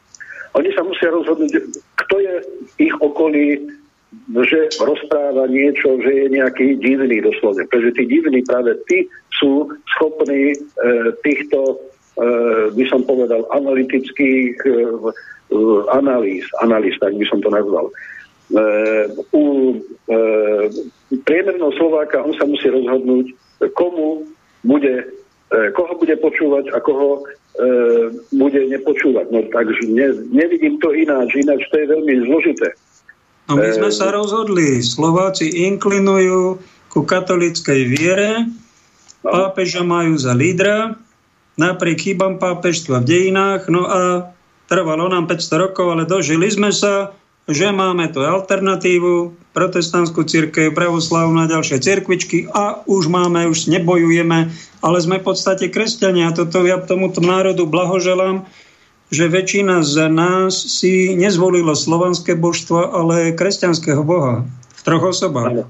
Oni 0.55 0.69
sa 0.71 0.87
musia 0.87 1.09
rozhodnúť, 1.11 1.51
kto 1.99 2.15
je 2.21 2.33
ich 2.79 2.95
okolí 3.01 3.59
že 4.45 4.69
rozpráva 4.77 5.49
niečo, 5.49 5.97
že 6.01 6.11
je 6.13 6.27
nejaký 6.37 6.77
divný 6.79 7.21
doslovne. 7.21 7.65
Pretože 7.65 7.97
tí 7.97 8.03
divní 8.05 8.45
práve 8.45 8.77
tí 8.85 9.09
sú 9.33 9.69
schopní 9.97 10.53
e, 10.53 10.57
týchto, 11.25 11.59
e, 11.65 11.75
by 12.77 12.85
som 12.89 13.01
povedal, 13.03 13.45
analytických 13.51 14.55
e, 14.63 14.71
analýz, 15.91 16.45
analýz, 16.61 16.95
tak 16.99 17.13
by 17.17 17.25
som 17.27 17.39
to 17.41 17.49
nazval. 17.49 17.85
E, 17.87 17.93
u 19.33 19.43
e, 19.49 20.17
priemerného 21.23 21.73
Slováka 21.77 22.21
on 22.21 22.33
sa 22.37 22.45
musí 22.45 22.67
rozhodnúť, 22.69 23.31
komu 23.77 24.27
bude, 24.67 25.07
koho 25.51 25.93
bude 25.95 26.15
počúvať 26.19 26.75
a 26.75 26.83
koho 26.83 27.23
bude 28.33 28.61
nepočúvať. 28.65 29.29
No 29.29 29.45
takže 29.53 29.87
ne, 29.87 30.09
nevidím 30.33 30.81
to 30.81 30.91
ináč, 30.91 31.37
ináč 31.37 31.63
to 31.69 31.79
je 31.79 31.85
veľmi 31.85 32.13
zložité. 32.27 32.73
No 33.51 33.59
my 33.59 33.69
sme 33.75 33.91
sa 33.91 34.09
rozhodli, 34.09 34.79
Slováci 34.79 35.51
inklinujú 35.67 36.63
ku 36.87 36.99
katolickej 37.03 37.81
viere, 37.91 38.47
pápeža 39.19 39.83
majú 39.83 40.15
za 40.15 40.31
lídra, 40.31 40.95
napriek 41.59 41.99
chybám 41.99 42.39
pápežstva 42.39 43.03
v 43.03 43.07
dejinách, 43.09 43.67
no 43.67 43.83
a 43.83 44.31
trvalo 44.67 45.09
nám 45.09 45.27
500 45.29 45.63
rokov, 45.69 45.91
ale 45.91 46.03
dožili 46.07 46.49
sme 46.49 46.71
sa, 46.71 47.15
že 47.43 47.75
máme 47.75 48.07
tu 48.07 48.23
alternatívu, 48.23 49.35
protestantskú 49.51 50.23
církev, 50.25 50.71
pravoslavnú 50.73 51.43
a 51.43 51.51
ďalšie 51.51 51.77
cirkvičky 51.83 52.49
a 52.49 52.81
už 52.87 53.11
máme, 53.11 53.45
už 53.51 53.69
nebojujeme, 53.69 54.49
ale 54.81 54.97
sme 55.03 55.19
v 55.21 55.27
podstate 55.27 55.69
kresťania. 55.69 56.33
Toto 56.33 56.63
ja 56.63 56.81
tomuto 56.81 57.21
národu 57.21 57.67
blahoželám, 57.67 58.47
že 59.13 59.29
väčšina 59.29 59.85
z 59.85 60.09
nás 60.09 60.57
si 60.57 61.13
nezvolilo 61.13 61.77
slovanské 61.77 62.33
božstvo, 62.33 62.89
ale 62.89 63.35
kresťanského 63.37 64.01
boha 64.01 64.47
v 64.49 64.81
troch 64.81 65.13
osobách. 65.13 65.69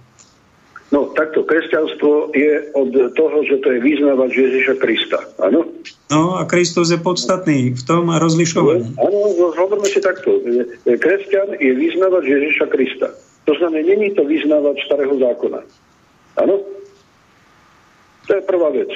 No 0.93 1.09
kresťanstvo 1.45 2.33
je 2.35 2.73
od 2.73 2.91
toho, 3.13 3.37
že 3.47 3.59
to 3.63 3.67
je 3.71 3.79
vyznávať 3.79 4.29
Ježiša 4.33 4.75
Krista. 4.79 5.19
Áno? 5.39 5.67
No 6.11 6.37
a 6.37 6.45
Kristus 6.45 6.93
je 6.93 6.99
podstatný 6.99 7.73
v 7.73 7.83
tom 7.83 8.11
rozlišovaní. 8.11 8.97
Áno, 8.97 9.19
no, 9.39 9.45
hovoríme 9.53 9.87
si 9.87 9.99
takto. 10.03 10.41
Kresťan 10.85 11.57
je 11.57 11.71
vyznávať 11.73 12.23
Ježiša 12.27 12.65
Krista. 12.69 13.07
To 13.49 13.53
znamená, 13.59 13.83
není 13.83 14.15
to 14.15 14.23
vyznávať 14.23 14.75
starého 14.87 15.15
zákona. 15.19 15.59
Áno? 16.39 16.55
To 18.27 18.31
je 18.31 18.41
prvá 18.47 18.71
vec. 18.71 18.91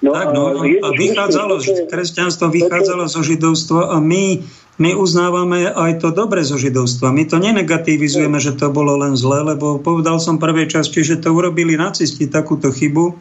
No, 0.00 0.16
tak, 0.16 0.32
no, 0.32 0.64
a 0.64 0.88
vychádzalo, 0.96 1.60
kresťanstvo 1.92 2.48
vychádzalo 2.48 3.04
zo 3.04 3.20
židovstva 3.20 3.92
a 3.92 4.00
my, 4.00 4.40
my 4.80 4.96
uznávame 4.96 5.68
aj 5.68 6.00
to 6.00 6.08
dobre 6.08 6.40
zo 6.40 6.56
židovstva. 6.56 7.12
My 7.12 7.28
to 7.28 7.36
nenegativizujeme, 7.36 8.40
že 8.40 8.56
to 8.56 8.72
bolo 8.72 8.96
len 8.96 9.12
zle, 9.12 9.44
lebo 9.44 9.76
povedal 9.76 10.16
som 10.16 10.40
prvej 10.40 10.72
časti, 10.72 11.04
že 11.04 11.20
to 11.20 11.36
urobili 11.36 11.76
nacisti 11.76 12.24
takúto 12.24 12.72
chybu, 12.72 13.12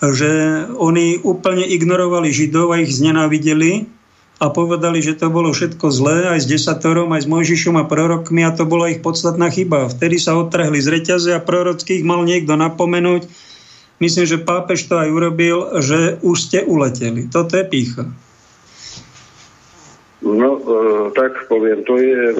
že 0.00 0.64
oni 0.72 1.20
úplne 1.20 1.68
ignorovali 1.68 2.32
židov 2.32 2.72
a 2.72 2.80
ich 2.80 2.96
znenávideli 2.96 3.84
a 4.40 4.48
povedali, 4.48 5.04
že 5.04 5.20
to 5.20 5.28
bolo 5.28 5.52
všetko 5.52 5.92
zlé 5.92 6.32
aj 6.32 6.40
s 6.40 6.46
desatorom, 6.48 7.12
aj 7.12 7.28
s 7.28 7.30
Mojžišom 7.30 7.76
a 7.76 7.84
prorokmi 7.84 8.40
a 8.40 8.56
to 8.56 8.64
bola 8.64 8.88
ich 8.88 9.04
podstatná 9.04 9.52
chyba. 9.52 9.92
Vtedy 9.92 10.16
sa 10.16 10.32
odtrhli 10.40 10.80
z 10.80 10.88
reťaze 10.96 11.36
a 11.36 11.44
prorockých 11.44 12.08
mal 12.08 12.24
niekto 12.24 12.56
napomenúť, 12.56 13.28
myslím, 14.00 14.24
že 14.24 14.40
pápež 14.40 14.88
to 14.88 14.96
aj 14.96 15.12
urobil, 15.12 15.84
že 15.84 16.16
už 16.24 16.36
ste 16.40 16.64
uleteli. 16.64 17.28
Toto 17.28 17.60
je 17.60 17.68
pícha. 17.68 18.08
No, 20.20 20.60
e, 20.60 20.62
tak 21.16 21.32
poviem, 21.48 21.80
to 21.88 21.96
je 21.96 22.36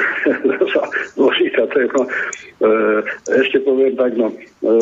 zložitá 1.16 1.64
téma. 1.72 2.04
E, 2.04 2.08
ešte 3.40 3.64
poviem 3.64 3.96
tak, 3.96 4.12
no, 4.20 4.28
e, 4.28 4.72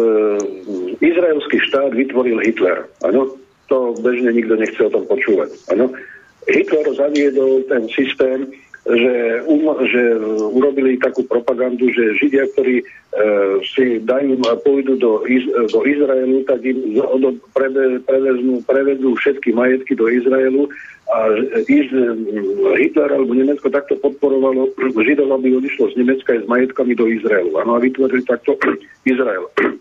izraelský 0.99 1.63
štát 1.63 1.95
vytvoril 1.95 2.43
Hitler. 2.43 2.91
Áno, 3.07 3.39
to 3.71 3.95
bežne 4.03 4.35
nikto 4.35 4.59
nechce 4.59 4.83
o 4.83 4.91
tom 4.91 5.07
počúvať. 5.07 5.55
Áno. 5.71 5.95
Hitler 6.51 6.91
zaviedol 6.97 7.63
ten 7.71 7.87
systém, 7.93 8.51
že, 8.87 9.43
um, 9.45 9.75
že 9.85 10.03
urobili 10.55 10.97
takú 10.97 11.27
propagandu, 11.27 11.91
že 11.91 12.17
Židia, 12.17 12.49
ktorí 12.55 12.81
e, 12.81 12.85
si 13.67 13.99
dajú 14.01 14.39
a 14.49 14.57
pôjdu 14.57 14.97
do, 14.97 15.27
Iz, 15.29 15.45
do 15.69 15.85
Izraelu, 15.85 16.47
tak 16.47 16.65
im 16.65 16.97
do, 16.97 17.37
preve, 17.53 18.01
prevezmú, 18.07 18.63
prevedú 18.65 19.19
všetky 19.19 19.53
majetky 19.53 19.93
do 19.99 20.09
Izraelu 20.09 20.73
a 21.09 21.19
Iz, 21.69 21.89
Hitler 22.81 23.11
alebo 23.13 23.33
Nemecko 23.37 23.69
takto 23.69 23.97
podporovalo 24.01 24.73
Židov, 24.77 25.37
aby 25.37 25.57
odišlo 25.57 25.93
z 25.93 26.05
Nemecka 26.05 26.37
aj 26.37 26.45
s 26.45 26.47
majetkami 26.49 26.93
do 26.97 27.09
Izraelu. 27.09 27.53
Ano, 27.61 27.77
a 27.77 27.83
vytvorili 27.83 28.25
takto 28.25 28.57
Izrael. 29.13 29.49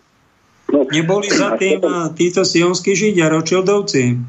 No, 0.68 0.84
Neboli 0.84 1.32
za 1.32 1.56
tým 1.56 1.80
títo 2.12 2.44
sionskí 2.44 2.92
Židia, 2.92 3.32
Ročildovci? 3.32 4.20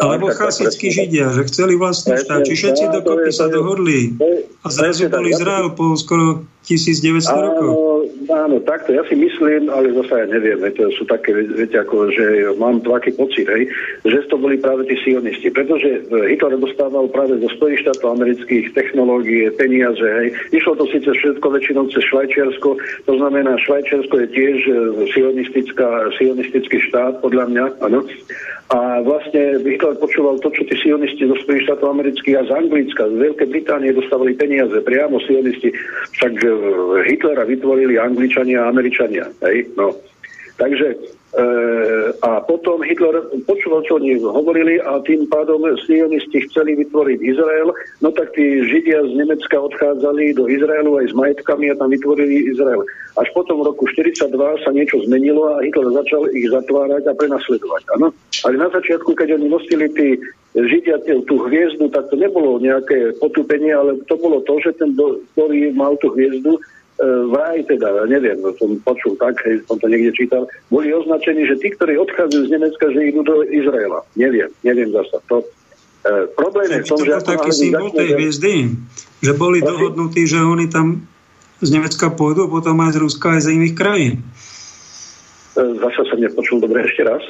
Alebo 0.00 0.32
chasickí 0.32 0.88
Židia, 0.88 1.36
že 1.36 1.44
chceli 1.52 1.76
vlastný 1.76 2.16
štát. 2.16 2.48
Či 2.48 2.52
všetci 2.56 2.84
dokopy 2.88 3.30
sa 3.30 3.52
dohodli 3.52 4.16
a 4.64 4.68
zrazu 4.72 5.12
bol 5.12 5.28
Izrael 5.28 5.72
po 5.76 5.92
skoro 5.96 6.48
1900 6.64 7.20
rokov. 7.28 7.70
Áno, 8.30 8.62
takto. 8.62 8.94
Ja 8.94 9.02
si 9.10 9.18
myslím, 9.18 9.66
ale 9.66 9.90
zase 9.90 10.22
ja 10.22 10.26
neviem, 10.30 10.62
to 10.78 10.86
sú 10.94 11.02
také, 11.10 11.34
viete, 11.34 11.74
ako, 11.82 12.14
že 12.14 12.54
mám 12.62 12.78
taký 12.78 13.10
pocit, 13.18 13.50
hej, 13.50 13.66
že 14.06 14.22
to 14.30 14.38
boli 14.38 14.54
práve 14.54 14.86
tí 14.86 14.94
sionisti. 15.02 15.50
Pretože 15.50 16.06
Hitler 16.30 16.54
dostával 16.54 17.10
práve 17.10 17.42
zo 17.42 17.50
Spojených 17.58 17.90
štátov 17.90 18.22
amerických 18.22 18.70
technológie, 18.70 19.50
peniaze, 19.58 20.06
hej. 20.06 20.30
Išlo 20.54 20.78
to 20.78 20.86
síce 20.94 21.10
všetko 21.10 21.46
väčšinou 21.58 21.90
cez 21.90 22.06
Švajčiarsko, 22.06 22.70
to 23.10 23.12
znamená, 23.18 23.58
Švajčiarsko 23.66 24.14
je 24.22 24.28
tiež 24.30 24.58
e, 24.62 24.72
sionistická, 25.10 26.14
sionistický 26.14 26.78
štát, 26.86 27.18
podľa 27.18 27.50
mňa, 27.50 27.64
áno. 27.82 28.06
A 28.70 29.02
vlastne 29.02 29.58
Hitler 29.66 29.98
počúval 29.98 30.38
to, 30.38 30.54
čo 30.54 30.62
tí 30.62 30.78
sionisti 30.78 31.26
zo 31.26 31.34
Spojených 31.42 31.74
štátov 31.74 31.90
amerických 31.90 32.38
a 32.38 32.46
z 32.46 32.50
Anglicka, 32.54 33.02
z 33.02 33.18
Veľkej 33.18 33.48
Británie 33.50 33.90
dostávali 33.90 34.38
peniaze, 34.38 34.78
priamo 34.86 35.18
sionisti. 35.26 35.74
Však 36.14 36.32
e, 36.38 36.46
Hitlera 37.10 37.42
vytvorili 37.50 37.98
Angličania 38.20 38.68
a 38.68 38.68
Američania. 38.68 39.24
Hej? 39.40 39.72
No. 39.80 39.96
Takže 40.60 40.92
E, 41.30 41.44
a 42.26 42.42
potom 42.42 42.82
Hitler 42.82 43.22
počúval, 43.46 43.86
čo 43.86 44.02
oni 44.02 44.18
hovorili 44.18 44.82
a 44.82 44.98
tým 45.06 45.30
pádom 45.30 45.62
sionisti 45.86 46.42
chceli 46.50 46.74
vytvoriť 46.74 47.22
Izrael, 47.22 47.70
no 48.02 48.10
tak 48.10 48.34
tí 48.34 48.66
Židia 48.66 48.98
z 49.06 49.14
Nemecka 49.14 49.62
odchádzali 49.62 50.34
do 50.34 50.50
Izraelu 50.50 50.98
aj 50.98 51.06
s 51.06 51.14
majetkami 51.14 51.70
a 51.70 51.78
tam 51.78 51.94
vytvorili 51.94 52.50
Izrael. 52.50 52.82
Až 53.14 53.30
potom 53.30 53.62
v 53.62 53.70
roku 53.70 53.86
42 53.86 54.26
sa 54.66 54.70
niečo 54.74 54.98
zmenilo 55.06 55.54
a 55.54 55.62
Hitler 55.62 55.94
začal 55.94 56.26
ich 56.34 56.50
zatvárať 56.50 57.06
a 57.06 57.14
prenasledovať. 57.14 57.82
Ano? 57.94 58.10
Ale 58.42 58.54
na 58.58 58.66
začiatku, 58.74 59.14
keď 59.14 59.38
oni 59.38 59.46
nosili 59.46 59.86
tí 59.94 60.18
Židia 60.50 60.98
tú 61.30 61.46
hviezdu, 61.46 61.94
tak 61.94 62.10
to 62.10 62.18
nebolo 62.18 62.58
nejaké 62.58 63.14
potupenie, 63.22 63.70
ale 63.70 64.02
to 64.10 64.18
bolo 64.18 64.42
to, 64.42 64.58
že 64.58 64.74
ten, 64.82 64.98
ktorý 64.98 65.70
mal 65.78 65.94
tú 66.02 66.10
hviezdu, 66.10 66.58
vraj 67.00 67.64
teda, 67.64 68.04
neviem, 68.04 68.36
no 68.44 68.52
som 68.60 68.76
počul 68.84 69.16
tak, 69.16 69.40
hej, 69.48 69.64
som 69.64 69.80
to 69.80 69.88
niekde 69.88 70.12
čítal, 70.12 70.44
boli 70.68 70.92
označení, 70.92 71.48
že 71.48 71.56
tí, 71.56 71.72
ktorí 71.72 71.96
odchádzajú 71.96 72.42
z 72.44 72.52
Nemecka, 72.52 72.84
že 72.92 73.00
idú 73.08 73.24
do 73.24 73.40
Izraela. 73.48 74.04
Neviem, 74.20 74.52
neviem 74.60 74.92
zasa. 74.92 75.16
To, 75.32 75.40
e, 76.04 76.28
problém 76.36 76.68
je 76.68 76.80
v 76.84 76.88
tom, 76.92 77.00
že... 77.00 77.10
To 77.16 77.32
taký 77.40 77.50
symbol 77.56 77.88
tej 77.96 78.08
hviezdy, 78.20 78.54
že 79.24 79.32
boli 79.32 79.64
Prosím? 79.64 79.70
dohodnutí, 79.72 80.22
že 80.28 80.38
oni 80.44 80.68
tam 80.68 81.08
z 81.64 81.68
Nemecka 81.72 82.12
pôjdu, 82.12 82.52
potom 82.52 82.76
aj 82.84 82.92
z 82.92 82.98
Ruska, 83.00 83.26
aj 83.36 83.48
z 83.48 83.48
iných 83.56 83.74
krajín. 83.76 84.14
E, 85.56 85.60
zasa 85.80 86.02
som 86.04 86.20
nepočul 86.20 86.60
dobre 86.60 86.84
ešte 86.84 87.00
raz. 87.08 87.24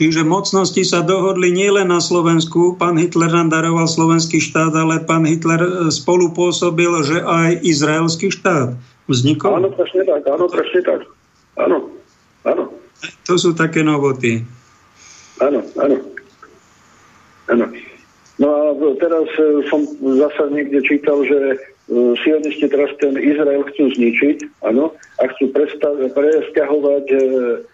Čiže 0.00 0.24
mocnosti 0.24 0.80
sa 0.80 1.04
dohodli 1.04 1.52
nielen 1.52 1.92
na 1.92 2.00
Slovensku, 2.00 2.80
pán 2.80 2.96
Hitler 2.96 3.28
nám 3.28 3.52
daroval 3.52 3.84
slovenský 3.84 4.40
štát, 4.40 4.72
ale 4.72 5.04
pán 5.04 5.28
Hitler 5.28 5.60
e, 5.60 5.92
spolupôsobil, 5.92 7.04
že 7.04 7.20
aj 7.20 7.60
izraelský 7.60 8.32
štát 8.32 8.80
vznikol. 9.12 9.60
Áno, 9.60 9.68
presne 9.76 10.08
tak, 10.08 10.24
áno, 10.24 10.48
presne 10.48 10.80
tak. 10.88 11.00
Áno, 11.60 11.92
áno. 12.48 12.72
To 13.28 13.34
sú 13.36 13.52
také 13.52 13.84
novoty. 13.84 14.40
Áno, 15.44 15.60
áno. 15.76 15.96
Áno. 17.52 17.66
No 18.40 18.46
a 18.48 18.60
teraz 18.96 19.28
e, 19.36 19.68
som 19.68 19.84
zasa 20.00 20.48
niekde 20.48 20.80
čítal, 20.80 21.20
že 21.28 21.60
sionisti 22.24 22.72
teraz 22.72 22.88
ten 23.02 23.20
Izrael 23.20 23.68
chcú 23.68 23.92
zničiť, 24.00 24.64
áno, 24.64 24.96
a 25.20 25.22
chcú 25.28 25.52
presťahovať 25.52 27.04
e, 27.12 27.18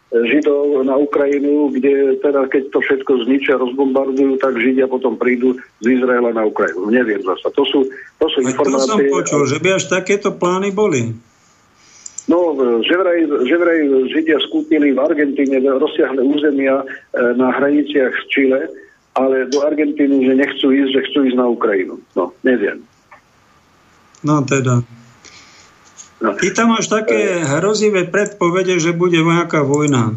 Židov 0.07 0.87
na 0.87 0.95
Ukrajinu, 0.95 1.74
kde 1.74 2.23
teda 2.23 2.47
keď 2.47 2.70
to 2.70 2.78
všetko 2.78 3.27
zničia, 3.27 3.59
rozbombardujú, 3.59 4.39
tak 4.39 4.55
Židia 4.55 4.87
potom 4.87 5.19
prídu 5.19 5.59
z 5.83 5.99
Izraela 5.99 6.31
na 6.31 6.47
Ukrajinu. 6.47 6.87
Neviem 6.95 7.27
zasa. 7.27 7.51
To 7.51 7.62
sú, 7.66 7.91
to 8.23 8.27
sú 8.31 8.39
informácie. 8.47 8.87
To 8.87 9.03
som 9.03 9.11
počul, 9.11 9.43
že 9.51 9.59
by 9.59 9.69
až 9.74 9.91
takéto 9.91 10.31
plány 10.31 10.70
boli. 10.70 11.11
No, 12.31 12.55
že 12.87 12.95
vraj, 12.95 13.23
že 13.51 13.55
vraj 13.59 13.81
Židia 14.15 14.39
skúpili 14.47 14.95
v 14.95 14.99
Argentíne 15.03 15.59
rozsiahle 15.62 16.23
územia 16.23 16.83
e, 16.83 16.85
na 17.35 17.55
hraniciach 17.55 18.15
s 18.15 18.24
Čile, 18.31 18.66
ale 19.19 19.51
do 19.51 19.62
Argentíny, 19.62 20.23
že 20.23 20.39
nechcú 20.39 20.70
ísť, 20.70 20.91
že 20.91 21.01
chcú 21.11 21.19
ísť 21.27 21.39
na 21.39 21.47
Ukrajinu. 21.51 21.99
No, 22.15 22.31
neviem. 22.47 22.83
No 24.27 24.43
teda. 24.43 24.83
No. 26.16 26.32
Ty 26.32 26.48
tam 26.56 26.72
máš 26.72 26.88
také 26.88 27.44
hrozivé 27.44 28.09
predpovede, 28.09 28.80
že 28.80 28.97
bude 28.97 29.20
nejaká 29.20 29.60
vojna. 29.60 30.16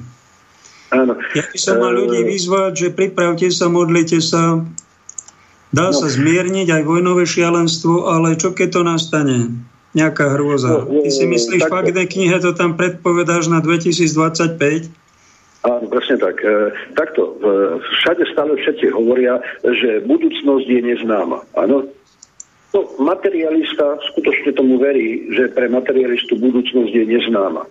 Áno. 0.89 1.13
Ja 1.37 1.43
by 1.45 1.57
som 1.59 1.75
mal 1.83 1.93
ľudí 1.93 2.25
vyzvať, 2.25 2.71
že 2.73 2.87
pripravte 2.95 3.51
sa, 3.51 3.69
modlite 3.69 4.23
sa. 4.23 4.63
Dá 5.69 5.93
no. 5.93 5.95
sa 5.95 6.07
zmierniť 6.09 6.65
aj 6.71 6.81
vojnové 6.81 7.29
šialenstvo, 7.29 8.09
ale 8.09 8.33
čo 8.39 8.57
keď 8.57 8.67
to 8.73 8.81
nastane? 8.81 9.37
Nejaká 9.93 10.33
hrôza. 10.37 10.85
No, 10.85 11.01
Ty 11.05 11.09
si 11.13 11.25
myslíš, 11.29 11.61
tak... 11.65 11.69
fakt, 11.69 11.93
knihe 11.93 12.37
to 12.41 12.53
tam 12.57 12.73
predpovedáš 12.77 13.49
na 13.53 13.61
2025? 13.61 14.89
Áno, 15.59 15.85
presne 15.91 16.15
tak. 16.15 16.39
E, 16.39 16.71
takto, 16.95 17.35
e, 17.35 17.83
všade 17.83 18.23
stále 18.31 18.55
všetci 18.55 18.95
hovoria, 18.95 19.43
že 19.59 19.99
budúcnosť 20.07 20.65
je 20.65 20.81
neznáma. 20.93 21.43
Áno, 21.59 21.83
No, 22.69 22.85
materialista 23.01 23.97
skutočne 24.13 24.53
tomu 24.53 24.77
verí, 24.77 25.25
že 25.33 25.49
pre 25.49 25.65
materialistu 25.65 26.37
budúcnosť 26.37 26.93
je 26.93 27.05
neznáma. 27.17 27.65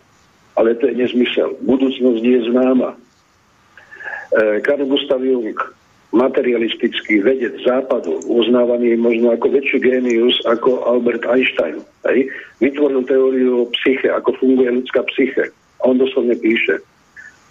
Ale 0.59 0.75
to 0.75 0.91
je 0.91 0.99
nezmysel. 0.99 1.55
Budúcnosť 1.63 2.19
je 2.19 2.39
známa. 2.51 2.99
E, 4.35 4.59
Karl 4.59 4.83
Gustav 4.91 5.23
Jung, 5.23 5.55
materialistický 6.11 7.23
vedec 7.23 7.63
západu, 7.63 8.19
uznávaný 8.27 8.99
možno 8.99 9.39
ako 9.39 9.55
väčší 9.55 9.79
génius 9.79 10.35
ako 10.51 10.83
Albert 10.83 11.23
Einstein, 11.31 11.79
hej, 12.11 12.27
vytvoril 12.59 13.07
teóriu 13.07 13.53
o 13.63 13.71
psyche, 13.79 14.11
ako 14.11 14.35
funguje 14.43 14.83
ľudská 14.83 15.07
psyche. 15.15 15.55
A 15.79 15.95
on 15.95 16.03
doslovne 16.03 16.35
píše, 16.35 16.83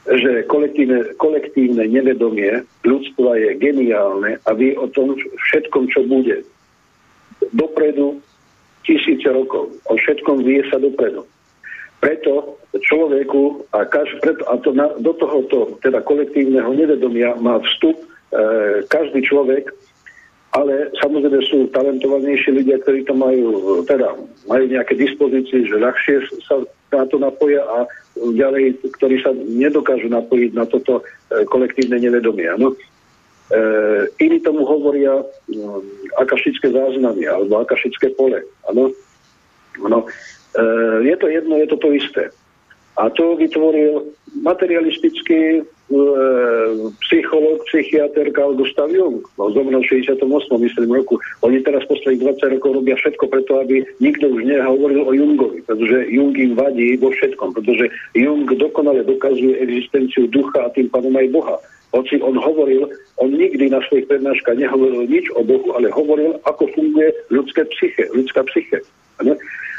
že 0.03 0.44
kolektívne, 0.52 1.15
kolektívne 1.15 1.88
nevedomie 1.88 2.60
ľudstva 2.84 3.40
je 3.40 3.49
geniálne 3.56 4.36
a 4.44 4.49
vie 4.52 4.76
o 4.76 4.91
tom 4.91 5.15
všetkom, 5.15 5.88
čo 5.95 6.03
bude 6.03 6.44
dopredu 7.53 8.22
tisíce 8.88 9.27
rokov. 9.27 9.76
O 9.91 9.93
všetkom 9.99 10.47
vie 10.47 10.64
sa 10.72 10.80
dopredu. 10.80 11.27
Preto 11.99 12.61
človeku 12.77 13.68
a, 13.73 13.84
kaž, 13.89 14.07
preto, 14.22 14.45
a 14.47 14.55
to 14.61 14.72
na, 14.72 14.93
do 15.01 15.11
tohoto 15.18 15.76
teda 15.81 15.99
kolektívneho 16.05 16.69
nevedomia 16.72 17.34
má 17.41 17.57
vstup 17.65 17.97
e, 17.97 18.05
každý 18.85 19.26
človek, 19.26 19.73
ale 20.53 20.93
samozrejme 21.01 21.41
sú 21.49 21.68
talentovanejší 21.73 22.53
ľudia, 22.53 22.80
ktorí 22.85 23.03
to 23.09 23.18
majú, 23.18 23.81
teda 23.84 24.14
majú 24.45 24.64
nejaké 24.69 24.93
dispozície, 24.95 25.65
že 25.65 25.81
ľahšie 25.81 26.15
sa 26.45 26.61
na 26.93 27.03
to 27.09 27.19
napoja 27.19 27.65
a 27.65 27.89
ďalej, 28.15 28.80
ktorí 28.95 29.19
sa 29.19 29.35
nedokážu 29.35 30.07
napojiť 30.07 30.51
na 30.53 30.69
toto 30.69 31.01
e, 31.01 31.43
kolektívne 31.49 31.97
nevedomie. 31.97 32.47
No, 32.61 32.77
iní 34.19 34.40
tomu 34.44 34.68
hovoria 34.68 35.24
no, 35.48 35.80
akašické 36.19 36.68
záznamy 36.68 37.28
alebo 37.28 37.64
akašické 37.64 38.11
pole. 38.19 38.44
Ano? 38.68 38.91
No, 39.80 40.03
e, 40.57 40.64
je 41.07 41.15
to 41.18 41.28
jedno, 41.28 41.56
je 41.57 41.68
to 41.68 41.78
to 41.78 41.90
isté. 41.94 42.24
A 42.98 43.14
to 43.14 43.38
vytvoril 43.38 44.10
materialistický 44.41 45.61
e, 45.61 45.64
psycholog, 47.06 47.61
psychiatr 47.69 48.26
Carl 48.34 48.57
Gustav 48.57 48.90
Jung. 48.90 49.22
No, 49.38 49.53
v 49.53 49.86
68. 49.86 50.18
myslím 50.60 50.91
roku. 50.91 51.22
Oni 51.45 51.61
teraz 51.61 51.86
posledných 51.86 52.41
20 52.41 52.56
rokov 52.57 52.84
robia 52.84 52.98
všetko 52.98 53.26
preto, 53.30 53.61
aby 53.61 53.86
nikto 54.02 54.34
už 54.34 54.44
nehovoril 54.49 55.06
o 55.06 55.14
Jungovi, 55.14 55.61
pretože 55.61 56.10
Jung 56.10 56.34
im 56.36 56.57
vadí 56.57 56.98
vo 56.98 57.14
všetkom, 57.14 57.53
pretože 57.53 57.86
Jung 58.18 58.49
dokonale 58.49 59.06
dokazuje 59.06 59.61
existenciu 59.61 60.26
ducha 60.28 60.65
a 60.65 60.74
tým 60.74 60.90
pádom 60.90 61.14
aj 61.15 61.28
Boha. 61.30 61.56
Hoci 61.95 62.19
on 62.19 62.35
hovoril, 62.35 62.91
on 63.18 63.31
nikdy 63.31 63.72
na 63.72 63.80
svojich 63.88 64.11
prednáškach 64.11 64.59
nehovoril 64.59 65.07
nič 65.07 65.31
o 65.34 65.41
Bohu, 65.41 65.72
ale 65.72 65.88
hovoril, 65.88 66.35
ako 66.43 66.68
funguje 66.76 67.15
ľudské 67.31 67.64
psyche, 67.76 68.11
ľudská 68.11 68.43
psyche. 68.51 68.84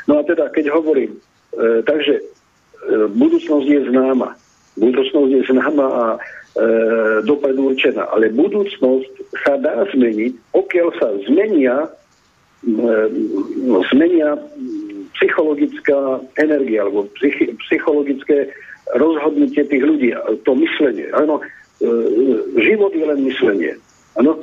No 0.08 0.12
a 0.18 0.22
teda, 0.24 0.48
keď 0.48 0.72
hovorím, 0.72 1.20
e, 1.52 1.84
takže 1.84 2.14
e, 2.16 2.22
budúcnosť 3.12 3.66
je 3.68 3.80
známa. 3.92 4.34
Budúcnosť 4.80 5.30
je 5.36 5.42
známa 5.52 5.86
a 5.86 6.04
e, 6.16 6.18
dopredu 7.28 7.76
určená. 7.76 8.08
Ale 8.08 8.32
budúcnosť 8.32 9.12
sa 9.44 9.60
dá 9.60 9.84
zmeniť, 9.92 10.32
pokiaľ 10.56 10.88
sa 10.96 11.08
zmenia, 11.28 11.92
e, 12.64 12.88
zmenia 13.92 14.40
psychologická 15.20 16.24
energia 16.40 16.88
alebo 16.88 17.04
psychi, 17.20 17.52
psychologické 17.68 18.48
rozhodnutie 18.96 19.60
tých 19.68 19.84
ľudí, 19.84 20.16
to 20.48 20.56
myslenie. 20.56 21.12
Áno, 21.12 21.44
život 22.58 22.92
je 22.94 23.04
len 23.06 23.20
myslenie. 23.24 23.72
Ano? 24.18 24.42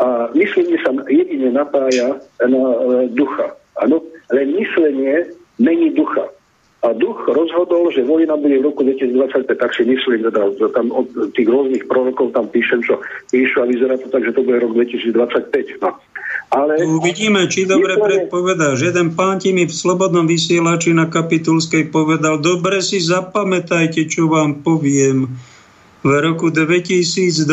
A 0.00 0.32
myslenie 0.32 0.80
sa 0.80 0.90
jedine 1.06 1.52
napája 1.52 2.18
na 2.40 2.62
e, 2.74 3.12
ducha. 3.12 3.54
Ano? 3.78 4.02
Len 4.32 4.56
myslenie 4.56 5.30
mení 5.60 5.92
ducha. 5.92 6.26
A 6.82 6.90
duch 6.90 7.30
rozhodol, 7.30 7.94
že 7.94 8.02
vojna 8.02 8.34
bude 8.34 8.58
v 8.58 8.66
roku 8.66 8.82
2025, 8.82 9.54
tak 9.54 9.70
si 9.70 9.86
myslím, 9.86 10.26
teda 10.26 10.50
tam 10.74 10.90
od 10.90 11.06
tých 11.30 11.46
rôznych 11.46 11.86
prorokov 11.86 12.34
tam 12.34 12.50
píšem, 12.50 12.82
čo 12.82 12.98
píšu 13.30 13.62
a 13.62 13.70
vyzerá 13.70 13.94
to 14.02 14.10
tak, 14.10 14.26
že 14.26 14.34
to 14.34 14.42
bude 14.42 14.58
rok 14.58 14.74
2025. 14.74 15.78
No. 15.78 15.94
Ale... 16.50 16.82
Uvidíme, 16.82 17.46
či 17.46 17.70
dobre 17.70 17.94
predpovedáš. 18.02 18.82
Jeden 18.82 19.14
pán 19.14 19.38
ti 19.38 19.54
mi 19.54 19.62
v 19.62 19.70
Slobodnom 19.70 20.26
vysielači 20.26 20.90
na 20.90 21.06
Kapitulskej 21.06 21.94
povedal, 21.94 22.42
dobre 22.42 22.82
si 22.82 22.98
zapamätajte, 22.98 24.10
čo 24.10 24.26
vám 24.26 24.66
poviem 24.66 25.30
v 26.02 26.10
roku 26.18 26.50
2024 26.50 27.46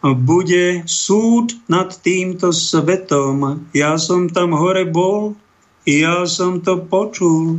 bude 0.00 0.66
súd 0.86 1.58
nad 1.66 1.90
týmto 1.90 2.54
svetom. 2.54 3.66
Ja 3.74 3.98
som 3.98 4.30
tam 4.30 4.54
hore 4.54 4.86
bol, 4.86 5.34
ja 5.84 6.24
som 6.24 6.62
to 6.62 6.86
počul. 6.86 7.58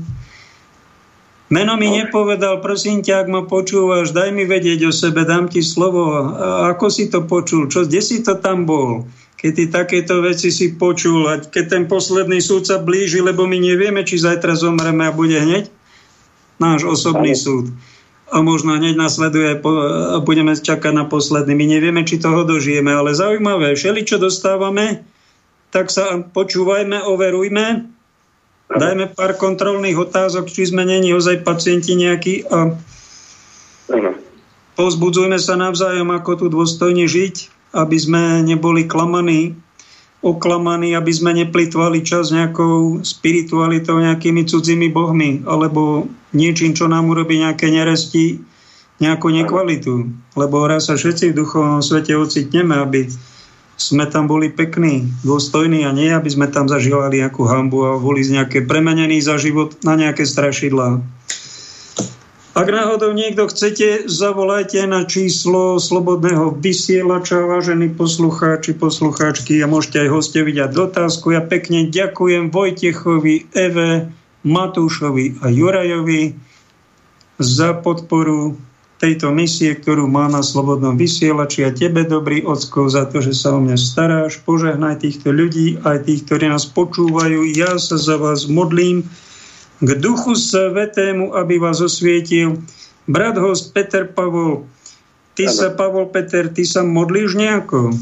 Meno 1.52 1.76
mi 1.76 1.91
nepovedal, 1.91 2.64
prosím 2.64 3.03
ťa, 3.03 3.27
ak 3.27 3.27
ma 3.27 3.43
počúvaš, 3.43 4.15
daj 4.15 4.31
mi 4.31 4.48
vedieť 4.48 4.88
o 4.88 4.91
sebe, 4.95 5.27
dám 5.27 5.52
ti 5.52 5.60
slovo. 5.60 6.31
A 6.31 6.72
ako 6.72 6.88
si 6.88 7.11
to 7.11 7.27
počul? 7.27 7.68
Čo, 7.68 7.84
kde 7.84 7.99
si 7.99 8.23
to 8.23 8.39
tam 8.39 8.64
bol? 8.64 9.03
Keď 9.35 9.52
ty 9.52 9.64
takéto 9.68 10.23
veci 10.23 10.48
si 10.48 10.80
počul 10.80 11.27
a 11.27 11.43
keď 11.43 11.65
ten 11.68 11.84
posledný 11.91 12.39
súd 12.39 12.64
sa 12.64 12.80
blíži, 12.80 13.19
lebo 13.19 13.43
my 13.43 13.60
nevieme, 13.60 14.07
či 14.07 14.15
zajtra 14.15 14.56
zomreme 14.56 15.03
a 15.03 15.11
bude 15.11 15.35
hneď 15.35 15.68
náš 16.56 16.88
osobný 16.88 17.35
súd 17.35 17.68
a 18.32 18.38
možno 18.40 18.80
hneď 18.80 18.95
nasleduje 18.95 19.60
a 19.60 20.18
budeme 20.24 20.56
čakať 20.56 20.94
na 20.95 21.03
posledný. 21.03 21.52
My 21.52 21.66
nevieme, 21.68 22.08
či 22.08 22.16
toho 22.16 22.48
dožijeme, 22.48 22.95
ale 22.95 23.12
zaujímavé, 23.12 23.76
všeli, 23.76 24.08
čo 24.08 24.24
dostávame, 24.24 25.03
tak 25.76 25.91
sa 25.91 26.20
počúvajme, 26.24 27.03
overujme, 27.03 27.91
dajme 28.72 29.06
pár 29.12 29.36
kontrolných 29.36 29.99
otázok, 29.99 30.48
či 30.48 30.72
sme 30.72 30.88
není 30.88 31.12
ozaj 31.12 31.44
pacienti 31.44 31.99
nejakí 31.99 32.48
a 32.48 32.76
pozbudzujme 34.80 35.36
sa 35.36 35.60
navzájom, 35.60 36.08
ako 36.16 36.32
tu 36.40 36.45
dôstojne 36.48 37.03
žiť, 37.08 37.36
aby 37.76 37.98
sme 37.99 38.24
neboli 38.48 38.88
klamaní 38.88 39.60
oklamaní, 40.22 40.93
aby 40.93 41.10
sme 41.10 41.34
neplitvali 41.34 42.06
čas 42.06 42.30
nejakou 42.30 43.02
spiritualitou, 43.02 43.98
nejakými 43.98 44.45
cudzími 44.45 44.93
bohmi, 44.93 45.45
alebo 45.49 46.06
niečím, 46.31 46.77
čo 46.77 46.85
nám 46.85 47.10
urobí 47.10 47.41
nejaké 47.41 47.73
neresti, 47.73 48.38
nejakú 49.02 49.34
nekvalitu. 49.34 50.14
Lebo 50.38 50.69
raz 50.69 50.88
sa 50.88 50.95
všetci 50.95 51.34
v 51.34 51.38
duchovnom 51.41 51.81
svete 51.81 52.14
ocitneme, 52.14 52.77
aby 52.77 53.10
sme 53.81 54.06
tam 54.06 54.30
boli 54.30 54.53
pekní, 54.53 55.10
dôstojní 55.26 55.89
a 55.89 55.91
nie, 55.91 56.14
aby 56.14 56.30
sme 56.30 56.45
tam 56.53 56.69
zažívali 56.69 57.26
nejakú 57.26 57.49
hambu 57.49 57.89
a 57.89 57.98
boli 57.98 58.22
nejaké 58.22 58.69
premenení 58.69 59.18
za 59.18 59.41
život 59.41 59.73
na 59.81 59.98
nejaké 59.98 60.22
strašidlá. 60.22 61.02
Ak 62.52 62.68
náhodou 62.68 63.15
niekto 63.15 63.48
chcete, 63.48 64.11
zavolajte 64.11 64.84
na 64.84 65.07
číslo 65.07 65.80
Slobodného 65.80 66.52
vysielača, 66.60 67.48
vážení 67.48 67.88
poslucháči, 67.95 68.76
poslucháčky 68.76 69.64
a 69.64 69.72
môžete 69.72 70.03
aj 70.03 70.10
hoste 70.11 70.44
vidieť 70.44 70.76
dotázku. 70.76 71.32
Ja 71.32 71.40
pekne 71.40 71.88
ďakujem 71.88 72.52
Vojtechovi, 72.52 73.56
Eve, 73.56 74.11
Matúšovi 74.44 75.40
a 75.40 75.48
Jurajovi 75.48 76.36
za 77.40 77.72
podporu 77.72 78.60
tejto 78.99 79.32
misie, 79.32 79.72
ktorú 79.72 80.11
má 80.11 80.28
na 80.28 80.44
Slobodnom 80.44 80.99
vysielači 80.99 81.64
a 81.64 81.72
tebe, 81.72 82.03
dobrý 82.03 82.44
ocko, 82.44 82.91
za 82.91 83.07
to, 83.07 83.23
že 83.23 83.32
sa 83.32 83.56
o 83.56 83.64
mňa 83.64 83.80
staráš. 83.80 84.44
Požehnaj 84.44 85.07
týchto 85.07 85.32
ľudí, 85.32 85.80
aj 85.88 86.03
tých, 86.03 86.28
ktorí 86.28 86.52
nás 86.52 86.68
počúvajú. 86.68 87.48
Ja 87.56 87.80
sa 87.80 87.95
za 87.95 88.19
vás 88.19 88.52
modlím 88.52 89.07
k 89.82 89.90
Duchu 89.98 90.38
Svetému, 90.38 91.34
aby 91.34 91.58
vás 91.58 91.82
osvietil. 91.82 92.62
Brat 93.10 93.34
host 93.34 93.74
Peter 93.74 94.06
Pavol, 94.06 94.70
ty 95.34 95.49
ano. 95.49 95.58
sa, 95.58 95.68
Pavol 95.74 96.14
Peter, 96.14 96.45
ty 96.53 96.62
sa 96.62 96.86
modlíš 96.86 97.34
nejako? 97.34 97.98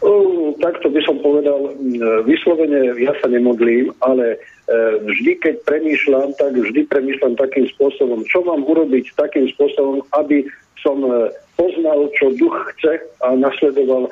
Uh, 0.00 0.56
takto 0.64 0.88
by 0.88 1.00
som 1.04 1.20
povedal, 1.20 1.76
vyslovene 2.24 2.96
ja 2.96 3.12
sa 3.20 3.28
nemodlím, 3.28 3.92
ale 4.00 4.40
uh, 4.40 4.96
vždy, 5.04 5.44
keď 5.44 5.54
premýšľam, 5.68 6.32
tak 6.40 6.56
vždy 6.56 6.88
premýšľam 6.88 7.36
takým 7.36 7.68
spôsobom, 7.76 8.24
čo 8.24 8.40
mám 8.40 8.64
urobiť 8.64 9.12
takým 9.20 9.44
spôsobom, 9.52 10.00
aby 10.16 10.48
som 10.80 11.04
uh, 11.04 11.28
poznal, 11.60 12.08
čo 12.16 12.32
duch 12.40 12.56
chce 12.72 12.96
a 13.20 13.36
nasledoval 13.36 14.08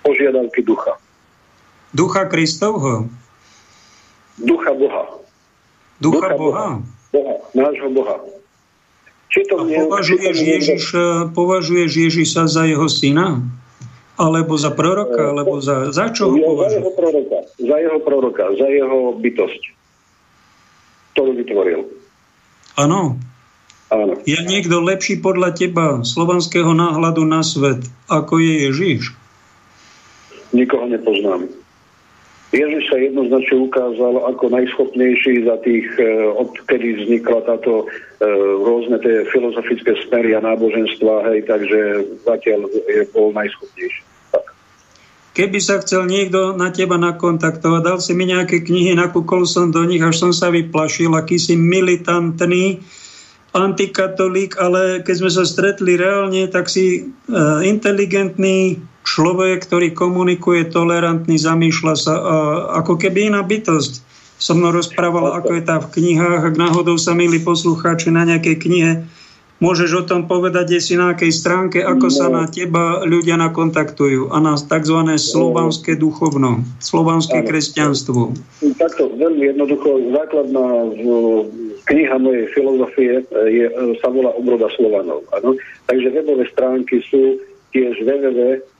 požiadavky 0.00 0.64
ducha. 0.64 0.96
Ducha 1.92 2.24
Kristovho? 2.32 3.12
Ducha 4.38 4.72
Boha. 4.74 5.02
Ducha, 6.00 6.18
Ducha 6.18 6.30
Boha? 6.34 6.66
Boha, 7.14 7.34
nášho 7.54 7.88
Boha. 7.94 8.16
Či 9.30 9.40
to 9.50 9.66
mne, 9.66 9.86
považuješ, 9.86 10.34
či 10.34 10.44
to 10.46 10.50
Ježiš, 10.54 10.84
eh, 10.94 11.02
považuješ 11.34 11.90
Ježiša 11.90 12.42
za 12.46 12.62
jeho 12.70 12.86
syna? 12.86 13.42
Alebo 14.14 14.54
za 14.54 14.70
proroka? 14.70 15.18
Eh, 15.18 15.30
alebo 15.34 15.58
za, 15.58 15.90
za 15.90 16.10
čo 16.14 16.30
ho 16.30 16.36
považuješ? 16.38 16.70
Za 16.70 16.86
jeho 16.86 16.92
proroka, 16.94 17.38
za 17.58 17.76
jeho 17.82 17.98
proroka, 17.98 18.44
za 18.54 18.66
jeho 18.70 18.98
bytosť, 19.18 19.62
ktorú 21.14 21.30
vytvoril. 21.34 21.80
Áno. 22.78 23.18
Áno. 23.94 24.18
Je 24.26 24.38
niekto 24.42 24.82
lepší 24.82 25.22
podľa 25.22 25.54
teba, 25.54 25.86
slovanského 26.02 26.74
náhľadu 26.74 27.22
na 27.22 27.46
svet, 27.46 27.86
ako 28.10 28.42
je 28.42 28.54
Ježiš? 28.70 29.02
Nikoho 30.50 30.86
nepoznám. 30.90 31.46
Ježiš 32.54 32.86
sa 32.86 32.96
jednoznačne 33.02 33.66
ukázal 33.66 34.14
ako 34.30 34.46
najschopnejší 34.54 35.42
za 35.42 35.58
tých, 35.66 35.90
e, 35.98 36.06
odkedy 36.38 37.02
vznikla 37.02 37.42
táto 37.50 37.82
e, 37.82 37.86
rôzne 38.62 39.02
tie 39.02 39.26
filozofické 39.34 39.98
smery 40.06 40.38
a 40.38 40.40
náboženstva, 40.40 41.34
hej, 41.34 41.50
takže 41.50 41.80
zatiaľ 42.22 42.70
je 42.70 43.02
bol 43.10 43.34
najschopnejší. 43.34 44.02
Keby 45.34 45.58
sa 45.58 45.82
chcel 45.82 46.06
niekto 46.06 46.54
na 46.54 46.70
teba 46.70 46.94
nakontaktovať, 46.94 47.82
dal 47.82 47.98
si 47.98 48.14
mi 48.14 48.30
nejaké 48.30 48.62
knihy, 48.62 48.94
nakúkol 48.94 49.50
som 49.50 49.74
do 49.74 49.82
nich, 49.82 49.98
až 49.98 50.14
som 50.14 50.30
sa 50.30 50.46
vyplašil, 50.54 51.10
aký 51.10 51.42
si 51.42 51.58
militantný 51.58 52.86
antikatolík, 53.50 54.54
ale 54.62 55.02
keď 55.02 55.14
sme 55.18 55.30
sa 55.34 55.42
stretli 55.42 55.98
reálne, 55.98 56.46
tak 56.46 56.70
si 56.70 57.02
uh, 57.02 57.66
inteligentný, 57.66 58.78
človek, 59.04 59.68
ktorý 59.68 59.92
komunikuje, 59.92 60.66
tolerantný, 60.72 61.36
zamýšľa 61.36 61.94
sa, 61.94 62.14
ako 62.82 62.96
keby 62.96 63.30
iná 63.30 63.44
bytosť. 63.44 64.00
Som 64.40 64.58
mnou 64.58 64.74
rozprával, 64.74 65.30
ako 65.36 65.54
je 65.54 65.62
tá 65.62 65.78
v 65.78 65.88
knihách, 65.94 66.42
ak 66.52 66.54
náhodou 66.58 66.98
sa 66.98 67.14
milí 67.14 67.38
poslucháči 67.38 68.10
na 68.10 68.26
nejakej 68.26 68.56
knihe, 68.58 68.92
môžeš 69.62 69.90
o 69.94 70.02
tom 70.04 70.26
povedať, 70.26 70.74
kde 70.74 70.80
si 70.82 70.94
na 70.98 71.14
akej 71.14 71.30
stránke, 71.30 71.78
ako 71.80 72.10
sa 72.10 72.26
no. 72.26 72.42
na 72.42 72.44
teba 72.50 73.06
ľudia 73.06 73.38
nakontaktujú 73.38 74.34
a 74.34 74.42
na 74.42 74.58
tzv. 74.58 74.98
slovanské 75.14 75.94
duchovno, 75.94 76.66
slovanské 76.82 77.46
kresťanstvo. 77.46 78.34
Takto 78.76 79.14
veľmi 79.14 79.54
jednoducho, 79.54 80.02
základná 80.12 80.90
kniha 81.86 82.16
mojej 82.18 82.46
filozofie 82.52 83.22
je, 83.30 83.66
sa 84.02 84.08
volá 84.10 84.34
Obroda 84.34 84.66
Slovanov. 84.74 85.22
Ano? 85.30 85.56
Takže 85.86 86.10
webové 86.10 86.48
stránky 86.50 87.00
sú 87.06 87.38
tiež 87.70 88.02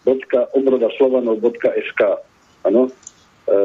www.obrodaslovanov.sk. 0.04 2.00
Áno. 2.64 2.88
E, 3.44 3.56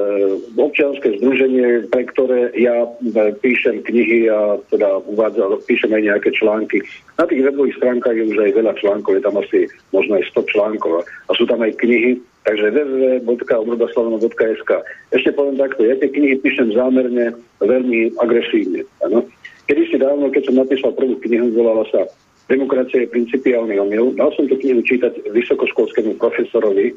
občianske 0.60 1.24
združenie, 1.24 1.88
pre 1.88 2.04
ktoré 2.12 2.52
ja 2.52 2.84
e, 2.84 3.32
píšem 3.40 3.80
knihy 3.88 4.28
a 4.28 4.60
teda 4.68 5.00
uvádzam, 5.08 5.56
píšem 5.64 5.96
aj 5.96 6.04
nejaké 6.04 6.36
články. 6.36 6.84
Na 7.16 7.24
tých 7.24 7.48
webových 7.48 7.80
stránkach 7.80 8.12
je 8.12 8.28
už 8.28 8.44
aj 8.44 8.60
veľa 8.60 8.76
článkov, 8.76 9.16
je 9.16 9.24
tam 9.24 9.40
asi 9.40 9.72
možno 9.96 10.20
aj 10.20 10.28
100 10.36 10.52
článkov 10.52 11.08
a 11.08 11.32
sú 11.32 11.48
tam 11.48 11.64
aj 11.64 11.80
knihy, 11.80 12.20
takže 12.44 12.76
www.obrodaslavno.sk. 12.76 14.72
Ešte 15.16 15.32
poviem 15.32 15.56
takto, 15.56 15.88
ja 15.88 15.96
tie 15.96 16.12
knihy 16.12 16.44
píšem 16.44 16.76
zámerne 16.76 17.40
veľmi 17.64 18.20
agresívne. 18.20 18.84
Ano. 19.08 19.24
Kedy 19.72 19.96
si 19.96 19.96
dávno, 19.96 20.28
keď 20.28 20.44
som 20.52 20.60
napísal 20.60 20.92
prvú 20.92 21.16
knihu, 21.24 21.56
volala 21.56 21.88
sa 21.88 22.04
Demokracia 22.50 23.06
je 23.06 23.14
principiálny 23.14 23.78
omyl. 23.78 24.18
Dal 24.18 24.34
som 24.34 24.50
to 24.50 24.58
knihu 24.58 24.82
čítať 24.82 25.30
vysokoškolskému 25.30 26.18
profesorovi 26.18 26.92
e, 26.92 26.94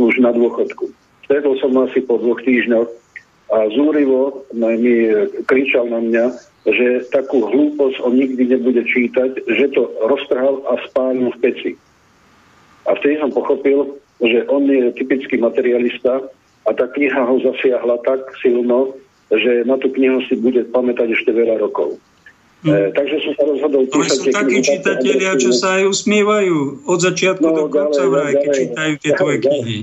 už 0.00 0.24
na 0.24 0.32
dôchodku. 0.32 0.88
Stretol 1.28 1.60
som 1.60 1.76
asi 1.84 2.00
po 2.00 2.16
dvoch 2.16 2.40
týždňoch 2.40 2.88
a 3.52 3.68
zúrivo 3.76 4.48
mi 4.56 5.12
kričal 5.44 5.86
na 5.92 6.00
mňa, 6.00 6.24
že 6.64 7.04
takú 7.12 7.44
hlúposť 7.44 8.00
on 8.00 8.16
nikdy 8.16 8.56
nebude 8.56 8.82
čítať, 8.88 9.44
že 9.46 9.66
to 9.76 9.90
roztrhal 10.06 10.64
a 10.70 10.80
spálil 10.88 11.28
v 11.36 11.40
peci. 11.44 11.70
A 12.88 12.96
vtedy 12.96 13.20
som 13.20 13.30
pochopil, 13.30 14.00
že 14.24 14.48
on 14.48 14.64
je 14.64 14.96
typický 14.96 15.36
materialista 15.36 16.24
a 16.64 16.70
tá 16.72 16.88
kniha 16.88 17.20
ho 17.20 17.36
zasiahla 17.40 18.00
tak 18.04 18.20
silno, 18.40 18.96
že 19.30 19.62
na 19.68 19.76
tú 19.78 19.92
knihu 19.92 20.24
si 20.26 20.36
bude 20.40 20.64
pamätať 20.72 21.14
ešte 21.14 21.30
veľa 21.32 21.62
rokov. 21.62 22.00
E, 22.60 22.92
takže 22.92 23.16
som 23.24 23.32
sa 23.40 23.44
rozhodol 23.48 23.88
Ale 23.88 24.04
sú 24.12 24.28
takí 24.28 24.60
čitatelia, 24.60 25.32
čo 25.40 25.48
sa 25.56 25.80
aj 25.80 25.96
usmievajú 25.96 26.84
od 26.84 26.98
začiatku 27.00 27.48
no, 27.48 27.56
do 27.56 27.64
konca 27.72 28.04
vraj, 28.04 28.36
keď 28.36 28.50
čítajú 28.52 28.92
tie 29.00 29.12
tvoje 29.16 29.38
knihy. 29.40 29.78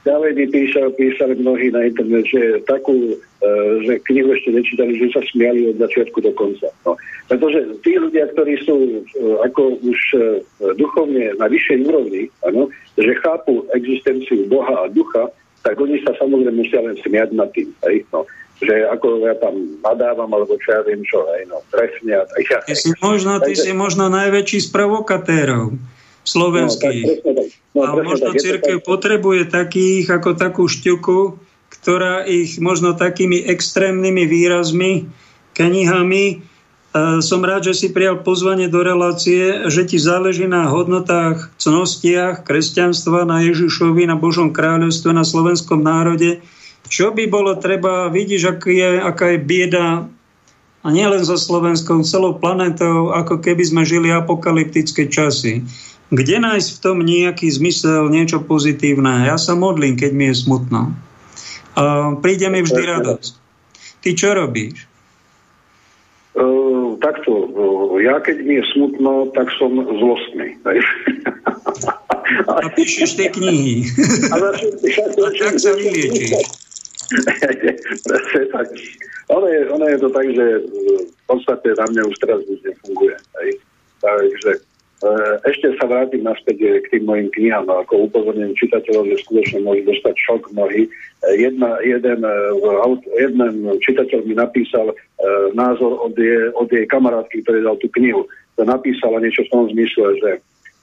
Ďalej 0.00 0.32
by 0.32 0.44
písal, 0.48 0.86
písali 0.96 1.34
mnohí 1.36 1.68
na 1.74 1.90
internet, 1.90 2.24
že 2.30 2.62
takú, 2.70 3.18
e, 3.18 3.52
že 3.84 3.98
knihu 4.06 4.30
ešte 4.32 4.54
nečítali, 4.54 4.96
že 4.96 5.10
sa 5.10 5.20
smiali 5.26 5.74
od 5.74 5.76
začiatku 5.82 6.22
do 6.22 6.32
konca. 6.38 6.70
No. 6.86 6.94
Pretože 7.26 7.82
tí 7.82 7.98
ľudia, 7.98 8.30
ktorí 8.32 8.62
sú 8.62 8.78
e, 8.78 8.98
ako 9.44 9.82
už 9.82 10.00
e, 10.14 10.18
duchovne 10.78 11.34
na 11.34 11.50
vyššej 11.50 11.78
úrovni, 11.82 12.30
ano, 12.46 12.70
že 12.94 13.12
chápu 13.20 13.66
existenciu 13.74 14.46
Boha 14.46 14.86
a 14.86 14.90
ducha, 14.94 15.28
tak 15.66 15.76
oni 15.76 16.00
sa 16.06 16.16
samozrejme 16.16 16.56
musia 16.56 16.80
len 16.80 16.96
smiať 17.02 17.36
nad 17.36 17.50
tým. 17.52 17.68
Hej? 17.84 18.06
No 18.14 18.24
že 18.60 18.84
ako 18.92 19.24
ja 19.24 19.34
tam 19.40 19.80
nadávam, 19.80 20.28
alebo 20.36 20.60
čo 20.60 20.76
ja 20.76 20.82
viem 20.84 21.00
čo, 21.02 21.24
aj 21.24 21.48
no, 21.48 21.64
trefne 21.72 22.12
a 22.20 22.24
tak 22.28 22.68
Ty 22.68 22.76
si 22.76 22.92
možno, 23.00 23.40
ty 23.40 23.56
si 23.56 23.72
možno 23.72 24.12
najväčší 24.12 24.58
z 24.60 24.68
provokatérov 24.68 25.80
slovenských. 26.28 27.24
No, 27.24 27.32
tak, 27.32 27.48
no, 27.72 27.80
a 27.80 27.90
možno 28.04 28.28
církev 28.36 28.84
tak. 28.84 28.86
potrebuje 28.86 29.42
takých, 29.48 30.12
ako 30.12 30.36
takú 30.36 30.68
šťuku, 30.68 31.20
ktorá 31.80 32.28
ich 32.28 32.60
možno 32.60 32.92
takými 32.92 33.40
extrémnymi 33.48 34.28
výrazmi, 34.28 35.08
knihami, 35.56 36.44
som 37.22 37.40
rád, 37.46 37.70
že 37.70 37.86
si 37.86 37.88
prijal 37.94 38.26
pozvanie 38.26 38.66
do 38.66 38.82
relácie, 38.82 39.70
že 39.70 39.86
ti 39.86 39.94
záleží 39.94 40.50
na 40.50 40.66
hodnotách, 40.66 41.54
cnostiach 41.54 42.42
kresťanstva, 42.42 43.22
na 43.22 43.46
Ježišovi, 43.46 44.10
na 44.10 44.18
Božom 44.18 44.50
kráľovstve, 44.50 45.14
na 45.14 45.22
slovenskom 45.22 45.86
národe, 45.86 46.42
čo 46.88 47.12
by 47.12 47.26
bolo 47.28 47.58
treba, 47.58 48.08
vidíš, 48.08 48.56
ak 48.56 48.60
je, 48.66 48.90
aká 49.02 49.36
je 49.36 49.38
bieda 49.42 50.08
a 50.80 50.88
nielen 50.88 51.20
so 51.20 51.36
Slovenskou, 51.36 52.00
celou 52.08 52.40
planetou, 52.40 53.12
ako 53.12 53.36
keby 53.44 53.60
sme 53.68 53.82
žili 53.84 54.08
apokalyptické 54.08 55.12
časy. 55.12 55.60
Kde 56.10 56.42
nájsť 56.42 56.68
v 56.74 56.82
tom 56.82 56.96
nejaký 57.04 57.46
zmysel, 57.52 58.10
niečo 58.10 58.42
pozitívne? 58.42 59.30
Ja 59.30 59.38
sa 59.38 59.54
modlím, 59.54 59.94
keď 59.94 60.10
mi 60.10 60.32
je 60.32 60.40
smutno. 60.40 60.90
A 61.78 62.16
príde 62.18 62.50
mi 62.50 62.66
vždy 62.66 62.82
radosť. 62.82 63.32
Ty 64.02 64.10
čo 64.16 64.28
robíš? 64.34 64.90
Uh, 66.34 66.98
takto, 66.98 67.30
uh, 67.30 67.94
ja 68.02 68.18
keď 68.18 68.42
mi 68.42 68.58
je 68.58 68.64
smutno, 68.74 69.30
tak 69.36 69.52
som 69.54 69.70
zlostný. 69.78 70.58
A 72.48 72.66
píšeš 72.74 73.14
tie 73.14 73.28
knihy. 73.30 73.86
A, 74.34 74.36
a 74.40 75.28
tak 75.38 75.54
sa 75.62 75.76
vyliečiš. 75.78 76.59
Ono 79.30 79.46
je, 79.46 79.70
ono 79.70 79.86
je 79.86 79.98
to 79.98 80.08
tak, 80.10 80.26
že 80.26 80.46
v 81.06 81.24
podstate 81.30 81.68
na 81.78 81.86
mňa 81.86 82.02
už 82.02 82.16
teraz 82.18 82.42
už 82.50 82.58
nefunguje. 82.66 83.14
Takže 84.02 84.52
e, 84.58 84.60
ešte 85.46 85.70
sa 85.78 85.86
vrátim 85.86 86.26
naspäť 86.26 86.82
k 86.82 86.86
tým 86.90 87.06
mojim 87.06 87.30
knihám. 87.30 87.70
Ako 87.70 88.10
upozorním 88.10 88.58
čitateľov, 88.58 89.06
že 89.06 89.22
skutočne 89.22 89.62
môžu 89.62 89.86
dostať 89.86 90.14
šok 90.18 90.50
mnohí. 90.50 90.90
Jedna, 91.38 91.78
jeden, 91.86 92.26
jeden 93.14 93.52
čitateľ 93.86 94.18
mi 94.26 94.34
napísal 94.34 94.90
názor 95.54 96.10
od 96.10 96.18
jej, 96.18 96.50
od 96.58 96.66
jej 96.66 96.90
kamarátky, 96.90 97.46
ktorý 97.46 97.62
dal 97.62 97.78
tú 97.78 97.86
knihu. 98.02 98.26
Napísala 98.58 99.22
niečo 99.22 99.46
v 99.46 99.52
tom 99.54 99.70
zmysle, 99.70 100.18
že, 100.18 100.32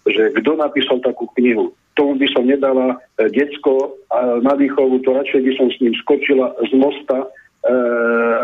že 0.07 0.23
kto 0.39 0.55
napísal 0.55 1.03
takú 1.03 1.27
knihu, 1.35 1.75
tomu 1.97 2.15
by 2.21 2.27
som 2.29 2.45
nedala 2.45 3.01
decko 3.17 3.97
na 4.45 4.53
výchovu, 4.53 5.01
to 5.01 5.17
radšej 5.17 5.41
by 5.41 5.51
som 5.57 5.67
s 5.73 5.77
ním 5.81 5.93
skočila 5.97 6.53
z 6.61 6.71
mosta 6.77 7.25
e, 7.25 7.27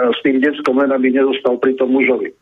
s 0.10 0.18
tým 0.26 0.42
detskom, 0.42 0.82
len 0.82 0.90
aby 0.90 1.14
nezostal 1.14 1.62
pri 1.62 1.78
tom 1.78 1.94
mužovi. 1.94 2.34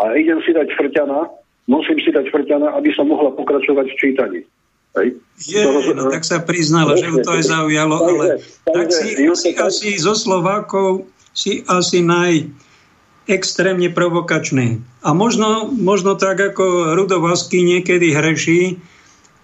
A 0.00 0.16
idem 0.16 0.40
si 0.42 0.56
dať 0.56 0.72
frťana, 0.72 1.28
musím 1.68 2.00
si 2.00 2.10
dať 2.10 2.32
frťana, 2.32 2.72
aby 2.74 2.90
som 2.96 3.06
mohla 3.06 3.30
pokračovať 3.36 3.86
v 3.92 3.98
čítaní. 4.00 4.40
Hej. 4.96 5.20
Je, 5.44 5.60
no 5.92 6.08
tak 6.08 6.24
sa 6.24 6.40
priznala, 6.40 6.96
že 6.96 7.12
ju 7.12 7.20
to 7.20 7.36
aj 7.36 7.44
zaujalo, 7.44 7.96
ale 8.00 8.26
tak 8.64 8.88
si, 8.88 9.12
si 9.36 9.50
asi 9.52 10.00
zo 10.00 10.16
Slovákov 10.16 11.04
si 11.36 11.60
asi 11.68 12.00
naj 12.00 12.48
extrémne 13.28 13.92
provokačný. 13.92 14.80
A 15.04 15.12
možno, 15.12 15.68
možno 15.68 16.16
tak, 16.16 16.40
ako 16.40 16.96
Rudovasky 16.96 17.60
niekedy 17.60 18.16
hreší, 18.16 18.80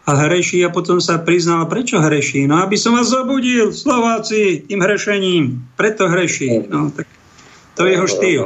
a 0.02 0.10
hreší 0.26 0.66
a 0.66 0.74
potom 0.74 0.98
sa 0.98 1.22
priznal, 1.22 1.70
prečo 1.70 2.02
hreší. 2.02 2.50
No 2.50 2.58
aby 2.58 2.74
som 2.74 2.98
vás 2.98 3.14
zobudil, 3.14 3.70
Slováci, 3.70 4.66
tým 4.66 4.82
hrešením. 4.82 5.62
Preto 5.78 6.10
hreší. 6.10 6.66
No, 6.66 6.90
tak 6.90 7.06
to 7.78 7.86
je 7.86 7.90
jeho 7.94 8.06
štýl. 8.10 8.42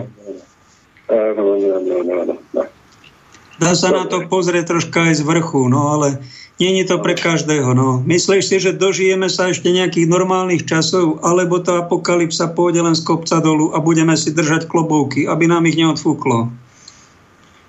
Dá 3.57 3.73
sa 3.73 3.89
na 3.89 4.05
to 4.05 4.29
pozrieť 4.29 4.77
troška 4.77 5.09
aj 5.09 5.15
z 5.17 5.23
vrchu, 5.25 5.73
no 5.73 5.97
ale 5.97 6.21
nie 6.61 6.77
je 6.81 6.93
to 6.93 7.01
pre 7.01 7.17
každého. 7.17 7.73
No. 7.73 8.05
Myslíš 8.05 8.45
si, 8.45 8.57
že 8.61 8.77
dožijeme 8.77 9.33
sa 9.33 9.49
ešte 9.49 9.73
nejakých 9.73 10.13
normálnych 10.13 10.69
časov, 10.69 11.25
alebo 11.25 11.61
to 11.65 11.81
apokalypsa 11.81 12.53
pôjde 12.53 12.85
len 12.85 12.93
z 12.93 13.01
kopca 13.05 13.41
dolu 13.41 13.73
a 13.73 13.81
budeme 13.81 14.13
si 14.13 14.33
držať 14.33 14.69
klobouky, 14.69 15.25
aby 15.25 15.49
nám 15.49 15.65
ich 15.65 15.77
neodfúklo? 15.81 16.53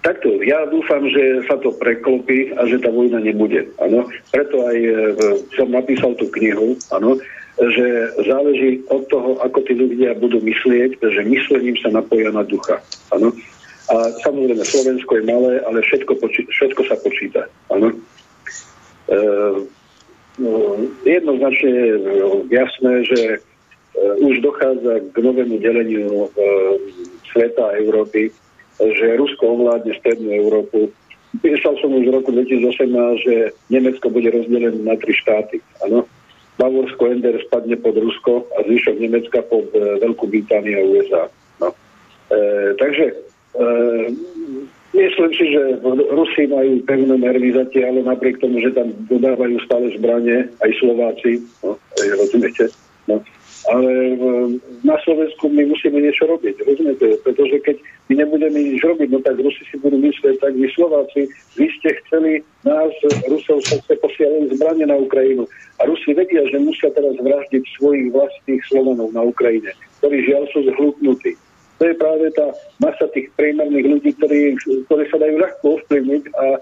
Takto, 0.07 0.39
ja 0.39 0.63
dúfam, 0.71 1.03
že 1.11 1.43
sa 1.51 1.59
to 1.59 1.75
preklopí 1.75 2.55
a 2.55 2.63
že 2.63 2.79
tá 2.79 2.87
vojna 2.87 3.19
nebude. 3.19 3.67
Ano? 3.75 4.07
Preto 4.31 4.63
aj 4.63 4.77
e, 4.79 4.91
som 5.51 5.67
napísal 5.67 6.15
tú 6.15 6.31
knihu, 6.31 6.79
ano? 6.95 7.19
že 7.59 8.15
záleží 8.23 8.87
od 8.87 9.03
toho, 9.11 9.35
ako 9.43 9.67
tí 9.67 9.75
ľudia 9.75 10.15
budú 10.15 10.39
myslieť, 10.39 11.03
že 11.03 11.27
myslením 11.27 11.75
sa 11.83 11.91
napoja 11.91 12.31
na 12.31 12.47
ducha. 12.47 12.79
Ano? 13.11 13.35
A 13.91 14.15
samozrejme, 14.23 14.63
Slovensko 14.63 15.11
je 15.19 15.27
malé, 15.27 15.59
ale 15.67 15.83
všetko, 15.83 16.23
poči- 16.23 16.47
všetko 16.55 16.81
sa 16.87 16.95
počíta. 17.03 17.43
Ano? 17.67 17.91
E, 19.11 19.19
no, 20.39 20.51
jednoznačne 21.03 21.67
je 21.67 21.87
jasné, 22.47 22.93
že 23.11 23.21
e, 23.35 23.39
už 24.23 24.39
dochádza 24.39 25.03
k 25.11 25.15
novému 25.19 25.59
deleniu 25.59 26.31
e, 26.31 26.47
sveta 27.27 27.75
a 27.75 27.75
Európy 27.75 28.31
že 28.77 29.17
Rusko 29.17 29.43
ovládne 29.57 29.93
strednú 29.97 30.29
Európu. 30.29 30.93
Písal 31.41 31.75
som 31.81 31.91
už 31.93 32.07
v 32.07 32.15
roku 32.15 32.29
2018, 32.31 33.25
že 33.25 33.35
Nemecko 33.69 34.07
bude 34.09 34.29
rozdelené 34.31 34.79
na 34.81 34.95
tri 34.95 35.13
štáty. 35.13 35.59
Ano? 35.85 36.05
Bavorsko, 36.57 37.13
Ender 37.13 37.37
spadne 37.45 37.77
pod 37.77 37.97
Rusko 37.97 38.49
a 38.57 38.65
zvyšok 38.65 38.97
Nemecka 38.97 39.45
pod 39.45 39.69
e, 39.77 40.01
Veľkú 40.01 40.25
Britániu 40.25 40.81
a 40.81 40.87
USA. 40.89 41.23
No. 41.61 41.69
E, 42.33 42.37
takže 42.81 43.05
e, 43.13 43.65
myslím 44.97 45.31
si, 45.37 45.45
že 45.53 45.61
Rusi 45.85 46.49
majú 46.49 46.81
pevné 46.89 47.15
nervy 47.21 47.53
zatiaľ, 47.53 48.01
napriek 48.01 48.41
tomu, 48.41 48.57
že 48.57 48.73
tam 48.73 48.89
dodávajú 49.05 49.61
stále 49.69 49.93
zbranie, 50.01 50.49
aj 50.65 50.71
Slováci, 50.81 51.45
no, 51.61 51.77
rozumiete? 52.17 52.73
No 53.05 53.21
ale 53.67 54.15
na 54.87 54.95
Slovensku 55.03 55.51
my 55.51 55.67
musíme 55.67 55.99
niečo 55.99 56.23
robiť, 56.23 56.63
rozumiete? 56.63 57.19
Pretože 57.19 57.59
keď 57.67 57.75
my 58.07 58.23
nebudeme 58.23 58.59
nič 58.63 58.79
robiť, 58.79 59.11
no 59.11 59.19
tak 59.19 59.35
Rusi 59.43 59.59
si 59.67 59.75
budú 59.75 59.99
myslieť, 59.99 60.39
tak 60.39 60.55
vy 60.55 60.71
Slováci, 60.71 61.27
vy 61.59 61.67
ste 61.75 61.91
chceli 62.03 62.39
nás, 62.63 62.91
Rusov, 63.27 63.59
sa 63.67 63.75
chce 63.83 63.99
posielať 63.99 64.55
zbranie 64.55 64.87
na 64.87 64.95
Ukrajinu. 64.95 65.43
A 65.83 65.89
Rusi 65.89 66.15
vedia, 66.15 66.47
že 66.47 66.63
musia 66.63 66.87
teraz 66.95 67.19
vraždiť 67.19 67.63
svojich 67.75 68.07
vlastných 68.15 68.63
Slovanov 68.71 69.11
na 69.11 69.27
Ukrajine, 69.27 69.75
ktorí 69.99 70.23
žiaľ 70.23 70.47
sú 70.55 70.63
zhlupnutí. 70.63 71.35
To 71.77 71.83
je 71.85 71.93
práve 71.93 72.31
tá 72.33 72.47
masa 72.81 73.05
tých 73.13 73.29
priemerných 73.37 73.85
ľudí, 73.85 74.09
ktorí, 74.17 74.57
ktorí 74.89 75.03
sa 75.13 75.17
dajú 75.21 75.35
ľahko 75.37 75.65
ovplyvniť 75.77 76.23
a 76.33 76.45
e, 76.55 76.59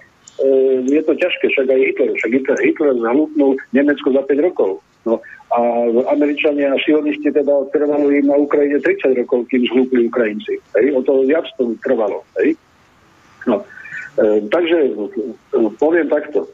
je 0.91 1.01
to 1.07 1.13
ťažké, 1.15 1.45
však 1.55 1.67
aj 1.71 1.79
Hitler, 1.79 2.11
však 2.19 2.31
Hitler, 2.35 2.59
Hitler 2.59 2.91
zhlupnul 2.99 3.55
Nemecko 3.71 4.11
za 4.11 4.23
5 4.27 4.47
rokov. 4.51 4.83
No, 5.05 5.21
a 5.53 5.61
Američania 6.09 6.73
a 6.73 6.81
sionisti 6.81 7.29
teda 7.29 7.69
trvalo 7.69 8.09
im 8.09 8.25
na 8.25 8.35
Ukrajine 8.35 8.81
30 8.81 9.21
rokov, 9.21 9.45
kým 9.53 9.61
zhlúpli 9.69 10.09
Ukrajinci. 10.09 10.57
Hej? 10.73 10.97
O 10.97 11.05
to 11.05 11.21
viac 11.29 11.45
to 11.61 11.77
trvalo. 11.85 12.25
Hej? 12.41 12.57
No. 13.45 13.61
E, 14.17 14.41
takže 14.49 14.77
e, 14.89 14.93
poviem 15.77 16.09
takto. 16.09 16.49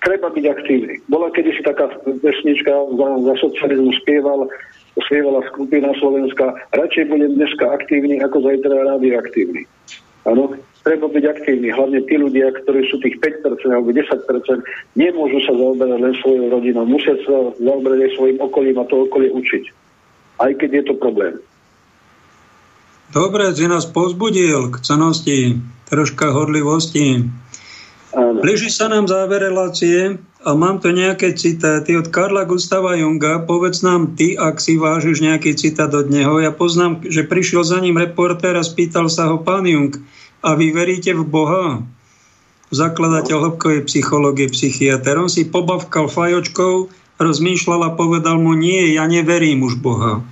Treba 0.00 0.32
byť 0.32 0.44
aktívny. 0.48 0.96
Bola 1.12 1.28
kedysi 1.28 1.60
taká 1.60 1.92
vesnička 2.24 2.72
za, 2.72 3.08
za 3.20 3.34
socializmu 3.44 3.92
spieval, 4.00 4.48
spievala 4.96 5.44
skupina 5.52 5.92
Slovenska. 6.00 6.56
Radšej 6.72 7.04
budem 7.12 7.36
dneska 7.36 7.68
aktívny, 7.68 8.16
ako 8.24 8.48
zajtra 8.48 8.96
radioaktívny. 8.96 9.68
Áno, 10.24 10.56
treba 10.84 11.06
byť 11.12 11.24
aktívny. 11.28 11.68
Hlavne 11.72 12.00
tí 12.08 12.16
ľudia, 12.16 12.52
ktorí 12.56 12.88
sú 12.88 12.96
tých 13.04 13.20
5% 13.20 13.68
alebo 13.68 13.92
10%, 13.92 14.96
nemôžu 14.96 15.38
sa 15.44 15.52
zaoberať 15.52 15.98
len 16.00 16.14
svojou 16.24 16.46
rodinou. 16.48 16.84
Musia 16.88 17.14
sa 17.24 17.52
zaoberať 17.60 17.98
aj 18.08 18.10
svojim 18.16 18.38
okolím 18.40 18.76
a 18.80 18.88
to 18.88 19.04
okolie 19.04 19.28
učiť. 19.28 19.64
Aj 20.40 20.52
keď 20.56 20.70
je 20.80 20.82
to 20.88 20.94
problém. 20.96 21.36
Dobre, 23.10 23.50
že 23.52 23.66
nás 23.66 23.90
pozbudil 23.90 24.70
k 24.70 24.76
cenosti, 24.86 25.58
troška 25.90 26.30
horlivosti. 26.30 27.26
Áno. 28.14 28.38
Blíži 28.42 28.70
sa 28.70 28.90
nám 28.90 29.06
záver 29.10 29.50
relácie 29.50 30.18
a 30.42 30.50
mám 30.54 30.82
to 30.82 30.94
nejaké 30.94 31.34
citáty 31.34 31.94
od 31.98 32.10
Karla 32.10 32.46
Gustava 32.46 32.94
Junga. 32.98 33.42
Povedz 33.42 33.82
nám 33.82 34.14
ty, 34.14 34.38
ak 34.38 34.62
si 34.62 34.78
vážiš 34.78 35.22
nejaký 35.22 35.58
citát 35.58 35.90
od 35.90 36.10
neho. 36.10 36.38
Ja 36.38 36.54
poznám, 36.54 37.06
že 37.06 37.26
prišiel 37.26 37.62
za 37.66 37.78
ním 37.82 37.98
reportér 37.98 38.58
a 38.58 38.66
spýtal 38.66 39.10
sa 39.10 39.30
ho 39.30 39.42
pán 39.42 39.66
Jung, 39.66 39.94
a 40.40 40.56
vy 40.56 40.72
veríte 40.72 41.12
v 41.12 41.24
Boha? 41.24 41.64
Zakladateľ 42.70 43.50
hĺbkovej 43.50 43.82
psychológie, 43.90 44.46
psychiatr. 44.48 45.18
On 45.18 45.26
si 45.26 45.44
pobavkal 45.44 46.06
fajočkou, 46.06 46.86
rozmýšľal 47.18 47.80
a 47.82 47.94
povedal 47.98 48.38
mu, 48.38 48.54
nie, 48.54 48.94
ja 48.94 49.04
neverím 49.10 49.66
už 49.66 49.82
Boha. 49.82 50.22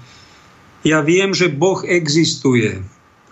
Ja 0.86 1.02
viem, 1.02 1.34
že 1.34 1.50
Boh 1.50 1.82
existuje. 1.82 2.80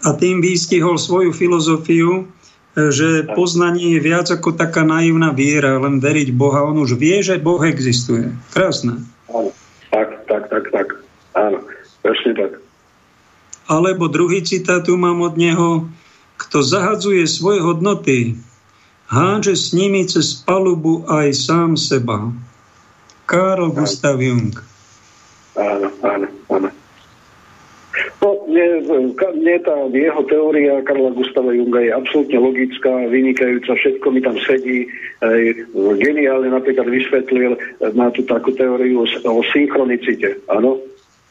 A 0.04 0.12
tým 0.12 0.42
vystihol 0.42 0.98
svoju 0.98 1.30
filozofiu, 1.32 2.28
že 2.76 3.24
poznanie 3.32 3.96
je 3.96 4.00
viac 4.04 4.28
ako 4.28 4.52
taká 4.52 4.84
naivná 4.84 5.32
viera, 5.32 5.80
len 5.80 6.02
veriť 6.02 6.28
Boha. 6.36 6.66
On 6.68 6.76
už 6.76 7.00
vie, 7.00 7.24
že 7.24 7.40
Boh 7.40 7.62
existuje. 7.64 8.36
Krásne. 8.52 9.00
Áno, 9.32 9.48
tak, 9.88 10.28
tak, 10.28 10.52
tak, 10.52 10.64
tak. 10.68 10.88
Áno, 11.32 11.64
presne 12.04 12.36
tak. 12.36 12.52
Alebo 13.66 14.12
druhý 14.12 14.44
citát 14.44 14.84
tu 14.84 14.94
mám 15.00 15.24
od 15.24 15.34
neho, 15.40 15.88
kto 16.36 16.62
zahadzuje 16.62 17.24
svoje 17.28 17.60
hodnoty, 17.64 18.18
hádže 19.08 19.54
s 19.56 19.66
nimi 19.72 20.04
cez 20.04 20.36
palubu 20.44 21.04
aj 21.08 21.32
sám 21.36 21.76
seba. 21.76 22.32
Karl 23.26 23.74
Gustav 23.74 24.22
Jung. 24.22 24.54
Áno, 25.56 25.88
áno, 26.04 26.26
áno. 26.52 26.68
No, 28.20 28.28
mne, 28.50 28.84
mne 29.38 29.56
tá 29.62 29.74
jeho 29.94 30.22
teória 30.26 30.82
Karla 30.82 31.14
Gustava 31.14 31.54
Junga 31.54 31.78
je 31.80 31.94
absolútne 31.94 32.38
logická, 32.42 32.90
vynikajúca, 33.06 33.78
všetko 33.78 34.06
mi 34.10 34.20
tam 34.20 34.36
sedí. 34.42 34.90
Geniálne 36.02 36.50
napríklad 36.50 36.90
vysvetlil, 36.90 37.54
má 37.94 38.10
tu 38.12 38.26
takú 38.26 38.50
teóriu 38.52 39.02
o, 39.02 39.06
o 39.06 39.42
synchronicite. 39.54 40.42
Áno, 40.50 40.82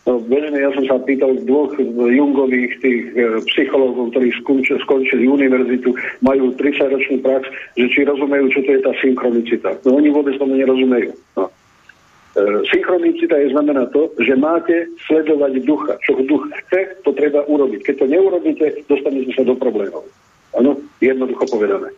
No, 0.06 0.22
ja 0.30 0.70
som 0.78 0.86
sa 0.86 1.02
pýtal 1.02 1.34
dvoch 1.50 1.74
jungových 1.82 2.78
tých 2.78 3.02
e, 3.18 3.42
psychológov, 3.50 4.14
ktorí 4.14 4.30
skončili, 4.38 4.78
skončili 4.86 5.26
univerzitu, 5.26 5.98
majú 6.22 6.54
30-ročnú 6.54 7.26
prax, 7.26 7.50
že 7.74 7.90
či 7.90 8.06
rozumejú, 8.06 8.54
čo 8.54 8.62
to 8.62 8.70
je 8.70 8.82
tá 8.86 8.94
synchronicita. 9.02 9.70
No 9.82 9.98
oni 9.98 10.14
vôbec 10.14 10.38
tomu 10.38 10.62
nerozumejú. 10.62 11.10
No. 11.42 11.50
E, 11.50 12.44
synchronicita 12.70 13.34
je 13.34 13.50
znamená 13.50 13.90
to, 13.90 14.14
že 14.22 14.38
máte 14.38 14.94
sledovať 15.10 15.66
ducha. 15.66 15.98
Čo 16.06 16.22
duch 16.22 16.54
chce, 16.54 17.02
to 17.02 17.10
treba 17.18 17.42
urobiť. 17.50 17.82
Keď 17.82 17.96
to 17.98 18.06
neurobíte, 18.06 18.86
dostanete 18.86 19.34
sa 19.34 19.42
do 19.42 19.58
problémov. 19.58 20.06
Áno, 20.54 20.78
jednoducho 21.02 21.50
povedané. 21.50 21.90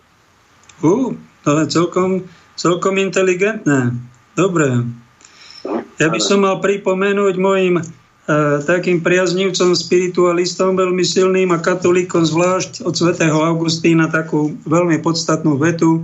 Uh, 0.79 1.11
ale 1.43 1.67
celkom 1.67 2.23
Celkom 2.57 2.97
inteligentné. 2.97 3.93
Dobre. 4.33 4.81
No, 5.61 5.85
Ja 6.01 6.09
by 6.09 6.17
som 6.17 6.41
mal 6.41 6.57
pripomenúť 6.57 7.37
mojim 7.37 7.77
takým 8.67 8.99
priaznivcom, 8.99 9.71
spiritualistom 9.71 10.75
veľmi 10.75 10.99
silným 10.99 11.55
a 11.55 11.63
katolíkom 11.63 12.27
zvlášť 12.27 12.83
od 12.83 12.91
svätého 12.91 13.39
Augustína 13.39 14.11
takú 14.11 14.51
veľmi 14.67 14.99
podstatnú 14.99 15.55
vetu, 15.55 16.03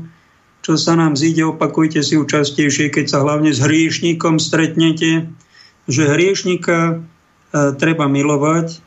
čo 0.64 0.80
sa 0.80 0.96
nám 0.96 1.20
zíde, 1.20 1.44
opakujte 1.44 2.00
si 2.00 2.16
ju 2.16 2.24
keď 2.24 3.06
sa 3.12 3.20
hlavne 3.20 3.52
s 3.52 3.60
hriešníkom 3.60 4.40
stretnete, 4.40 5.28
že 5.92 6.08
hriešníka 6.08 6.78
uh, 6.96 7.76
treba 7.76 8.08
milovať 8.08 8.80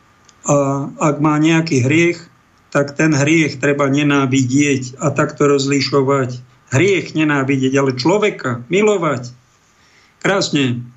a 0.48 0.88
ak 0.96 1.20
má 1.20 1.36
nejaký 1.36 1.84
hriech, 1.84 2.24
tak 2.72 2.96
ten 2.96 3.12
hriech 3.12 3.60
treba 3.60 3.92
nenávidieť 3.92 4.96
a 4.96 5.12
takto 5.12 5.44
rozlišovať. 5.44 6.40
Hriech 6.72 7.12
nenávidieť, 7.12 7.72
ale 7.76 8.00
človeka 8.00 8.64
milovať. 8.72 9.30
Krásne. 10.24 10.95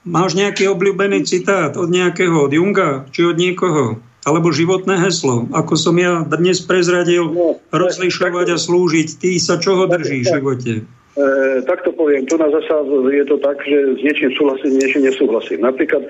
Máš 0.00 0.32
nejaký 0.32 0.64
obľúbený 0.72 1.28
citát 1.28 1.76
od 1.76 1.92
nejakého, 1.92 2.48
od 2.48 2.52
Junga, 2.56 3.04
či 3.12 3.20
od 3.28 3.36
niekoho? 3.36 4.00
Alebo 4.24 4.48
životné 4.48 4.96
heslo? 4.96 5.44
Ako 5.52 5.76
som 5.76 5.96
ja 6.00 6.24
dnes 6.24 6.64
prezradil, 6.64 7.28
No, 7.28 7.60
rozlišovať 7.68 8.46
a 8.52 8.56
slúžiť. 8.56 9.08
Ty 9.20 9.30
sa 9.36 9.60
čoho 9.60 9.84
držíš 9.88 10.24
v 10.24 10.34
živote? 10.40 10.72
E, 10.80 11.24
tak 11.68 11.84
to 11.84 11.92
poviem. 11.92 12.24
Tu 12.24 12.32
na 12.40 12.48
zasa 12.48 12.80
je 13.12 13.24
to 13.28 13.36
tak, 13.44 13.60
že 13.60 13.76
s 13.96 14.00
niečím 14.00 14.32
súhlasím, 14.40 14.72
s 14.72 14.78
niečím 14.80 15.02
nesúhlasím. 15.04 15.58
Napríklad 15.60 16.04
e, 16.04 16.08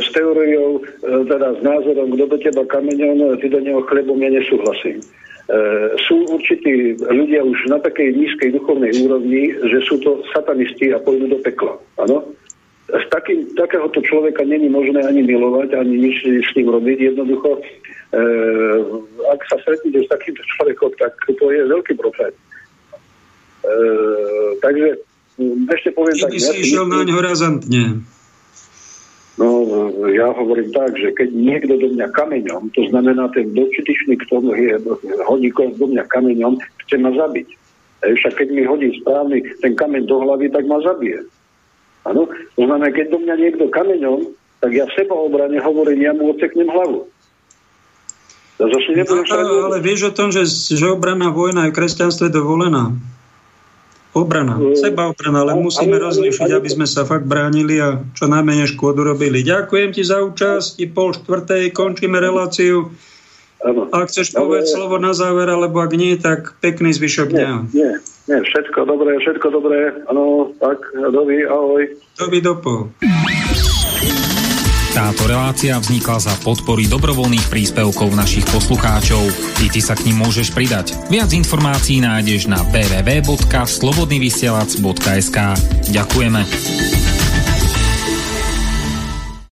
s 0.00 0.08
teóriou, 0.16 0.80
e, 0.80 1.28
teda 1.28 1.56
s 1.56 1.60
názorom, 1.60 2.16
kto 2.16 2.24
do 2.32 2.38
teba 2.40 2.64
kameňom, 2.64 3.36
ty 3.40 3.52
do 3.52 3.60
neho 3.60 3.84
chlebom, 3.84 4.16
ja 4.16 4.32
nesúhlasím. 4.32 5.00
E, 5.00 5.04
sú 6.08 6.24
určití 6.32 6.96
ľudia 7.04 7.44
už 7.44 7.68
na 7.68 7.84
takej 7.84 8.16
nízkej 8.16 8.56
duchovnej 8.56 8.96
úrovni, 9.04 9.52
že 9.60 9.84
sú 9.84 10.00
to 10.00 10.24
satanisti 10.32 10.92
a 10.92 11.00
pôjdu 11.04 11.36
do 11.36 11.38
pekla. 11.44 11.76
Áno? 12.00 12.24
S 12.86 13.04
takým, 13.10 13.50
takéhoto 13.58 13.98
človeka 13.98 14.46
není 14.46 14.70
možné 14.70 15.02
ani 15.02 15.26
milovať, 15.26 15.74
ani 15.74 16.06
nič 16.06 16.22
s 16.22 16.50
ním 16.54 16.70
robiť. 16.70 16.98
Jednoducho, 17.10 17.58
e, 17.58 18.20
ak 19.26 19.40
sa 19.50 19.58
stretnete 19.58 20.06
s 20.06 20.08
takýmto 20.14 20.42
človekom, 20.54 20.94
tak 20.94 21.18
to 21.26 21.46
je 21.50 21.66
veľký 21.66 21.98
profét. 21.98 22.30
E, 23.66 23.74
takže 24.62 25.02
m, 25.42 25.66
ešte 25.66 25.90
poviem 25.98 26.14
Ty 26.14 26.30
tak. 26.30 26.30
ja 26.30 26.38
si 26.38 26.46
si 26.46 26.54
išiel 26.62 26.86
myslím- 26.86 26.94
naň 26.94 27.08
razantne. 27.26 27.84
No, 29.36 29.68
ja 30.08 30.32
hovorím 30.32 30.72
tak, 30.72 30.96
že 30.96 31.12
keď 31.12 31.28
niekto 31.28 31.76
do 31.76 31.92
mňa 31.92 32.08
kameňom, 32.08 32.72
to 32.72 32.88
znamená 32.88 33.28
ten 33.36 33.52
dočitičný, 33.52 34.16
kto 34.24 34.40
je, 34.56 34.80
hodí 35.28 35.52
do 35.52 35.86
mňa 35.92 36.08
kameňom, 36.08 36.56
chce 36.86 36.96
ma 37.02 37.12
zabiť. 37.12 37.48
E, 37.50 38.14
však 38.14 38.32
keď 38.40 38.48
mi 38.54 38.62
hodí 38.62 38.94
správny 39.02 39.42
ten 39.60 39.74
kameň 39.76 40.06
do 40.06 40.22
hlavy, 40.22 40.48
tak 40.54 40.64
ma 40.70 40.80
zabije. 40.80 41.20
Áno? 42.06 42.30
To 42.30 42.60
znamená, 42.62 42.94
keď 42.94 43.06
do 43.10 43.18
mňa 43.20 43.34
niekto 43.36 43.64
kameňom, 43.66 44.30
tak 44.62 44.70
ja 44.72 44.86
v 44.86 44.94
sebaobrane 44.94 45.58
hovorím, 45.60 46.00
ja 46.00 46.12
mu 46.14 46.32
odseknem 46.32 46.70
hlavu. 46.70 47.10
Ja 48.56 48.66
zase 48.72 48.88
No, 49.36 49.68
ale 49.68 49.84
vieš 49.84 50.08
o 50.08 50.12
tom, 50.16 50.32
že, 50.32 50.48
že 50.48 50.86
obraná 50.88 51.28
vojna 51.28 51.68
je 51.68 51.72
v 51.74 51.76
kresťanstve 51.76 52.32
dovolená? 52.32 52.96
Obrana, 54.16 54.56
Mm. 54.56 54.80
sebaobrana, 54.80 55.44
ale 55.44 55.52
Ale- 55.52 55.60
musíme 55.60 55.92
rozlišiť, 56.00 56.48
aby 56.48 56.68
sme 56.72 56.88
sa 56.88 57.04
fakt 57.04 57.28
bránili 57.28 57.76
a 57.76 58.00
čo 58.16 58.24
najmenej 58.24 58.72
škôdu 58.72 59.04
robili. 59.04 59.44
Ďakujem 59.44 59.92
ti 59.92 60.00
za 60.00 60.24
účasť, 60.24 60.80
i 60.80 60.88
pol 60.88 61.12
štvrtej, 61.12 61.76
končíme 61.76 62.16
reláciu. 62.16 62.96
Ak 63.64 64.08
chceš 64.12 64.32
Ale- 64.32 64.38
povedať 64.44 64.66
slovo 64.68 64.96
na 65.00 65.12
záver, 65.16 65.48
alebo 65.48 65.80
ak 65.80 65.92
nie, 65.96 66.16
tak 66.20 66.52
pekný 66.60 66.92
zvyšok 66.92 67.28
dňa. 67.32 67.50
Nie, 67.72 67.74
nie, 67.74 67.92
nie, 68.28 68.38
všetko 68.44 68.84
dobré, 68.84 69.16
všetko 69.18 69.50
dobré. 69.50 69.92
Áno, 70.06 70.52
tak, 70.60 70.78
dovi, 70.92 71.46
ahoj. 71.48 71.88
Doby 72.20 72.38
dopo. 72.44 72.92
Táto 74.96 75.28
relácia 75.28 75.76
vznikla 75.76 76.24
za 76.24 76.32
podpory 76.40 76.88
dobrovoľných 76.88 77.52
príspevkov 77.52 78.16
našich 78.16 78.48
poslucháčov. 78.48 79.28
I 79.60 79.68
ty 79.68 79.84
sa 79.84 79.92
k 79.92 80.08
ním 80.08 80.24
môžeš 80.24 80.56
pridať. 80.56 80.96
Viac 81.12 81.36
informácií 81.36 82.00
nájdeš 82.00 82.48
na 82.48 82.64
www.slobodnyvysielac.sk 82.72 85.38
Ďakujeme. 85.92 86.40